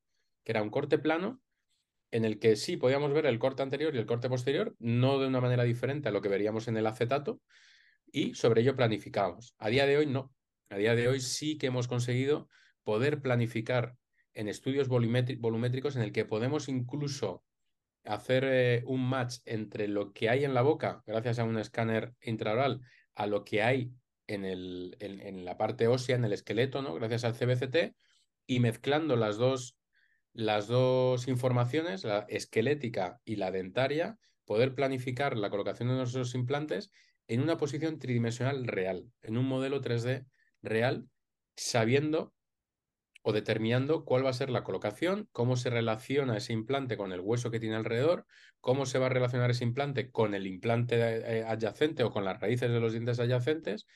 que 0.43 0.51
era 0.51 0.63
un 0.63 0.69
corte 0.69 0.97
plano, 0.97 1.41
en 2.11 2.25
el 2.25 2.39
que 2.39 2.55
sí 2.55 2.77
podíamos 2.77 3.13
ver 3.13 3.25
el 3.25 3.39
corte 3.39 3.63
anterior 3.63 3.95
y 3.95 3.97
el 3.97 4.05
corte 4.05 4.29
posterior, 4.29 4.75
no 4.79 5.19
de 5.19 5.27
una 5.27 5.41
manera 5.41 5.63
diferente 5.63 6.09
a 6.09 6.11
lo 6.11 6.21
que 6.21 6.29
veríamos 6.29 6.67
en 6.67 6.77
el 6.77 6.87
acetato, 6.87 7.39
y 8.11 8.35
sobre 8.35 8.61
ello 8.61 8.75
planificábamos. 8.75 9.55
A 9.57 9.69
día 9.69 9.85
de 9.85 9.97
hoy 9.97 10.05
no. 10.05 10.31
A 10.69 10.77
día 10.77 10.95
de 10.95 11.07
hoy 11.07 11.19
sí 11.19 11.57
que 11.57 11.67
hemos 11.67 11.87
conseguido 11.87 12.47
poder 12.83 13.21
planificar 13.21 13.95
en 14.33 14.47
estudios 14.47 14.87
volumétricos 14.87 15.95
en 15.95 16.01
el 16.01 16.11
que 16.11 16.25
podemos 16.25 16.67
incluso 16.67 17.43
hacer 18.05 18.43
eh, 18.45 18.83
un 18.85 19.07
match 19.07 19.37
entre 19.45 19.87
lo 19.87 20.11
que 20.11 20.29
hay 20.29 20.43
en 20.43 20.53
la 20.53 20.61
boca, 20.61 21.01
gracias 21.05 21.39
a 21.39 21.43
un 21.43 21.57
escáner 21.57 22.13
intraoral, 22.21 22.81
a 23.15 23.27
lo 23.27 23.43
que 23.43 23.61
hay 23.61 23.91
en, 24.27 24.45
el, 24.45 24.95
en, 24.99 25.45
la 25.45 25.57
parte 25.57 25.87
ósea, 25.87 26.15
en 26.15 26.25
el 26.25 26.33
esqueleto, 26.33 26.81
¿no? 26.81 26.93
gracias 26.95 27.23
al 27.23 27.35
CBCT, 27.35 27.95
y 28.45 28.59
mezclando 28.59 29.15
las 29.15 29.37
dos, 29.37 29.77
las 30.33 30.67
dos 30.67 31.27
informaciones, 31.27 32.03
la 32.03 32.25
esquelética 32.29 33.21
y 33.25 33.35
la 33.35 33.51
dentaria, 33.51 34.17
poder 34.45 34.75
planificar 34.75 35.37
la 35.37 35.49
colocación 35.49 35.89
de 35.89 35.95
nuestros 35.95 36.35
implantes 36.35 36.91
en 37.27 37.41
una 37.41 37.57
posición 37.57 37.99
tridimensional 37.99 38.67
real, 38.67 39.09
en 39.21 39.37
un 39.37 39.45
modelo 39.45 39.81
3D 39.81 40.25
real, 40.61 41.07
sabiendo 41.55 42.33
o 43.23 43.31
determinando 43.31 44.03
cuál 44.03 44.25
va 44.25 44.29
a 44.29 44.33
ser 44.33 44.49
la 44.49 44.63
colocación, 44.63 45.29
cómo 45.31 45.55
se 45.55 45.69
relaciona 45.69 46.37
ese 46.37 46.53
implante 46.53 46.97
con 46.97 47.13
el 47.13 47.21
hueso 47.21 47.49
que 47.49 47.59
tiene 47.59 47.77
alrededor, 47.77 48.25
cómo 48.59 48.85
se 48.85 48.99
va 48.99 49.07
a 49.07 49.09
relacionar 49.09 49.49
ese 49.49 49.63
implante 49.63 50.11
con 50.11 50.35
el 50.35 50.45
implante 50.45 50.97
eh, 50.97 51.43
adyacente 51.43 52.03
o 52.03 52.11
con 52.11 52.25
las 52.25 52.39
raíces 52.41 52.69
de 52.69 52.79
los 52.81 52.91
dientes 52.91 53.19
adyacentes 53.19 53.87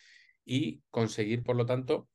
y 0.46 0.82
conseguir, 0.92 1.44
por 1.44 1.58
lo 1.58 1.66
tanto, 1.66 2.08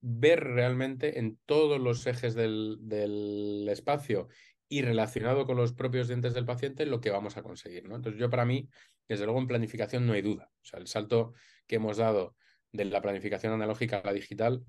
ver 0.00 0.44
realmente 0.44 1.18
en 1.18 1.38
todos 1.44 1.78
los 1.78 2.06
ejes 2.06 2.34
del, 2.34 2.78
del 2.80 3.68
espacio 3.68 4.28
y 4.68 4.80
relacionado 4.80 5.46
con 5.46 5.58
los 5.58 5.74
propios 5.74 6.08
dientes 6.08 6.32
del 6.32 6.46
paciente 6.46 6.86
lo 6.86 7.00
que 7.02 7.10
vamos 7.10 7.36
a 7.36 7.42
conseguir. 7.42 7.84
¿no? 7.86 7.96
Entonces, 7.96 8.18
yo 8.18 8.30
para 8.30 8.46
mí, 8.46 8.68
desde 9.08 9.26
luego 9.26 9.40
en 9.40 9.46
planificación 9.46 10.06
no 10.06 10.14
hay 10.14 10.22
duda. 10.22 10.50
O 10.62 10.64
sea, 10.64 10.80
el 10.80 10.86
salto 10.86 11.34
que 11.66 11.76
hemos 11.76 11.98
dado 11.98 12.34
de 12.72 12.86
la 12.86 13.02
planificación 13.02 13.52
analógica 13.52 13.98
a 13.98 14.06
la 14.06 14.12
digital 14.14 14.64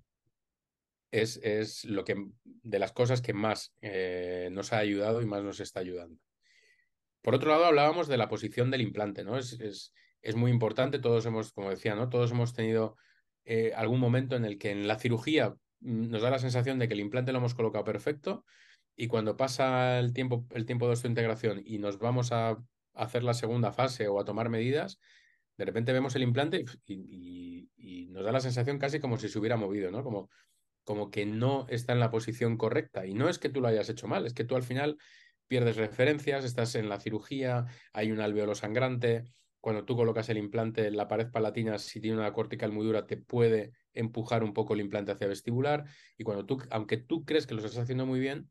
es, 1.11 1.37
es 1.43 1.85
lo 1.85 2.03
que, 2.03 2.15
de 2.43 2.79
las 2.79 2.91
cosas 2.91 3.21
que 3.21 3.33
más 3.33 3.73
eh, 3.81 4.49
nos 4.51 4.73
ha 4.73 4.77
ayudado 4.79 5.21
y 5.21 5.25
más 5.25 5.43
nos 5.43 5.59
está 5.59 5.79
ayudando. 5.79 6.19
Por 7.21 7.35
otro 7.35 7.49
lado, 7.49 7.65
hablábamos 7.65 8.07
de 8.07 8.17
la 8.17 8.29
posición 8.29 8.71
del 8.71 8.81
implante, 8.81 9.23
¿no? 9.23 9.37
Es, 9.37 9.53
es, 9.59 9.93
es 10.21 10.35
muy 10.35 10.51
importante, 10.51 10.99
todos 10.99 11.25
hemos, 11.25 11.51
como 11.53 11.69
decía, 11.69 11.95
¿no? 11.95 12.09
Todos 12.09 12.31
hemos 12.31 12.53
tenido 12.53 12.95
eh, 13.45 13.73
algún 13.75 13.99
momento 13.99 14.35
en 14.35 14.45
el 14.45 14.57
que 14.57 14.71
en 14.71 14.87
la 14.87 14.99
cirugía 14.99 15.55
mm, 15.79 16.09
nos 16.09 16.21
da 16.21 16.29
la 16.29 16.39
sensación 16.39 16.79
de 16.79 16.87
que 16.87 16.93
el 16.93 16.99
implante 16.99 17.31
lo 17.31 17.39
hemos 17.39 17.55
colocado 17.55 17.85
perfecto 17.85 18.45
y 18.95 19.07
cuando 19.07 19.37
pasa 19.37 19.99
el 19.99 20.11
tiempo, 20.11 20.45
el 20.51 20.65
tiempo 20.65 20.89
de 20.89 20.95
su 20.95 21.07
integración 21.07 21.61
y 21.63 21.77
nos 21.77 21.99
vamos 21.99 22.31
a 22.31 22.57
hacer 22.93 23.23
la 23.23 23.33
segunda 23.33 23.71
fase 23.71 24.07
o 24.07 24.19
a 24.19 24.25
tomar 24.25 24.49
medidas, 24.49 24.99
de 25.57 25.65
repente 25.65 25.93
vemos 25.93 26.15
el 26.15 26.23
implante 26.23 26.65
y, 26.85 26.93
y, 26.93 27.69
y, 27.77 28.07
nos 28.07 28.25
da 28.25 28.31
la 28.31 28.41
sensación 28.41 28.79
casi 28.79 28.99
como 28.99 29.17
si 29.17 29.29
se 29.29 29.39
hubiera 29.39 29.55
movido, 29.55 29.91
¿no? 29.91 30.03
Como 30.03 30.29
como 30.87 31.11
que 31.11 31.25
no 31.25 31.65
está 31.67 31.91
en 31.91 31.99
la 31.99 32.09
posición 32.09 32.55
correcta. 32.55 33.05
Y 33.05 33.13
no 33.13 33.27
es 33.27 33.39
que 33.39 33.49
tú 33.49 33.59
lo 33.59 33.67
hayas 33.67 33.89
hecho 33.89 34.07
mal, 34.07 34.25
es 34.25 34.33
que 34.33 34.45
tú 34.45 34.55
al 34.55 34.63
final 34.63 34.97
pierdes 35.45 35.75
referencias, 35.75 36.45
estás 36.45 36.75
en 36.75 36.87
la 36.87 36.97
cirugía, 36.97 37.65
hay 37.91 38.09
un 38.09 38.21
alveolo 38.21 38.55
sangrante. 38.55 39.25
Cuando 39.59 39.83
tú 39.83 39.97
colocas 39.97 40.29
el 40.29 40.37
implante 40.37 40.87
en 40.87 40.95
la 40.95 41.09
pared 41.09 41.29
palatina, 41.29 41.77
si 41.77 41.99
tiene 41.99 42.15
una 42.15 42.31
cortical 42.31 42.71
muy 42.71 42.85
dura, 42.85 43.05
te 43.05 43.17
puede 43.17 43.73
empujar 43.91 44.45
un 44.45 44.53
poco 44.53 44.75
el 44.75 44.79
implante 44.79 45.11
hacia 45.11 45.27
vestibular. 45.27 45.83
Y 46.17 46.23
cuando 46.23 46.45
tú, 46.45 46.63
aunque 46.69 46.95
tú 46.95 47.25
crees 47.25 47.45
que 47.45 47.53
lo 47.53 47.59
estás 47.59 47.79
haciendo 47.79 48.05
muy 48.05 48.21
bien, 48.21 48.49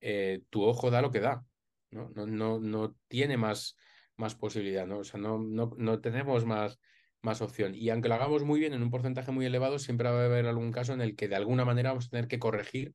eh, 0.00 0.40
tu 0.48 0.62
ojo 0.62 0.90
da 0.90 1.02
lo 1.02 1.10
que 1.10 1.20
da. 1.20 1.44
¿no? 1.90 2.10
No, 2.14 2.26
no, 2.26 2.60
no 2.60 2.96
tiene 3.08 3.36
más, 3.36 3.76
más 4.16 4.34
posibilidad, 4.34 4.86
¿no? 4.86 5.00
O 5.00 5.04
sea, 5.04 5.20
no, 5.20 5.38
no, 5.38 5.74
no 5.76 6.00
tenemos 6.00 6.46
más, 6.46 6.78
más 7.22 7.40
opción. 7.40 7.74
Y 7.74 7.88
aunque 7.90 8.08
lo 8.08 8.16
hagamos 8.16 8.44
muy 8.44 8.60
bien 8.60 8.74
en 8.74 8.82
un 8.82 8.90
porcentaje 8.90 9.30
muy 9.32 9.46
elevado, 9.46 9.78
siempre 9.78 10.10
va 10.10 10.22
a 10.22 10.24
haber 10.24 10.46
algún 10.46 10.72
caso 10.72 10.92
en 10.92 11.00
el 11.00 11.16
que 11.16 11.28
de 11.28 11.36
alguna 11.36 11.64
manera 11.64 11.90
vamos 11.90 12.06
a 12.06 12.10
tener 12.10 12.28
que 12.28 12.38
corregir 12.38 12.94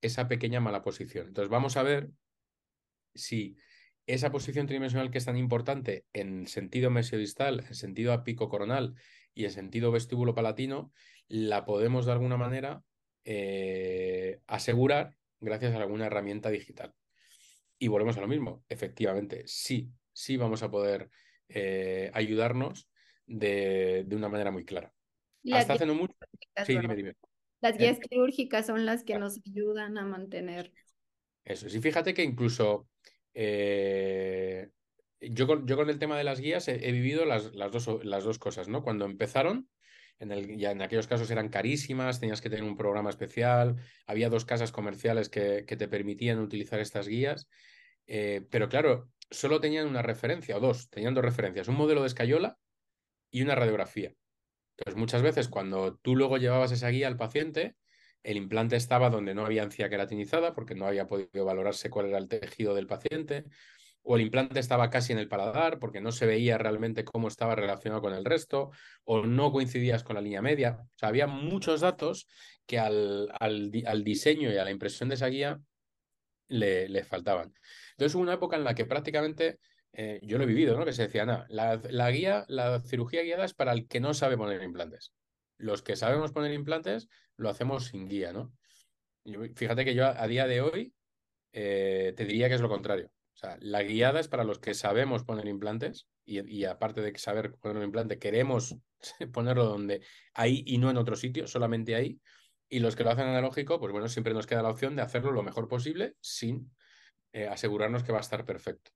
esa 0.00 0.28
pequeña 0.28 0.60
mala 0.60 0.82
posición. 0.82 1.28
Entonces 1.28 1.50
vamos 1.50 1.76
a 1.76 1.82
ver 1.82 2.10
si 3.14 3.56
esa 4.06 4.32
posición 4.32 4.66
tridimensional 4.66 5.10
que 5.10 5.18
es 5.18 5.24
tan 5.26 5.36
importante 5.36 6.06
en 6.12 6.46
sentido 6.46 6.90
mesiodistal, 6.90 7.60
en 7.60 7.74
sentido 7.74 8.12
apico 8.12 8.48
coronal 8.48 8.94
y 9.34 9.44
en 9.44 9.50
sentido 9.50 9.92
vestíbulo 9.92 10.34
palatino, 10.34 10.92
la 11.28 11.64
podemos 11.64 12.06
de 12.06 12.12
alguna 12.12 12.36
manera 12.36 12.82
eh, 13.24 14.40
asegurar 14.46 15.16
gracias 15.38 15.74
a 15.74 15.78
alguna 15.78 16.06
herramienta 16.06 16.50
digital. 16.50 16.94
Y 17.78 17.88
volvemos 17.88 18.16
a 18.16 18.20
lo 18.20 18.28
mismo, 18.28 18.64
efectivamente, 18.68 19.44
sí, 19.46 19.90
sí 20.12 20.36
vamos 20.36 20.62
a 20.62 20.70
poder 20.70 21.10
eh, 21.48 22.10
ayudarnos 22.14 22.89
de, 23.30 24.06
una 24.10 24.28
manera 24.28 24.50
muy 24.50 24.64
clara. 24.64 24.92
Hasta 25.52 25.74
hace 25.74 25.86
no 25.86 25.94
mucho. 25.94 26.14
Sí, 26.66 26.76
dime, 26.78 26.96
dime. 26.96 27.14
Las 27.60 27.76
guías 27.76 27.98
quirúrgicas 27.98 28.66
son 28.66 28.84
las 28.86 29.04
que 29.04 29.18
nos 29.18 29.38
ayudan 29.46 29.98
a 29.98 30.04
mantener. 30.04 30.72
Eso, 31.44 31.68
sí, 31.68 31.80
fíjate 31.80 32.14
que 32.14 32.22
incluso 32.22 32.88
eh, 33.34 34.68
yo, 35.20 35.46
con, 35.46 35.66
yo, 35.66 35.76
con, 35.76 35.90
el 35.90 35.98
tema 35.98 36.16
de 36.16 36.24
las 36.24 36.40
guías 36.40 36.68
he, 36.68 36.92
vivido 36.92 37.24
las, 37.24 37.54
las, 37.54 37.70
dos, 37.70 38.04
las 38.04 38.24
dos 38.24 38.38
cosas, 38.38 38.68
¿no? 38.68 38.82
Cuando 38.82 39.04
empezaron, 39.04 39.68
en 40.18 40.32
el, 40.32 40.56
ya 40.58 40.70
en 40.70 40.82
aquellos 40.82 41.06
casos 41.06 41.30
eran 41.30 41.48
carísimas, 41.48 42.20
tenías 42.20 42.40
que 42.40 42.50
tener 42.50 42.64
un 42.64 42.76
programa 42.76 43.10
especial, 43.10 43.76
había 44.06 44.30
dos 44.30 44.44
casas 44.44 44.72
comerciales 44.72 45.28
que, 45.28 45.64
que 45.66 45.76
te 45.76 45.88
permitían 45.88 46.40
utilizar 46.40 46.80
estas 46.80 47.08
guías, 47.08 47.48
eh, 48.06 48.46
pero 48.50 48.68
claro, 48.68 49.10
solo 49.30 49.60
tenían 49.60 49.86
una 49.86 50.02
referencia, 50.02 50.56
o 50.56 50.60
dos, 50.60 50.90
tenían 50.90 51.14
dos 51.14 51.24
referencias, 51.24 51.68
un 51.68 51.76
modelo 51.76 52.00
de 52.00 52.08
escayola 52.08 52.58
y 53.30 53.42
una 53.42 53.54
radiografía. 53.54 54.12
Entonces, 54.76 54.98
muchas 54.98 55.22
veces 55.22 55.48
cuando 55.48 55.96
tú 55.96 56.16
luego 56.16 56.38
llevabas 56.38 56.72
esa 56.72 56.88
guía 56.88 57.08
al 57.08 57.16
paciente, 57.16 57.76
el 58.22 58.36
implante 58.36 58.76
estaba 58.76 59.10
donde 59.10 59.34
no 59.34 59.44
había 59.44 59.62
encía 59.62 59.88
queratinizada 59.88 60.54
porque 60.54 60.74
no 60.74 60.86
había 60.86 61.06
podido 61.06 61.44
valorarse 61.44 61.90
cuál 61.90 62.06
era 62.06 62.18
el 62.18 62.28
tejido 62.28 62.74
del 62.74 62.86
paciente, 62.86 63.44
o 64.02 64.16
el 64.16 64.22
implante 64.22 64.60
estaba 64.60 64.88
casi 64.90 65.12
en 65.12 65.18
el 65.18 65.28
paladar 65.28 65.78
porque 65.78 66.00
no 66.00 66.12
se 66.12 66.26
veía 66.26 66.56
realmente 66.58 67.04
cómo 67.04 67.28
estaba 67.28 67.54
relacionado 67.54 68.00
con 68.00 68.14
el 68.14 68.24
resto, 68.24 68.70
o 69.04 69.26
no 69.26 69.52
coincidías 69.52 70.02
con 70.02 70.16
la 70.16 70.22
línea 70.22 70.42
media. 70.42 70.78
O 70.80 70.98
sea, 70.98 71.10
había 71.10 71.26
muchos 71.26 71.80
datos 71.80 72.26
que 72.66 72.78
al, 72.78 73.30
al, 73.38 74.04
diseño 74.04 74.52
y 74.52 74.56
a 74.56 74.64
la 74.64 74.70
impresión 74.70 75.08
de 75.08 75.16
esa 75.16 75.26
guía 75.26 75.60
le, 76.48 76.88
le 76.88 77.04
faltaban. 77.04 77.52
Entonces 77.92 78.14
hubo 78.14 78.22
una 78.22 78.34
época 78.34 78.56
en 78.56 78.64
la 78.64 78.74
que 78.74 78.86
prácticamente 78.86 79.58
eh, 79.92 80.20
yo 80.22 80.38
lo 80.38 80.44
he 80.44 80.46
vivido, 80.46 80.78
¿no? 80.78 80.84
Que 80.84 80.92
se 80.92 81.02
decía, 81.02 81.26
nada, 81.26 81.46
la, 81.48 82.10
guía, 82.10 82.44
la 82.48 82.80
cirugía 82.80 83.22
guiada 83.22 83.44
es 83.44 83.54
para 83.54 83.72
el 83.72 83.88
que 83.88 84.00
no 84.00 84.14
sabe 84.14 84.36
poner 84.36 84.62
implantes. 84.62 85.12
Los 85.58 85.82
que 85.82 85.96
sabemos 85.96 86.32
poner 86.32 86.52
implantes 86.52 87.08
lo 87.36 87.48
hacemos 87.48 87.86
sin 87.86 88.08
guía, 88.08 88.32
¿no? 88.32 88.52
fíjate 89.54 89.84
que 89.84 89.94
yo 89.94 90.06
a, 90.06 90.26
día 90.26 90.46
de 90.46 90.62
hoy 90.62 90.94
eh, 91.52 92.14
te 92.16 92.24
diría 92.24 92.48
que 92.48 92.54
es 92.54 92.60
lo 92.60 92.68
contrario. 92.68 93.10
O 93.34 93.36
sea, 93.36 93.56
la 93.60 93.82
guiada 93.82 94.18
es 94.18 94.28
para 94.28 94.44
los 94.44 94.58
que 94.58 94.74
sabemos 94.74 95.24
poner 95.24 95.46
implantes 95.46 96.08
y, 96.24 96.64
aparte 96.64 97.00
de 97.00 97.16
saber 97.18 97.54
poner 97.56 97.78
un 97.78 97.84
implante, 97.84 98.18
queremos 98.18 98.76
ponerlo 99.32 99.64
donde 99.64 100.02
ahí 100.34 100.62
y 100.66 100.78
no 100.78 100.90
en 100.90 100.96
otro 100.96 101.16
sitio, 101.16 101.46
solamente 101.46 101.94
ahí. 101.94 102.20
Y 102.68 102.78
los 102.78 102.96
que 102.96 103.04
lo 103.04 103.10
hacen 103.10 103.26
analógico, 103.26 103.80
pues 103.80 103.92
bueno, 103.92 104.08
siempre 104.08 104.32
nos 104.32 104.46
queda 104.46 104.62
la 104.62 104.70
opción 104.70 104.96
de 104.96 105.02
hacerlo 105.02 105.32
lo 105.32 105.42
mejor 105.42 105.68
posible 105.68 106.14
sin 106.20 106.72
eh, 107.32 107.48
asegurarnos 107.48 108.04
que 108.04 108.12
va 108.12 108.18
a 108.18 108.22
estar 108.22 108.44
perfecto. 108.44 108.92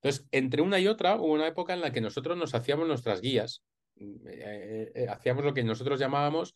Entonces, 0.00 0.26
entre 0.30 0.62
una 0.62 0.78
y 0.78 0.86
otra 0.86 1.16
hubo 1.16 1.32
una 1.32 1.48
época 1.48 1.74
en 1.74 1.80
la 1.80 1.92
que 1.92 2.00
nosotros 2.00 2.36
nos 2.36 2.54
hacíamos 2.54 2.86
nuestras 2.86 3.20
guías, 3.20 3.64
mm, 3.96 4.26
eh, 4.26 4.32
eh, 4.32 4.92
eh, 4.94 5.08
hacíamos 5.08 5.44
lo 5.44 5.54
que 5.54 5.64
nosotros 5.64 5.98
llamábamos 5.98 6.54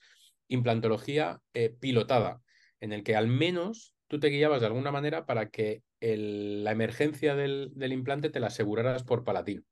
implantología 0.48 1.40
pilotada, 1.80 2.42
en 2.80 2.92
el 2.92 3.02
que 3.02 3.16
al 3.16 3.26
menos 3.26 3.94
tú 4.06 4.20
te 4.20 4.28
guiabas 4.28 4.60
de 4.60 4.66
alguna 4.66 4.92
manera 4.92 5.24
para 5.24 5.48
que 5.48 5.82
la 6.00 6.72
emergencia 6.72 7.34
del, 7.34 7.72
implante 7.90 8.28
te 8.28 8.38
la 8.38 8.48
aseguraras 8.48 9.02
por 9.02 9.24
palatino. 9.24 9.62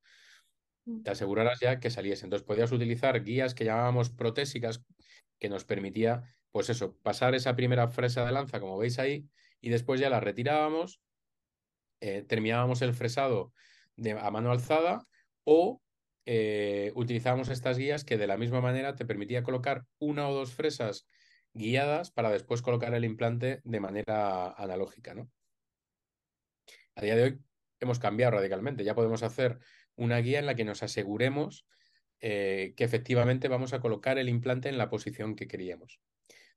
te 1.05 1.11
aseguraras 1.11 1.61
ya 1.61 1.81
que 1.81 1.91
saliese. 1.91 2.25
Entonces 2.25 2.47
podías 2.47 2.73
utilizar 2.73 3.23
guías 3.23 3.55
que 3.55 3.67
llamábamos 3.67 4.09
protésicas, 4.09 4.83
que 5.39 5.51
nos 5.51 5.65
permitía, 5.65 6.23
pues 6.51 6.71
eso, 6.71 6.97
pasar 7.03 7.35
esa 7.35 7.55
primera 7.57 7.89
fresa 7.89 8.25
de 8.25 8.33
lanza, 8.33 8.59
como 8.59 8.79
veis 8.79 8.99
ahí, 8.99 9.27
y 9.61 9.69
después 9.69 10.01
ya 10.01 10.09
la 10.09 10.21
retirábamos, 10.21 11.03
eh, 12.01 12.25
terminábamos 12.27 12.83
el 12.83 12.95
fresado 12.95 13.53
a 14.21 14.31
mano 14.31 14.51
alzada 14.51 15.07
o 15.45 15.83
eh, 16.27 16.93
utilizábamos 16.95 17.49
estas 17.49 17.77
guías 17.79 18.05
que 18.05 18.19
de 18.19 18.27
la 18.27 18.37
misma 18.37 18.61
manera 18.61 18.95
te 18.95 19.05
permitía 19.05 19.43
colocar 19.43 19.85
una 19.99 20.29
o 20.29 20.35
dos 20.35 20.53
fresas 20.55 21.07
guiadas 21.53 22.11
para 22.11 22.31
después 22.31 22.63
colocar 22.63 22.95
el 22.95 23.05
implante 23.05 23.61
de 23.65 23.81
manera 23.81 24.53
analógica, 24.53 25.15
¿no? 25.15 25.31
A 26.95 27.03
día 27.03 27.17
de 27.17 27.23
hoy 27.23 27.41
hemos 27.81 27.99
cambiado 27.99 28.33
radicalmente. 28.33 28.85
Ya 28.85 28.95
podemos 28.95 29.23
hacer 29.23 29.59
una 29.97 30.19
guía 30.19 30.39
en 30.39 30.47
la 30.47 30.55
que 30.55 30.65
nos 30.65 30.83
aseguremos 30.83 31.67
eh, 32.21 32.75
que 32.77 32.85
efectivamente 32.85 33.49
vamos 33.49 33.73
a 33.73 33.81
colocar 33.81 34.19
el 34.19 34.29
implante 34.29 34.69
en 34.69 34.79
la 34.79 34.91
posición 34.91 35.35
que 35.35 35.49
queríamos. 35.49 36.01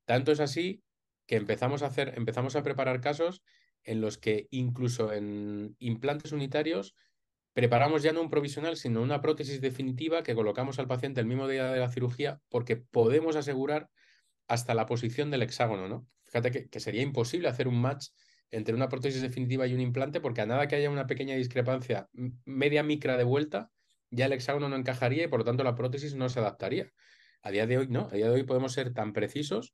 Tanto 0.06 0.32
es 0.32 0.40
así 0.40 0.84
que 1.26 1.38
empezamos 1.38 1.84
a 1.84 1.88
hacer, 1.88 2.14
empezamos 2.18 2.56
a 2.56 2.64
preparar 2.64 3.00
casos 3.00 3.42
en 3.84 4.02
los 4.02 4.18
que 4.18 4.48
incluso 4.52 5.14
en 5.14 5.76
implantes 5.80 6.32
unitarios 6.32 6.96
preparamos 7.54 8.02
ya 8.04 8.14
no 8.14 8.22
un 8.22 8.30
provisional, 8.30 8.78
sino 8.78 9.02
una 9.02 9.22
prótesis 9.22 9.62
definitiva 9.62 10.24
que 10.24 10.36
colocamos 10.36 10.80
al 10.80 10.88
paciente 10.88 11.22
el 11.22 11.28
mismo 11.28 11.48
día 11.48 11.72
de 11.72 11.80
la 11.80 11.90
cirugía 11.90 12.40
porque 12.50 12.78
podemos 12.78 13.36
asegurar 13.36 13.90
hasta 14.48 14.74
la 14.74 14.86
posición 14.86 15.32
del 15.32 15.44
hexágono, 15.44 15.88
¿no? 15.88 16.08
Fíjate 16.24 16.70
que 16.70 16.80
sería 16.80 17.02
imposible 17.02 17.48
hacer 17.48 17.68
un 17.68 17.80
match 17.80 18.08
entre 18.54 18.76
una 18.76 18.88
prótesis 18.88 19.22
definitiva 19.22 19.66
y 19.66 19.74
un 19.74 19.82
implante, 19.82 20.22
porque 20.22 20.42
a 20.42 20.46
nada 20.46 20.68
que 20.68 20.76
haya 20.76 20.92
una 20.92 21.08
pequeña 21.08 21.36
discrepancia 21.36 22.08
media 22.46 22.84
micra 22.84 23.18
de 23.18 23.24
vuelta, 23.24 23.72
ya 24.12 24.28
el 24.28 24.34
hexágono 24.34 24.70
no 24.70 24.76
encajaría 24.76 25.24
y 25.24 25.28
por 25.28 25.40
lo 25.40 25.46
tanto 25.46 25.64
la 25.64 25.74
prótesis 25.74 26.14
no 26.14 26.30
se 26.30 26.40
adaptaría. 26.40 26.92
A 27.42 27.50
día 27.50 27.66
de 27.66 27.80
hoy 27.80 27.88
no, 27.88 28.10
a 28.12 28.16
día 28.16 28.28
de 28.28 28.32
hoy 28.32 28.44
podemos 28.44 28.74
ser 28.74 28.94
tan 28.94 29.12
precisos 29.12 29.74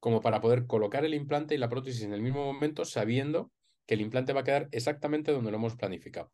como 0.00 0.20
para 0.20 0.40
poder 0.40 0.66
colocar 0.66 1.04
el 1.04 1.14
implante 1.14 1.54
y 1.54 1.58
la 1.58 1.68
prótesis 1.68 2.02
en 2.02 2.12
el 2.12 2.22
mismo 2.22 2.44
momento 2.44 2.84
sabiendo 2.84 3.52
que 3.86 3.94
el 3.94 4.00
implante 4.00 4.32
va 4.32 4.40
a 4.40 4.44
quedar 4.44 4.68
exactamente 4.70 5.32
donde 5.32 5.50
lo 5.50 5.56
hemos 5.56 5.76
planificado. 5.76 6.32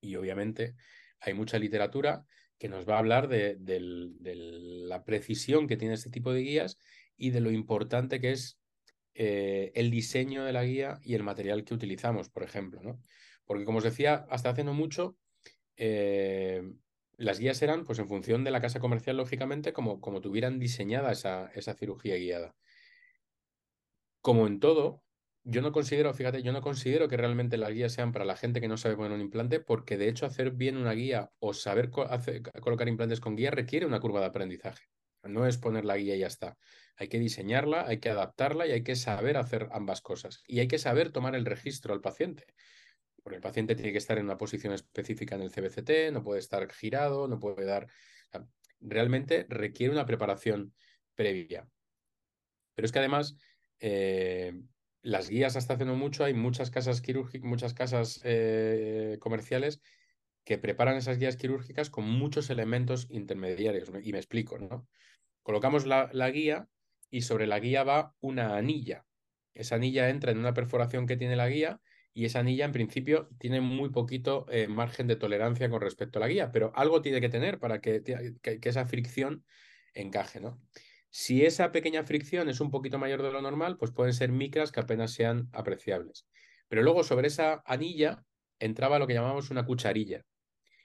Y 0.00 0.16
obviamente 0.16 0.76
hay 1.20 1.34
mucha 1.34 1.58
literatura 1.58 2.24
que 2.58 2.68
nos 2.68 2.88
va 2.88 2.96
a 2.96 2.98
hablar 2.98 3.28
de, 3.28 3.56
la 3.60 5.04
precisión 5.04 5.66
que 5.66 5.76
tiene 5.76 5.94
este 5.94 6.10
tipo 6.10 6.32
de 6.32 6.42
guías 6.42 6.78
y 7.16 7.30
de 7.30 7.40
lo 7.40 7.50
importante 7.50 8.20
que 8.20 8.32
es 8.32 8.58
eh, 9.14 9.72
el 9.74 9.90
diseño 9.90 10.44
de 10.44 10.52
la 10.52 10.64
guía 10.64 11.00
y 11.02 11.14
el 11.14 11.22
material 11.22 11.64
que 11.64 11.74
utilizamos, 11.74 12.28
por 12.28 12.42
ejemplo, 12.42 12.82
¿no? 12.82 13.00
Porque 13.44 13.64
como 13.64 13.78
os 13.78 13.84
decía, 13.84 14.26
hasta 14.30 14.50
hace 14.50 14.62
no 14.62 14.74
mucho, 14.74 15.16
eh, 15.76 16.62
las 17.20 17.38
guías 17.38 17.60
eran, 17.60 17.84
pues 17.84 17.98
en 17.98 18.08
función 18.08 18.44
de 18.44 18.50
la 18.50 18.60
casa 18.60 18.80
comercial, 18.80 19.18
lógicamente, 19.18 19.72
como, 19.74 20.00
como 20.00 20.20
tuvieran 20.22 20.58
diseñada 20.58 21.12
esa, 21.12 21.50
esa 21.54 21.74
cirugía 21.74 22.16
guiada. 22.16 22.54
Como 24.22 24.46
en 24.46 24.58
todo, 24.58 25.02
yo 25.44 25.60
no 25.60 25.70
considero, 25.70 26.14
fíjate, 26.14 26.42
yo 26.42 26.52
no 26.52 26.62
considero 26.62 27.08
que 27.08 27.18
realmente 27.18 27.58
las 27.58 27.72
guías 27.72 27.92
sean 27.92 28.12
para 28.12 28.24
la 28.24 28.36
gente 28.36 28.60
que 28.60 28.68
no 28.68 28.78
sabe 28.78 28.96
poner 28.96 29.12
un 29.12 29.20
implante, 29.20 29.60
porque 29.60 29.98
de 29.98 30.08
hecho 30.08 30.24
hacer 30.24 30.52
bien 30.52 30.78
una 30.78 30.92
guía 30.92 31.30
o 31.38 31.52
saber 31.52 31.90
colocar 31.90 32.88
implantes 32.88 33.20
con 33.20 33.36
guía 33.36 33.50
requiere 33.50 33.84
una 33.84 34.00
curva 34.00 34.20
de 34.20 34.26
aprendizaje. 34.26 34.84
No 35.22 35.46
es 35.46 35.58
poner 35.58 35.84
la 35.84 35.98
guía 35.98 36.16
y 36.16 36.20
ya 36.20 36.26
está. 36.26 36.56
Hay 36.96 37.08
que 37.08 37.18
diseñarla, 37.18 37.86
hay 37.86 38.00
que 38.00 38.08
adaptarla 38.08 38.66
y 38.66 38.72
hay 38.72 38.82
que 38.82 38.96
saber 38.96 39.36
hacer 39.36 39.68
ambas 39.72 40.00
cosas. 40.00 40.42
Y 40.46 40.60
hay 40.60 40.68
que 40.68 40.78
saber 40.78 41.12
tomar 41.12 41.34
el 41.34 41.44
registro 41.44 41.92
al 41.92 42.00
paciente. 42.00 42.46
Porque 43.22 43.36
el 43.36 43.42
paciente 43.42 43.74
tiene 43.74 43.92
que 43.92 43.98
estar 43.98 44.18
en 44.18 44.24
una 44.24 44.38
posición 44.38 44.72
específica 44.72 45.34
en 45.34 45.42
el 45.42 45.50
CBCT, 45.50 46.12
no 46.12 46.22
puede 46.22 46.40
estar 46.40 46.70
girado, 46.72 47.28
no 47.28 47.38
puede 47.38 47.64
dar... 47.64 47.86
Realmente 48.80 49.46
requiere 49.48 49.92
una 49.92 50.06
preparación 50.06 50.74
previa. 51.14 51.68
Pero 52.74 52.86
es 52.86 52.92
que 52.92 52.98
además, 52.98 53.36
eh, 53.78 54.54
las 55.02 55.28
guías 55.28 55.56
hasta 55.56 55.74
hace 55.74 55.84
no 55.84 55.96
mucho, 55.96 56.24
hay 56.24 56.34
muchas 56.34 56.70
casas 56.70 57.00
quirúrgicas, 57.00 57.48
muchas 57.48 57.74
casas 57.74 58.20
eh, 58.24 59.18
comerciales 59.20 59.80
que 60.44 60.58
preparan 60.58 60.96
esas 60.96 61.18
guías 61.18 61.36
quirúrgicas 61.36 61.90
con 61.90 62.04
muchos 62.04 62.50
elementos 62.50 63.06
intermediarios. 63.10 63.90
Y 64.02 64.12
me 64.12 64.18
explico, 64.18 64.58
¿no? 64.58 64.86
Colocamos 65.42 65.86
la, 65.86 66.30
guía 66.30 66.68
y 67.10 67.22
sobre 67.22 67.46
la 67.46 67.60
guía 67.60 67.84
va 67.84 68.14
una 68.20 68.56
anilla. 68.56 69.04
Esa 69.54 69.76
anilla 69.76 70.08
entra 70.08 70.32
en 70.32 70.38
una 70.38 70.54
perforación 70.54 71.06
que 71.06 71.16
tiene 71.16 71.36
la 71.36 71.48
guía 71.48 71.80
y 72.12 72.24
esa 72.24 72.40
anilla 72.40 72.64
en 72.64 72.72
principio 72.72 73.28
tiene 73.38 73.60
muy 73.60 73.90
poquito 73.90 74.46
eh, 74.50 74.66
margen 74.68 75.06
de 75.06 75.16
tolerancia 75.16 75.70
con 75.70 75.80
respecto 75.80 76.18
a 76.18 76.20
la 76.20 76.28
guía, 76.28 76.50
pero 76.50 76.72
algo 76.74 77.02
tiene 77.02 77.20
que 77.20 77.28
tener 77.28 77.58
para 77.58 77.80
que, 77.80 78.02
que, 78.02 78.68
esa 78.68 78.86
fricción 78.86 79.44
encaje, 79.94 80.40
¿no? 80.40 80.60
Si 81.10 81.44
esa 81.44 81.72
pequeña 81.72 82.04
fricción 82.04 82.48
es 82.48 82.60
un 82.60 82.70
poquito 82.70 82.98
mayor 82.98 83.22
de 83.22 83.32
lo 83.32 83.42
normal, 83.42 83.76
pues 83.76 83.90
pueden 83.90 84.12
ser 84.12 84.30
micras 84.30 84.70
que 84.70 84.80
apenas 84.80 85.12
sean 85.12 85.48
apreciables. 85.52 86.26
Pero 86.68 86.82
luego 86.82 87.02
sobre 87.02 87.28
esa 87.28 87.62
anilla 87.66 88.24
entraba 88.60 88.98
lo 89.00 89.06
que 89.06 89.14
llamamos 89.14 89.50
una 89.50 89.66
cucharilla. 89.66 90.24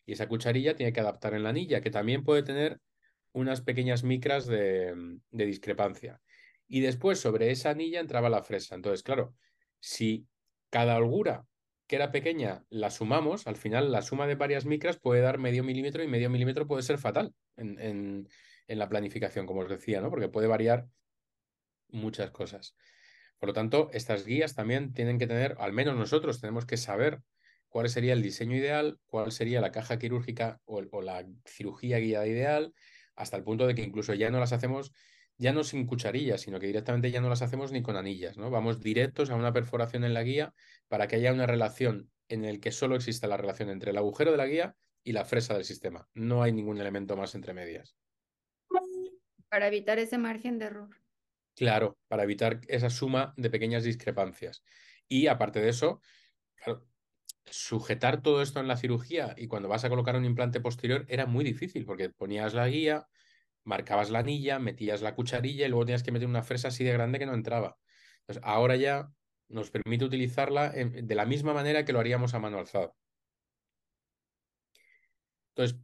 Y 0.05 0.13
esa 0.13 0.27
cucharilla 0.27 0.75
tiene 0.75 0.93
que 0.93 0.99
adaptar 0.99 1.33
en 1.35 1.43
la 1.43 1.49
anilla, 1.49 1.81
que 1.81 1.91
también 1.91 2.23
puede 2.23 2.43
tener 2.43 2.79
unas 3.33 3.61
pequeñas 3.61 4.03
micras 4.03 4.47
de, 4.47 5.19
discrepancia. 5.29 6.21
Y 6.67 6.79
después 6.79 7.19
sobre 7.19 7.51
esa 7.51 7.71
anilla 7.71 7.99
entraba 7.99 8.29
la 8.29 8.41
fresa. 8.41 8.75
Entonces, 8.75 9.03
claro, 9.03 9.35
si 9.79 10.25
cada 10.69 10.97
holgura 10.97 11.45
que 11.87 11.95
era 11.95 12.11
pequeña 12.11 12.63
la 12.69 12.89
sumamos, 12.89 13.47
al 13.47 13.57
final 13.57 13.91
la 13.91 14.01
suma 14.01 14.27
de 14.27 14.35
varias 14.35 14.65
micras 14.65 14.97
puede 14.97 15.21
dar 15.21 15.37
medio 15.37 15.63
milímetro 15.63 16.03
y 16.03 16.07
medio 16.07 16.29
milímetro 16.29 16.67
puede 16.67 16.83
ser 16.83 16.97
fatal 16.97 17.33
en, 17.57 17.79
en, 17.79 18.27
en 18.67 18.79
la 18.79 18.89
planificación, 18.89 19.45
como 19.45 19.61
os 19.61 19.69
decía, 19.69 20.01
¿no? 20.01 20.09
Porque 20.09 20.29
puede 20.29 20.47
variar 20.47 20.87
muchas 21.89 22.31
cosas. 22.31 22.75
Por 23.37 23.49
lo 23.49 23.53
tanto, 23.53 23.89
estas 23.93 24.25
guías 24.25 24.55
también 24.55 24.93
tienen 24.93 25.19
que 25.19 25.27
tener, 25.27 25.55
al 25.59 25.73
menos 25.73 25.95
nosotros 25.95 26.41
tenemos 26.41 26.65
que 26.65 26.77
saber 26.77 27.21
cuál 27.69 27.89
sería 27.89 28.13
el 28.13 28.21
diseño 28.21 28.55
ideal, 28.55 28.97
cuál 29.05 29.31
sería 29.31 29.61
la 29.61 29.71
caja 29.71 29.99
quirúrgica 29.99 30.59
o, 30.65 30.81
o 30.91 31.01
la 31.01 31.25
cirugía 31.45 31.99
guiada 31.99 32.25
ideal, 32.25 32.73
hasta 33.15 33.37
el 33.37 33.43
punto 33.43 33.67
de 33.67 33.75
que 33.75 33.83
incluso 33.83 34.13
ya 34.13 34.31
no 34.31 34.39
las 34.39 34.53
hacemos 34.53 34.91
ya 35.37 35.53
no 35.53 35.63
sin 35.63 35.85
cucharillas, 35.85 36.41
sino 36.41 36.59
que 36.59 36.67
directamente 36.67 37.11
ya 37.11 37.21
no 37.21 37.29
las 37.29 37.41
hacemos 37.41 37.71
ni 37.71 37.81
con 37.81 37.97
anillas, 37.97 38.37
¿no? 38.37 38.49
Vamos 38.49 38.81
directos 38.81 39.29
a 39.29 39.35
una 39.35 39.53
perforación 39.53 40.03
en 40.03 40.13
la 40.13 40.23
guía 40.23 40.53
para 40.87 41.07
que 41.07 41.17
haya 41.17 41.33
una 41.33 41.45
relación 41.45 42.11
en 42.27 42.45
el 42.45 42.59
que 42.59 42.71
solo 42.71 42.95
exista 42.95 43.27
la 43.27 43.37
relación 43.37 43.69
entre 43.69 43.91
el 43.91 43.97
agujero 43.97 44.31
de 44.31 44.37
la 44.37 44.47
guía 44.47 44.75
y 45.03 45.11
la 45.11 45.25
fresa 45.25 45.53
del 45.53 45.65
sistema. 45.65 46.07
No 46.13 46.41
hay 46.41 46.51
ningún 46.51 46.79
elemento 46.79 47.15
más 47.15 47.35
entre 47.35 47.53
medias. 47.53 47.95
Para 49.49 49.67
evitar 49.67 49.99
ese 49.99 50.17
margen 50.17 50.57
de 50.57 50.65
error. 50.65 50.89
Claro, 51.55 51.97
para 52.07 52.23
evitar 52.23 52.59
esa 52.67 52.89
suma 52.89 53.33
de 53.37 53.49
pequeñas 53.49 53.83
discrepancias. 53.83 54.63
Y 55.07 55.27
aparte 55.27 55.61
de 55.61 55.69
eso, 55.69 56.01
sujetar 57.45 58.21
todo 58.21 58.41
esto 58.41 58.59
en 58.59 58.67
la 58.67 58.77
cirugía 58.77 59.35
y 59.37 59.47
cuando 59.47 59.69
vas 59.69 59.85
a 59.85 59.89
colocar 59.89 60.15
un 60.15 60.25
implante 60.25 60.59
posterior 60.59 61.05
era 61.07 61.25
muy 61.25 61.45
difícil 61.45 61.85
porque 61.85 62.09
ponías 62.09 62.53
la 62.53 62.67
guía, 62.67 63.07
marcabas 63.65 64.09
la 64.09 64.19
anilla, 64.19 64.59
metías 64.59 65.01
la 65.01 65.15
cucharilla 65.15 65.65
y 65.65 65.69
luego 65.69 65.85
tenías 65.85 66.03
que 66.03 66.11
meter 66.11 66.27
una 66.27 66.43
fresa 66.43 66.69
así 66.69 66.83
de 66.83 66.93
grande 66.93 67.19
que 67.19 67.25
no 67.25 67.33
entraba. 67.33 67.77
Ahora 68.41 68.75
ya 68.75 69.09
nos 69.49 69.69
permite 69.71 70.05
utilizarla 70.05 70.69
de 70.69 71.15
la 71.15 71.25
misma 71.25 71.53
manera 71.53 71.85
que 71.85 71.93
lo 71.93 71.99
haríamos 71.99 72.33
a 72.33 72.39
mano 72.39 72.59
alzada. 72.59 72.93
Entonces, 75.55 75.79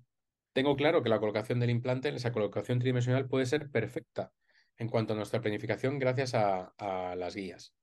tengo 0.53 0.75
claro 0.75 1.03
que 1.03 1.09
la 1.09 1.19
colocación 1.19 1.59
del 1.59 1.69
implante, 1.69 2.09
esa 2.09 2.31
colocación 2.31 2.79
tridimensional 2.79 3.27
puede 3.27 3.45
ser 3.45 3.69
perfecta 3.69 4.31
en 4.77 4.89
cuanto 4.89 5.13
a 5.13 5.15
nuestra 5.15 5.41
planificación 5.41 5.99
gracias 5.99 6.33
a 6.33 7.15
las 7.17 7.35
guías. 7.35 7.73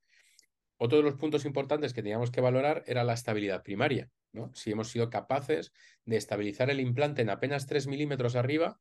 Otro 0.79 0.99
de 0.99 1.05
los 1.05 1.15
puntos 1.15 1.45
importantes 1.45 1.93
que 1.93 2.03
teníamos 2.03 2.31
que 2.31 2.41
valorar 2.41 2.85
era 2.87 3.03
la 3.03 3.15
estabilidad 3.15 3.65
primaria. 3.65 4.11
¿no? 4.33 4.55
Si 4.55 4.71
hemos 4.71 4.89
sido 4.89 5.11
capaces 5.11 5.73
de 6.05 6.17
estabilizar 6.17 6.71
el 6.71 6.79
implante 6.79 7.23
en 7.23 7.31
apenas 7.31 7.67
3 7.67 7.89
milímetros 7.89 8.37
arriba 8.37 8.81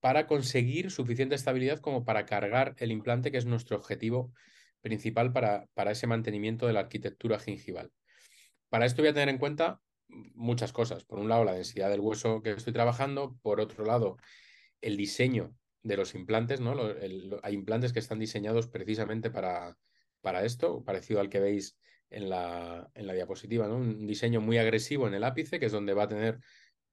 para 0.00 0.26
conseguir 0.26 0.90
suficiente 0.90 1.34
estabilidad 1.34 1.80
como 1.80 2.04
para 2.04 2.26
cargar 2.26 2.74
el 2.78 2.92
implante, 2.92 3.30
que 3.30 3.38
es 3.38 3.46
nuestro 3.46 3.76
objetivo 3.76 4.32
principal 4.80 5.32
para, 5.32 5.66
para 5.74 5.92
ese 5.92 6.06
mantenimiento 6.06 6.66
de 6.66 6.72
la 6.72 6.80
arquitectura 6.80 7.38
gingival. 7.38 7.90
Para 8.68 8.86
esto 8.86 9.02
voy 9.02 9.10
a 9.10 9.14
tener 9.14 9.28
en 9.28 9.38
cuenta 9.38 9.80
muchas 10.08 10.72
cosas. 10.72 11.04
Por 11.04 11.18
un 11.18 11.28
lado, 11.28 11.44
la 11.44 11.54
densidad 11.54 11.90
del 11.90 12.00
hueso 12.00 12.42
que 12.42 12.52
estoy 12.52 12.72
trabajando. 12.72 13.36
Por 13.42 13.60
otro 13.60 13.84
lado, 13.84 14.16
el 14.80 14.96
diseño 14.96 15.54
de 15.82 15.96
los 15.96 16.14
implantes. 16.14 16.60
¿no? 16.60 16.74
hay 17.42 17.54
implantes 17.54 17.92
que 17.92 17.98
están 17.98 18.18
diseñados 18.18 18.68
precisamente 18.68 19.30
para, 19.30 19.76
para 20.20 20.44
esto, 20.44 20.84
parecido 20.84 21.20
al 21.20 21.28
que 21.28 21.40
veis 21.40 21.76
en 22.10 22.30
la, 22.30 22.90
en 22.94 23.06
la 23.06 23.12
diapositiva, 23.12 23.68
¿no? 23.68 23.76
Un 23.76 24.06
diseño 24.06 24.40
muy 24.40 24.56
agresivo 24.58 25.06
en 25.06 25.14
el 25.14 25.24
ápice, 25.24 25.58
que 25.58 25.66
es 25.66 25.72
donde 25.72 25.92
va 25.94 26.04
a 26.04 26.08
tener 26.08 26.38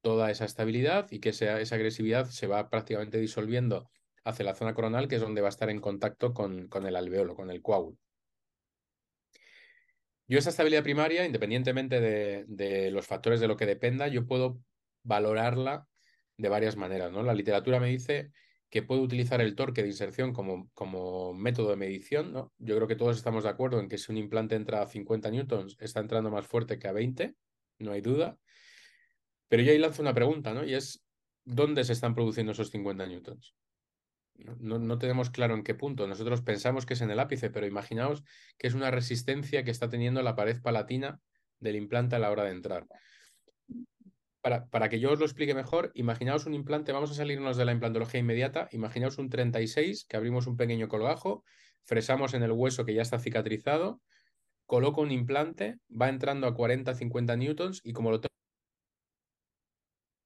toda 0.05 0.29
esa 0.29 0.45
estabilidad 0.45 1.07
y 1.09 1.19
que 1.19 1.29
esa, 1.29 1.59
esa 1.59 1.73
agresividad 1.73 2.27
se 2.27 2.45
va 2.45 2.69
prácticamente 2.69 3.17
disolviendo 3.17 3.89
hacia 4.23 4.45
la 4.45 4.53
zona 4.53 4.75
coronal, 4.75 5.07
que 5.07 5.15
es 5.15 5.21
donde 5.21 5.41
va 5.41 5.47
a 5.47 5.49
estar 5.49 5.71
en 5.71 5.81
contacto 5.81 6.31
con, 6.31 6.67
con 6.67 6.85
el 6.85 6.95
alveolo, 6.95 7.35
con 7.35 7.49
el 7.49 7.63
coágulo. 7.63 7.97
Yo 10.27 10.37
esa 10.37 10.51
estabilidad 10.51 10.83
primaria, 10.83 11.25
independientemente 11.25 11.99
de, 11.99 12.45
de, 12.47 12.91
los 12.91 13.07
factores 13.07 13.39
de 13.39 13.47
lo 13.47 13.57
que 13.57 13.65
dependa, 13.65 14.07
yo 14.07 14.27
puedo 14.27 14.59
valorarla 15.01 15.87
de 16.37 16.49
varias 16.49 16.77
maneras. 16.77 17.11
¿no? 17.11 17.23
La 17.23 17.33
literatura 17.33 17.79
me 17.79 17.87
dice 17.87 18.29
que 18.69 18.83
puedo 18.83 19.01
utilizar 19.01 19.41
el 19.41 19.55
torque 19.55 19.81
de 19.81 19.87
inserción 19.87 20.33
como, 20.33 20.69
como 20.75 21.33
método 21.33 21.71
de 21.71 21.77
medición. 21.77 22.31
¿no? 22.31 22.53
Yo 22.59 22.75
creo 22.75 22.87
que 22.87 22.95
todos 22.95 23.17
estamos 23.17 23.45
de 23.45 23.49
acuerdo 23.49 23.79
en 23.79 23.89
que 23.89 23.97
si 23.97 24.11
un 24.11 24.19
implante 24.19 24.53
entra 24.53 24.83
a 24.83 24.87
50 24.87 25.31
newtons, 25.31 25.77
está 25.79 25.99
entrando 25.99 26.29
más 26.29 26.45
fuerte 26.45 26.77
que 26.77 26.87
a 26.87 26.91
20, 26.91 27.33
no 27.79 27.91
hay 27.91 28.01
duda. 28.01 28.37
Pero 29.47 29.63
yo 29.63 29.71
ahí 29.71 29.77
lanzo 29.77 30.01
una 30.01 30.13
pregunta, 30.13 30.53
¿no? 30.53 30.63
Y 30.63 30.73
es, 30.73 31.03
¿dónde 31.43 31.83
se 31.83 31.93
están 31.93 32.15
produciendo 32.15 32.51
esos 32.51 32.71
50 32.71 33.05
newtons? 33.05 33.55
No, 34.37 34.97
tenemos 34.97 35.29
claro 35.29 35.55
en 35.55 35.63
qué 35.63 35.75
punto. 35.75 36.07
Nosotros 36.07 36.41
pensamos 36.41 36.85
que 36.85 36.95
es 36.95 37.01
en 37.01 37.09
el 37.09 37.19
ápice, 37.19 37.49
pero 37.49 37.65
imaginaos 37.65 38.23
que 38.57 38.67
es 38.67 38.73
una 38.73 38.91
resistencia 38.91 39.63
que 39.63 39.71
está 39.71 39.89
teniendo 39.89 40.21
la 40.23 40.35
pared 40.35 40.61
palatina 40.61 41.21
del 41.59 41.77
implante 41.77 42.15
a 42.15 42.19
la 42.19 42.31
hora 42.31 42.43
de 42.43 42.51
entrar. 42.51 42.85
Para, 44.41 44.65
para, 44.67 44.89
que 44.89 44.99
yo 44.99 45.11
os 45.11 45.19
lo 45.19 45.25
explique 45.25 45.55
mejor, 45.55 45.91
imaginaos 45.95 46.45
un 46.45 46.53
implante, 46.53 46.91
vamos 46.91 47.11
a 47.11 47.15
salirnos 47.15 47.57
de 47.57 47.65
la 47.65 47.71
implantología 47.71 48.19
inmediata, 48.19 48.67
imaginaos 48.71 49.17
un 49.17 49.29
36, 49.29 50.05
que 50.05 50.17
abrimos 50.17 50.47
un 50.47 50.57
pequeño 50.57 50.87
colgajo, 50.87 51.43
fresamos 51.83 52.33
en 52.33 52.43
el 52.43 52.51
hueso 52.51 52.85
que 52.85 52.93
ya 52.93 53.01
está 53.01 53.17
cicatrizado, 53.17 54.01
coloco 54.65 55.01
un 55.01 55.11
implante, 55.11 55.79
va 55.89 56.09
entrando 56.09 56.45
a 56.45 56.55
40-50 56.55 57.37
newtons 57.37 57.81
y 57.83 57.93
como 57.93 58.11
lo 58.11 58.19
tengo 58.19 58.34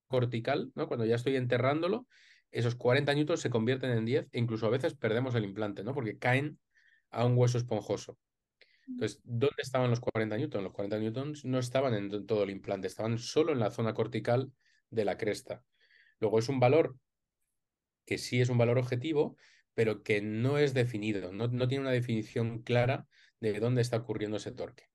cortical, 0.10 0.72
¿no? 0.76 0.88
cuando 0.88 1.06
ya 1.06 1.16
estoy 1.16 1.38
enterrándolo, 1.38 2.08
esos 2.52 2.76
40 2.76 3.14
newtons 3.14 3.40
se 3.42 3.50
convierten 3.50 3.92
en 3.92 4.06
10 4.06 4.28
e 4.32 4.40
incluso 4.40 4.66
a 4.66 4.70
veces 4.70 4.96
perdemos 4.96 5.36
el 5.36 5.46
implante, 5.46 5.84
¿no? 5.84 5.94
porque 5.94 6.18
caen 6.18 6.60
a 7.12 7.26
un 7.26 7.38
hueso 7.38 7.58
esponjoso. 7.58 8.18
Entonces, 8.88 9.22
¿dónde 9.24 9.62
estaban 9.62 9.92
los 9.92 10.00
40 10.00 10.38
newtons? 10.38 10.64
Los 10.64 10.74
40 10.74 10.98
newtons 10.98 11.46
no 11.46 11.60
estaban 11.60 11.94
en 11.94 12.26
todo 12.26 12.44
el 12.44 12.50
implante, 12.50 12.88
estaban 12.88 13.20
solo 13.20 13.54
en 13.54 13.60
la 13.60 13.70
zona 13.70 13.94
cortical 13.94 14.52
de 14.90 15.06
la 15.06 15.18
cresta. 15.18 15.64
Luego 16.20 16.40
es 16.40 16.50
un 16.50 16.60
valor 16.60 16.98
que 18.06 18.18
sí 18.18 18.42
es 18.42 18.50
un 18.50 18.58
valor 18.58 18.80
objetivo, 18.80 19.38
pero 19.76 20.02
que 20.02 20.22
no 20.22 20.58
es 20.58 20.74
definido, 20.74 21.32
no, 21.32 21.48
no 21.48 21.68
tiene 21.68 21.84
una 21.84 21.92
definición 21.92 22.64
clara 22.64 23.08
de 23.40 23.60
dónde 23.60 23.82
está 23.82 23.98
ocurriendo 23.98 24.38
ese 24.38 24.52
torque. 24.52 24.90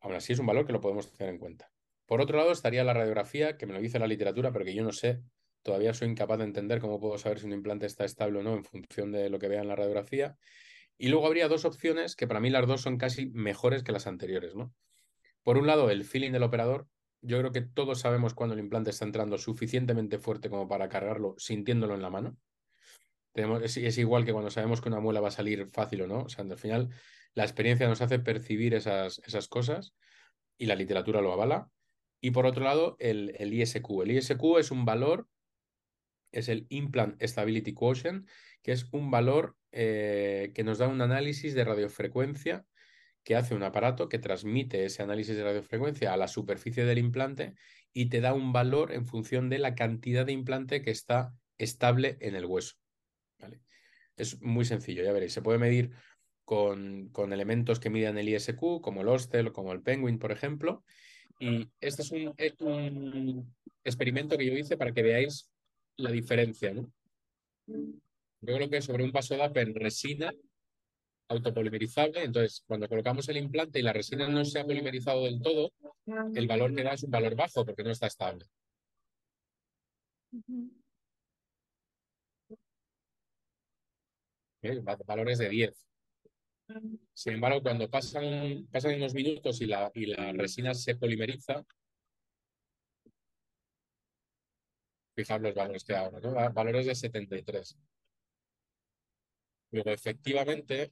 Aún 0.00 0.14
así 0.14 0.32
es 0.32 0.38
un 0.38 0.46
valor 0.46 0.66
que 0.66 0.72
lo 0.72 0.80
podemos 0.80 1.12
tener 1.12 1.34
en 1.34 1.40
cuenta. 1.40 1.70
Por 2.10 2.20
otro 2.20 2.38
lado 2.38 2.50
estaría 2.50 2.82
la 2.82 2.92
radiografía, 2.92 3.56
que 3.56 3.66
me 3.66 3.72
lo 3.72 3.80
dice 3.80 4.00
la 4.00 4.08
literatura, 4.08 4.50
pero 4.50 4.64
que 4.64 4.74
yo 4.74 4.82
no 4.82 4.90
sé, 4.90 5.22
todavía 5.62 5.94
soy 5.94 6.08
incapaz 6.08 6.38
de 6.38 6.44
entender 6.44 6.80
cómo 6.80 6.98
puedo 6.98 7.16
saber 7.18 7.38
si 7.38 7.46
un 7.46 7.52
implante 7.52 7.86
está 7.86 8.04
estable 8.04 8.40
o 8.40 8.42
no 8.42 8.52
en 8.54 8.64
función 8.64 9.12
de 9.12 9.30
lo 9.30 9.38
que 9.38 9.46
vea 9.46 9.60
en 9.60 9.68
la 9.68 9.76
radiografía. 9.76 10.36
Y 10.98 11.06
luego 11.06 11.28
habría 11.28 11.46
dos 11.46 11.64
opciones 11.64 12.16
que 12.16 12.26
para 12.26 12.40
mí 12.40 12.50
las 12.50 12.66
dos 12.66 12.80
son 12.80 12.98
casi 12.98 13.26
mejores 13.26 13.84
que 13.84 13.92
las 13.92 14.08
anteriores, 14.08 14.56
¿no? 14.56 14.74
Por 15.44 15.56
un 15.56 15.68
lado, 15.68 15.88
el 15.88 16.04
feeling 16.04 16.32
del 16.32 16.42
operador. 16.42 16.88
Yo 17.20 17.38
creo 17.38 17.52
que 17.52 17.60
todos 17.60 18.00
sabemos 18.00 18.34
cuando 18.34 18.54
el 18.54 18.60
implante 18.60 18.90
está 18.90 19.04
entrando 19.04 19.38
suficientemente 19.38 20.18
fuerte 20.18 20.50
como 20.50 20.66
para 20.66 20.88
cargarlo 20.88 21.36
sintiéndolo 21.38 21.94
en 21.94 22.02
la 22.02 22.10
mano. 22.10 22.36
Es, 23.34 23.76
igual 23.98 24.24
que 24.24 24.32
cuando 24.32 24.50
sabemos 24.50 24.80
que 24.80 24.88
una 24.88 24.98
muela 24.98 25.20
va 25.20 25.28
a 25.28 25.30
salir 25.30 25.64
fácil 25.68 26.02
o 26.02 26.06
no. 26.08 26.22
O 26.22 26.28
sea, 26.28 26.44
al 26.44 26.58
final 26.58 26.88
la 27.34 27.44
experiencia 27.44 27.86
nos 27.86 28.00
hace 28.00 28.18
percibir 28.18 28.74
esas 28.74 29.48
cosas 29.48 29.94
y 30.58 30.66
la 30.66 30.74
literatura 30.74 31.20
lo 31.20 31.32
avala. 31.32 31.70
Y 32.20 32.32
por 32.32 32.46
otro 32.46 32.64
lado, 32.64 32.96
el, 32.98 33.34
el 33.38 33.54
ISQ. 33.54 34.02
El 34.02 34.10
ISQ 34.12 34.58
es 34.58 34.70
un 34.70 34.84
valor, 34.84 35.28
es 36.32 36.48
el 36.48 36.66
Implant 36.68 37.20
Stability 37.22 37.72
Quotient, 37.72 38.28
que 38.62 38.72
es 38.72 38.86
un 38.92 39.10
valor 39.10 39.56
eh, 39.72 40.52
que 40.54 40.64
nos 40.64 40.78
da 40.78 40.88
un 40.88 41.00
análisis 41.00 41.54
de 41.54 41.64
radiofrecuencia 41.64 42.64
que 43.22 43.36
hace 43.36 43.54
un 43.54 43.62
aparato 43.62 44.08
que 44.08 44.18
transmite 44.18 44.84
ese 44.84 45.02
análisis 45.02 45.36
de 45.36 45.44
radiofrecuencia 45.44 46.12
a 46.12 46.16
la 46.16 46.28
superficie 46.28 46.84
del 46.84 46.98
implante 46.98 47.54
y 47.92 48.06
te 48.06 48.20
da 48.20 48.34
un 48.34 48.52
valor 48.52 48.92
en 48.92 49.06
función 49.06 49.50
de 49.50 49.58
la 49.58 49.74
cantidad 49.74 50.24
de 50.24 50.32
implante 50.32 50.82
que 50.82 50.90
está 50.90 51.34
estable 51.58 52.16
en 52.20 52.34
el 52.34 52.46
hueso. 52.46 52.76
¿vale? 53.38 53.60
Es 54.16 54.40
muy 54.40 54.64
sencillo, 54.64 55.02
ya 55.02 55.12
veréis. 55.12 55.32
Se 55.32 55.42
puede 55.42 55.58
medir 55.58 55.90
con, 56.44 57.08
con 57.10 57.32
elementos 57.32 57.78
que 57.78 57.90
midan 57.90 58.18
el 58.18 58.28
ISQ, 58.28 58.80
como 58.80 59.02
el 59.02 59.08
Ostel 59.08 59.48
o 59.48 59.52
como 59.52 59.72
el 59.72 59.82
Penguin, 59.82 60.18
por 60.18 60.32
ejemplo. 60.32 60.84
Y 61.40 61.66
este 61.80 62.02
es 62.02 62.12
un, 62.60 63.54
experimento 63.82 64.36
que 64.36 64.44
yo 64.46 64.52
hice 64.52 64.76
para 64.76 64.92
que 64.92 65.02
veáis 65.02 65.50
la 65.96 66.10
diferencia. 66.10 66.74
¿no? 66.74 66.92
Yo 67.66 68.54
creo 68.54 68.68
que 68.68 68.82
sobre 68.82 69.04
un 69.04 69.10
paso 69.10 69.34
de 69.34 69.60
en 69.60 69.74
resina 69.74 70.32
autopolimerizable, 71.28 72.24
entonces 72.24 72.62
cuando 72.66 72.88
colocamos 72.88 73.26
el 73.30 73.38
implante 73.38 73.78
y 73.78 73.82
la 73.82 73.94
resina 73.94 74.28
no 74.28 74.44
se 74.44 74.60
ha 74.60 74.64
polimerizado 74.64 75.24
del 75.24 75.40
todo, 75.40 75.72
el 76.34 76.46
valor 76.46 76.74
que 76.74 76.82
da 76.82 76.92
es 76.92 77.04
un 77.04 77.10
valor 77.10 77.34
bajo 77.34 77.64
porque 77.64 77.84
no 77.84 77.90
está 77.90 78.06
estable. 78.06 78.44
Valores 85.06 85.38
de 85.38 85.48
10. 85.48 85.89
Sin 87.12 87.34
embargo, 87.34 87.62
cuando 87.62 87.88
pasan, 87.90 88.68
unos 88.96 89.14
minutos 89.14 89.60
y 89.60 89.66
la, 89.66 89.90
resina 90.34 90.74
se 90.74 90.96
polimeriza, 90.96 91.64
fijaos 95.14 95.42
los 95.42 95.54
valores 95.54 95.84
que 95.84 95.94
ahora, 95.94 96.20
¿no? 96.20 96.52
Valores 96.52 96.86
de 96.86 96.94
73. 96.94 97.76
Luego, 99.72 99.90
efectivamente, 99.90 100.90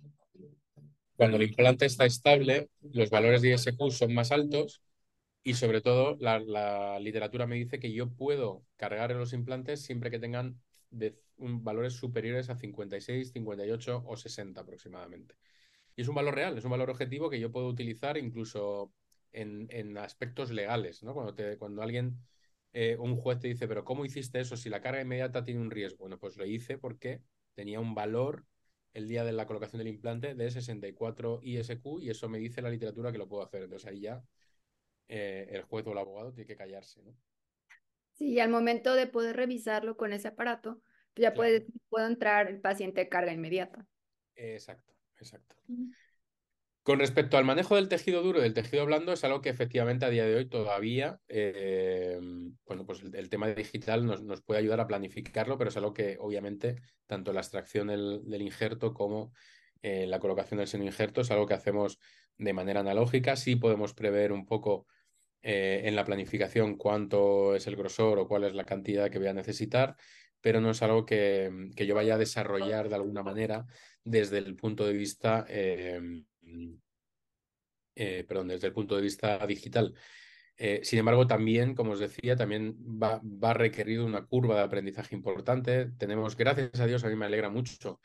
cuando 1.17 1.37
el 1.37 1.45
implante 1.45 1.87
está 1.87 2.07
estable, 2.07 2.71
los 2.81 3.11
valores 3.11 3.43
de 3.43 3.53
ISQ 3.55 3.91
son 3.91 4.15
más 4.15 4.31
altos 4.31 4.83
y 5.43 5.55
sobre 5.55 5.81
todo 5.81 6.17
la, 6.21 6.99
literatura 7.01 7.47
me 7.47 7.57
dice 7.57 7.81
que 7.81 7.93
yo 7.93 8.11
puedo 8.11 8.65
cargar 8.77 9.11
en 9.11 9.19
los 9.19 9.33
implantes 9.33 9.83
siempre 9.83 10.11
que 10.11 10.19
tengan 10.19 10.61
valores 11.39 11.95
superiores 11.95 12.51
a 12.51 12.57
56, 12.57 13.33
58 13.33 14.05
o 14.07 14.17
60 14.17 14.61
aproximadamente. 14.61 15.35
Y 15.99 16.03
es 16.03 16.09
un 16.09 16.15
valor 16.15 16.37
real, 16.37 16.57
es 16.57 16.65
un 16.65 16.71
valor 16.71 16.91
objetivo 16.91 17.29
que 17.29 17.41
yo 17.41 17.51
puedo 17.51 17.67
utilizar 17.67 18.17
incluso 18.17 18.95
en, 19.33 19.99
aspectos 19.99 20.53
legales, 20.53 21.03
¿no? 21.03 21.13
Cuando, 21.13 21.35
te, 21.35 21.59
cuando 21.59 21.83
alguien, 21.83 22.21
eh, 22.73 22.97
un 23.01 23.17
juez 23.17 23.41
te 23.41 23.49
dice, 23.49 23.67
pero 23.67 23.85
¿cómo 23.85 24.05
hiciste 24.05 24.39
eso 24.39 24.57
si 24.57 24.69
la 24.69 24.81
carga 24.81 25.01
inmediata 25.01 25.43
tiene 25.43 25.61
un 25.61 25.73
riesgo? 25.73 25.99
Bueno, 25.99 26.17
pues 26.17 26.37
lo 26.37 26.47
hice 26.47 26.79
porque 26.79 27.21
tenía 27.55 27.81
un 27.81 27.97
valor 27.97 28.47
el 28.93 29.09
día 29.09 29.25
de 29.25 29.33
la 29.33 29.47
colocación 29.47 29.79
del 29.79 29.89
implante 29.89 30.37
de 30.37 30.51
64 30.53 31.41
ISQ 31.43 32.01
y 32.01 32.11
eso 32.11 32.29
me 32.29 32.39
dice 32.39 32.63
la 32.63 32.71
literatura 32.71 33.11
que 33.11 33.19
lo 33.19 33.27
puedo 33.27 33.43
hacer. 33.43 33.65
Entonces 33.65 33.91
ahí 33.91 34.03
ya 34.03 34.23
eh, 35.09 35.49
el 35.51 35.63
juez 35.63 35.85
o 35.85 35.91
el 35.91 35.99
abogado 35.99 36.33
tiene 36.33 36.47
que 36.47 36.55
callarse. 36.55 37.03
¿no? 37.03 37.13
Sí, 38.13 38.35
y 38.35 38.39
al 38.39 38.51
momento 38.51 38.95
de 38.95 39.09
poder 39.09 39.35
revisarlo 39.35 39.97
con 39.97 40.13
ese 40.13 40.29
aparato, 40.29 40.81
ya 41.17 41.35
puede, 41.35 41.67
entrar 41.97 42.47
el 42.47 42.61
paciente 42.61 43.01
de 43.01 43.09
carga 43.09 43.33
inmediata. 43.33 43.85
Exacto, 44.37 44.95
exacto. 45.21 45.57
Con 46.89 47.01
respecto 47.01 47.37
al 47.37 47.45
manejo 47.45 47.77
del 47.77 47.89
tejido 47.89 48.23
duro 48.23 48.39
y 48.39 48.43
del 48.45 48.55
tejido 48.55 48.87
blando, 48.87 49.13
es 49.13 49.23
algo 49.23 49.43
que 49.43 49.51
efectivamente 49.51 50.07
a 50.07 50.09
día 50.09 50.25
de 50.25 50.37
hoy 50.37 50.49
todavía, 50.49 51.21
eh, 51.29 52.19
bueno, 52.67 52.87
pues 52.87 53.03
el, 53.03 53.29
tema 53.29 53.49
digital 53.49 54.07
nos, 54.07 54.41
puede 54.41 54.61
ayudar 54.61 54.81
a 54.81 54.87
planificarlo, 54.87 55.59
pero 55.59 55.69
es 55.69 55.77
algo 55.77 55.93
que 55.93 56.17
obviamente 56.19 56.77
tanto 57.07 57.35
la 57.35 57.41
extracción 57.41 57.89
del, 57.89 58.41
injerto 58.41 58.95
como 58.95 59.35
eh, 59.83 60.07
la 60.07 60.19
colocación 60.19 60.59
del 60.59 60.67
seno 60.67 60.85
injerto 60.85 61.21
es 61.21 61.31
algo 61.31 61.47
que 61.47 61.53
hacemos 61.53 61.99
de 62.39 62.55
manera 62.55 62.81
analógica. 62.81 63.37
Sí 63.37 63.57
podemos 63.57 63.93
prever 63.93 64.33
un 64.33 64.47
poco 64.47 64.87
eh, 65.43 65.83
en 65.85 65.95
la 65.95 66.05
planificación 66.05 66.77
cuánto 66.77 67.55
es 67.55 67.67
el 67.67 67.77
grosor 67.77 68.19
o 68.19 68.27
cuál 68.27 68.45
es 68.45 68.55
la 68.55 68.65
cantidad 68.65 69.11
que 69.11 69.19
voy 69.19 69.29
a 69.29 69.35
necesitar, 69.35 69.95
pero 70.41 70.61
no 70.61 70.71
es 70.71 70.83
algo 70.83 71.05
que, 71.05 71.71
que 71.77 71.87
yo 71.87 71.95
vaya 71.95 72.15
a 72.15 72.19
desarrollar 72.19 72.89
de 72.89 72.95
alguna 72.95 73.23
manera 73.23 73.67
desde 74.05 74.39
el 74.39 74.57
punto 74.57 74.87
de 74.87 74.93
vista 74.93 75.47
eh, 78.01 78.25
perdón, 78.29 78.49
desde 78.49 78.69
el 78.69 78.73
punto 78.73 78.95
de 78.95 79.03
vista 79.03 79.45
digital. 79.45 79.93
Eh, 80.57 80.81
sin 80.85 81.01
embargo, 81.01 81.27
también, 81.27 81.75
como 81.75 81.93
os 81.93 81.99
decía, 81.99 82.37
también 82.37 82.77
va, 82.81 83.21
va, 83.25 83.51
a 83.51 83.55
requerir 83.55 84.01
una 84.01 84.25
curva 84.25 84.55
de 84.57 84.63
aprendizaje 84.63 85.17
importante. 85.17 85.91
Tenemos, 85.99 86.37
gracias 86.37 86.79
a 86.79 86.87
Dios, 86.87 87.03
a 87.03 87.09
mí 87.09 87.17
me 87.17 87.27
alegra 87.27 87.51
mucho 87.51 88.01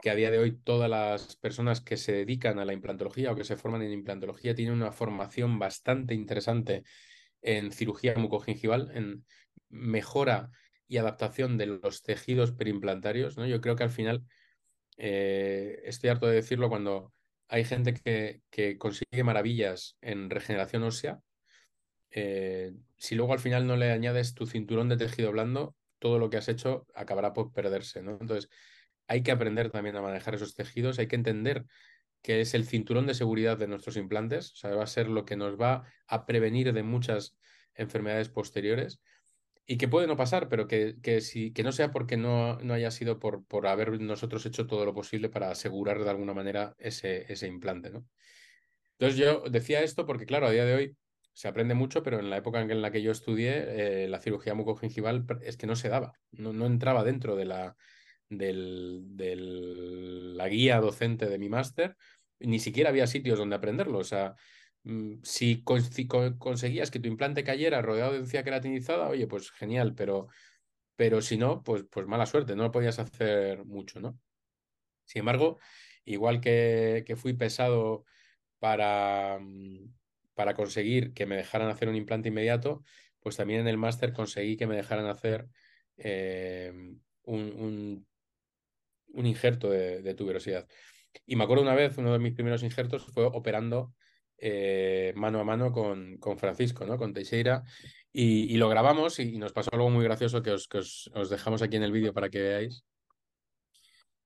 que 0.00 0.10
a 0.10 0.14
día 0.14 0.30
de 0.30 0.38
hoy 0.38 0.52
todas 0.52 0.90
las 0.90 1.36
personas 1.36 1.80
que 1.80 1.96
se 1.96 2.12
dedican 2.12 2.58
a 2.58 2.64
la 2.64 2.72
implantología 2.72 3.32
o 3.32 3.36
que 3.36 3.44
se 3.44 3.56
forman 3.56 3.82
en 3.82 3.92
implantología 3.92 4.54
tienen 4.54 4.74
una 4.74 4.92
formación 4.92 5.58
bastante 5.58 6.14
interesante 6.14 6.84
en 7.42 7.72
cirugía 7.72 8.14
mucogingival, 8.16 8.90
en 8.94 9.24
mejora 9.68 10.50
y 10.90 10.98
adaptación 10.98 11.56
de 11.56 11.66
los 11.66 12.02
tejidos 12.02 12.50
perimplantarios. 12.50 13.38
¿no? 13.38 13.46
Yo 13.46 13.60
creo 13.60 13.76
que 13.76 13.84
al 13.84 13.90
final, 13.90 14.24
eh, 14.96 15.80
estoy 15.84 16.10
harto 16.10 16.26
de 16.26 16.34
decirlo 16.34 16.68
cuando 16.68 17.14
hay 17.46 17.64
gente 17.64 17.94
que, 17.94 18.42
que 18.50 18.76
consigue 18.76 19.22
maravillas 19.22 19.96
en 20.00 20.28
regeneración 20.30 20.82
ósea. 20.82 21.20
Eh, 22.10 22.72
si 22.96 23.14
luego 23.14 23.32
al 23.32 23.38
final 23.38 23.68
no 23.68 23.76
le 23.76 23.92
añades 23.92 24.34
tu 24.34 24.46
cinturón 24.46 24.88
de 24.88 24.96
tejido 24.96 25.30
blando, 25.30 25.76
todo 26.00 26.18
lo 26.18 26.28
que 26.28 26.38
has 26.38 26.48
hecho 26.48 26.88
acabará 26.92 27.32
por 27.32 27.52
perderse, 27.52 28.02
¿no? 28.02 28.18
Entonces, 28.20 28.50
hay 29.06 29.22
que 29.22 29.30
aprender 29.30 29.70
también 29.70 29.94
a 29.94 30.02
manejar 30.02 30.34
esos 30.34 30.56
tejidos, 30.56 30.98
hay 30.98 31.06
que 31.06 31.14
entender 31.16 31.66
que 32.20 32.40
es 32.40 32.54
el 32.54 32.66
cinturón 32.66 33.06
de 33.06 33.14
seguridad 33.14 33.56
de 33.58 33.68
nuestros 33.68 33.96
implantes, 33.96 34.52
o 34.54 34.56
sea, 34.56 34.74
va 34.74 34.82
a 34.82 34.88
ser 34.88 35.08
lo 35.08 35.24
que 35.24 35.36
nos 35.36 35.60
va 35.60 35.84
a 36.08 36.26
prevenir 36.26 36.72
de 36.72 36.82
muchas 36.82 37.36
enfermedades 37.74 38.28
posteriores 38.28 39.00
y 39.70 39.78
que 39.78 39.86
puede 39.86 40.08
no 40.08 40.16
pasar, 40.16 40.48
pero 40.48 40.66
que, 40.66 40.96
que, 41.00 41.20
si, 41.20 41.52
que 41.52 41.62
no 41.62 41.70
sea 41.70 41.92
porque 41.92 42.16
no, 42.16 42.58
no 42.58 42.74
haya 42.74 42.90
sido 42.90 43.20
por, 43.20 43.44
por 43.46 43.68
haber 43.68 44.00
nosotros 44.00 44.44
hecho 44.44 44.66
todo 44.66 44.84
lo 44.84 44.92
posible 44.92 45.28
para 45.28 45.48
asegurar 45.52 46.02
de 46.02 46.10
alguna 46.10 46.34
manera 46.34 46.74
ese, 46.76 47.32
ese 47.32 47.46
implante, 47.46 47.90
¿no? 47.90 48.04
Entonces 48.98 49.16
yo 49.16 49.44
decía 49.48 49.82
esto 49.82 50.06
porque, 50.06 50.26
claro, 50.26 50.48
a 50.48 50.50
día 50.50 50.64
de 50.64 50.74
hoy 50.74 50.96
se 51.34 51.46
aprende 51.46 51.74
mucho, 51.74 52.02
pero 52.02 52.18
en 52.18 52.30
la 52.30 52.38
época 52.38 52.60
en 52.60 52.82
la 52.82 52.90
que 52.90 53.00
yo 53.00 53.12
estudié, 53.12 54.04
eh, 54.06 54.08
la 54.08 54.18
cirugía 54.18 54.54
mucogingival 54.54 55.24
es 55.40 55.56
que 55.56 55.68
no 55.68 55.76
se 55.76 55.88
daba, 55.88 56.14
no, 56.32 56.52
no 56.52 56.66
entraba 56.66 57.04
dentro 57.04 57.36
de 57.36 57.44
la, 57.44 57.76
del, 58.28 59.16
la 60.36 60.48
guía 60.48 60.80
docente 60.80 61.26
de 61.26 61.38
mi 61.38 61.48
máster, 61.48 61.94
ni 62.40 62.58
siquiera 62.58 62.90
había 62.90 63.06
sitios 63.06 63.38
donde 63.38 63.54
aprenderlo. 63.54 63.98
O 63.98 64.04
sea, 64.04 64.34
si, 65.22 65.62
conseguías 65.62 66.90
que 66.90 67.00
tu 67.00 67.08
implante 67.08 67.44
cayera 67.44 67.82
rodeado 67.82 68.12
de 68.12 68.18
encía 68.18 68.44
queratinizada, 68.44 69.08
oye, 69.08 69.26
pues 69.26 69.50
genial, 69.50 69.94
pero, 69.94 70.28
pero 70.96 71.20
si 71.22 71.36
no, 71.36 71.62
pues, 71.62 71.84
pues 71.90 72.06
mala 72.06 72.26
suerte, 72.26 72.56
no 72.56 72.70
podías 72.70 72.98
hacer 72.98 73.64
mucho, 73.64 74.00
¿no? 74.00 74.18
Sin 75.04 75.20
embargo, 75.20 75.58
igual 76.04 76.40
que, 76.40 77.04
que 77.06 77.16
fui 77.16 77.34
pesado 77.34 78.04
para, 78.58 79.38
mm, 79.40 79.92
para 80.34 80.54
conseguir 80.54 81.12
que 81.14 81.26
me 81.26 81.36
dejaran 81.36 81.68
hacer 81.68 81.88
un 81.88 81.96
implante 81.96 82.28
inmediato, 82.28 82.82
pues 83.20 83.36
también 83.36 83.60
en 83.60 83.68
el 83.68 83.76
máster 83.78 84.12
conseguí 84.12 84.56
que 84.56 84.66
me 84.66 84.76
dejaran 84.76 85.06
hacer 85.06 85.48
eh, 85.98 86.72
un, 87.24 88.06
un, 89.12 89.26
injerto 89.26 89.70
de, 89.70 90.14
tuberosidad. 90.14 90.66
Y 91.26 91.36
me 91.36 91.44
acuerdo 91.44 91.62
una 91.62 91.74
vez, 91.74 91.98
uno 91.98 92.12
de 92.12 92.18
mis 92.18 92.32
primeros 92.32 92.62
injertos 92.62 93.04
fue 93.12 93.24
operando 93.24 93.94
eh, 94.40 95.12
mano 95.16 95.40
a 95.40 95.44
mano 95.44 95.72
con, 95.72 96.18
con, 96.18 96.38
Francisco, 96.38 96.86
¿no? 96.86 96.96
con 96.98 97.12
Teixeira, 97.12 97.62
y, 98.12 98.56
lo 98.56 98.68
grabamos 98.68 99.18
y, 99.20 99.38
nos 99.38 99.52
pasó 99.52 99.70
algo 99.72 99.90
muy 99.90 100.04
gracioso 100.04 100.42
que 100.42 100.50
os, 100.50 100.66
que 100.68 100.78
os, 100.78 101.10
dejamos 101.30 101.62
aquí 101.62 101.76
en 101.76 101.84
el 101.84 101.92
vídeo 101.92 102.12
para 102.12 102.28
que 102.30 102.40
veáis. 102.40 102.84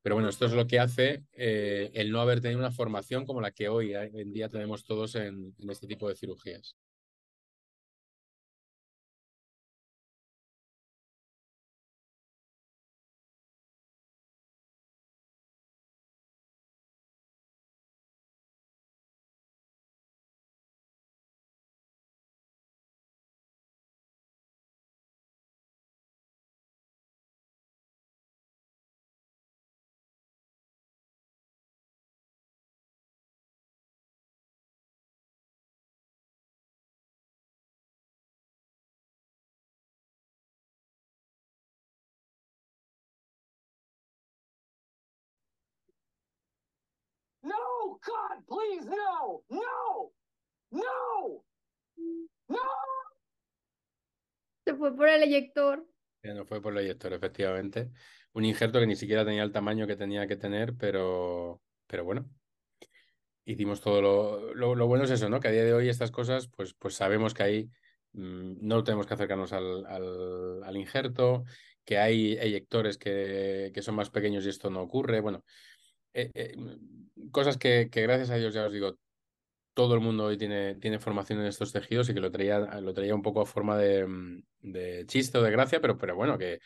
Pero 0.03 0.17
bueno, 0.17 0.29
esto 0.29 0.47
es 0.47 0.53
lo 0.53 0.67
que 0.67 0.79
hace 0.79 1.25
eh, 1.33 1.91
el 1.95 2.11
no 2.12 2.21
haber 2.21 2.41
tenido 2.41 2.61
una 2.61 2.71
formación 2.71 3.25
como 3.25 3.41
la 3.41 3.53
que 3.53 3.69
hoy 3.69 3.95
en 3.95 4.33
día 4.33 4.49
tenemos 4.49 4.85
todos 4.85 5.15
en 5.15 5.55
este 5.71 5.87
tipo 5.87 6.09
de 6.09 6.17
cirugías. 6.17 6.77
Please, 48.47 48.86
no, 48.86 49.42
no, 49.49 50.12
no, 50.70 51.45
no. 52.49 52.59
Se 54.64 54.74
fue 54.74 54.97
por 54.97 55.09
el 55.09 55.22
eyector. 55.22 55.86
no 56.22 56.45
fue 56.47 56.61
por 56.62 56.72
el 56.72 56.84
eyector, 56.84 57.12
efectivamente. 57.12 57.90
Un 58.32 58.45
injerto 58.45 58.80
que 58.80 58.86
ni 58.86 58.97
siquiera 58.97 59.24
tenía 59.24 59.42
el 59.42 59.53
tamaño 59.53 59.86
que 59.86 59.97
tenía 59.97 60.26
que 60.26 60.36
tener, 60.36 60.74
pero, 60.76 61.61
pero 61.86 62.05
bueno. 62.05 62.28
Hicimos 63.47 63.82
todo 63.82 64.01
lo, 64.01 64.74
lo, 64.74 64.86
bueno 64.86 65.05
es 65.05 65.11
eso, 65.11 65.28
¿no? 65.28 65.38
Que 65.38 65.49
a 65.49 65.51
día 65.51 65.64
de 65.64 65.74
hoy 65.74 65.88
estas 65.90 66.11
cosas, 66.11 66.49
pues, 66.49 66.72
pues 66.74 66.95
sabemos 66.95 67.34
que 67.34 67.42
ahí 67.42 67.70
mm, 68.12 68.66
no 68.66 68.82
tenemos 68.82 69.07
que 69.07 69.14
acercarnos 69.14 69.53
al, 69.53 69.84
al, 69.86 70.76
injerto, 70.76 71.45
que 71.84 71.99
hay 71.99 72.38
eyectores 72.38 72.97
que, 72.97 73.70
que 73.74 73.82
son 73.82 73.97
más 73.97 74.09
pequeños 74.09 74.47
y 74.47 74.49
esto 74.49 74.70
no 74.70 74.80
ocurre. 74.80 75.20
Bueno, 75.20 75.45
eh, 76.15 76.31
eh, 76.35 76.57
cosas 77.31 77.59
que, 77.59 77.91
gracias 77.93 78.31
a 78.31 78.37
Dios 78.37 78.55
ya 78.55 78.67
os 78.67 78.73
digo, 78.73 78.99
todo 79.75 79.95
el 79.95 80.01
mundo 80.01 80.27
hoy 80.27 80.39
tiene, 80.39 80.77
tiene 80.77 80.99
formación 81.01 81.41
en 81.41 81.47
estos 81.47 81.73
tejidos 81.73 82.09
y 82.09 82.15
que 82.15 82.21
lo 82.21 82.31
traía, 82.31 82.61
lo 82.81 82.95
traía 82.95 83.15
un 83.15 83.23
poco 83.23 83.41
a 83.43 83.47
forma 83.47 83.77
de, 83.77 84.07
mm, 84.07 85.07
chiste 85.07 85.39
o 85.39 85.43
de 85.43 85.51
gracia, 85.51 85.81
pero, 85.81 85.99
pero 85.99 86.17
bueno, 86.17 86.39
que, 86.39 86.61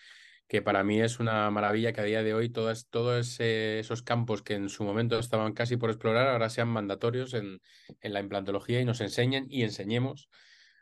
que 0.47 0.63
para 0.63 0.85
mí 0.85 1.01
es 1.01 1.21
una 1.21 1.51
maravilla 1.51 1.93
que 1.93 2.01
a 2.03 2.05
día 2.05 2.23
de 2.23 2.35
hoy 2.35 2.51
todas, 2.51 2.89
todos 2.89 3.41
esos 3.41 4.03
campos 4.03 4.43
que 4.43 4.55
en 4.55 4.69
su 4.69 4.85
momento 4.85 5.19
estaban 5.19 5.53
casi 5.55 5.77
por 5.77 5.91
explorar 5.91 6.29
ahora 6.29 6.51
sean 6.51 6.69
mandatorios 6.69 7.35
en, 7.35 7.61
en 8.01 8.13
la 8.13 8.21
implantología 8.21 8.81
y 8.81 8.85
nos 8.85 9.01
enseñen 9.01 9.47
y 9.51 9.63
enseñemos 9.63 10.29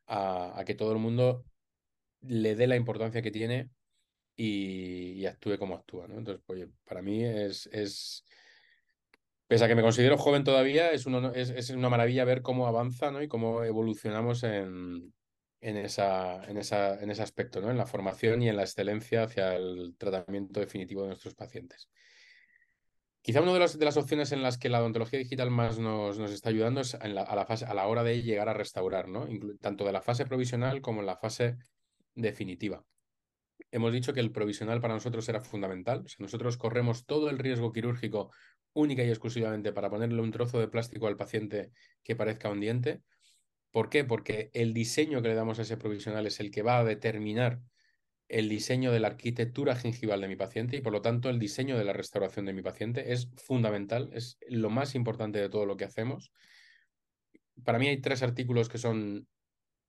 a, 0.07 0.63
que 0.67 0.75
todo 0.75 0.93
el 0.93 0.99
mundo 0.99 1.45
le 2.21 2.55
dé 2.55 2.67
la 2.67 2.77
importancia 2.77 3.23
que 3.23 3.31
tiene 3.31 3.71
y, 4.37 5.25
actúe 5.27 5.59
como 5.59 5.75
actúa. 5.75 6.07
Entonces, 6.07 6.43
oye, 6.47 6.69
para 6.85 7.03
mí 7.03 7.25
es, 7.25 7.67
es 7.73 8.25
pese 9.47 9.65
a 9.65 9.69
que 9.69 9.75
me 9.75 9.83
considero 9.83 10.19
joven 10.19 10.45
todavía, 10.45 10.91
es, 10.91 11.07
es, 11.07 11.71
una 11.71 11.89
maravilla 11.89 12.25
ver 12.25 12.43
cómo 12.43 12.67
avanza 12.67 13.11
¿no? 13.11 13.23
y 13.23 13.29
cómo 13.29 13.63
evolucionamos 13.63 14.43
en, 14.43 15.13
en, 15.61 15.77
esa, 15.77 16.45
en, 16.45 16.59
esa, 16.59 17.01
en 17.01 17.11
ese 17.11 17.23
aspecto, 17.23 17.61
¿no? 17.61 17.71
en 17.71 17.79
la 17.79 17.87
formación 17.87 18.43
y 18.43 18.49
en 18.49 18.57
la 18.57 18.63
excelencia 18.63 19.25
hacia 19.25 19.55
el 19.55 19.95
tratamiento 19.97 20.61
definitivo 20.61 21.03
de 21.03 21.09
nuestros 21.09 21.35
pacientes. 21.35 21.89
Quizá 23.23 23.41
una 23.41 23.53
de, 23.53 23.59
las, 23.59 23.79
de 23.79 23.85
las 23.85 23.97
opciones 23.97 24.31
en 24.31 24.43
las 24.43 24.57
que 24.57 24.69
la 24.69 24.81
odontología 24.81 25.19
digital 25.19 25.51
más 25.51 25.79
nos, 25.81 26.19
nos 26.19 26.31
está 26.31 26.51
ayudando 26.51 26.81
es 26.81 26.95
a, 26.95 27.09
la 27.09 27.45
fase, 27.45 27.65
a 27.65 27.75
la 27.75 27.89
hora 27.89 28.05
de 28.05 28.23
llegar 28.23 28.49
a 28.49 28.55
restaurar, 28.55 29.09
¿no? 29.09 29.27
tanto 29.61 29.85
de 29.85 29.93
la 29.93 30.01
fase 30.01 30.27
provisional 30.27 30.81
como 30.81 31.01
en 31.01 31.07
la 31.07 31.17
fase 31.17 31.57
definitiva. 32.15 32.85
Hemos 33.73 33.93
dicho 33.93 34.13
que 34.13 34.21
el 34.21 34.31
provisional 34.31 34.81
para 34.81 34.95
nosotros 34.95 35.29
era 35.29 35.41
fundamental. 35.41 36.05
Nosotros 36.19 36.57
corremos 36.57 37.05
todo 37.05 37.29
el 37.29 37.39
riesgo 37.39 37.73
quirúrgico 37.73 38.31
única 38.77 39.03
y 39.03 39.09
exclusivamente 39.09 39.73
para 39.73 39.91
ponerle 39.91 40.21
un 40.21 40.31
trozo 40.31 40.61
de 40.61 40.69
plástico 40.69 41.09
al 41.09 41.17
paciente 41.17 41.73
que 42.05 42.15
parezca 42.15 42.51
un 42.51 42.61
diente. 42.61 43.03
¿Por 43.73 43.89
qué? 43.89 44.05
Porque 44.05 44.51
el 44.53 44.73
diseño 44.73 45.23
que 45.23 45.29
le 45.29 45.35
damos 45.35 45.59
a 45.59 45.63
ese 45.63 45.77
provisional 45.77 46.27
es 46.27 46.39
el 46.41 46.51
que 46.51 46.63
va 46.63 46.79
a 46.79 46.85
determinar 46.85 47.61
el 48.29 48.49
diseño 48.49 48.93
de 48.93 49.01
la 49.01 49.09
arquitectura 49.09 49.77
gingival 49.77 50.21
de 50.21 50.29
mi 50.29 50.37
paciente 50.37 50.77
y 50.77 50.81
por 50.81 50.93
lo 50.93 51.01
tanto 51.01 51.31
el 51.31 51.39
diseño 51.39 51.79
de 51.79 51.85
la 51.85 51.93
restauración 51.93 52.45
de 52.47 52.53
mi 52.53 52.63
paciente 52.63 53.13
es 53.13 53.31
fundamental, 53.37 54.11
es 54.13 54.39
lo 54.49 54.69
más 54.69 54.95
importante 54.95 55.39
de 55.39 55.49
todo 55.49 55.65
lo 55.65 55.77
que 55.77 55.85
hacemos. 55.85 56.33
Para 57.65 57.79
mí 57.79 57.89
hay 57.89 58.01
tres 58.01 58.23
artículos 58.23 58.69
que 58.69 58.79
son 58.79 59.27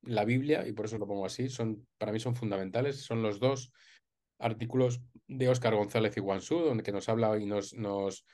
la 0.03 0.23
Biblia 0.23 0.67
y 0.67 0.71
por 0.71 0.85
eso 0.85 0.97
lo 0.97 1.07
pongo 1.07 1.25
así, 1.25 1.49
son, 1.49 1.87
para 1.97 2.11
mí 2.11 2.19
son 2.19 2.35
fundamentales, 2.35 3.01
son 3.01 3.21
los 3.21 3.39
dos 3.39 3.71
artículos 4.39 5.01
de 5.27 5.49
Óscar 5.49 5.75
González 5.75 6.15
y 6.15 6.19
Guansú, 6.19 6.59
donde 6.59 6.91
nos 6.91 7.09
habla 7.09 7.37
y 7.39 7.45
nos 7.45 8.25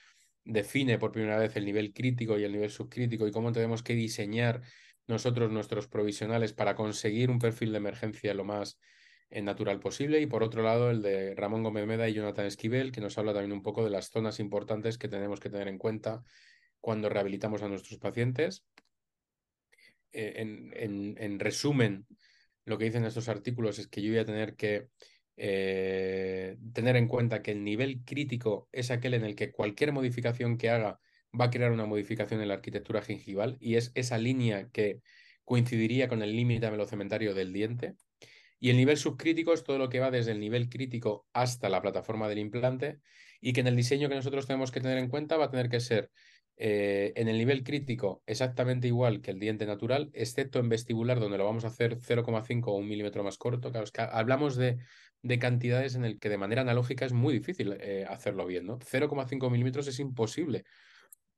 define 0.45 0.97
por 0.97 1.11
primera 1.11 1.37
vez 1.37 1.55
el 1.55 1.65
nivel 1.65 1.93
crítico 1.93 2.37
y 2.37 2.43
el 2.43 2.51
nivel 2.51 2.69
subcrítico 2.69 3.27
y 3.27 3.31
cómo 3.31 3.51
tenemos 3.51 3.83
que 3.83 3.93
diseñar 3.93 4.61
nosotros 5.07 5.51
nuestros 5.51 5.87
provisionales 5.87 6.53
para 6.53 6.75
conseguir 6.75 7.29
un 7.29 7.39
perfil 7.39 7.71
de 7.71 7.77
emergencia 7.77 8.33
lo 8.33 8.43
más 8.43 8.79
eh, 9.29 9.41
natural 9.41 9.79
posible. 9.79 10.21
Y 10.21 10.27
por 10.27 10.43
otro 10.43 10.63
lado, 10.63 10.91
el 10.91 11.01
de 11.01 11.35
Ramón 11.35 11.63
Gómez 11.63 11.85
Meda 11.87 12.07
y 12.07 12.13
Jonathan 12.13 12.45
Esquivel, 12.45 12.91
que 12.91 13.01
nos 13.01 13.17
habla 13.17 13.33
también 13.33 13.53
un 13.53 13.63
poco 13.63 13.83
de 13.83 13.89
las 13.89 14.09
zonas 14.09 14.39
importantes 14.39 14.97
que 14.97 15.07
tenemos 15.07 15.39
que 15.39 15.49
tener 15.49 15.67
en 15.67 15.77
cuenta 15.77 16.23
cuando 16.79 17.09
rehabilitamos 17.09 17.61
a 17.61 17.67
nuestros 17.67 17.99
pacientes. 17.99 18.65
Eh, 20.11 20.33
en, 20.37 21.15
en 21.17 21.39
resumen, 21.39 22.05
lo 22.65 22.77
que 22.77 22.85
dicen 22.85 23.05
estos 23.05 23.29
artículos 23.29 23.79
es 23.79 23.87
que 23.87 24.01
yo 24.01 24.11
voy 24.11 24.19
a 24.19 24.25
tener 24.25 24.55
que 24.55 24.87
eh, 25.37 26.57
tener 26.73 26.95
en 26.95 27.07
cuenta 27.07 27.41
que 27.41 27.51
el 27.51 27.63
nivel 27.63 28.03
crítico 28.05 28.69
es 28.71 28.91
aquel 28.91 29.15
en 29.15 29.25
el 29.25 29.35
que 29.35 29.51
cualquier 29.51 29.91
modificación 29.91 30.57
que 30.57 30.69
haga 30.69 30.99
va 31.39 31.45
a 31.45 31.49
crear 31.49 31.71
una 31.71 31.85
modificación 31.85 32.41
en 32.41 32.47
la 32.47 32.55
arquitectura 32.55 33.01
gingival 33.01 33.57
y 33.59 33.75
es 33.75 33.91
esa 33.95 34.17
línea 34.17 34.69
que 34.71 35.01
coincidiría 35.43 36.07
con 36.07 36.21
el 36.21 36.35
límite 36.35 36.69
velocementario 36.69 37.33
del 37.33 37.51
diente. 37.53 37.95
Y 38.59 38.69
el 38.69 38.77
nivel 38.77 38.97
subcrítico 38.97 39.53
es 39.53 39.63
todo 39.63 39.77
lo 39.77 39.89
que 39.89 39.99
va 39.99 40.11
desde 40.11 40.31
el 40.31 40.39
nivel 40.39 40.69
crítico 40.69 41.27
hasta 41.33 41.67
la 41.67 41.81
plataforma 41.81 42.29
del 42.29 42.39
implante 42.39 42.99
y 43.41 43.51
que 43.51 43.61
en 43.61 43.67
el 43.67 43.75
diseño 43.75 44.07
que 44.07 44.15
nosotros 44.15 44.47
tenemos 44.47 44.71
que 44.71 44.79
tener 44.79 44.97
en 44.97 45.09
cuenta 45.09 45.35
va 45.35 45.45
a 45.45 45.49
tener 45.49 45.67
que 45.67 45.81
ser 45.81 46.11
eh, 46.55 47.11
en 47.15 47.27
el 47.27 47.37
nivel 47.37 47.63
crítico 47.63 48.21
exactamente 48.25 48.87
igual 48.87 49.21
que 49.21 49.31
el 49.31 49.39
diente 49.39 49.65
natural, 49.65 50.11
excepto 50.13 50.59
en 50.59 50.69
vestibular 50.69 51.19
donde 51.19 51.37
lo 51.39 51.45
vamos 51.45 51.65
a 51.65 51.67
hacer 51.67 51.97
0,5 51.97 52.67
o 52.67 52.75
un 52.75 52.87
milímetro 52.87 53.23
más 53.23 53.37
corto. 53.37 53.71
Claro, 53.71 54.11
hablamos 54.13 54.55
de 54.55 54.77
de 55.23 55.39
cantidades 55.39 55.95
en 55.95 56.05
el 56.05 56.19
que 56.19 56.29
de 56.29 56.37
manera 56.37 56.61
analógica 56.61 57.05
es 57.05 57.13
muy 57.13 57.33
difícil 57.33 57.77
eh, 57.79 58.05
hacerlo 58.07 58.45
bien, 58.45 58.67
¿no? 58.67 58.77
0,5 58.79 59.49
milímetros 59.49 59.87
es 59.87 59.99
imposible 59.99 60.65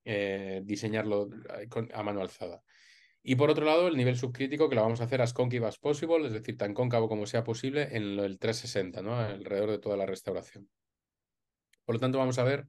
eh, 0.03 0.61
diseñarlo 0.65 1.29
eh, 1.59 1.69
a 1.93 2.03
mano 2.03 2.21
alzada. 2.21 2.63
Y 3.21 3.35
por 3.35 3.49
otro 3.49 3.65
lado, 3.65 3.87
el 3.87 3.95
nivel 3.95 4.17
subcrítico 4.17 4.69
que 4.69 4.75
lo 4.75 4.81
vamos 4.81 5.01
a 5.01 5.05
hacer 5.05 5.21
as 5.21 5.33
concave 5.33 5.65
as 5.67 5.77
possible, 5.77 6.25
es 6.27 6.33
decir, 6.33 6.57
tan 6.57 6.73
cóncavo 6.73 7.07
como 7.07 7.25
sea 7.27 7.43
posible 7.43 7.83
en 7.95 8.19
el 8.19 8.39
360, 8.39 9.01
¿no? 9.01 9.17
alrededor 9.17 9.71
de 9.71 9.79
toda 9.79 9.97
la 9.97 10.05
restauración. 10.05 10.69
Por 11.85 11.95
lo 11.95 11.99
tanto, 11.99 12.17
vamos 12.17 12.39
a 12.39 12.43
ver 12.43 12.67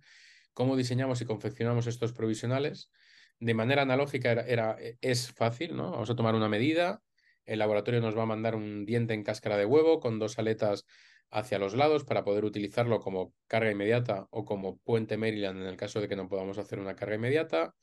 cómo 0.53 0.77
diseñamos 0.77 1.21
y 1.23 1.25
confeccionamos 1.25 1.87
estos 1.87 2.13
provisionales. 2.13 2.91
De 3.39 3.55
manera 3.55 3.83
analógica 3.83 4.33
era, 4.33 4.77
es 5.01 5.33
fácil, 5.33 5.77
¿no? 5.77 5.91
Vamos 5.91 6.09
a 6.09 6.17
tomar 6.17 6.35
una 6.35 6.49
medida, 6.49 7.03
el 7.47 7.61
laboratorio 7.61 8.01
nos 8.01 8.17
va 8.17 8.25
a 8.25 8.27
mandar 8.27 8.55
un 8.55 8.85
diente 8.85 9.15
en 9.15 9.23
cáscara 9.23 9.57
de 9.57 9.65
huevo 9.65 10.01
con 10.01 10.19
dos 10.19 10.39
aletas 10.39 10.85
hacia 11.31 11.59
los 11.59 11.75
lados 11.75 12.05
para 12.05 12.25
poder 12.25 12.45
utilizarlo 12.45 13.01
como 13.01 13.33
carga 13.47 13.71
inmediata 13.71 14.27
o 14.31 14.45
como 14.45 14.79
puente 14.79 15.17
Maryland 15.17 15.61
en 15.61 15.67
el 15.67 15.77
caso 15.77 16.01
de 16.01 16.09
que 16.09 16.17
no 16.17 16.29
podamos 16.29 16.59
hacer 16.59 16.79
una 16.79 16.95
carga 16.95 17.17
inmediata. 17.17 17.75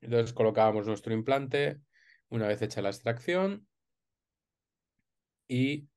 Entonces 0.00 0.32
colocábamos 0.32 0.86
nuestro 0.86 1.14
implante, 1.14 1.80
una 2.28 2.48
vez 2.48 2.60
hecha 2.62 2.82
la 2.82 2.90
extracción 2.90 3.66
y 5.48 5.88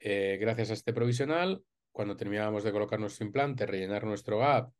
eh, 0.00 0.36
gracias 0.40 0.70
a 0.70 0.74
este 0.74 0.92
provisional, 0.92 1.62
cuando 1.92 2.16
terminábamos 2.16 2.64
de 2.64 2.72
colocar 2.72 3.00
nuestro 3.00 3.24
implante, 3.24 3.64
rellenar 3.66 4.04
nuestro 4.04 4.38
gap 4.38 4.72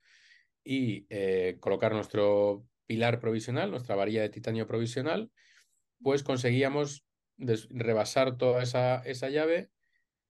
y 0.62 1.07
eh, 1.09 1.57
colocar 1.61 1.93
nuestro 1.93 2.66
pilar 2.87 3.18
provisional, 3.18 3.70
nuestra 3.70 3.97
varilla 3.97 4.22
de 4.22 4.29
titanio 4.29 4.66
provisional, 4.66 5.31
pues 6.03 6.22
conseguíamos 6.22 7.05
rebasar 7.39 8.37
toda 8.39 8.62
esa, 8.62 8.97
esa 9.05 9.28
llave 9.28 9.70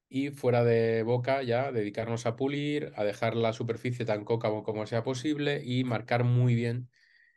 y 0.09 0.31
fuera 0.31 0.65
de 0.65 1.03
boca 1.03 1.43
ya 1.43 1.73
dedicarnos 1.73 2.27
a 2.27 2.37
pulir, 2.37 2.93
a 2.97 3.05
dejar 3.05 3.37
la 3.37 3.53
superficie 3.53 4.05
tan 4.05 4.25
cóncava 4.25 4.63
como 4.63 4.87
sea 4.87 5.03
posible 5.03 5.63
y 5.65 5.85
marcar 5.85 6.25
muy 6.25 6.55
bien 6.55 6.89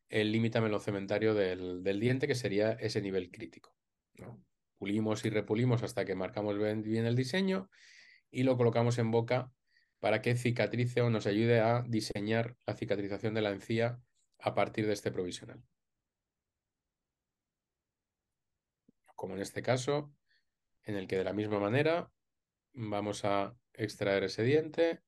el 0.09 0.32
límite 0.32 0.59
melocementario 0.61 1.34
del, 1.34 1.84
del 1.84 1.99
diente, 1.99 2.28
que 2.28 2.36
sería 2.36 2.72
ese 2.74 3.01
nivel 3.01 3.32
crítico. 3.32 3.76
Pulimos 4.78 5.26
y 5.26 5.30
repulimos 5.30 5.84
hasta 5.84 6.05
que 6.05 6.15
marcamos 6.15 6.57
bien, 6.57 7.05
el 7.05 7.15
diseño 7.15 7.70
y 8.32 8.43
lo 8.43 8.57
colocamos 8.57 8.97
en 8.97 9.11
boca 9.11 9.51
para 9.99 10.22
que 10.22 10.36
cicatrice 10.36 11.01
o 11.01 11.09
nos 11.09 11.28
ayude 11.28 11.59
a 11.59 11.84
diseñar 11.88 12.55
la 12.65 12.76
cicatrización 12.76 13.34
de 13.34 13.41
la 13.41 13.51
encía 13.51 13.99
a 14.39 14.55
partir 14.55 14.88
de 14.88 14.93
este 14.93 15.11
provisional. 15.11 15.61
Como 19.20 19.36
en 19.36 19.41
este 19.41 19.61
caso, 19.61 20.13
en 20.84 20.95
el 20.95 21.05
que 21.05 21.17
de 21.17 21.26
la 21.26 21.34
misma 21.34 21.59
manera 21.59 22.09
vamos 22.72 23.26
a 23.26 23.53
extraer 23.74 24.24
ese 24.24 24.43
diente 24.43 25.01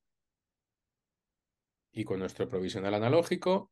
y 1.94 2.04
con 2.04 2.20
nuestro 2.20 2.50
provisional 2.50 2.94
analógico 2.94 3.72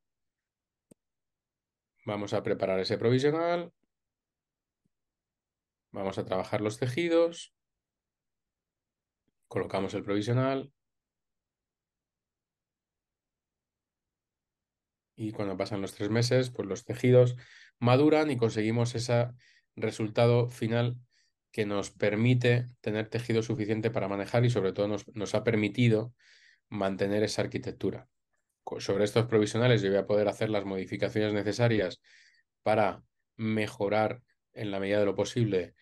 Vamos 2.06 2.34
a 2.34 2.42
preparar 2.42 2.80
ese 2.80 2.98
provisional. 2.98 3.74
Vamos 5.92 6.18
a 6.18 6.26
trabajar 6.26 6.62
los 6.62 6.80
tejidos. 6.80 7.54
Colocamos 9.48 9.94
el 9.94 10.04
provisional. 10.04 10.72
Y 15.16 15.34
cuando 15.34 15.58
pasan 15.58 15.82
los 15.82 15.94
tres 15.94 16.10
meses, 16.10 16.50
pues 16.50 16.66
los 16.66 16.86
tejidos 16.86 17.36
maduran 17.78 18.32
y 18.32 18.38
conseguimos 18.38 18.96
ese 18.96 19.28
resultado 19.76 20.50
final 20.50 20.98
que 21.52 21.66
nos 21.66 21.90
permite 21.92 22.68
tener 22.82 23.10
tejido 23.10 23.42
suficiente 23.42 23.90
para 23.90 24.08
manejar 24.08 24.46
y 24.46 24.50
sobre 24.50 24.74
todo 24.74 24.88
nos, 24.88 25.08
nos 25.16 25.36
ha 25.36 25.44
permitido 25.44 26.14
mantener 26.70 27.24
esa 27.24 27.42
arquitectura 27.42 28.08
sobre 28.78 29.06
estos 29.06 29.26
provisionales 29.26 29.82
yo 29.82 29.90
voy 29.90 29.98
a 29.98 30.06
poder 30.06 30.28
hacer 30.28 30.50
las 30.50 30.66
modificaciones 30.66 31.34
necesarias 31.34 32.02
para 32.62 33.04
mejorar 33.36 34.22
en 34.54 34.72
la 34.72 34.80
medida 34.80 35.00
de 35.00 35.06
lo 35.06 35.16
posible 35.16 35.74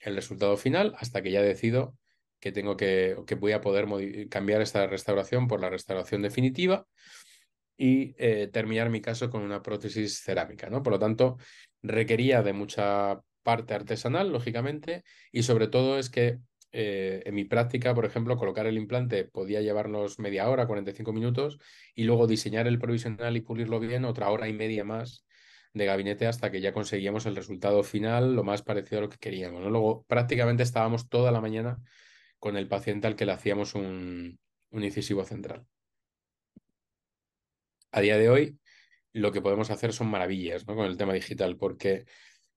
el 0.00 0.16
resultado 0.16 0.56
final 0.56 0.94
hasta 0.98 1.22
que 1.22 1.30
ya 1.30 1.40
decido 1.40 1.96
que 2.40 2.52
tengo 2.52 2.76
que, 2.76 3.16
que 3.26 3.36
voy 3.36 3.52
a 3.52 3.62
poder 3.62 3.86
cambiar 4.28 4.60
esta 4.60 4.86
restauración 4.86 5.48
por 5.48 5.60
la 5.60 5.70
restauración 5.70 6.20
definitiva 6.20 6.86
y 7.76 8.14
eh, 8.18 8.48
terminar 8.52 8.90
mi 8.90 9.00
caso 9.00 9.30
con 9.30 9.42
una 9.42 9.62
prótesis 9.62 10.20
cerámica. 10.22 10.68
¿no? 10.68 10.82
Por 10.82 10.92
lo 10.92 10.98
tanto, 10.98 11.38
requería 11.82 12.42
de 12.42 12.52
mucha 12.52 13.20
parte 13.44 13.74
artesanal, 13.74 14.32
lógicamente, 14.32 15.04
y 15.30 15.44
sobre 15.44 15.68
todo 15.68 15.98
es 15.98 16.10
que 16.10 16.40
eh, 16.72 17.22
en 17.24 17.34
mi 17.36 17.44
práctica, 17.44 17.94
por 17.94 18.04
ejemplo, 18.04 18.36
colocar 18.36 18.66
el 18.66 18.76
implante 18.76 19.24
podía 19.24 19.60
llevarnos 19.60 20.18
media 20.18 20.48
hora, 20.50 20.66
45 20.66 21.12
minutos, 21.12 21.60
y 21.94 22.02
luego 22.02 22.26
diseñar 22.26 22.66
el 22.66 22.80
provisional 22.80 23.36
y 23.36 23.42
pulirlo 23.42 23.78
bien 23.78 24.04
otra 24.04 24.30
hora 24.30 24.48
y 24.48 24.52
media 24.52 24.84
más 24.84 25.24
de 25.72 25.86
gabinete 25.86 26.26
hasta 26.26 26.50
que 26.50 26.60
ya 26.60 26.72
conseguíamos 26.72 27.26
el 27.26 27.36
resultado 27.36 27.82
final 27.84 28.34
lo 28.34 28.44
más 28.44 28.62
parecido 28.62 28.98
a 28.98 29.02
lo 29.02 29.08
que 29.08 29.18
queríamos. 29.18 29.62
Luego 29.70 30.04
prácticamente 30.08 30.64
estábamos 30.64 31.08
toda 31.08 31.30
la 31.32 31.40
mañana 31.40 31.78
con 32.40 32.56
el 32.56 32.68
paciente 32.68 33.06
al 33.06 33.16
que 33.16 33.26
le 33.26 33.32
hacíamos 33.32 33.74
un, 33.76 34.38
un 34.70 34.84
incisivo 34.84 35.24
central. 35.24 35.66
A 37.92 38.00
día 38.00 38.18
de 38.18 38.28
hoy, 38.28 38.58
lo 39.12 39.30
que 39.30 39.40
podemos 39.40 39.70
hacer 39.70 39.92
son 39.92 40.08
maravillas 40.08 40.64
con 40.64 40.80
el 40.80 40.96
tema 40.96 41.12
digital, 41.12 41.56
porque 41.56 42.04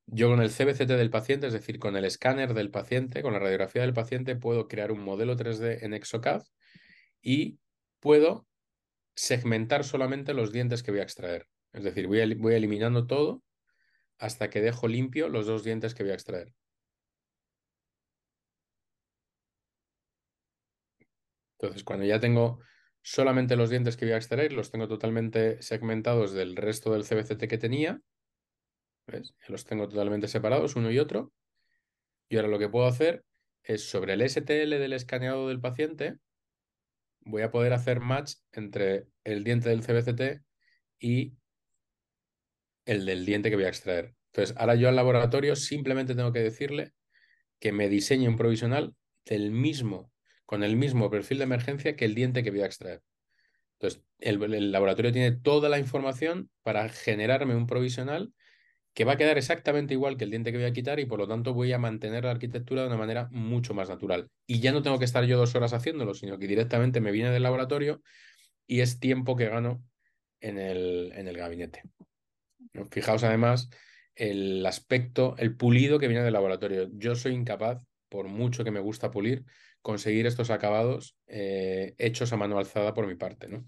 yo 0.07 0.29
con 0.29 0.41
el 0.41 0.49
CBCT 0.49 0.87
del 0.87 1.09
paciente, 1.09 1.47
es 1.47 1.53
decir, 1.53 1.79
con 1.79 1.95
el 1.97 2.05
escáner 2.05 2.53
del 2.53 2.71
paciente, 2.71 3.21
con 3.21 3.33
la 3.33 3.39
radiografía 3.39 3.81
del 3.81 3.93
paciente, 3.93 4.35
puedo 4.37 4.67
crear 4.67 4.91
un 4.91 5.01
modelo 5.01 5.35
3D 5.35 5.83
en 5.83 5.93
Exocad 5.93 6.43
y 7.21 7.59
puedo 7.99 8.47
segmentar 9.15 9.83
solamente 9.83 10.33
los 10.33 10.51
dientes 10.53 10.81
que 10.81 10.91
voy 10.91 11.01
a 11.01 11.03
extraer. 11.03 11.47
Es 11.73 11.83
decir, 11.83 12.07
voy, 12.07 12.35
voy 12.35 12.53
eliminando 12.55 13.05
todo 13.05 13.43
hasta 14.17 14.49
que 14.49 14.61
dejo 14.61 14.87
limpio 14.87 15.27
los 15.27 15.45
dos 15.45 15.63
dientes 15.63 15.93
que 15.93 16.03
voy 16.03 16.13
a 16.13 16.15
extraer. 16.15 16.53
Entonces, 21.59 21.83
cuando 21.83 22.05
ya 22.05 22.19
tengo 22.19 22.59
solamente 23.01 23.55
los 23.55 23.69
dientes 23.69 23.97
que 23.97 24.05
voy 24.05 24.13
a 24.13 24.17
extraer, 24.17 24.53
los 24.53 24.71
tengo 24.71 24.87
totalmente 24.87 25.61
segmentados 25.61 26.31
del 26.33 26.55
resto 26.55 26.93
del 26.93 27.03
CBCT 27.03 27.47
que 27.47 27.57
tenía, 27.57 27.99
los 29.47 29.65
tengo 29.65 29.87
totalmente 29.87 30.27
separados, 30.27 30.75
uno 30.75 30.91
y 30.91 30.99
otro. 30.99 31.31
Y 32.29 32.35
ahora 32.35 32.49
lo 32.49 32.59
que 32.59 32.69
puedo 32.69 32.87
hacer 32.87 33.23
es 33.63 33.89
sobre 33.89 34.13
el 34.13 34.21
STL 34.21 34.69
del 34.69 34.93
escaneado 34.93 35.47
del 35.47 35.59
paciente, 35.59 36.17
voy 37.21 37.41
a 37.41 37.51
poder 37.51 37.73
hacer 37.73 37.99
match 37.99 38.33
entre 38.53 39.07
el 39.23 39.43
diente 39.43 39.69
del 39.69 39.81
CBCT 39.81 40.43
y 40.99 41.33
el 42.85 43.05
del 43.05 43.25
diente 43.25 43.49
que 43.49 43.55
voy 43.55 43.65
a 43.65 43.69
extraer. 43.69 44.15
Entonces, 44.31 44.55
ahora 44.57 44.75
yo 44.75 44.87
al 44.87 44.95
laboratorio 44.95 45.55
simplemente 45.55 46.15
tengo 46.15 46.31
que 46.31 46.39
decirle 46.39 46.93
que 47.59 47.71
me 47.71 47.89
diseñe 47.89 48.27
un 48.27 48.37
provisional 48.37 48.95
del 49.25 49.51
mismo, 49.51 50.11
con 50.45 50.63
el 50.63 50.77
mismo 50.77 51.09
perfil 51.09 51.39
de 51.39 51.43
emergencia 51.45 51.95
que 51.95 52.05
el 52.05 52.15
diente 52.15 52.43
que 52.43 52.51
voy 52.51 52.61
a 52.61 52.65
extraer. 52.65 53.01
Entonces, 53.73 54.03
el 54.19 54.71
laboratorio 54.71 55.11
tiene 55.11 55.31
toda 55.31 55.69
la 55.69 55.79
información 55.79 56.49
para 56.63 56.87
generarme 56.89 57.55
un 57.55 57.67
provisional 57.67 58.33
que 58.97 59.05
va 59.05 59.11
a 59.13 59.17
quedar 59.17 59.37
exactamente 59.37 59.93
igual 59.93 60.17
que 60.17 60.23
el 60.23 60.31
diente 60.31 60.51
que 60.51 60.57
voy 60.57 60.65
a 60.65 60.73
quitar 60.73 60.99
y 60.99 61.05
por 61.05 61.19
lo 61.19 61.27
tanto 61.27 61.53
voy 61.53 61.71
a 61.71 61.77
mantener 61.77 62.23
la 62.23 62.31
arquitectura 62.31 62.81
de 62.81 62.87
una 62.87 62.97
manera 62.97 63.29
mucho 63.29 63.75
más 63.75 63.89
natural. 63.89 64.31
Y 64.47 64.59
ya 64.59 64.71
no 64.71 64.81
tengo 64.81 64.97
que 64.97 65.05
estar 65.05 65.23
yo 65.25 65.37
dos 65.37 65.53
horas 65.53 65.73
haciéndolo, 65.73 66.15
sino 66.15 66.39
que 66.39 66.47
directamente 66.47 66.99
me 66.99 67.11
viene 67.11 67.29
del 67.29 67.43
laboratorio 67.43 68.01
y 68.65 68.79
es 68.79 68.99
tiempo 68.99 69.35
que 69.35 69.49
gano 69.49 69.83
en 70.41 70.57
el, 70.57 71.11
en 71.13 71.27
el 71.27 71.37
gabinete. 71.37 71.83
Fijaos 72.89 73.23
además 73.23 73.69
el 74.15 74.65
aspecto, 74.65 75.35
el 75.37 75.55
pulido 75.55 75.99
que 75.99 76.07
viene 76.07 76.23
del 76.23 76.33
laboratorio. 76.33 76.89
Yo 76.93 77.13
soy 77.13 77.33
incapaz, 77.35 77.79
por 78.09 78.27
mucho 78.27 78.63
que 78.63 78.71
me 78.71 78.79
gusta 78.79 79.11
pulir, 79.11 79.45
conseguir 79.83 80.25
estos 80.25 80.49
acabados 80.49 81.15
eh, 81.27 81.93
hechos 81.99 82.33
a 82.33 82.37
mano 82.37 82.57
alzada 82.57 82.95
por 82.95 83.05
mi 83.05 83.13
parte. 83.13 83.47
¿no? 83.47 83.63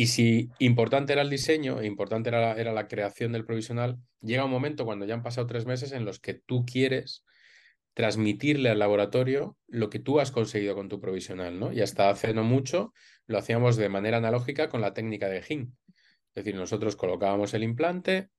Y 0.00 0.06
si 0.06 0.48
importante 0.60 1.12
era 1.12 1.20
el 1.20 1.28
diseño 1.28 1.78
e 1.78 1.84
importante 1.84 2.30
era 2.30 2.40
la, 2.40 2.52
era 2.54 2.72
la 2.72 2.88
creación 2.88 3.32
del 3.32 3.44
provisional, 3.44 3.98
llega 4.22 4.46
un 4.46 4.50
momento 4.50 4.86
cuando 4.86 5.04
ya 5.04 5.12
han 5.12 5.22
pasado 5.22 5.46
tres 5.46 5.66
meses 5.66 5.92
en 5.92 6.06
los 6.06 6.18
que 6.18 6.32
tú 6.32 6.64
quieres 6.64 7.22
transmitirle 7.92 8.70
al 8.70 8.78
laboratorio 8.78 9.58
lo 9.66 9.90
que 9.90 9.98
tú 9.98 10.18
has 10.18 10.32
conseguido 10.32 10.74
con 10.74 10.88
tu 10.88 11.02
provisional, 11.02 11.60
¿no? 11.60 11.70
Y 11.70 11.82
hasta 11.82 12.08
hace 12.08 12.32
no 12.32 12.44
mucho 12.44 12.94
lo 13.26 13.36
hacíamos 13.36 13.76
de 13.76 13.90
manera 13.90 14.16
analógica 14.16 14.70
con 14.70 14.80
la 14.80 14.94
técnica 14.94 15.28
de 15.28 15.44
HIN. 15.46 15.76
Es 16.28 16.44
decir, 16.44 16.54
nosotros 16.54 16.96
colocábamos 16.96 17.52
el 17.52 17.62
implante, 17.62 18.30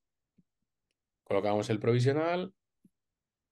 colocábamos 1.23 1.69
el 1.69 1.77
provisional, 1.77 2.55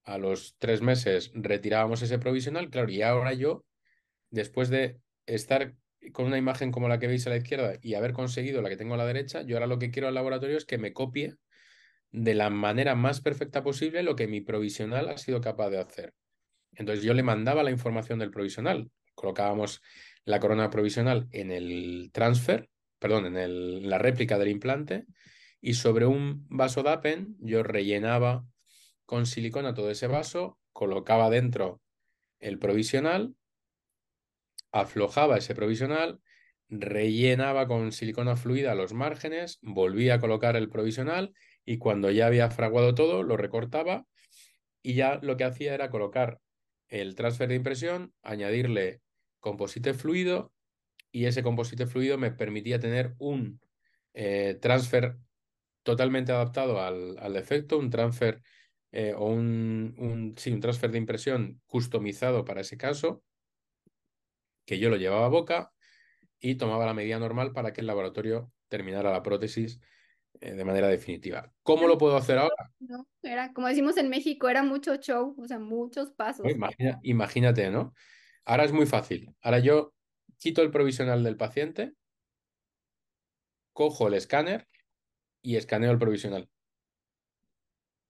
a 0.02 0.18
los 0.18 0.56
tres 0.58 0.82
meses 0.82 1.30
retirábamos 1.32 2.02
ese 2.02 2.18
provisional, 2.18 2.70
claro, 2.70 2.90
y 2.90 3.02
ahora 3.02 3.34
yo, 3.34 3.64
después 4.30 4.68
de 4.68 4.98
estar 5.26 5.76
con 6.12 6.26
una 6.26 6.38
imagen 6.38 6.72
como 6.72 6.88
la 6.88 6.98
que 6.98 7.06
veis 7.06 7.26
a 7.26 7.30
la 7.30 7.36
izquierda 7.36 7.74
y 7.82 7.94
haber 7.94 8.12
conseguido 8.12 8.62
la 8.62 8.68
que 8.68 8.76
tengo 8.76 8.94
a 8.94 8.96
la 8.98 9.06
derecha, 9.06 9.42
yo 9.42 9.56
ahora 9.56 9.66
lo 9.66 9.78
que 9.78 9.90
quiero 9.90 10.08
al 10.08 10.14
laboratorio 10.14 10.56
es 10.56 10.64
que 10.64 10.78
me 10.78 10.92
copie 10.92 11.36
de 12.10 12.34
la 12.34 12.50
manera 12.50 12.94
más 12.94 13.20
perfecta 13.20 13.62
posible 13.62 14.02
lo 14.02 14.16
que 14.16 14.26
mi 14.26 14.40
provisional 14.40 15.08
ha 15.08 15.18
sido 15.18 15.40
capaz 15.40 15.70
de 15.70 15.78
hacer. 15.78 16.14
Entonces 16.72 17.04
yo 17.04 17.14
le 17.14 17.22
mandaba 17.22 17.62
la 17.62 17.70
información 17.70 18.18
del 18.18 18.30
provisional, 18.30 18.90
colocábamos 19.14 19.82
la 20.24 20.40
corona 20.40 20.70
provisional 20.70 21.28
en 21.30 21.50
el 21.50 22.10
transfer, 22.12 22.68
perdón, 22.98 23.26
en, 23.26 23.36
el, 23.36 23.88
la 23.88 23.98
réplica 23.98 24.38
del 24.38 24.48
implante 24.48 25.04
y 25.60 25.74
sobre 25.74 26.06
un 26.06 26.46
vaso 26.48 26.82
DAPEN 26.82 27.36
yo 27.40 27.62
rellenaba 27.62 28.44
con 29.04 29.26
silicona 29.26 29.74
todo 29.74 29.90
ese 29.90 30.06
vaso, 30.06 30.58
colocaba 30.72 31.30
dentro 31.30 31.80
el 32.38 32.58
provisional, 32.58 33.34
aflojaba 34.72 35.38
ese 35.38 35.54
provisional, 35.54 36.20
rellenaba 36.68 37.66
con 37.66 37.92
silicona 37.92 38.36
fluida 38.36 38.74
los 38.74 38.92
márgenes, 38.92 39.58
volvía 39.62 40.14
a 40.14 40.20
colocar 40.20 40.56
el 40.56 40.68
provisional 40.68 41.32
y 41.64 41.78
cuando 41.78 42.10
ya 42.10 42.26
había 42.26 42.50
fraguado 42.50 42.94
todo 42.94 43.22
lo 43.22 43.36
recortaba 43.36 44.06
y 44.82 44.94
ya 44.94 45.18
lo 45.22 45.36
que 45.36 45.44
hacía 45.44 45.74
era 45.74 45.90
colocar 45.90 46.40
el 46.88 47.14
transfer 47.14 47.48
de 47.48 47.56
impresión, 47.56 48.14
añadirle 48.22 49.00
composite 49.40 49.94
fluido 49.94 50.52
y 51.12 51.24
ese 51.26 51.42
composite 51.42 51.86
fluido 51.86 52.18
me 52.18 52.30
permitía 52.30 52.78
tener 52.78 53.14
un 53.18 53.60
eh, 54.14 54.58
transfer 54.60 55.16
totalmente 55.82 56.32
adaptado 56.32 56.80
al, 56.80 57.18
al 57.18 57.32
defecto, 57.32 57.78
un 57.78 57.90
transfer 57.90 58.40
eh, 58.92 59.14
o 59.16 59.26
un, 59.26 60.34
sí, 60.36 60.50
un 60.50 60.60
transfer 60.60 60.90
de 60.90 60.98
impresión 60.98 61.60
customizado 61.66 62.44
para 62.44 62.60
ese 62.60 62.76
caso, 62.76 63.22
que 64.70 64.78
yo 64.78 64.88
lo 64.88 64.94
llevaba 64.94 65.26
a 65.26 65.30
boca 65.30 65.72
y 66.38 66.54
tomaba 66.54 66.86
la 66.86 66.94
medida 66.94 67.18
normal 67.18 67.52
para 67.52 67.72
que 67.72 67.80
el 67.80 67.88
laboratorio 67.88 68.52
terminara 68.68 69.10
la 69.10 69.20
prótesis 69.20 69.80
eh, 70.40 70.52
de 70.52 70.64
manera 70.64 70.86
definitiva. 70.86 71.52
¿Cómo 71.64 71.88
lo 71.88 71.98
puedo 71.98 72.16
hacer 72.16 72.38
ahora? 72.38 72.70
No, 72.78 73.08
era, 73.20 73.52
como 73.52 73.66
decimos 73.66 73.96
en 73.96 74.08
México, 74.08 74.48
era 74.48 74.62
mucho 74.62 74.94
show, 74.94 75.34
o 75.36 75.48
sea, 75.48 75.58
muchos 75.58 76.12
pasos. 76.12 76.46
imagínate, 77.02 77.68
¿no? 77.68 77.92
Ahora 78.44 78.62
es 78.62 78.70
muy 78.70 78.86
fácil. 78.86 79.34
Ahora 79.42 79.58
yo 79.58 79.92
quito 80.38 80.62
el 80.62 80.70
provisional 80.70 81.24
del 81.24 81.36
paciente, 81.36 81.94
cojo 83.72 84.06
el 84.06 84.14
escáner 84.14 84.68
y 85.42 85.56
escaneo 85.56 85.90
el 85.90 85.98
provisional. 85.98 86.48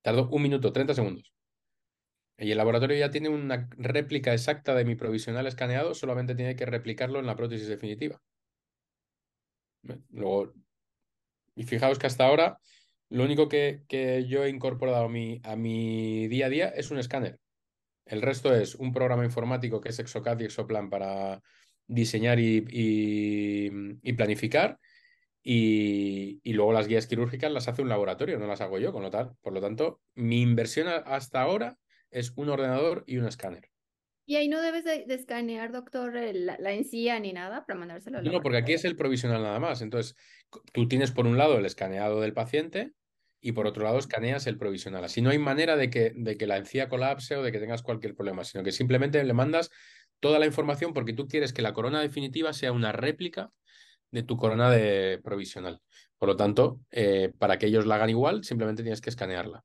Tardo 0.03 0.29
un 0.29 0.43
minuto, 0.43 0.75
30 0.75 0.93
segundos. 0.93 1.33
Y 2.41 2.51
el 2.51 2.59
laboratorio 2.59 2.97
ya 2.97 3.11
tiene 3.11 3.29
una 3.29 3.69
réplica 3.77 4.33
exacta 4.33 4.75
de 4.75 4.85
mi 4.85 4.95
provisional 4.95 5.47
escaneado, 5.47 5.95
solamente 5.95 6.35
tiene 6.35 6.57
que 6.57 6.67
replicarlo 6.67 7.19
en 7.21 7.27
la 7.27 7.37
prótesis 7.37 7.69
definitiva. 7.69 8.21
Luego, 10.11 10.55
y 11.55 11.65
fijaos 11.65 11.99
que 11.99 12.07
hasta 12.07 12.27
ahora 12.27 12.59
lo 13.11 13.25
único 13.25 13.49
que, 13.49 13.83
que 13.89 14.27
yo 14.27 14.45
he 14.45 14.49
incorporado 14.49 15.05
a 15.05 15.09
mi, 15.09 15.41
a 15.45 15.57
mi 15.57 16.29
día 16.29 16.47
a 16.47 16.49
día 16.49 16.69
es 16.69 16.91
un 16.91 16.99
escáner. 16.99 17.39
El 18.07 18.23
resto 18.23 18.55
es 18.55 18.75
un 18.75 18.93
programa 18.93 19.25
informático 19.25 19.81
que 19.81 19.91
es 19.91 19.99
Exocad 19.99 20.39
y 20.41 20.45
Exoplan 20.45 20.91
para 20.91 21.43
diseñar 21.87 22.41
y, 22.41 22.65
y 22.71 24.13
planificar 24.15 24.79
y, 25.43 26.53
luego 26.53 26.73
las 26.73 26.87
guías 26.87 27.07
quirúrgicas 27.07 27.51
las 27.51 27.69
hace 27.69 27.83
un 27.83 27.89
laboratorio, 27.89 28.39
no 28.39 28.47
las 28.47 28.61
hago 28.61 28.79
yo, 28.79 28.93
con 28.93 29.03
lo 29.03 29.11
tal. 29.11 29.37
Por 29.41 29.53
lo 29.53 29.61
tanto, 29.61 30.01
mi 30.15 30.43
inversión 30.43 30.89
hasta 30.89 31.41
ahora 31.41 31.79
es 32.11 32.33
un 32.37 32.49
ordenador 32.49 33.05
y 33.07 33.19
un 33.19 33.27
escáner. 33.27 33.71
Y 34.27 34.37
ahí 34.37 34.49
no 34.49 34.61
debes 34.61 34.85
de, 34.85 35.05
escanear, 35.09 35.73
doctor, 35.73 36.13
la, 36.15 36.73
encía 36.73 37.19
ni 37.19 37.33
nada 37.33 37.67
para 37.67 37.79
mandárselo 37.79 38.19
al 38.19 38.25
No, 38.25 38.41
porque 38.43 38.59
aquí 38.59 38.75
es 38.75 38.85
el 38.85 38.95
provisional 38.95 39.43
nada 39.43 39.59
más. 39.59 39.83
Entonces, 39.83 40.15
tú 40.73 40.87
tienes 40.87 41.11
por 41.11 41.27
un 41.27 41.37
lado 41.37 41.59
el 41.59 41.67
escaneado 41.67 42.21
del 42.21 42.33
paciente 42.33 42.93
y 43.41 43.53
por 43.53 43.67
otro 43.67 43.83
lado 43.83 43.99
escaneas 43.99 44.47
el 44.47 44.57
provisional. 44.57 45.03
Así 45.03 45.21
no 45.21 45.31
hay 45.31 45.39
manera 45.39 45.77
de 45.77 45.91
que, 45.91 46.13
de 46.15 46.37
que 46.37 46.47
la 46.47 46.59
encía 46.59 46.89
colapse 46.89 47.37
o 47.37 47.43
de 47.43 47.51
que 47.51 47.59
tengas 47.59 47.83
cualquier 47.83 48.15
problema, 48.15 48.45
sino 48.45 48.63
que 48.63 48.71
simplemente 48.71 49.25
le 49.25 49.33
mandas 49.33 49.71
toda 50.21 50.39
la 50.39 50.47
información 50.47 50.93
porque 50.93 51.13
tú 51.13 51.27
quieres 51.27 51.53
que 51.53 51.63
la 51.63 51.73
corona 51.73 52.01
definitiva 52.01 52.53
sea 52.53 52.71
una 52.71 52.93
réplica 52.93 53.51
de 54.13 54.23
tu 54.23 54.37
corona 54.37 54.71
de 54.71 55.21
provisional. 55.25 55.81
Por 56.19 56.29
lo 56.29 56.37
tanto, 56.37 56.81
eh, 56.91 57.33
para 57.39 57.59
que 57.59 57.67
ellos 57.67 57.87
la 57.87 57.97
hagan 57.97 58.11
igual, 58.11 58.45
simplemente 58.45 58.83
tienes 58.83 59.01
que 59.01 59.11
escanearla. 59.11 59.65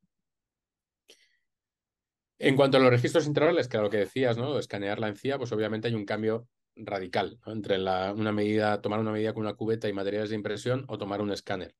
En 2.37 2.55
cuanto 2.55 2.77
a 2.77 2.79
los 2.79 2.89
registros 2.89 3.27
integrales, 3.27 3.67
que 3.67 3.77
era 3.77 3.83
lo 3.83 3.89
que 3.89 3.97
decías, 3.97 4.37
¿no? 4.37 4.59
Escanear 4.59 4.99
la 4.99 5.07
encía, 5.07 5.37
pues 5.37 5.51
obviamente 5.51 5.87
hay 5.87 5.93
un 5.93 6.05
cambio 6.05 6.47
radical 6.75 7.39
entre 7.45 7.77
la, 7.77 8.13
una 8.13 8.31
medida, 8.31 8.81
tomar 8.81 8.99
una 8.99 9.11
medida 9.11 9.33
con 9.33 9.43
una 9.43 9.53
cubeta 9.53 9.87
y 9.87 9.93
materiales 9.93 10.29
de 10.29 10.35
impresión 10.35 10.83
o 10.87 10.97
tomar 10.97 11.21
un 11.21 11.31
escáner. 11.31 11.75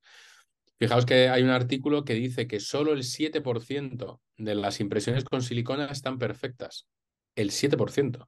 Fijaos 0.78 1.06
que 1.06 1.30
hay 1.30 1.44
un 1.44 1.50
artículo 1.50 2.06
que 2.06 2.14
dice 2.14 2.48
que 2.48 2.60
solo 2.60 2.94
el 2.94 3.04
7% 3.04 4.22
de 4.38 4.56
las 4.56 4.80
impresiones 4.80 5.24
con 5.26 5.42
silicona 5.42 5.86
están 5.88 6.20
perfectas. 6.20 6.88
El 7.36 7.52
7% 7.52 8.28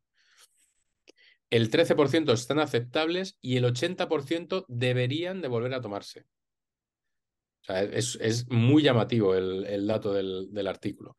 el 1.49 1.71
13% 1.71 2.34
están 2.34 2.59
aceptables 2.59 3.38
y 3.41 3.57
el 3.57 3.65
80% 3.65 4.65
deberían 4.67 5.41
de 5.41 5.47
volver 5.47 5.73
a 5.73 5.82
tomarse. 5.82 6.25
O 7.61 7.65
sea, 7.67 7.84
es, 7.84 8.47
muy 8.49 8.84
llamativo 8.84 9.36
el, 9.36 9.88
dato 9.88 10.13
del, 10.13 10.49
del, 10.51 10.67
artículo. 10.67 11.17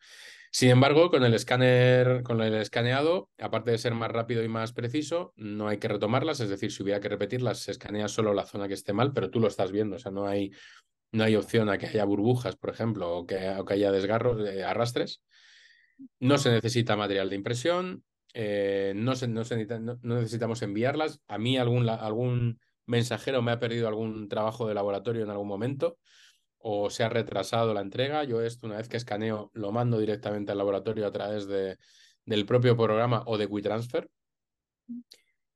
Sin 0.51 0.71
embargo, 0.71 1.11
con 1.11 1.25
el 1.25 1.35
escáner, 1.35 2.23
con 2.23 2.41
el 2.41 2.55
escaneado, 2.55 3.29
aparte 3.39 3.71
de 3.71 3.79
ser 3.79 3.95
más 3.95 4.11
rápido 4.11 4.43
y 4.43 4.49
más 4.49 4.73
preciso, 4.73 5.33
no 5.37 5.69
hay 5.69 5.79
que 5.79 5.89
retomarlas, 5.89 6.41
es 6.41 6.49
decir, 6.49 6.73
si 6.73 6.83
hubiera 6.83 7.01
que 7.01 7.09
repetirlas, 7.09 7.59
se 7.59 7.73
escanea 7.73 8.09
solo 8.09 8.33
la 8.33 8.47
zona 8.47 8.67
que 8.67 8.75
esté 8.75 8.93
mal, 8.93 9.13
pero 9.13 9.31
tú 9.31 9.41
lo 9.41 9.49
estás 9.49 9.73
viendo, 9.73 9.97
o 9.97 9.99
sea, 9.99 10.11
no 10.11 10.27
hay, 10.27 10.51
no 11.13 11.25
hay 11.25 11.37
opción 11.37 11.69
a 11.69 11.77
que 11.77 11.87
haya 11.87 12.05
burbujas, 12.05 12.57
por 12.57 12.71
ejemplo, 12.71 13.15
o 13.15 13.27
que, 13.27 13.49
o 13.51 13.65
que 13.65 13.75
haya 13.75 13.93
desgarros, 13.93 14.43
de 14.43 14.65
arrastres. 14.65 15.23
No 16.21 16.39
se 16.39 16.51
necesita 16.51 16.97
material 16.97 17.29
de 17.29 17.37
impresión, 17.37 18.05
eh, 18.33 18.93
no, 18.95 19.13
necesitamos 19.13 20.63
enviarlas. 20.63 21.21
A 21.29 21.39
mí 21.39 21.59
algún, 21.59 21.89
algún 21.89 22.61
mensajero 22.87 23.43
me 23.43 23.53
ha 23.53 23.59
perdido 23.59 23.89
algún 23.89 24.29
trabajo 24.29 24.67
de 24.67 24.75
laboratorio 24.75 25.25
en 25.25 25.31
algún 25.31 25.49
momento 25.49 25.99
o 26.59 26.91
se 26.91 27.05
ha 27.05 27.09
retrasado 27.09 27.75
la 27.75 27.81
entrega. 27.81 28.25
Yo 28.25 28.41
esto 28.41 28.67
una 28.67 28.77
vez 28.77 28.89
que 28.89 28.97
escaneo 28.97 29.51
lo 29.55 29.73
mando 29.73 29.99
directamente 29.99 30.53
al 30.53 30.59
laboratorio 30.59 31.07
a 31.07 31.13
través 31.13 31.47
de, 31.47 31.79
del 32.25 32.47
propio 32.47 32.77
programa 32.77 33.23
o 33.27 33.39
de 33.39 33.47
WeTransfer. 33.47 34.11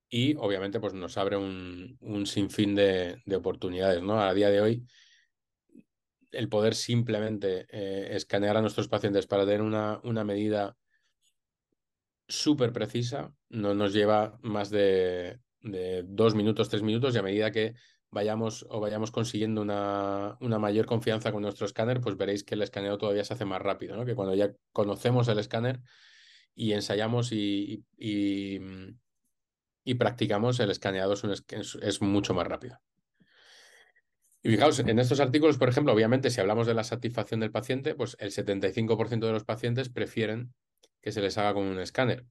Y 0.08 0.34
obviamente 0.36 0.78
pues 0.78 0.92
nos 0.94 1.16
abre 1.16 1.36
un, 1.36 1.96
un 2.00 2.26
sinfín 2.26 2.74
de, 2.74 3.22
de, 3.24 3.36
oportunidades. 3.36 4.02
¿no? 4.02 4.20
A 4.20 4.34
día 4.34 4.50
de 4.50 4.60
hoy 4.60 4.86
el 6.32 6.48
poder 6.48 6.74
simplemente 6.74 7.66
eh, 7.70 8.16
escanear 8.16 8.56
a 8.56 8.62
nuestros 8.62 8.88
pacientes 8.88 9.26
para 9.26 9.44
tener 9.44 9.62
una, 9.62 10.00
una 10.02 10.24
medida 10.24 10.76
súper 12.26 12.72
precisa, 12.72 13.34
no 13.50 13.74
nos 13.74 13.92
lleva 13.92 14.38
más 14.42 14.70
de, 14.70 15.38
dos 16.04 16.34
minutos, 16.34 16.68
tres 16.68 16.82
minutos 16.82 17.14
y 17.14 17.18
a 17.18 17.22
medida 17.22 17.52
que 17.52 17.74
vayamos 18.12 18.66
o 18.68 18.78
vayamos 18.78 19.10
consiguiendo 19.10 19.62
una, 19.62 20.36
una, 20.40 20.58
mayor 20.58 20.86
confianza 20.86 21.32
con 21.32 21.42
nuestro 21.42 21.66
escáner, 21.66 22.00
pues 22.00 22.16
veréis 22.16 22.44
que 22.44 22.54
el 22.54 22.62
escaneo 22.62 22.98
todavía 22.98 23.24
se 23.24 23.32
hace 23.32 23.46
más 23.46 23.60
rápido, 23.60 23.96
¿no? 23.96 24.04
que 24.04 24.14
cuando 24.14 24.34
ya 24.34 24.52
conocemos 24.72 25.26
el 25.28 25.38
escáner 25.38 25.80
y 26.54 26.72
ensayamos 26.72 27.32
y, 27.32 27.84
y, 27.96 28.60
y 29.82 29.94
practicamos, 29.94 30.60
el 30.60 30.70
escaneado 30.70 31.14
es, 31.14 31.76
es, 31.80 32.02
mucho 32.02 32.34
más 32.34 32.46
rápido. 32.46 32.78
Y 34.42 34.50
fijaos, 34.50 34.78
en 34.80 34.98
estos 34.98 35.20
artículos, 35.20 35.56
por 35.56 35.70
ejemplo, 35.70 35.92
obviamente, 35.92 36.28
si 36.28 36.40
hablamos 36.40 36.66
de 36.66 36.74
la 36.74 36.84
satisfacción 36.84 37.40
del 37.40 37.52
paciente, 37.52 37.94
pues 37.94 38.16
el 38.20 38.30
75% 38.30 39.26
de 39.26 39.32
los 39.32 39.44
pacientes 39.44 39.88
prefieren 39.88 40.52
que 41.00 41.12
se 41.12 41.22
les 41.22 41.38
haga 41.38 41.54
con 41.54 41.64
un 41.64 41.78
escáner. 41.78 42.26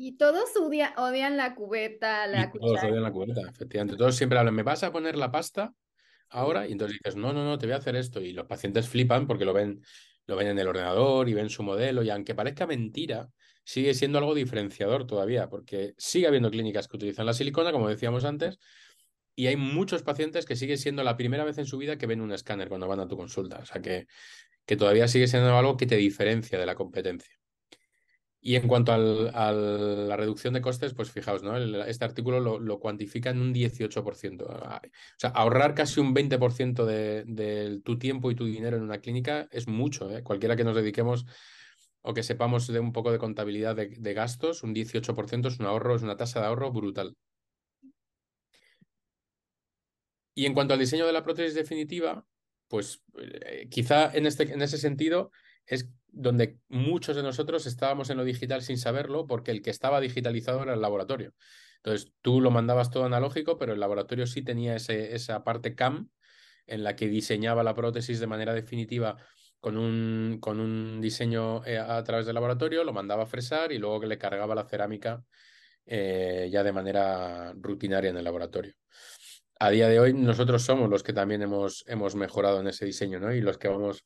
Y 0.00 0.12
todos 0.12 0.50
odian 0.96 1.36
la 1.36 1.56
cubeta, 1.56 2.28
la 2.28 2.52
Todos 2.52 2.84
odian 2.84 3.02
la 3.02 3.10
cubeta, 3.10 3.40
efectivamente. 3.50 3.96
Todos 3.96 4.14
siempre 4.14 4.38
hablan, 4.38 4.54
¿me 4.54 4.62
vas 4.62 4.84
a 4.84 4.92
poner 4.92 5.16
la 5.16 5.32
pasta 5.32 5.74
ahora? 6.28 6.68
Y 6.68 6.72
entonces 6.72 7.00
dices, 7.02 7.16
no, 7.16 7.32
no, 7.32 7.44
no, 7.44 7.58
te 7.58 7.66
voy 7.66 7.72
a 7.72 7.78
hacer 7.78 7.96
esto. 7.96 8.20
Y 8.20 8.32
los 8.32 8.46
pacientes 8.46 8.88
flipan 8.88 9.26
porque 9.26 9.44
lo 9.44 9.52
ven, 9.52 9.82
lo 10.26 10.36
ven 10.36 10.46
en 10.46 10.58
el 10.60 10.68
ordenador 10.68 11.28
y 11.28 11.34
ven 11.34 11.50
su 11.50 11.64
modelo. 11.64 12.04
Y 12.04 12.10
aunque 12.10 12.36
parezca 12.36 12.64
mentira, 12.64 13.28
sigue 13.64 13.92
siendo 13.92 14.18
algo 14.18 14.36
diferenciador 14.36 15.04
todavía, 15.04 15.48
porque 15.48 15.94
sigue 15.98 16.28
habiendo 16.28 16.52
clínicas 16.52 16.86
que 16.86 16.96
utilizan 16.96 17.26
la 17.26 17.32
silicona, 17.32 17.72
como 17.72 17.88
decíamos 17.88 18.24
antes, 18.24 18.60
y 19.34 19.48
hay 19.48 19.56
muchos 19.56 20.04
pacientes 20.04 20.46
que 20.46 20.54
sigue 20.54 20.76
siendo 20.76 21.02
la 21.02 21.16
primera 21.16 21.42
vez 21.42 21.58
en 21.58 21.66
su 21.66 21.76
vida 21.76 21.98
que 21.98 22.06
ven 22.06 22.20
un 22.20 22.30
escáner 22.30 22.68
cuando 22.68 22.86
van 22.86 23.00
a 23.00 23.08
tu 23.08 23.16
consulta. 23.16 23.58
O 23.58 23.66
sea 23.66 23.82
que, 23.82 24.06
que 24.64 24.76
todavía 24.76 25.08
sigue 25.08 25.26
siendo 25.26 25.58
algo 25.58 25.76
que 25.76 25.86
te 25.86 25.96
diferencia 25.96 26.56
de 26.56 26.66
la 26.66 26.76
competencia. 26.76 27.37
Y 28.40 28.54
en 28.54 28.68
cuanto 28.68 28.92
a 28.92 28.98
la 28.98 30.16
reducción 30.16 30.54
de 30.54 30.60
costes, 30.60 30.94
pues 30.94 31.10
fijaos, 31.10 31.42
¿no? 31.42 31.56
este 31.56 32.04
artículo 32.04 32.58
lo, 32.58 32.78
cuantifica 32.78 33.30
en 33.30 33.40
un 33.40 33.52
18%. 33.52 34.46
Ah, 34.62 34.80
o 34.84 34.88
sea, 35.16 35.30
ahorrar 35.30 35.74
casi 35.74 36.00
un 36.00 36.14
20% 36.14 36.84
de, 36.84 37.80
tu 37.84 37.98
tiempo 37.98 38.30
y 38.30 38.36
tu 38.36 38.44
dinero 38.44 38.76
en 38.76 38.84
una 38.84 39.00
clínica 39.00 39.48
es 39.50 39.66
mucho. 39.66 40.10
¿eh? 40.16 40.22
Cualquiera 40.22 40.54
que 40.54 40.64
nos 40.64 40.76
dediquemos 40.76 41.26
o 42.02 42.14
que 42.14 42.22
sepamos 42.22 42.68
de 42.68 42.78
un 42.78 42.92
poco 42.92 43.10
de 43.10 43.18
contabilidad 43.18 43.74
de, 43.74 43.88
de 43.88 44.14
gastos, 44.14 44.62
un 44.62 44.72
18% 44.72 45.48
es 45.48 45.58
un 45.58 45.66
ahorro, 45.66 45.96
es 45.96 46.02
una 46.02 46.16
tasa 46.16 46.40
de 46.40 46.46
ahorro 46.46 46.70
brutal. 46.70 47.16
Y 50.38 50.46
en 50.46 50.54
cuanto 50.54 50.72
al 50.72 50.78
diseño 50.78 51.04
de 51.04 51.12
la 51.12 51.24
prótesis 51.24 51.54
definitiva, 51.54 52.24
pues 52.68 53.02
eh, 53.18 53.66
quizá 53.68 54.12
en, 54.14 54.24
este, 54.24 54.44
en 54.44 54.62
ese 54.62 54.78
sentido 54.78 55.32
es 55.66 55.88
donde 56.10 56.58
muchos 56.68 57.16
de 57.16 57.22
nosotros 57.22 57.66
estábamos 57.66 58.10
en 58.10 58.16
lo 58.16 58.24
digital 58.24 58.62
sin 58.62 58.78
saberlo 58.78 59.26
porque 59.26 59.50
el 59.50 59.62
que 59.62 59.70
estaba 59.70 60.00
digitalizado 60.00 60.62
era 60.62 60.74
el 60.74 60.80
laboratorio. 60.80 61.34
Entonces 61.76 62.12
tú 62.22 62.40
lo 62.40 62.50
mandabas 62.50 62.90
todo 62.90 63.04
analógico, 63.04 63.58
pero 63.58 63.72
el 63.72 63.80
laboratorio 63.80 64.26
sí 64.26 64.42
tenía 64.42 64.76
ese, 64.76 65.14
esa 65.14 65.44
parte 65.44 65.74
CAM 65.74 66.10
en 66.66 66.84
la 66.84 66.96
que 66.96 67.08
diseñaba 67.08 67.62
la 67.62 67.74
prótesis 67.74 68.20
de 68.20 68.26
manera 68.26 68.52
definitiva 68.52 69.16
con 69.60 69.76
un, 69.76 70.38
con 70.40 70.60
un 70.60 71.00
diseño 71.00 71.64
eh, 71.64 71.78
a 71.78 72.02
través 72.04 72.26
del 72.26 72.34
laboratorio, 72.34 72.84
lo 72.84 72.92
mandaba 72.92 73.24
a 73.24 73.26
fresar 73.26 73.72
y 73.72 73.78
luego 73.78 74.00
que 74.00 74.06
le 74.06 74.18
cargaba 74.18 74.54
la 74.54 74.64
cerámica 74.64 75.24
eh, 75.86 76.48
ya 76.52 76.62
de 76.62 76.72
manera 76.72 77.52
rutinaria 77.56 78.10
en 78.10 78.16
el 78.16 78.24
laboratorio. 78.24 78.74
A 79.58 79.70
día 79.70 79.88
de 79.88 79.98
hoy 79.98 80.12
nosotros 80.12 80.62
somos 80.62 80.88
los 80.88 81.02
que 81.02 81.12
también 81.12 81.42
hemos, 81.42 81.84
hemos 81.88 82.14
mejorado 82.14 82.60
en 82.60 82.68
ese 82.68 82.84
diseño 82.84 83.18
¿no? 83.18 83.32
y 83.32 83.40
los 83.40 83.58
que 83.58 83.68
vamos 83.68 84.04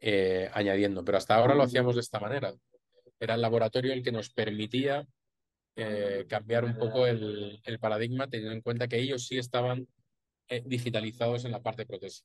eh, 0.00 0.50
añadiendo, 0.52 1.04
pero 1.04 1.18
hasta 1.18 1.34
ahora 1.34 1.54
lo 1.54 1.62
hacíamos 1.62 1.94
de 1.94 2.00
esta 2.00 2.20
manera. 2.20 2.54
Era 3.20 3.34
el 3.34 3.40
laboratorio 3.40 3.92
el 3.92 4.02
que 4.02 4.12
nos 4.12 4.30
permitía 4.30 5.06
cambiar 6.26 6.64
un 6.64 6.76
poco 6.76 7.06
el, 7.06 7.60
el, 7.62 7.78
paradigma, 7.78 8.28
teniendo 8.28 8.52
en 8.52 8.62
cuenta 8.62 8.88
que 8.88 8.98
ellos 8.98 9.28
sí 9.28 9.38
estaban 9.38 9.86
digitalizados 10.64 11.44
en 11.44 11.52
la 11.52 11.62
parte 11.62 11.86
prótesis. 11.86 12.24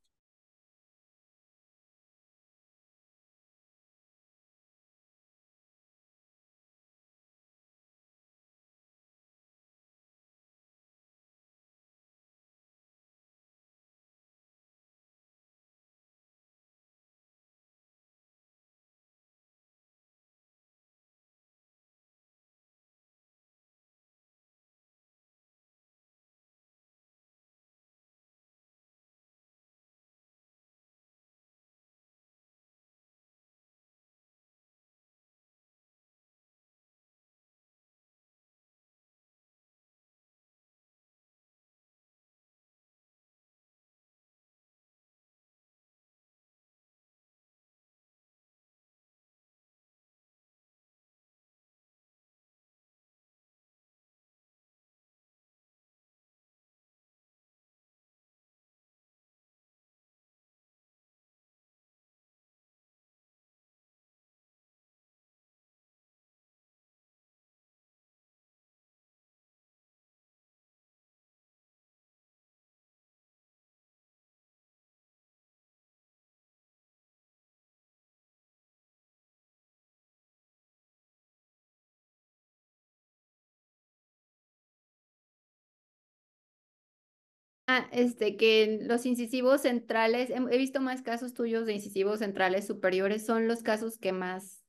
Ah, 87.68 87.88
este, 87.92 88.36
que 88.36 88.80
los 88.82 89.06
incisivos 89.06 89.62
centrales, 89.62 90.30
he 90.30 90.58
visto 90.58 90.82
más 90.82 91.02
casos 91.02 91.34
tuyos 91.34 91.66
de 91.66 91.74
incisivos 91.74 92.20
centrales 92.20 92.68
superiores, 92.68 93.26
¿son 93.26 93.48
los 93.48 93.64
casos 93.64 93.98
que 93.98 94.12
más 94.12 94.64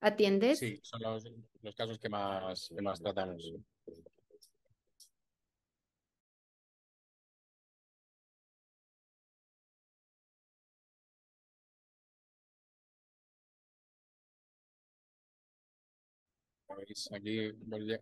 atiendes? 0.00 0.58
Sí, 0.58 0.80
son 0.82 1.02
los, 1.02 1.24
los 1.62 1.74
casos 1.74 1.98
que 1.98 2.08
más, 2.08 2.68
que 2.74 2.82
más 2.82 3.00
tratamos. 3.00 3.52
Aquí, 17.12 17.52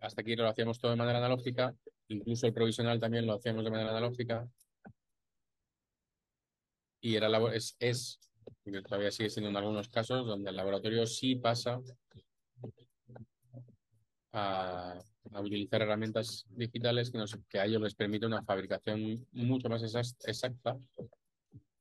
hasta 0.01 0.21
aquí 0.21 0.35
lo 0.35 0.47
hacíamos 0.47 0.79
todo 0.79 0.91
de 0.91 0.97
manera 0.97 1.17
analógica, 1.17 1.75
incluso 2.07 2.47
el 2.47 2.53
provisional 2.53 2.99
también 2.99 3.25
lo 3.25 3.33
hacíamos 3.33 3.63
de 3.63 3.71
manera 3.71 3.91
analógica. 3.91 4.47
Y 7.01 7.15
era 7.15 7.29
es, 7.53 7.75
es, 7.79 8.19
todavía 8.87 9.11
sigue 9.11 9.29
siendo 9.29 9.49
en 9.49 9.57
algunos 9.57 9.89
casos, 9.89 10.25
donde 10.25 10.49
el 10.49 10.55
laboratorio 10.55 11.05
sí 11.05 11.35
pasa 11.35 11.79
a, 14.33 14.99
utilizar 15.41 15.81
herramientas 15.81 16.45
digitales 16.49 17.11
que, 17.11 17.17
nos, 17.17 17.37
que 17.47 17.59
a 17.59 17.65
ellos 17.65 17.81
les 17.81 17.95
permite 17.95 18.25
una 18.25 18.43
fabricación 18.43 19.25
mucho 19.31 19.69
más 19.69 19.83
exacta 19.83 20.77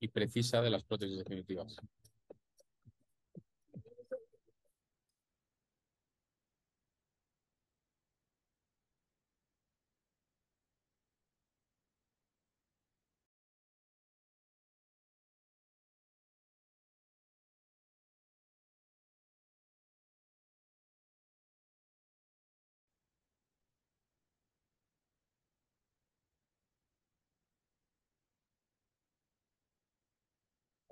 y 0.00 0.08
precisa 0.08 0.62
de 0.62 0.70
las 0.70 0.84
prótesis 0.84 1.18
definitivas. 1.18 1.76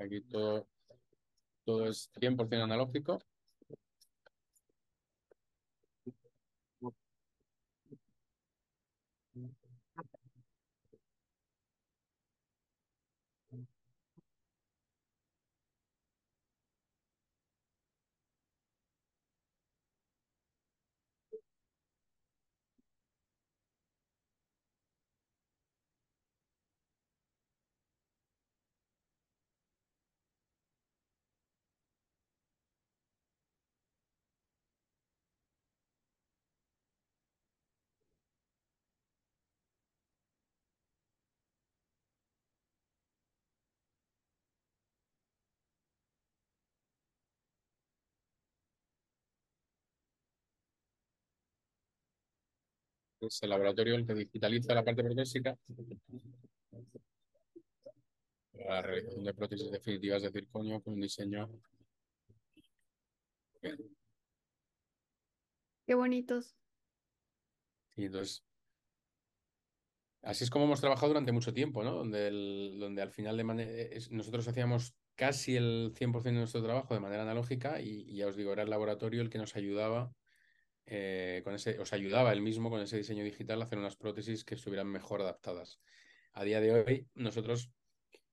Aquí 0.07 0.21
todo, 0.21 0.69
todo 1.65 1.89
es 1.89 2.11
100% 2.21 2.63
analógico. 2.63 3.19
Es 53.29 53.43
el 53.43 53.51
laboratorio 53.51 53.95
el 53.95 54.07
que 54.07 54.15
digitaliza 54.15 54.75
la 54.75 54.85
parte 54.85 55.03
protésica 55.03 55.57
la 58.67 58.83
realización 58.83 59.25
de 59.25 59.35
prótesis 59.35 59.71
definitivas 59.71 60.23
de 60.23 60.33
circonio 60.33 60.81
con 60.83 60.95
un 60.95 61.01
diseño. 61.01 61.49
Qué 65.87 65.95
bonitos. 65.95 66.57
Y 67.97 68.07
entonces, 68.07 68.45
así 70.23 70.45
es 70.45 70.51
como 70.51 70.65
hemos 70.65 70.81
trabajado 70.81 71.09
durante 71.09 71.33
mucho 71.33 71.55
tiempo, 71.55 71.83
¿no? 71.83 71.93
Donde, 71.93 72.29
el, 72.29 72.77
donde 72.79 73.03
al 73.03 73.11
final 73.11 73.37
de 73.37 74.03
nosotros 74.11 74.49
hacíamos 74.49 74.95
casi 75.15 75.57
el 75.57 75.95
100% 75.95 76.23
de 76.23 76.33
nuestro 76.33 76.63
trabajo 76.63 76.93
de 76.93 77.01
manera 77.01 77.23
analógica 77.23 77.81
y, 77.81 78.05
y, 78.07 78.17
ya 78.17 78.27
os 78.27 78.37
digo, 78.37 78.53
era 78.53 78.63
el 78.63 78.71
laboratorio 78.71 79.23
el 79.23 79.31
que 79.31 79.39
nos 79.39 79.57
ayudaba 79.57 80.13
eh, 80.87 81.41
con 81.45 81.54
ese, 81.54 81.79
os 81.80 81.92
ayudaba 81.92 82.33
él 82.33 82.41
mismo 82.41 82.71
con 82.71 82.80
ese 82.80 82.96
diseño 82.96 83.25
digital 83.25 83.61
a 83.61 83.64
hacer 83.64 83.79
unas 83.79 83.96
prótesis 83.96 84.45
que 84.45 84.54
estuvieran 84.54 84.87
mejor 84.87 85.21
adaptadas. 85.21 85.80
A 86.33 86.45
día 86.45 86.61
de 86.61 86.72
hoy, 86.72 87.08
nosotros 87.14 87.72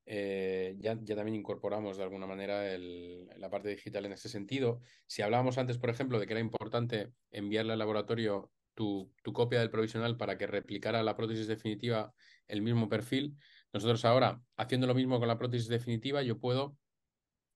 eh, 0.06 0.76
ya, 0.80 0.96
también 0.96 1.36
incorporamos 1.36 1.98
de 1.98 2.04
alguna 2.04 2.28
manera 2.28 2.78
la 2.78 3.50
parte 3.50 3.70
digital 3.70 4.06
en 4.06 4.14
ese 4.14 4.30
sentido. 4.30 4.82
Si 5.08 5.22
hablábamos 5.22 5.58
antes, 5.58 5.78
por 5.78 5.90
ejemplo, 5.90 6.20
de 6.20 6.28
que 6.28 6.34
era 6.34 6.42
importante 6.42 7.12
enviarle 7.32 7.74
al 7.74 7.80
laboratorio 7.80 8.52
tu, 8.76 9.12
tu 9.24 9.34
copia 9.34 9.60
del 9.60 9.70
provisional 9.70 10.18
para 10.18 10.38
que 10.38 10.48
replicara 10.48 11.04
la 11.04 11.16
prótesis 11.16 11.48
definitiva 11.48 12.14
el 12.48 12.62
mismo 12.62 12.90
perfil, 12.90 13.38
Nosotros 13.72 14.06
ahora, 14.06 14.42
haciendo 14.58 14.86
lo 14.86 14.94
mismo 14.94 15.18
con 15.18 15.28
la 15.28 15.40
prótesis 15.40 15.68
definitiva, 15.68 16.22
yo 16.22 16.40
puedo 16.40 16.78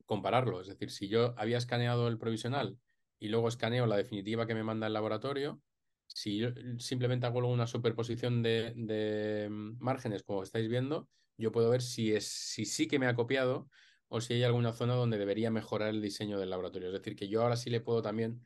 compararlo. 0.05 0.61
Es 0.61 0.67
decir, 0.67 0.89
si 0.89 1.07
yo 1.07 1.35
había 1.37 1.57
escaneado 1.57 2.07
el 2.07 2.17
provisional 2.17 2.77
y 3.19 3.29
luego 3.29 3.47
escaneo 3.47 3.85
la 3.85 3.97
definitiva 3.97 4.47
que 4.47 4.55
me 4.55 4.63
manda 4.63 4.87
el 4.87 4.93
laboratorio, 4.93 5.61
si 6.07 6.37
yo 6.37 6.49
simplemente 6.79 7.25
hago 7.27 7.39
una 7.47 7.67
superposición 7.67 8.41
de, 8.41 9.47
márgenes, 9.79 10.23
como 10.23 10.43
estáis 10.43 10.67
viendo, 10.67 11.09
yo 11.37 11.51
puedo 11.51 11.69
ver 11.69 11.81
si, 11.81 12.13
es, 12.13 12.27
si 12.27 12.65
sí 12.65 12.87
que 12.87 12.99
me 12.99 13.07
ha 13.07 13.15
copiado 13.15 13.69
o 14.07 14.21
si 14.21 14.33
hay 14.33 14.43
alguna 14.43 14.73
zona 14.73 14.95
donde 14.95 15.17
debería 15.17 15.51
mejorar 15.51 15.89
el 15.89 16.01
diseño 16.01 16.39
del 16.39 16.49
laboratorio. 16.49 16.87
Es 16.87 16.93
decir, 16.93 17.15
que 17.15 17.27
yo 17.27 17.43
ahora 17.43 17.57
sí 17.57 17.69
le 17.69 17.81
puedo 17.81 18.01
también 18.01 18.45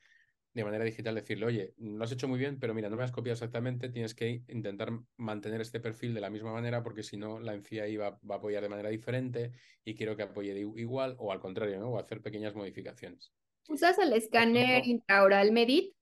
de 0.53 0.65
manera 0.65 0.83
digital 0.83 1.15
decirle, 1.15 1.45
oye, 1.45 1.73
lo 1.77 2.03
has 2.03 2.11
hecho 2.11 2.27
muy 2.27 2.37
bien, 2.37 2.59
pero 2.59 2.73
mira, 2.73 2.89
no 2.89 2.97
me 2.97 3.03
has 3.03 3.11
copiado 3.11 3.35
exactamente, 3.35 3.87
tienes 3.89 4.13
que 4.13 4.43
intentar 4.49 4.91
mantener 5.15 5.61
este 5.61 5.79
perfil 5.79 6.13
de 6.13 6.19
la 6.21 6.29
misma 6.29 6.51
manera 6.51 6.83
porque 6.83 7.03
si 7.03 7.15
no, 7.15 7.39
la 7.39 7.53
encía 7.53 7.83
ahí 7.83 7.95
va, 7.95 8.07
a 8.07 8.35
apoyar 8.35 8.61
de 8.61 8.69
manera 8.69 8.89
diferente 8.89 9.51
y 9.85 9.95
quiero 9.95 10.17
que 10.17 10.23
apoye 10.23 10.59
igual 10.59 11.15
o 11.19 11.31
al 11.31 11.39
contrario. 11.39 11.87
O 11.87 11.97
hacer 11.97 12.21
pequeñas 12.21 12.53
modificaciones. 12.53 13.31
¿Usas 13.67 13.97
el 13.99 14.13
escáner 14.13 14.85
intraoral 14.85 15.51
Medit? 15.51 15.93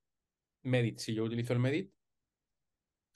Medit, 0.64 0.99
si 0.99 1.14
yo 1.14 1.23
utilizo 1.23 1.53
el 1.53 1.60
Medit. 1.60 1.91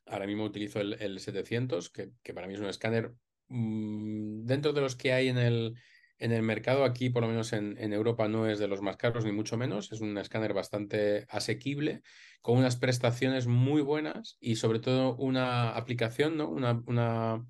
Ahora 0.06 0.28
mismo 0.28 0.44
utilizo 0.44 0.82
el, 0.82 1.20
700, 1.20 1.90
que, 1.90 2.11
que, 2.22 2.34
para 2.34 2.48
mí 2.48 2.53
es 2.53 2.60
un 2.60 2.68
escáner 2.68 3.14
mm, 3.48 4.45
dentro 4.45 4.74
de 4.74 4.82
los 4.82 4.95
que 4.95 5.14
hay 5.14 5.30
en 5.30 5.38
el, 5.38 5.76
en 6.24 6.32
el 6.32 6.41
mercado 6.41 6.86
aquí, 6.86 7.10
por 7.10 7.22
lo 7.22 7.28
menos 7.28 7.52
en, 7.53 7.78
Europa, 7.94 8.28
no 8.28 8.48
es 8.48 8.57
de 8.57 8.70
los 8.70 8.82
más 8.82 8.95
caros, 8.95 9.26
ni 9.26 9.34
mucho 9.34 9.57
menos. 9.57 9.91
Es 9.91 9.99
un 9.99 10.18
escáner 10.18 10.53
bastante 10.53 11.26
asequible, 11.30 12.02
con 12.41 12.57
unas 12.57 12.78
prestaciones 12.78 13.48
muy 13.48 13.82
buenas 13.82 14.38
y 14.40 14.56
sobre 14.56 14.80
todo 14.80 15.15
una 15.18 15.72
aplicación, 15.72 16.38
¿no? 16.38 16.49
Una, 16.49 16.82
una, 16.88 17.45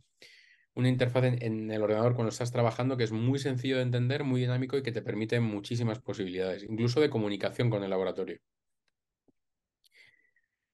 una 0.75 0.89
interfaz 0.89 1.23
en, 1.25 1.71
el 1.71 1.81
ordenador 1.81 2.15
cuando 2.15 2.29
estás 2.29 2.51
trabajando 2.51 2.97
que 2.97 3.03
es 3.03 3.11
muy 3.11 3.39
sencillo 3.39 3.77
de 3.77 3.83
entender, 3.83 4.23
muy 4.23 4.41
dinámico 4.41 4.77
y 4.77 4.83
que 4.83 4.91
te 4.91 5.01
permite 5.01 5.39
muchísimas 5.39 5.99
posibilidades, 5.99 6.63
incluso 6.63 6.99
de 6.99 7.09
comunicación 7.09 7.69
con 7.69 7.83
el 7.83 7.89
laboratorio. 7.89 8.39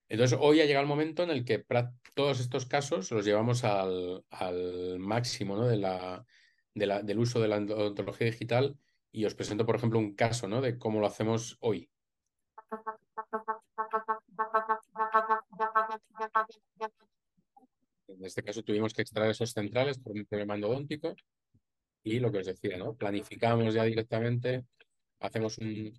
Entonces, 0.08 0.38
hoy 0.42 0.62
ha 0.62 0.66
llegado 0.66 0.84
el 0.84 0.88
momento 0.88 1.24
en 1.24 1.30
el 1.30 1.46
que 1.46 1.64
todos 2.16 2.40
estos 2.40 2.66
casos 2.66 3.12
los 3.12 3.26
llevamos 3.26 3.64
al, 3.64 4.24
máximo 5.00 5.56
¿no? 5.56 5.68
de 5.68 5.78
la 5.78 6.26
del 6.74 7.20
uso 7.20 7.42
de 7.42 7.48
la 7.48 7.58
odontología 7.58 8.28
digital 8.28 8.78
y 9.12 9.26
os 9.26 9.36
presento, 9.36 9.66
por 9.66 9.76
ejemplo, 9.76 10.00
un 10.00 10.16
caso 10.16 10.48
¿no? 10.48 10.62
de 10.62 10.78
cómo 10.78 11.00
lo 11.00 11.08
hacemos 11.08 11.58
hoy. 11.60 11.90
En 18.18 18.26
este 18.26 18.44
caso 18.44 18.64
tuvimos 18.64 18.94
que 18.94 19.02
extraer 19.02 19.31
esos 19.31 19.52
centrales 19.52 19.99
por 19.99 20.14
un 20.14 20.26
problema 20.26 20.56
endodóntico 20.56 21.15
y 22.03 22.19
lo 22.19 22.31
que 22.31 22.40
os 22.40 22.48
decía, 22.48 22.77
¿no? 22.77 22.95
Planificamos 22.95 23.73
ya 23.73 23.84
directamente, 23.84 24.65
hacemos 25.19 25.57
un, 25.57 25.94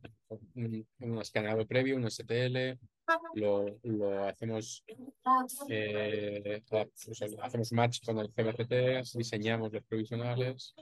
un, 0.99 1.19
escaneado 1.21 1.67
previo, 1.67 1.97
un 1.97 2.11
STL, 2.11 2.79
lo, 3.35 3.79
lo 3.83 4.25
hacemos, 4.25 4.85
eh, 5.69 6.63
hacemos 7.43 7.73
match 7.73 8.05
con 8.05 8.19
el 8.19 8.31
CBCT, 8.33 9.17
diseñamos 9.17 9.73
los 9.73 9.85
provisionales. 9.85 10.75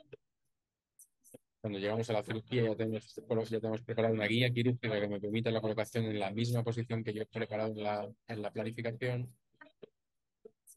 Cuando 1.60 1.80
llegamos 1.80 2.08
a 2.08 2.12
la 2.12 2.22
cirugía 2.22 2.64
ya 2.64 2.76
tenemos, 2.76 3.14
ya 3.50 3.58
tenemos 3.58 3.82
preparado 3.82 4.14
una 4.14 4.26
guía 4.26 4.50
quirúrgica 4.50 5.00
que 5.00 5.08
me 5.08 5.20
permite 5.20 5.50
la 5.50 5.60
colocación 5.60 6.04
en 6.04 6.20
la 6.20 6.30
misma 6.30 6.62
posición 6.62 7.02
que 7.02 7.12
yo 7.12 7.22
he 7.22 7.26
preparado 7.26 7.72
en 7.72 7.82
la, 7.82 8.08
en 8.28 8.42
la 8.42 8.52
planificación. 8.52 9.34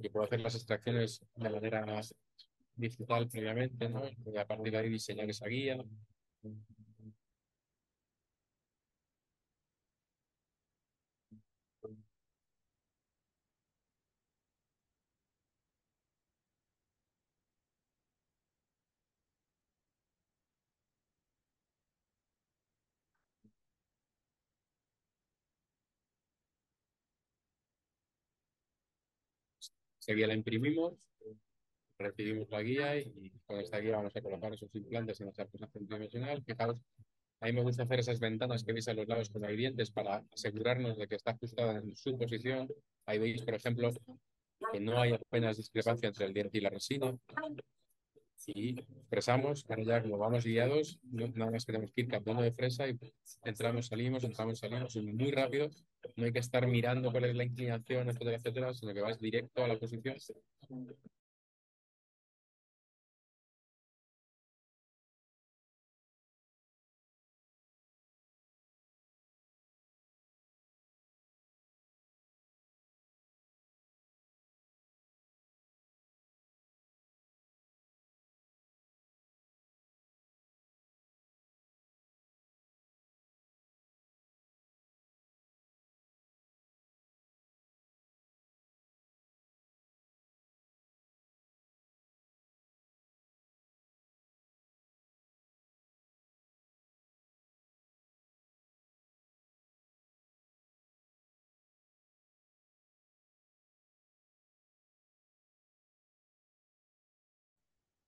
Y 0.01 0.09
puedo 0.09 0.25
hacer 0.25 0.41
las 0.41 0.55
extracciones 0.55 1.21
de 1.35 1.49
manera 1.49 2.01
digital 2.75 3.27
previamente, 3.27 3.89
¿no? 3.89 4.03
Y 4.07 4.37
a 4.37 4.45
partir 4.45 4.71
de 4.71 4.77
ahí 4.79 4.89
diseñar 4.89 5.29
esa 5.29 5.47
guía. 5.47 5.83
Esta 30.01 30.13
la 30.15 30.33
imprimimos, 30.33 30.95
recibimos 31.99 32.49
la 32.49 32.63
guía 32.63 32.97
y 32.97 33.31
con 33.45 33.59
esta 33.59 33.77
guía 33.77 33.97
vamos 33.97 34.15
a 34.15 34.21
colocar 34.21 34.51
esos 34.51 34.73
implantes 34.73 35.19
en 35.19 35.25
nuestra 35.25 35.45
posición 35.45 35.69
tridimensional. 35.69 36.43
Fijaos, 36.43 36.77
a 37.39 37.45
mí 37.45 37.53
me 37.53 37.61
gusta 37.61 37.83
hacer 37.83 37.99
esas 37.99 38.19
ventanas 38.19 38.63
que 38.63 38.73
veis 38.73 38.87
a 38.87 38.95
los 38.95 39.07
lados 39.07 39.29
con 39.29 39.43
dientes 39.55 39.91
para 39.91 40.23
asegurarnos 40.33 40.97
de 40.97 41.07
que 41.07 41.15
está 41.15 41.31
ajustada 41.31 41.77
en 41.77 41.95
su 41.95 42.17
posición. 42.17 42.67
Ahí 43.05 43.19
veis, 43.19 43.43
por 43.43 43.53
ejemplo, 43.53 43.91
que 44.71 44.79
no 44.79 44.99
hay 44.99 45.13
apenas 45.13 45.57
discrepancia 45.57 46.07
entre 46.07 46.25
el 46.25 46.33
diente 46.33 46.57
y 46.57 46.61
la 46.61 46.71
resina 46.71 47.15
y 48.47 48.79
expresamos, 48.79 49.65
ahora 49.69 49.83
ya 49.83 50.01
como 50.01 50.17
vamos 50.17 50.45
guiados, 50.45 50.99
nada 51.11 51.51
más 51.51 51.65
tenemos 51.65 51.91
que 51.91 52.01
ir 52.01 52.07
cambiando 52.07 52.43
de 52.43 52.51
fresa 52.51 52.87
y 52.87 52.97
entramos, 53.43 53.87
salimos, 53.87 54.23
entramos, 54.23 54.59
salimos, 54.59 54.95
muy 54.95 55.31
rápido, 55.31 55.69
no 56.15 56.25
hay 56.25 56.31
que 56.31 56.39
estar 56.39 56.65
mirando 56.67 57.11
cuál 57.11 57.25
es 57.25 57.35
la 57.35 57.43
inclinación, 57.43 58.09
etcétera, 58.09 58.37
etcétera, 58.37 58.73
sino 58.73 58.93
que 58.93 59.01
vas 59.01 59.19
directo 59.19 59.63
a 59.63 59.67
la 59.67 59.77
posición 59.77 60.15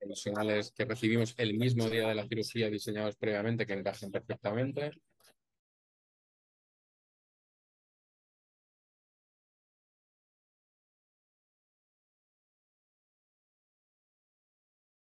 profesionales 0.03 0.71
que 0.75 0.85
recibimos 0.85 1.33
el 1.37 1.57
mismo 1.57 1.89
día 1.89 2.07
de 2.07 2.15
la 2.15 2.27
cirugía 2.27 2.69
diseñados 2.69 3.15
previamente 3.15 3.65
que 3.65 3.73
encajen 3.73 4.11
perfectamente. 4.11 4.91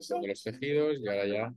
de 0.09 0.27
los 0.27 0.43
tejidos 0.43 0.97
y 0.99 1.07
ahora 1.07 1.27
ya 1.27 1.53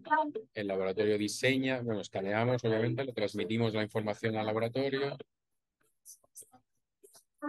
el 0.52 0.66
laboratorio 0.66 1.16
diseña, 1.16 1.80
bueno, 1.80 2.02
escaneamos 2.02 2.62
obviamente, 2.62 3.02
le 3.02 3.14
transmitimos 3.14 3.72
la 3.72 3.82
información 3.82 4.36
al 4.36 4.44
laboratorio 4.44 5.16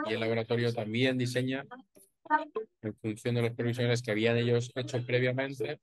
y 0.06 0.14
el 0.14 0.20
laboratorio 0.22 0.74
también 0.74 1.18
diseña 1.18 1.66
en 2.82 2.96
función 2.96 3.36
de 3.36 3.42
los 3.42 3.52
provisionales 3.52 4.02
que 4.02 4.12
habían 4.12 4.38
ellos 4.38 4.72
hecho 4.76 5.06
previamente, 5.06 5.80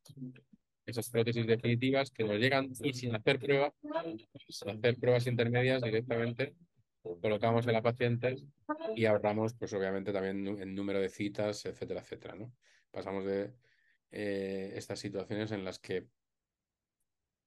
esas 0.85 1.09
prótesis 1.11 1.47
definitivas 1.47 2.11
que 2.11 2.25
nos 2.25 2.39
llegan 2.39 2.73
y 2.83 2.93
sin 2.93 3.15
hacer 3.15 3.39
prueba, 3.39 3.73
sin 4.49 4.71
hacer 4.71 4.97
pruebas 4.97 5.27
intermedias 5.27 5.83
directamente, 5.83 6.55
colocamos 7.21 7.67
en 7.67 7.73
la 7.73 7.83
paciente 7.83 8.37
y 8.95 9.05
ahorramos, 9.05 9.55
pues 9.55 9.73
obviamente 9.73 10.13
también 10.13 10.47
en 10.47 10.75
número 10.75 11.01
de 11.01 11.09
citas, 11.09 11.65
etcétera, 11.67 12.01
etcétera. 12.01 12.35
Pasamos 12.91 13.25
de 13.25 13.55
eh, 14.11 14.73
estas 14.77 14.99
situaciones 14.99 15.53
en 15.53 15.65
las 15.65 15.79
que 15.79 16.07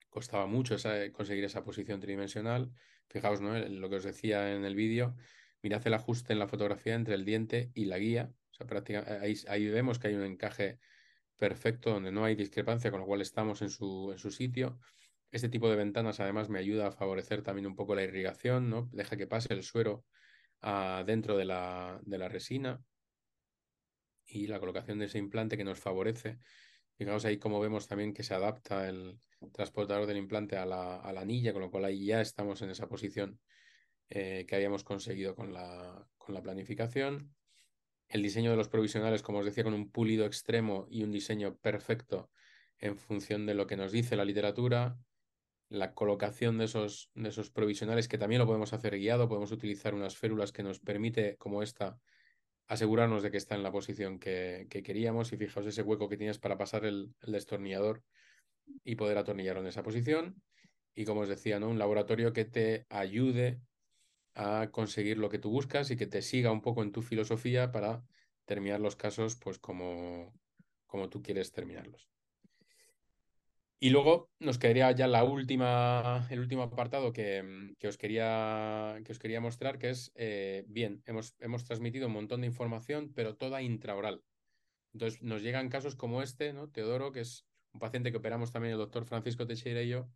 costaba 0.10 0.48
mucho 0.48 0.76
conseguir 1.12 1.44
esa 1.44 1.64
posición 1.64 2.00
tridimensional. 2.00 2.72
Fijaos, 3.08 3.42
¿no? 3.42 3.58
Lo 3.60 3.90
que 3.90 3.98
os 3.98 4.04
decía 4.04 4.56
en 4.56 4.66
el 4.66 4.76
vídeo, 4.76 5.16
mirad 5.62 5.86
el 5.86 5.94
ajuste 5.94 6.34
en 6.34 6.40
la 6.40 6.48
fotografía 6.48 6.96
entre 6.96 7.16
el 7.16 7.26
diente 7.26 7.72
y 7.74 7.86
la 7.86 8.00
guía, 8.00 8.32
prácticamente, 8.64 9.46
ahí, 9.48 9.68
vemos 9.68 10.00
que 10.00 10.08
hay 10.08 10.16
un 10.16 10.24
encaje 10.24 10.80
perfecto 11.38 11.92
donde 11.92 12.12
no 12.12 12.24
hay 12.24 12.36
discrepancia, 12.36 12.92
con 12.92 13.02
lo 13.02 13.06
cual 13.06 13.22
estamos 13.22 13.62
en 13.62 13.70
su, 13.70 14.16
sitio. 14.32 14.80
Este 15.32 15.50
tipo 15.50 15.70
de 15.70 15.76
ventanas 15.76 16.20
además 16.20 16.50
me 16.50 16.60
ayuda 16.60 16.88
a 16.88 16.92
favorecer 16.92 17.42
también 17.42 17.68
un 17.68 17.76
poco 17.76 17.96
la 17.96 18.04
irrigación, 18.04 18.70
¿no? 18.70 18.90
Deja 18.94 19.18
que 19.18 19.28
pase 19.28 19.54
el 19.54 19.64
suero 19.64 20.06
ah, 20.62 21.04
dentro 21.06 21.36
de 21.36 21.46
la, 21.46 22.00
resina 22.30 22.82
y 24.26 24.48
la 24.48 24.60
colocación 24.60 25.00
de 25.00 25.06
ese 25.06 25.18
implante 25.18 25.58
que 25.58 25.64
nos 25.64 25.80
favorece 25.80 26.40
Fijaos 26.98 27.26
ahí 27.26 27.38
cómo 27.38 27.60
vemos 27.60 27.88
también 27.88 28.14
que 28.14 28.24
se 28.24 28.34
adapta 28.34 28.88
el 28.88 29.20
transportador 29.52 30.06
del 30.08 30.16
implante 30.16 30.56
a 30.56 30.66
la, 30.66 31.02
anilla, 31.02 31.52
con 31.52 31.62
lo 31.62 31.70
cual 31.70 31.84
ahí 31.84 32.06
ya 32.06 32.22
estamos 32.22 32.62
en 32.62 32.70
esa 32.70 32.88
posición 32.88 33.38
eh, 34.10 34.46
que 34.48 34.56
habíamos 34.56 34.86
conseguido 34.86 35.36
con 35.36 35.52
la 35.54 36.42
planificación. 36.42 37.35
El 38.08 38.22
diseño 38.22 38.52
de 38.52 38.58
los 38.58 38.70
provisionales, 38.70 39.22
como 39.22 39.40
os 39.40 39.46
decía, 39.46 39.64
con 39.64 39.74
un 39.74 39.90
pulido 39.90 40.26
extremo 40.26 40.88
y 40.90 41.04
un 41.04 41.12
diseño 41.12 41.58
perfecto 41.58 42.30
en 42.80 42.98
función 42.98 43.46
de 43.46 43.54
lo 43.54 43.68
que 43.68 43.78
nos 43.78 43.92
dice 43.92 44.16
la 44.16 44.26
literatura. 44.26 44.98
La 45.70 45.94
colocación 45.94 46.60
de 46.60 46.66
esos, 46.66 47.10
de 47.16 47.30
esos 47.30 47.50
provisionales, 47.50 48.08
que 48.08 48.20
también 48.20 48.40
lo 48.40 48.46
podemos 48.46 48.74
hacer 48.74 48.98
guiado, 48.98 49.28
podemos 49.28 49.52
utilizar 49.52 49.96
unas 49.96 50.16
férulas 50.16 50.52
que 50.52 50.62
nos 50.62 50.80
permite, 50.80 51.38
como 51.38 51.64
esta, 51.64 52.00
asegurarnos 52.68 53.24
de 53.24 53.32
que 53.32 53.38
está 53.38 53.56
en 53.56 53.64
la 53.64 53.72
posición 53.72 54.20
que, 54.20 54.68
queríamos. 54.70 55.34
Y 55.34 55.38
fijaos 55.38 55.66
ese 55.66 55.82
hueco 55.82 56.08
que 56.08 56.18
tienes 56.18 56.38
para 56.38 56.58
pasar 56.58 56.86
el, 56.86 57.16
el 57.22 57.32
destornillador 57.32 58.04
y 58.84 58.96
poder 58.96 59.18
atornillarlo 59.18 59.62
en 59.62 59.68
esa 59.68 59.84
posición. 59.84 60.42
Y 60.94 61.06
como 61.06 61.22
os 61.22 61.30
decía, 61.30 61.60
¿no? 61.60 61.70
un 61.70 61.80
laboratorio 61.80 62.32
que 62.32 62.46
te 62.46 62.86
ayude 62.90 63.60
a 64.36 64.70
conseguir 64.72 65.18
lo 65.18 65.30
que 65.30 65.40
tú 65.40 65.50
buscas 65.50 65.90
y 65.92 65.98
que 65.98 66.08
te 66.08 66.22
siga 66.22 66.52
un 66.52 66.62
poco 66.62 66.84
en 66.84 66.92
tu 66.92 67.02
filosofía 67.02 67.72
para 67.72 68.04
terminar 68.46 68.80
los 68.80 68.96
casos 68.96 69.36
pues 69.38 69.58
como, 69.58 70.34
como 70.86 71.10
tú 71.10 71.22
quieres 71.22 71.52
terminarlos. 71.52 72.10
Y 73.80 73.90
luego 73.90 74.32
nos 74.40 74.58
quedaría 74.58 74.92
ya 74.92 75.08
la 75.08 75.24
última, 75.24 76.28
el 76.30 76.40
último 76.40 76.64
apartado 76.64 77.12
que, 77.12 77.74
que 77.78 77.88
os, 77.88 77.98
quería, 77.98 79.00
que 79.04 79.12
os 79.12 79.20
quería 79.20 79.42
mostrar, 79.42 79.78
que 79.78 79.90
es, 79.90 80.12
eh, 80.16 80.64
bien, 80.68 81.04
hemos, 81.06 81.36
hemos 81.40 81.66
transmitido 81.66 82.08
un 82.08 82.14
montón 82.14 82.42
de 82.42 82.48
información, 82.48 83.12
pero 83.14 83.36
toda 83.36 83.62
intraoral. 83.62 84.24
Entonces 84.94 85.22
nos 85.22 85.42
llegan 85.42 85.70
casos 85.70 85.96
como 85.96 86.22
este, 86.22 86.54
¿no? 86.54 86.70
Teodoro, 86.70 87.12
que 87.12 87.20
es 87.20 87.46
un 87.74 87.80
paciente 87.80 88.12
que 88.12 88.18
operamos 88.18 88.52
también 88.52 88.72
el 88.72 88.80
doctor 88.80 89.06
Francisco 89.06 89.46
Teixeira 89.46 89.82
y 89.82 89.90
yo, 89.90 90.10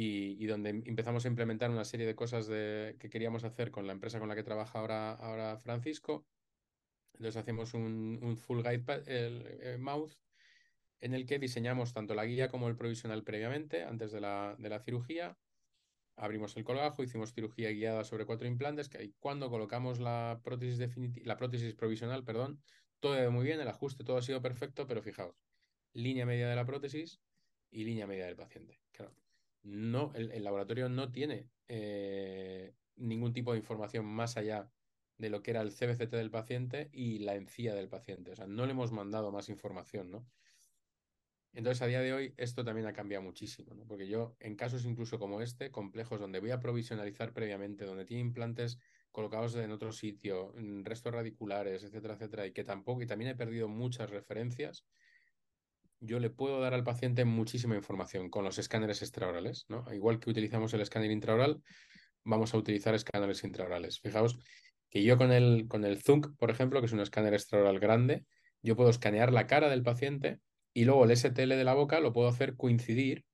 y, 0.00 0.46
donde 0.46 0.70
empezamos 0.70 1.24
a 1.24 1.28
implementar 1.28 1.70
una 1.70 1.84
serie 1.84 2.06
de 2.06 2.14
cosas 2.14 2.46
que 2.46 3.08
queríamos 3.10 3.42
hacer 3.42 3.72
con 3.72 3.84
la 3.84 3.92
empresa 3.92 4.20
con 4.20 4.28
la 4.28 4.36
que 4.36 4.44
trabaja 4.44 4.78
ahora, 4.78 5.58
Francisco. 5.58 6.24
Entonces 7.14 7.36
hacemos 7.36 7.74
un, 7.74 8.36
full 8.36 8.62
guide 8.62 9.02
el, 9.06 9.44
eh, 9.60 9.76
mouth 9.76 10.12
en 11.00 11.14
el 11.14 11.26
que 11.26 11.40
diseñamos 11.40 11.92
tanto 11.92 12.14
la 12.14 12.26
guía 12.26 12.48
como 12.48 12.68
el 12.68 12.76
provisional 12.76 13.24
previamente, 13.24 13.82
antes 13.82 14.12
de 14.12 14.20
la, 14.20 14.82
cirugía. 14.84 15.36
Abrimos 16.14 16.56
el 16.56 16.62
colgajo, 16.62 17.02
hicimos 17.02 17.32
cirugía 17.32 17.70
guiada 17.70 18.04
sobre 18.04 18.24
cuatro 18.24 18.46
implantes, 18.46 18.88
que 18.88 19.12
cuando 19.18 19.50
colocamos 19.50 19.98
la 19.98 20.40
prótesis, 20.44 20.96
la 21.24 21.36
prótesis 21.36 21.74
provisional, 21.74 22.24
perdón, 22.24 22.62
todo 23.00 23.20
ido 23.20 23.32
muy 23.32 23.44
bien, 23.44 23.60
el 23.60 23.68
ajuste, 23.68 24.04
todo 24.04 24.18
ha 24.18 24.22
sido 24.22 24.40
perfecto, 24.42 24.86
pero 24.86 25.02
fijaos, 25.02 25.34
línea 25.92 26.24
media 26.24 26.48
de 26.48 26.54
la 26.54 26.64
prótesis 26.64 27.20
y 27.70 27.82
línea 27.82 28.06
media 28.06 28.26
del 28.26 28.36
paciente. 28.36 28.80
Claro, 28.92 29.12
no, 29.68 30.12
el, 30.14 30.42
laboratorio 30.42 30.88
no 30.88 31.10
tiene 31.12 31.48
eh, 31.68 32.74
ningún 32.96 33.32
tipo 33.32 33.52
de 33.52 33.58
información 33.58 34.06
más 34.06 34.36
allá 34.36 34.70
de 35.18 35.30
lo 35.30 35.42
que 35.42 35.50
era 35.50 35.60
el 35.60 35.72
CBCT 35.72 36.12
del 36.12 36.30
paciente 36.30 36.88
y 36.92 37.18
la 37.18 37.34
encía 37.34 37.74
del 37.74 37.88
paciente. 37.88 38.30
O 38.30 38.36
sea, 38.36 38.46
no 38.46 38.66
le 38.66 38.72
hemos 38.72 38.92
mandado 38.92 39.30
más 39.32 39.48
información, 39.48 40.10
¿no? 40.10 40.26
Entonces, 41.52 41.82
a 41.82 41.86
día 41.86 42.00
de 42.00 42.12
hoy, 42.12 42.34
esto 42.36 42.64
también 42.64 42.86
ha 42.86 42.92
cambiado 42.92 43.24
muchísimo, 43.24 43.74
¿no? 43.74 43.84
Porque 43.86 44.06
yo, 44.06 44.36
en 44.38 44.54
casos 44.54 44.84
incluso 44.84 45.18
como 45.18 45.40
este, 45.40 45.70
complejos 45.70 46.20
donde 46.20 46.40
voy 46.40 46.50
a 46.50 46.60
provisionalizar 46.60 47.32
previamente, 47.32 47.84
donde 47.84 48.04
tiene 48.04 48.20
implantes 48.20 48.78
colocados 49.10 49.56
en 49.56 49.72
otro 49.72 49.92
sitio, 49.92 50.54
restos 50.82 51.12
radiculares, 51.12 51.82
etcétera, 51.82 52.14
etcétera, 52.14 52.46
y 52.46 52.52
que 52.52 52.64
tampoco, 52.64 53.02
y 53.02 53.06
también 53.06 53.32
he 53.32 53.34
perdido 53.34 53.66
muchas 53.66 54.10
referencias, 54.10 54.84
yo 56.00 56.20
le 56.20 56.30
puedo 56.30 56.60
dar 56.60 56.74
al 56.74 56.84
paciente 56.84 57.24
muchísima 57.24 57.74
información 57.74 58.30
con 58.30 58.44
los 58.44 58.58
escáneres 58.58 59.02
extraorales, 59.02 59.66
¿no? 59.68 59.84
Igual 59.92 60.20
que 60.20 60.30
utilizamos 60.30 60.72
el 60.74 60.80
escáner 60.80 61.10
intraoral, 61.10 61.62
vamos 62.24 62.54
a 62.54 62.58
utilizar 62.58 62.94
escáneres 62.94 63.42
intraorales. 63.44 64.00
Fijaos 64.00 64.38
que 64.90 65.02
yo 65.02 65.16
con 65.18 65.32
el, 65.32 65.66
con 65.68 65.84
el 65.84 66.00
por 66.38 66.50
ejemplo, 66.50 66.80
que 66.80 66.86
es 66.86 66.92
un 66.92 67.00
escáner 67.00 67.34
extraoral 67.34 67.78
grande, 67.78 68.24
yo 68.62 68.76
puedo 68.76 68.90
escanear 68.90 69.32
la 69.32 69.46
cara 69.46 69.68
del 69.68 69.82
paciente 69.82 70.40
y 70.72 70.84
luego 70.84 71.04
el 71.04 71.16
STL 71.16 71.48
de 71.48 71.64
la 71.64 71.74
boca 71.74 72.00
lo 72.00 72.12
puedo 72.12 72.28
hacer 72.28 72.56
coincidir 72.56 73.24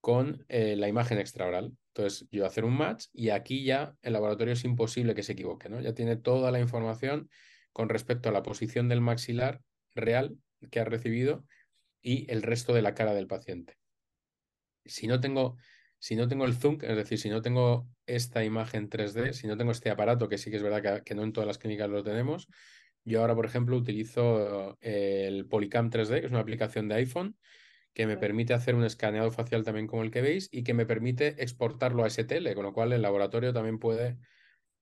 con 0.00 0.44
eh, 0.48 0.76
la 0.76 0.88
imagen 0.88 1.18
extraoral. 1.18 1.72
Entonces, 1.94 2.28
yo 2.30 2.46
hacer 2.46 2.64
un 2.64 2.76
match 2.76 3.06
y 3.12 3.30
aquí 3.30 3.64
ya 3.64 3.94
el 4.02 4.12
laboratorio 4.12 4.54
es 4.54 4.64
imposible 4.64 5.14
que 5.14 5.22
se 5.22 5.32
equivoque, 5.32 5.68
¿no? 5.68 5.80
Ya 5.80 5.94
tiene 5.94 6.16
toda 6.16 6.50
la 6.50 6.60
información 6.60 7.28
con 7.72 7.88
respecto 7.88 8.28
a 8.28 8.32
la 8.32 8.42
posición 8.42 8.88
del 8.88 9.00
maxilar 9.00 9.60
real 9.94 10.36
que 10.70 10.80
ha 10.80 10.84
recibido 10.84 11.44
y 12.00 12.30
el 12.30 12.42
resto 12.42 12.72
de 12.72 12.82
la 12.82 12.94
cara 12.94 13.14
del 13.14 13.26
paciente. 13.26 13.78
Si 14.84 15.06
no 15.06 15.20
tengo, 15.20 15.56
si 15.98 16.16
no 16.16 16.28
tengo 16.28 16.44
el 16.44 16.54
zoom, 16.54 16.78
es 16.82 16.96
decir, 16.96 17.18
si 17.18 17.28
no 17.28 17.42
tengo 17.42 17.88
esta 18.06 18.44
imagen 18.44 18.88
3D, 18.88 19.32
si 19.32 19.46
no 19.46 19.56
tengo 19.56 19.72
este 19.72 19.90
aparato, 19.90 20.28
que 20.28 20.38
sí 20.38 20.50
que 20.50 20.56
es 20.56 20.62
verdad 20.62 21.02
que, 21.02 21.14
no 21.14 21.22
en 21.22 21.32
todas 21.32 21.46
las 21.46 21.58
clínicas 21.58 21.90
lo 21.90 22.02
tenemos, 22.02 22.48
yo 23.04 23.20
ahora, 23.20 23.34
por 23.34 23.46
ejemplo, 23.46 23.76
utilizo 23.76 24.76
eh, 24.80 25.24
el 25.28 25.46
Polycam 25.46 25.90
3D, 25.90 26.20
que 26.20 26.26
es 26.26 26.32
una 26.32 26.40
aplicación 26.40 26.88
de 26.88 26.96
iPhone, 26.96 27.36
que 27.94 28.06
me 28.06 28.16
permite 28.16 28.54
hacer 28.54 28.74
un 28.74 28.84
escaneado 28.84 29.30
facial 29.30 29.64
también 29.64 29.86
como 29.86 30.02
el 30.02 30.10
que 30.10 30.20
veis 30.20 30.48
y 30.52 30.62
que 30.62 30.74
me 30.74 30.86
permite 30.86 31.42
exportarlo 31.42 32.04
a 32.04 32.06
STL, 32.08 32.54
con 32.54 32.64
lo 32.64 32.72
cual 32.72 32.92
el 32.92 33.02
laboratorio 33.02 33.52
también 33.52 33.78
puede 33.78 34.18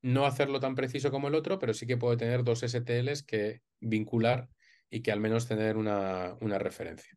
no 0.03 0.27
hacerlo 0.27 0.61
tan 0.61 0.75
preciso 0.75 1.11
como 1.11 1.29
el 1.29 1.35
otro, 1.35 1.59
pero 1.59 1.73
sí 1.73 1.87
que 1.87 1.97
puede 1.97 2.17
tener 2.17 2.45
dos 2.45 2.63
STLs 2.63 3.23
que 3.23 3.63
vincular 3.81 4.49
y 4.91 5.03
que 5.03 5.13
al 5.13 5.21
menos 5.21 5.47
tener 5.47 5.77
una, 5.77 6.37
una 6.41 6.59
referencia. 6.59 7.17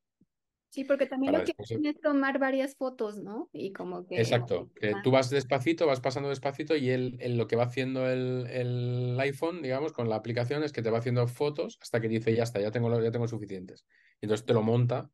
Sí, 0.70 0.84
porque 0.84 1.08
también 1.08 1.34
lo 1.34 1.44
que 1.44 1.54
es 1.58 2.00
tomar 2.00 2.38
varias 2.38 2.76
fotos, 2.76 3.18
¿no? 3.18 3.50
Y 3.52 3.74
como 3.74 4.06
que... 4.06 4.18
Exacto, 4.18 4.70
tú 5.04 5.10
vas 5.10 5.32
despacito, 5.32 5.88
vas 5.88 6.00
pasando 6.00 6.30
despacito 6.30 6.76
y 6.76 6.92
él, 6.92 7.18
lo 7.38 7.48
que 7.48 7.56
va 7.56 7.64
haciendo 7.64 8.08
el, 8.08 8.46
el, 8.52 9.20
iPhone, 9.20 9.64
digamos, 9.64 9.94
con 9.94 10.10
la 10.10 10.16
aplicación 10.16 10.64
es 10.64 10.72
que 10.72 10.84
te 10.84 10.92
va 10.92 11.00
haciendo 11.00 11.28
fotos 11.28 11.80
hasta 11.82 12.00
que 12.00 12.08
dice, 12.08 12.36
ya 12.36 12.44
está, 12.44 12.62
ya 12.62 12.70
tengo, 12.70 13.02
ya 13.02 13.10
tengo 13.10 13.28
suficientes. 13.28 13.88
Y 14.22 14.26
entonces 14.26 14.46
te 14.46 14.54
lo 14.54 14.62
monta 14.62 15.10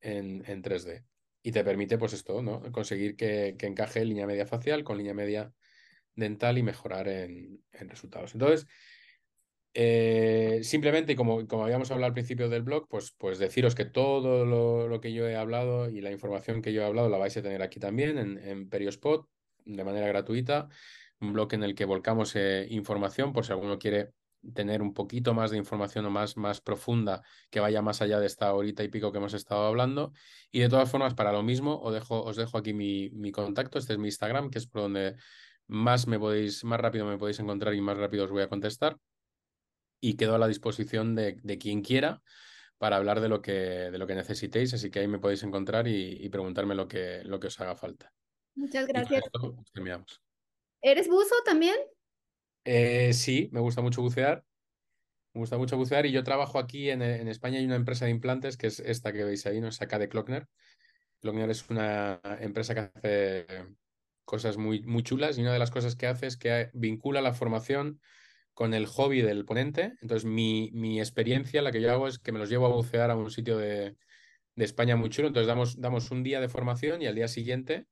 en, 0.00 0.44
en 0.46 0.62
3D 0.62 1.06
y 1.42 1.52
te 1.52 1.64
permite, 1.64 1.96
pues 1.96 2.12
esto, 2.12 2.42
¿no? 2.42 2.60
Conseguir 2.70 3.16
que, 3.16 3.56
que, 3.58 3.66
encaje 3.66 4.04
línea 4.04 4.26
media 4.26 4.44
facial 4.44 4.84
con 4.84 4.98
línea 4.98 5.14
media 5.14 5.50
dental 6.14 6.58
y 6.58 6.62
mejorar 6.62 7.08
en, 7.08 7.64
en 7.72 7.88
resultados. 7.88 8.34
Entonces, 8.34 8.66
eh, 9.72 10.60
simplemente, 10.62 11.14
como, 11.14 11.46
como 11.46 11.64
habíamos 11.64 11.90
hablado 11.90 12.08
al 12.08 12.14
principio 12.14 12.48
del 12.48 12.62
blog, 12.62 12.88
pues, 12.88 13.12
pues 13.16 13.38
deciros 13.38 13.74
que 13.74 13.84
todo 13.84 14.44
lo, 14.44 15.00
que 15.00 15.12
yo 15.12 15.28
he 15.28 15.36
hablado 15.36 15.88
y 15.88 16.00
la 16.00 16.10
información 16.10 16.60
que 16.60 16.72
yo 16.72 16.82
he 16.82 16.84
hablado 16.84 17.08
la 17.08 17.18
vais 17.18 17.36
a 17.36 17.42
tener 17.42 17.62
aquí 17.62 17.78
también 17.78 18.18
en, 18.18 18.38
en 18.38 18.68
Periospot 18.68 19.28
de 19.64 19.84
manera 19.84 20.08
gratuita. 20.08 20.68
Un 21.20 21.32
blog 21.32 21.54
en 21.54 21.62
el 21.62 21.74
que 21.74 21.84
volcamos 21.84 22.34
eh, 22.34 22.66
información 22.70 23.32
por 23.32 23.44
si 23.44 23.52
alguno 23.52 23.78
quiere 23.78 24.10
tener 24.54 24.80
un 24.82 24.94
poquito 24.94 25.34
más 25.34 25.50
de 25.50 25.58
información 25.58 26.06
o 26.06 26.10
más, 26.10 26.36
más 26.36 26.62
profunda 26.62 27.22
que 27.50 27.60
vaya 27.60 27.82
más 27.82 28.00
allá 28.00 28.18
de 28.18 28.26
esta 28.26 28.54
horita 28.54 28.82
y 28.82 28.88
pico 28.88 29.12
que 29.12 29.18
hemos 29.18 29.34
estado 29.34 29.66
hablando. 29.66 30.12
Y 30.50 30.60
de 30.60 30.68
todas 30.68 30.90
formas, 30.90 31.14
para 31.14 31.30
lo 31.30 31.42
mismo, 31.42 31.78
os 31.80 31.92
dejo, 31.92 32.22
os 32.24 32.36
dejo 32.36 32.58
aquí 32.58 32.72
mi, 32.72 33.10
mi 33.10 33.30
contacto. 33.32 33.78
Este 33.78 33.92
es 33.92 33.98
mi 33.98 34.08
Instagram, 34.08 34.50
que 34.50 34.58
es 34.58 34.66
por 34.66 34.82
donde 34.82 35.16
más 35.68 36.06
me 36.08 36.18
podéis, 36.18 36.64
más 36.64 36.80
rápido 36.80 37.04
me 37.06 37.18
podéis 37.18 37.38
encontrar 37.38 37.74
y 37.74 37.80
más 37.80 37.96
rápido 37.96 38.24
os 38.24 38.30
voy 38.30 38.42
a 38.42 38.48
contestar 38.48 38.96
y 40.00 40.14
quedo 40.14 40.34
a 40.34 40.38
la 40.38 40.48
disposición 40.48 41.14
de, 41.14 41.58
quien 41.58 41.82
quiera 41.82 42.22
para 42.78 42.96
hablar 42.96 43.20
de 43.20 43.28
lo, 43.28 43.42
que, 43.42 43.52
de 43.52 43.98
lo 43.98 44.06
que 44.06 44.14
necesitéis, 44.14 44.72
así 44.72 44.90
que 44.90 45.00
ahí 45.00 45.08
me 45.08 45.18
podéis 45.18 45.42
encontrar 45.42 45.86
y, 45.86 46.28
preguntarme 46.30 46.74
lo 46.74 46.88
que, 46.88 47.22
lo 47.24 47.38
que 47.38 47.48
os 47.48 47.60
haga 47.60 47.76
falta. 47.76 48.12
Muchas 48.54 48.86
gracias. 48.86 49.22
terminamos. 49.72 50.22
¿Eres 50.80 51.08
buzo 51.08 51.34
también? 51.44 51.76
Eh, 52.64 53.12
sí, 53.12 53.48
me 53.52 53.60
gusta 53.60 53.82
mucho 53.82 54.02
bucear. 54.02 54.44
Me 55.34 55.40
gusta 55.40 55.58
mucho 55.58 55.76
bucear 55.76 56.06
y 56.06 56.12
yo 56.12 56.24
trabajo 56.24 56.58
aquí 56.58 56.90
en, 56.90 57.02
en, 57.02 57.28
España. 57.28 57.58
Hay 57.58 57.64
una 57.64 57.76
empresa 57.76 58.06
de 58.06 58.10
implantes 58.10 58.56
que 58.56 58.66
es 58.66 58.80
esta 58.80 59.12
que 59.12 59.24
veis 59.24 59.46
ahí, 59.46 59.60
¿no? 59.60 59.68
Es 59.68 59.80
acá 59.80 59.98
de 59.98 60.08
Klockner. 60.08 60.48
Klockner 61.20 61.50
es 61.50 61.68
una 61.68 62.20
empresa 62.40 62.74
que 62.74 62.80
hace 62.80 63.46
cosas 64.24 64.56
muy, 64.56 64.82
muy 64.82 65.02
chulas 65.02 65.36
y 65.36 65.42
una 65.42 65.52
de 65.52 65.58
las 65.58 65.70
cosas 65.70 65.96
que 65.96 66.06
hace 66.06 66.26
es 66.26 66.36
que 66.36 66.70
vincula 66.72 67.20
la 67.20 67.34
formación 67.34 68.00
con 68.60 68.74
el 68.74 68.84
hobby 68.84 69.22
del 69.22 69.46
ponente. 69.46 69.94
Entonces, 70.02 70.26
mi, 70.26 70.68
mi, 70.74 71.00
experiencia, 71.00 71.62
la 71.62 71.72
que 71.72 71.80
yo 71.80 71.90
hago 71.90 72.06
es 72.06 72.18
que 72.18 72.30
me 72.30 72.38
los 72.38 72.50
llevo 72.50 72.66
a 72.66 72.68
bucear 72.68 73.10
a 73.10 73.16
un 73.16 73.30
sitio 73.30 73.56
de, 73.56 73.96
de 74.54 74.64
España 74.66 74.96
muy 74.96 75.08
chulo. 75.08 75.28
Entonces, 75.28 75.46
damos, 75.48 75.80
damos 75.80 76.10
un 76.10 76.22
día 76.22 76.42
de 76.42 76.48
formación 76.50 77.00
y 77.00 77.06
al 77.06 77.14
día 77.14 77.26
siguiente 77.26 77.86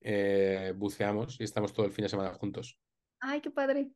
eh, 0.00 0.72
buceamos 0.76 1.40
y 1.40 1.42
estamos 1.42 1.72
todo 1.72 1.84
el 1.84 1.90
fin 1.90 2.04
de 2.04 2.10
semana 2.10 2.32
juntos. 2.32 2.78
Ay, 3.18 3.40
qué 3.40 3.50
padre. 3.50 3.90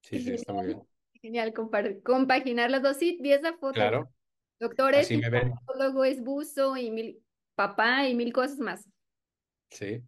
Sí, 0.00 0.20
sí, 0.20 0.32
está 0.32 0.54
muy 0.54 0.68
bien. 0.68 0.80
Genial, 1.20 1.52
compaginar 1.52 2.70
las 2.70 2.82
dos. 2.82 2.96
Sí, 2.96 3.18
vi 3.20 3.34
esa 3.34 3.52
foto. 3.58 3.74
Claro. 3.74 4.10
Doctores, 4.58 5.10
luego 5.76 6.06
es 6.06 6.24
buzo 6.24 6.78
y 6.78 6.90
mil, 6.90 7.22
papá 7.54 8.08
y 8.08 8.14
mil 8.14 8.32
cosas 8.32 8.58
más. 8.58 8.88
Sí, 9.68 10.02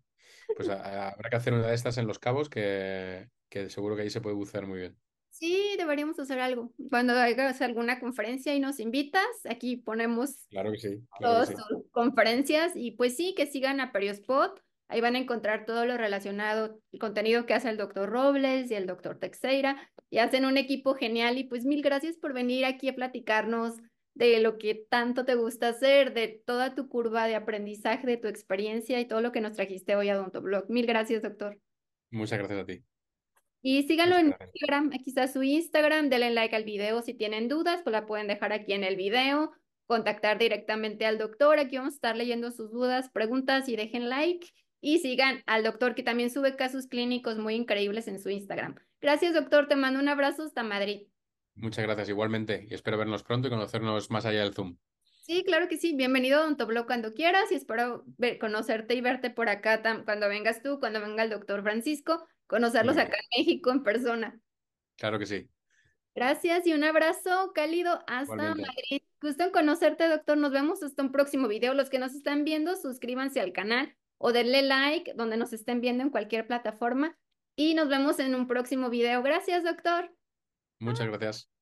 pues 0.57 0.71
habrá 0.71 1.29
que 1.29 1.37
hacer 1.37 1.53
una 1.53 1.67
de 1.67 1.75
estas 1.75 1.99
en 1.99 2.07
Los 2.07 2.19
Cabos 2.19 2.49
que, 2.49 3.29
que 3.51 3.69
seguro 3.69 3.95
que 3.95 4.01
ahí 4.03 4.11
se 4.11 4.23
puede 4.23 4.35
bucear 4.35 4.67
muy 4.67 4.79
bien. 4.79 4.99
Sí, 5.39 5.77
deberíamos 5.79 6.19
hacer 6.19 6.41
algo. 6.41 6.73
Cuando 6.91 7.13
hagas 7.13 7.63
alguna 7.63 8.01
conferencia 8.01 8.55
y 8.57 8.61
nos 8.61 8.81
invitas, 8.81 9.25
aquí 9.49 9.77
ponemos 9.77 10.49
Claro 10.51 10.73
que 10.73 10.79
sí, 10.79 10.89
claro 11.17 11.35
todas 11.35 11.51
que 11.51 11.57
sí. 11.57 11.63
tus 11.69 11.91
conferencias 11.93 12.73
y 12.75 12.91
pues 12.93 13.17
sí, 13.17 13.35
que 13.37 13.47
sigan 13.47 13.81
a 13.81 13.93
Periospot. 13.93 14.61
Ahí 14.89 15.01
van 15.01 15.15
a 15.15 15.19
encontrar 15.19 15.65
todo 15.65 15.85
lo 15.85 15.97
relacionado, 15.97 16.81
el 16.91 16.99
contenido 16.99 17.47
que 17.47 17.55
hace 17.55 17.69
el 17.69 17.77
doctor 17.77 18.09
Robles 18.09 18.71
y 18.71 18.75
el 18.75 18.87
doctor 18.87 19.19
Teixeira. 19.19 19.91
Y 20.11 20.19
hacen 20.19 20.45
un 20.45 20.57
equipo 20.57 20.95
genial 20.95 21.39
y 21.39 21.45
pues 21.45 21.65
mil 21.65 21.83
gracias 21.83 22.17
por 22.17 22.33
venir 22.33 22.65
aquí 22.65 22.89
a 22.89 22.95
platicarnos 22.95 23.77
de 24.15 24.41
lo 24.41 24.59
que 24.59 24.87
tanto 24.91 25.25
te 25.25 25.37
gusta 25.37 25.69
hacer, 25.69 26.15
de 26.15 26.43
toda 26.45 26.75
tu 26.75 26.89
curva 26.89 27.29
de 27.29 27.37
aprendizaje, 27.37 28.07
de 28.07 28.17
tu 28.17 28.27
experiencia 28.27 28.99
y 28.99 29.07
todo 29.07 29.21
lo 29.21 29.31
que 29.31 29.41
nos 29.41 29.53
trajiste 29.53 29.95
hoy 29.95 30.09
a 30.09 30.21
Blog. 30.21 30.69
Mil 30.69 30.87
gracias, 30.87 31.23
doctor. 31.23 31.61
Muchas 32.11 32.39
gracias 32.39 32.59
a 32.61 32.65
ti. 32.65 32.83
Y 33.61 33.83
síganlo 33.83 34.17
en 34.17 34.37
Instagram, 34.41 34.93
aquí 34.95 35.11
está 35.11 35.27
su 35.27 35.43
Instagram, 35.43 36.11
denle 36.11 36.31
like 36.31 36.55
al 36.55 36.65
video 36.65 37.03
si 37.03 37.13
tienen 37.15 37.49
dudas, 37.49 37.83
pues 37.83 37.93
la 37.93 38.07
pueden 38.07 38.29
dejar 38.29 38.53
aquí 38.53 38.73
en 38.73 38.85
el 38.85 38.95
video, 38.95 39.51
contactar 39.87 40.39
directamente 40.39 41.07
al 41.07 41.19
doctor, 41.19 41.59
aquí 41.59 41.77
vamos 41.77 41.95
a 41.95 41.97
estar 41.97 42.17
leyendo 42.17 42.53
sus 42.53 42.71
dudas, 42.71 43.11
preguntas 43.11 43.69
y 43.69 43.75
dejen 43.75 44.09
like 44.09 44.47
y 44.81 44.99
sigan 45.01 45.43
al 45.47 45.65
doctor 45.65 45.97
que 45.97 46.05
también 46.05 46.31
sube 46.31 46.55
casos 46.55 46.87
clínicos 46.87 47.37
muy 47.39 47.57
increíbles 47.57 48.07
en 48.07 48.21
su 48.21 48.31
Instagram. 48.31 48.77
Gracias 49.01 49.35
doctor, 49.35 49.67
te 49.67 49.75
mando 49.75 49.99
un 49.99 50.09
abrazo 50.09 50.45
hasta 50.45 50.63
Madrid. 50.63 51.09
Muchas 51.57 51.85
gracias 51.85 52.09
igualmente 52.09 52.65
y 52.71 52.75
espero 52.75 52.97
vernos 52.97 53.25
pronto 53.25 53.49
y 53.49 53.51
conocernos 53.51 54.09
más 54.11 54.25
allá 54.25 54.45
del 54.45 54.55
Zoom. 54.55 54.77
Sí, 55.29 55.43
claro 55.45 55.69
que 55.69 55.77
sí. 55.77 55.95
Bienvenido 55.95 56.39
a 56.39 56.43
Odontoblog 56.43 56.87
cuando 56.87 57.13
quieras 57.13 57.51
y 57.51 57.57
espero 57.57 58.05
conocerte 58.41 58.95
y 58.95 59.01
verte 59.01 59.29
por 59.29 59.49
acá 59.49 59.83
cuando 60.05 60.29
vengas 60.29 60.63
tú, 60.63 60.79
cuando 60.79 61.01
venga 61.01 61.25
el 61.25 61.31
doctor 61.31 61.63
Francisco 61.63 62.25
conocerlos 62.49 62.97
acá 62.97 63.17
en 63.17 63.41
México 63.41 63.71
en 63.71 63.85
persona. 63.85 64.41
Claro 64.97 65.21
que 65.21 65.27
sí. 65.27 65.49
Gracias 66.15 66.67
y 66.67 66.73
un 66.73 66.83
abrazo 66.83 67.53
cálido 67.55 68.03
hasta 68.09 68.35
Madrid. 68.57 69.03
Gusto 69.21 69.45
en 69.45 69.51
conocerte, 69.51 70.09
doctor. 70.09 70.37
Nos 70.37 70.51
vemos 70.51 70.83
hasta 70.83 71.03
un 71.03 71.13
próximo 71.13 71.47
video. 71.47 71.75
Los 71.75 71.91
que 71.91 72.01
nos 72.01 72.15
están 72.15 72.45
viendo, 72.45 72.75
suscríbanse 72.75 73.41
al 73.41 73.53
canal 73.53 73.95
o 74.17 74.33
denle 74.33 74.63
like 74.63 75.15
donde 75.15 75.37
nos 75.37 75.53
estén 75.53 75.81
viendo 75.81 76.03
en 76.03 76.11
cualquier 76.11 76.49
plataforma. 76.49 77.17
Y 77.55 77.75
nos 77.75 77.89
vemos 77.89 78.19
en 78.19 78.35
un 78.35 78.49
próximo 78.49 78.91
video. 78.91 79.23
Gracias, 79.23 79.63
doctor. 79.63 80.13
Muchas 80.81 81.07
gracias. 81.07 81.58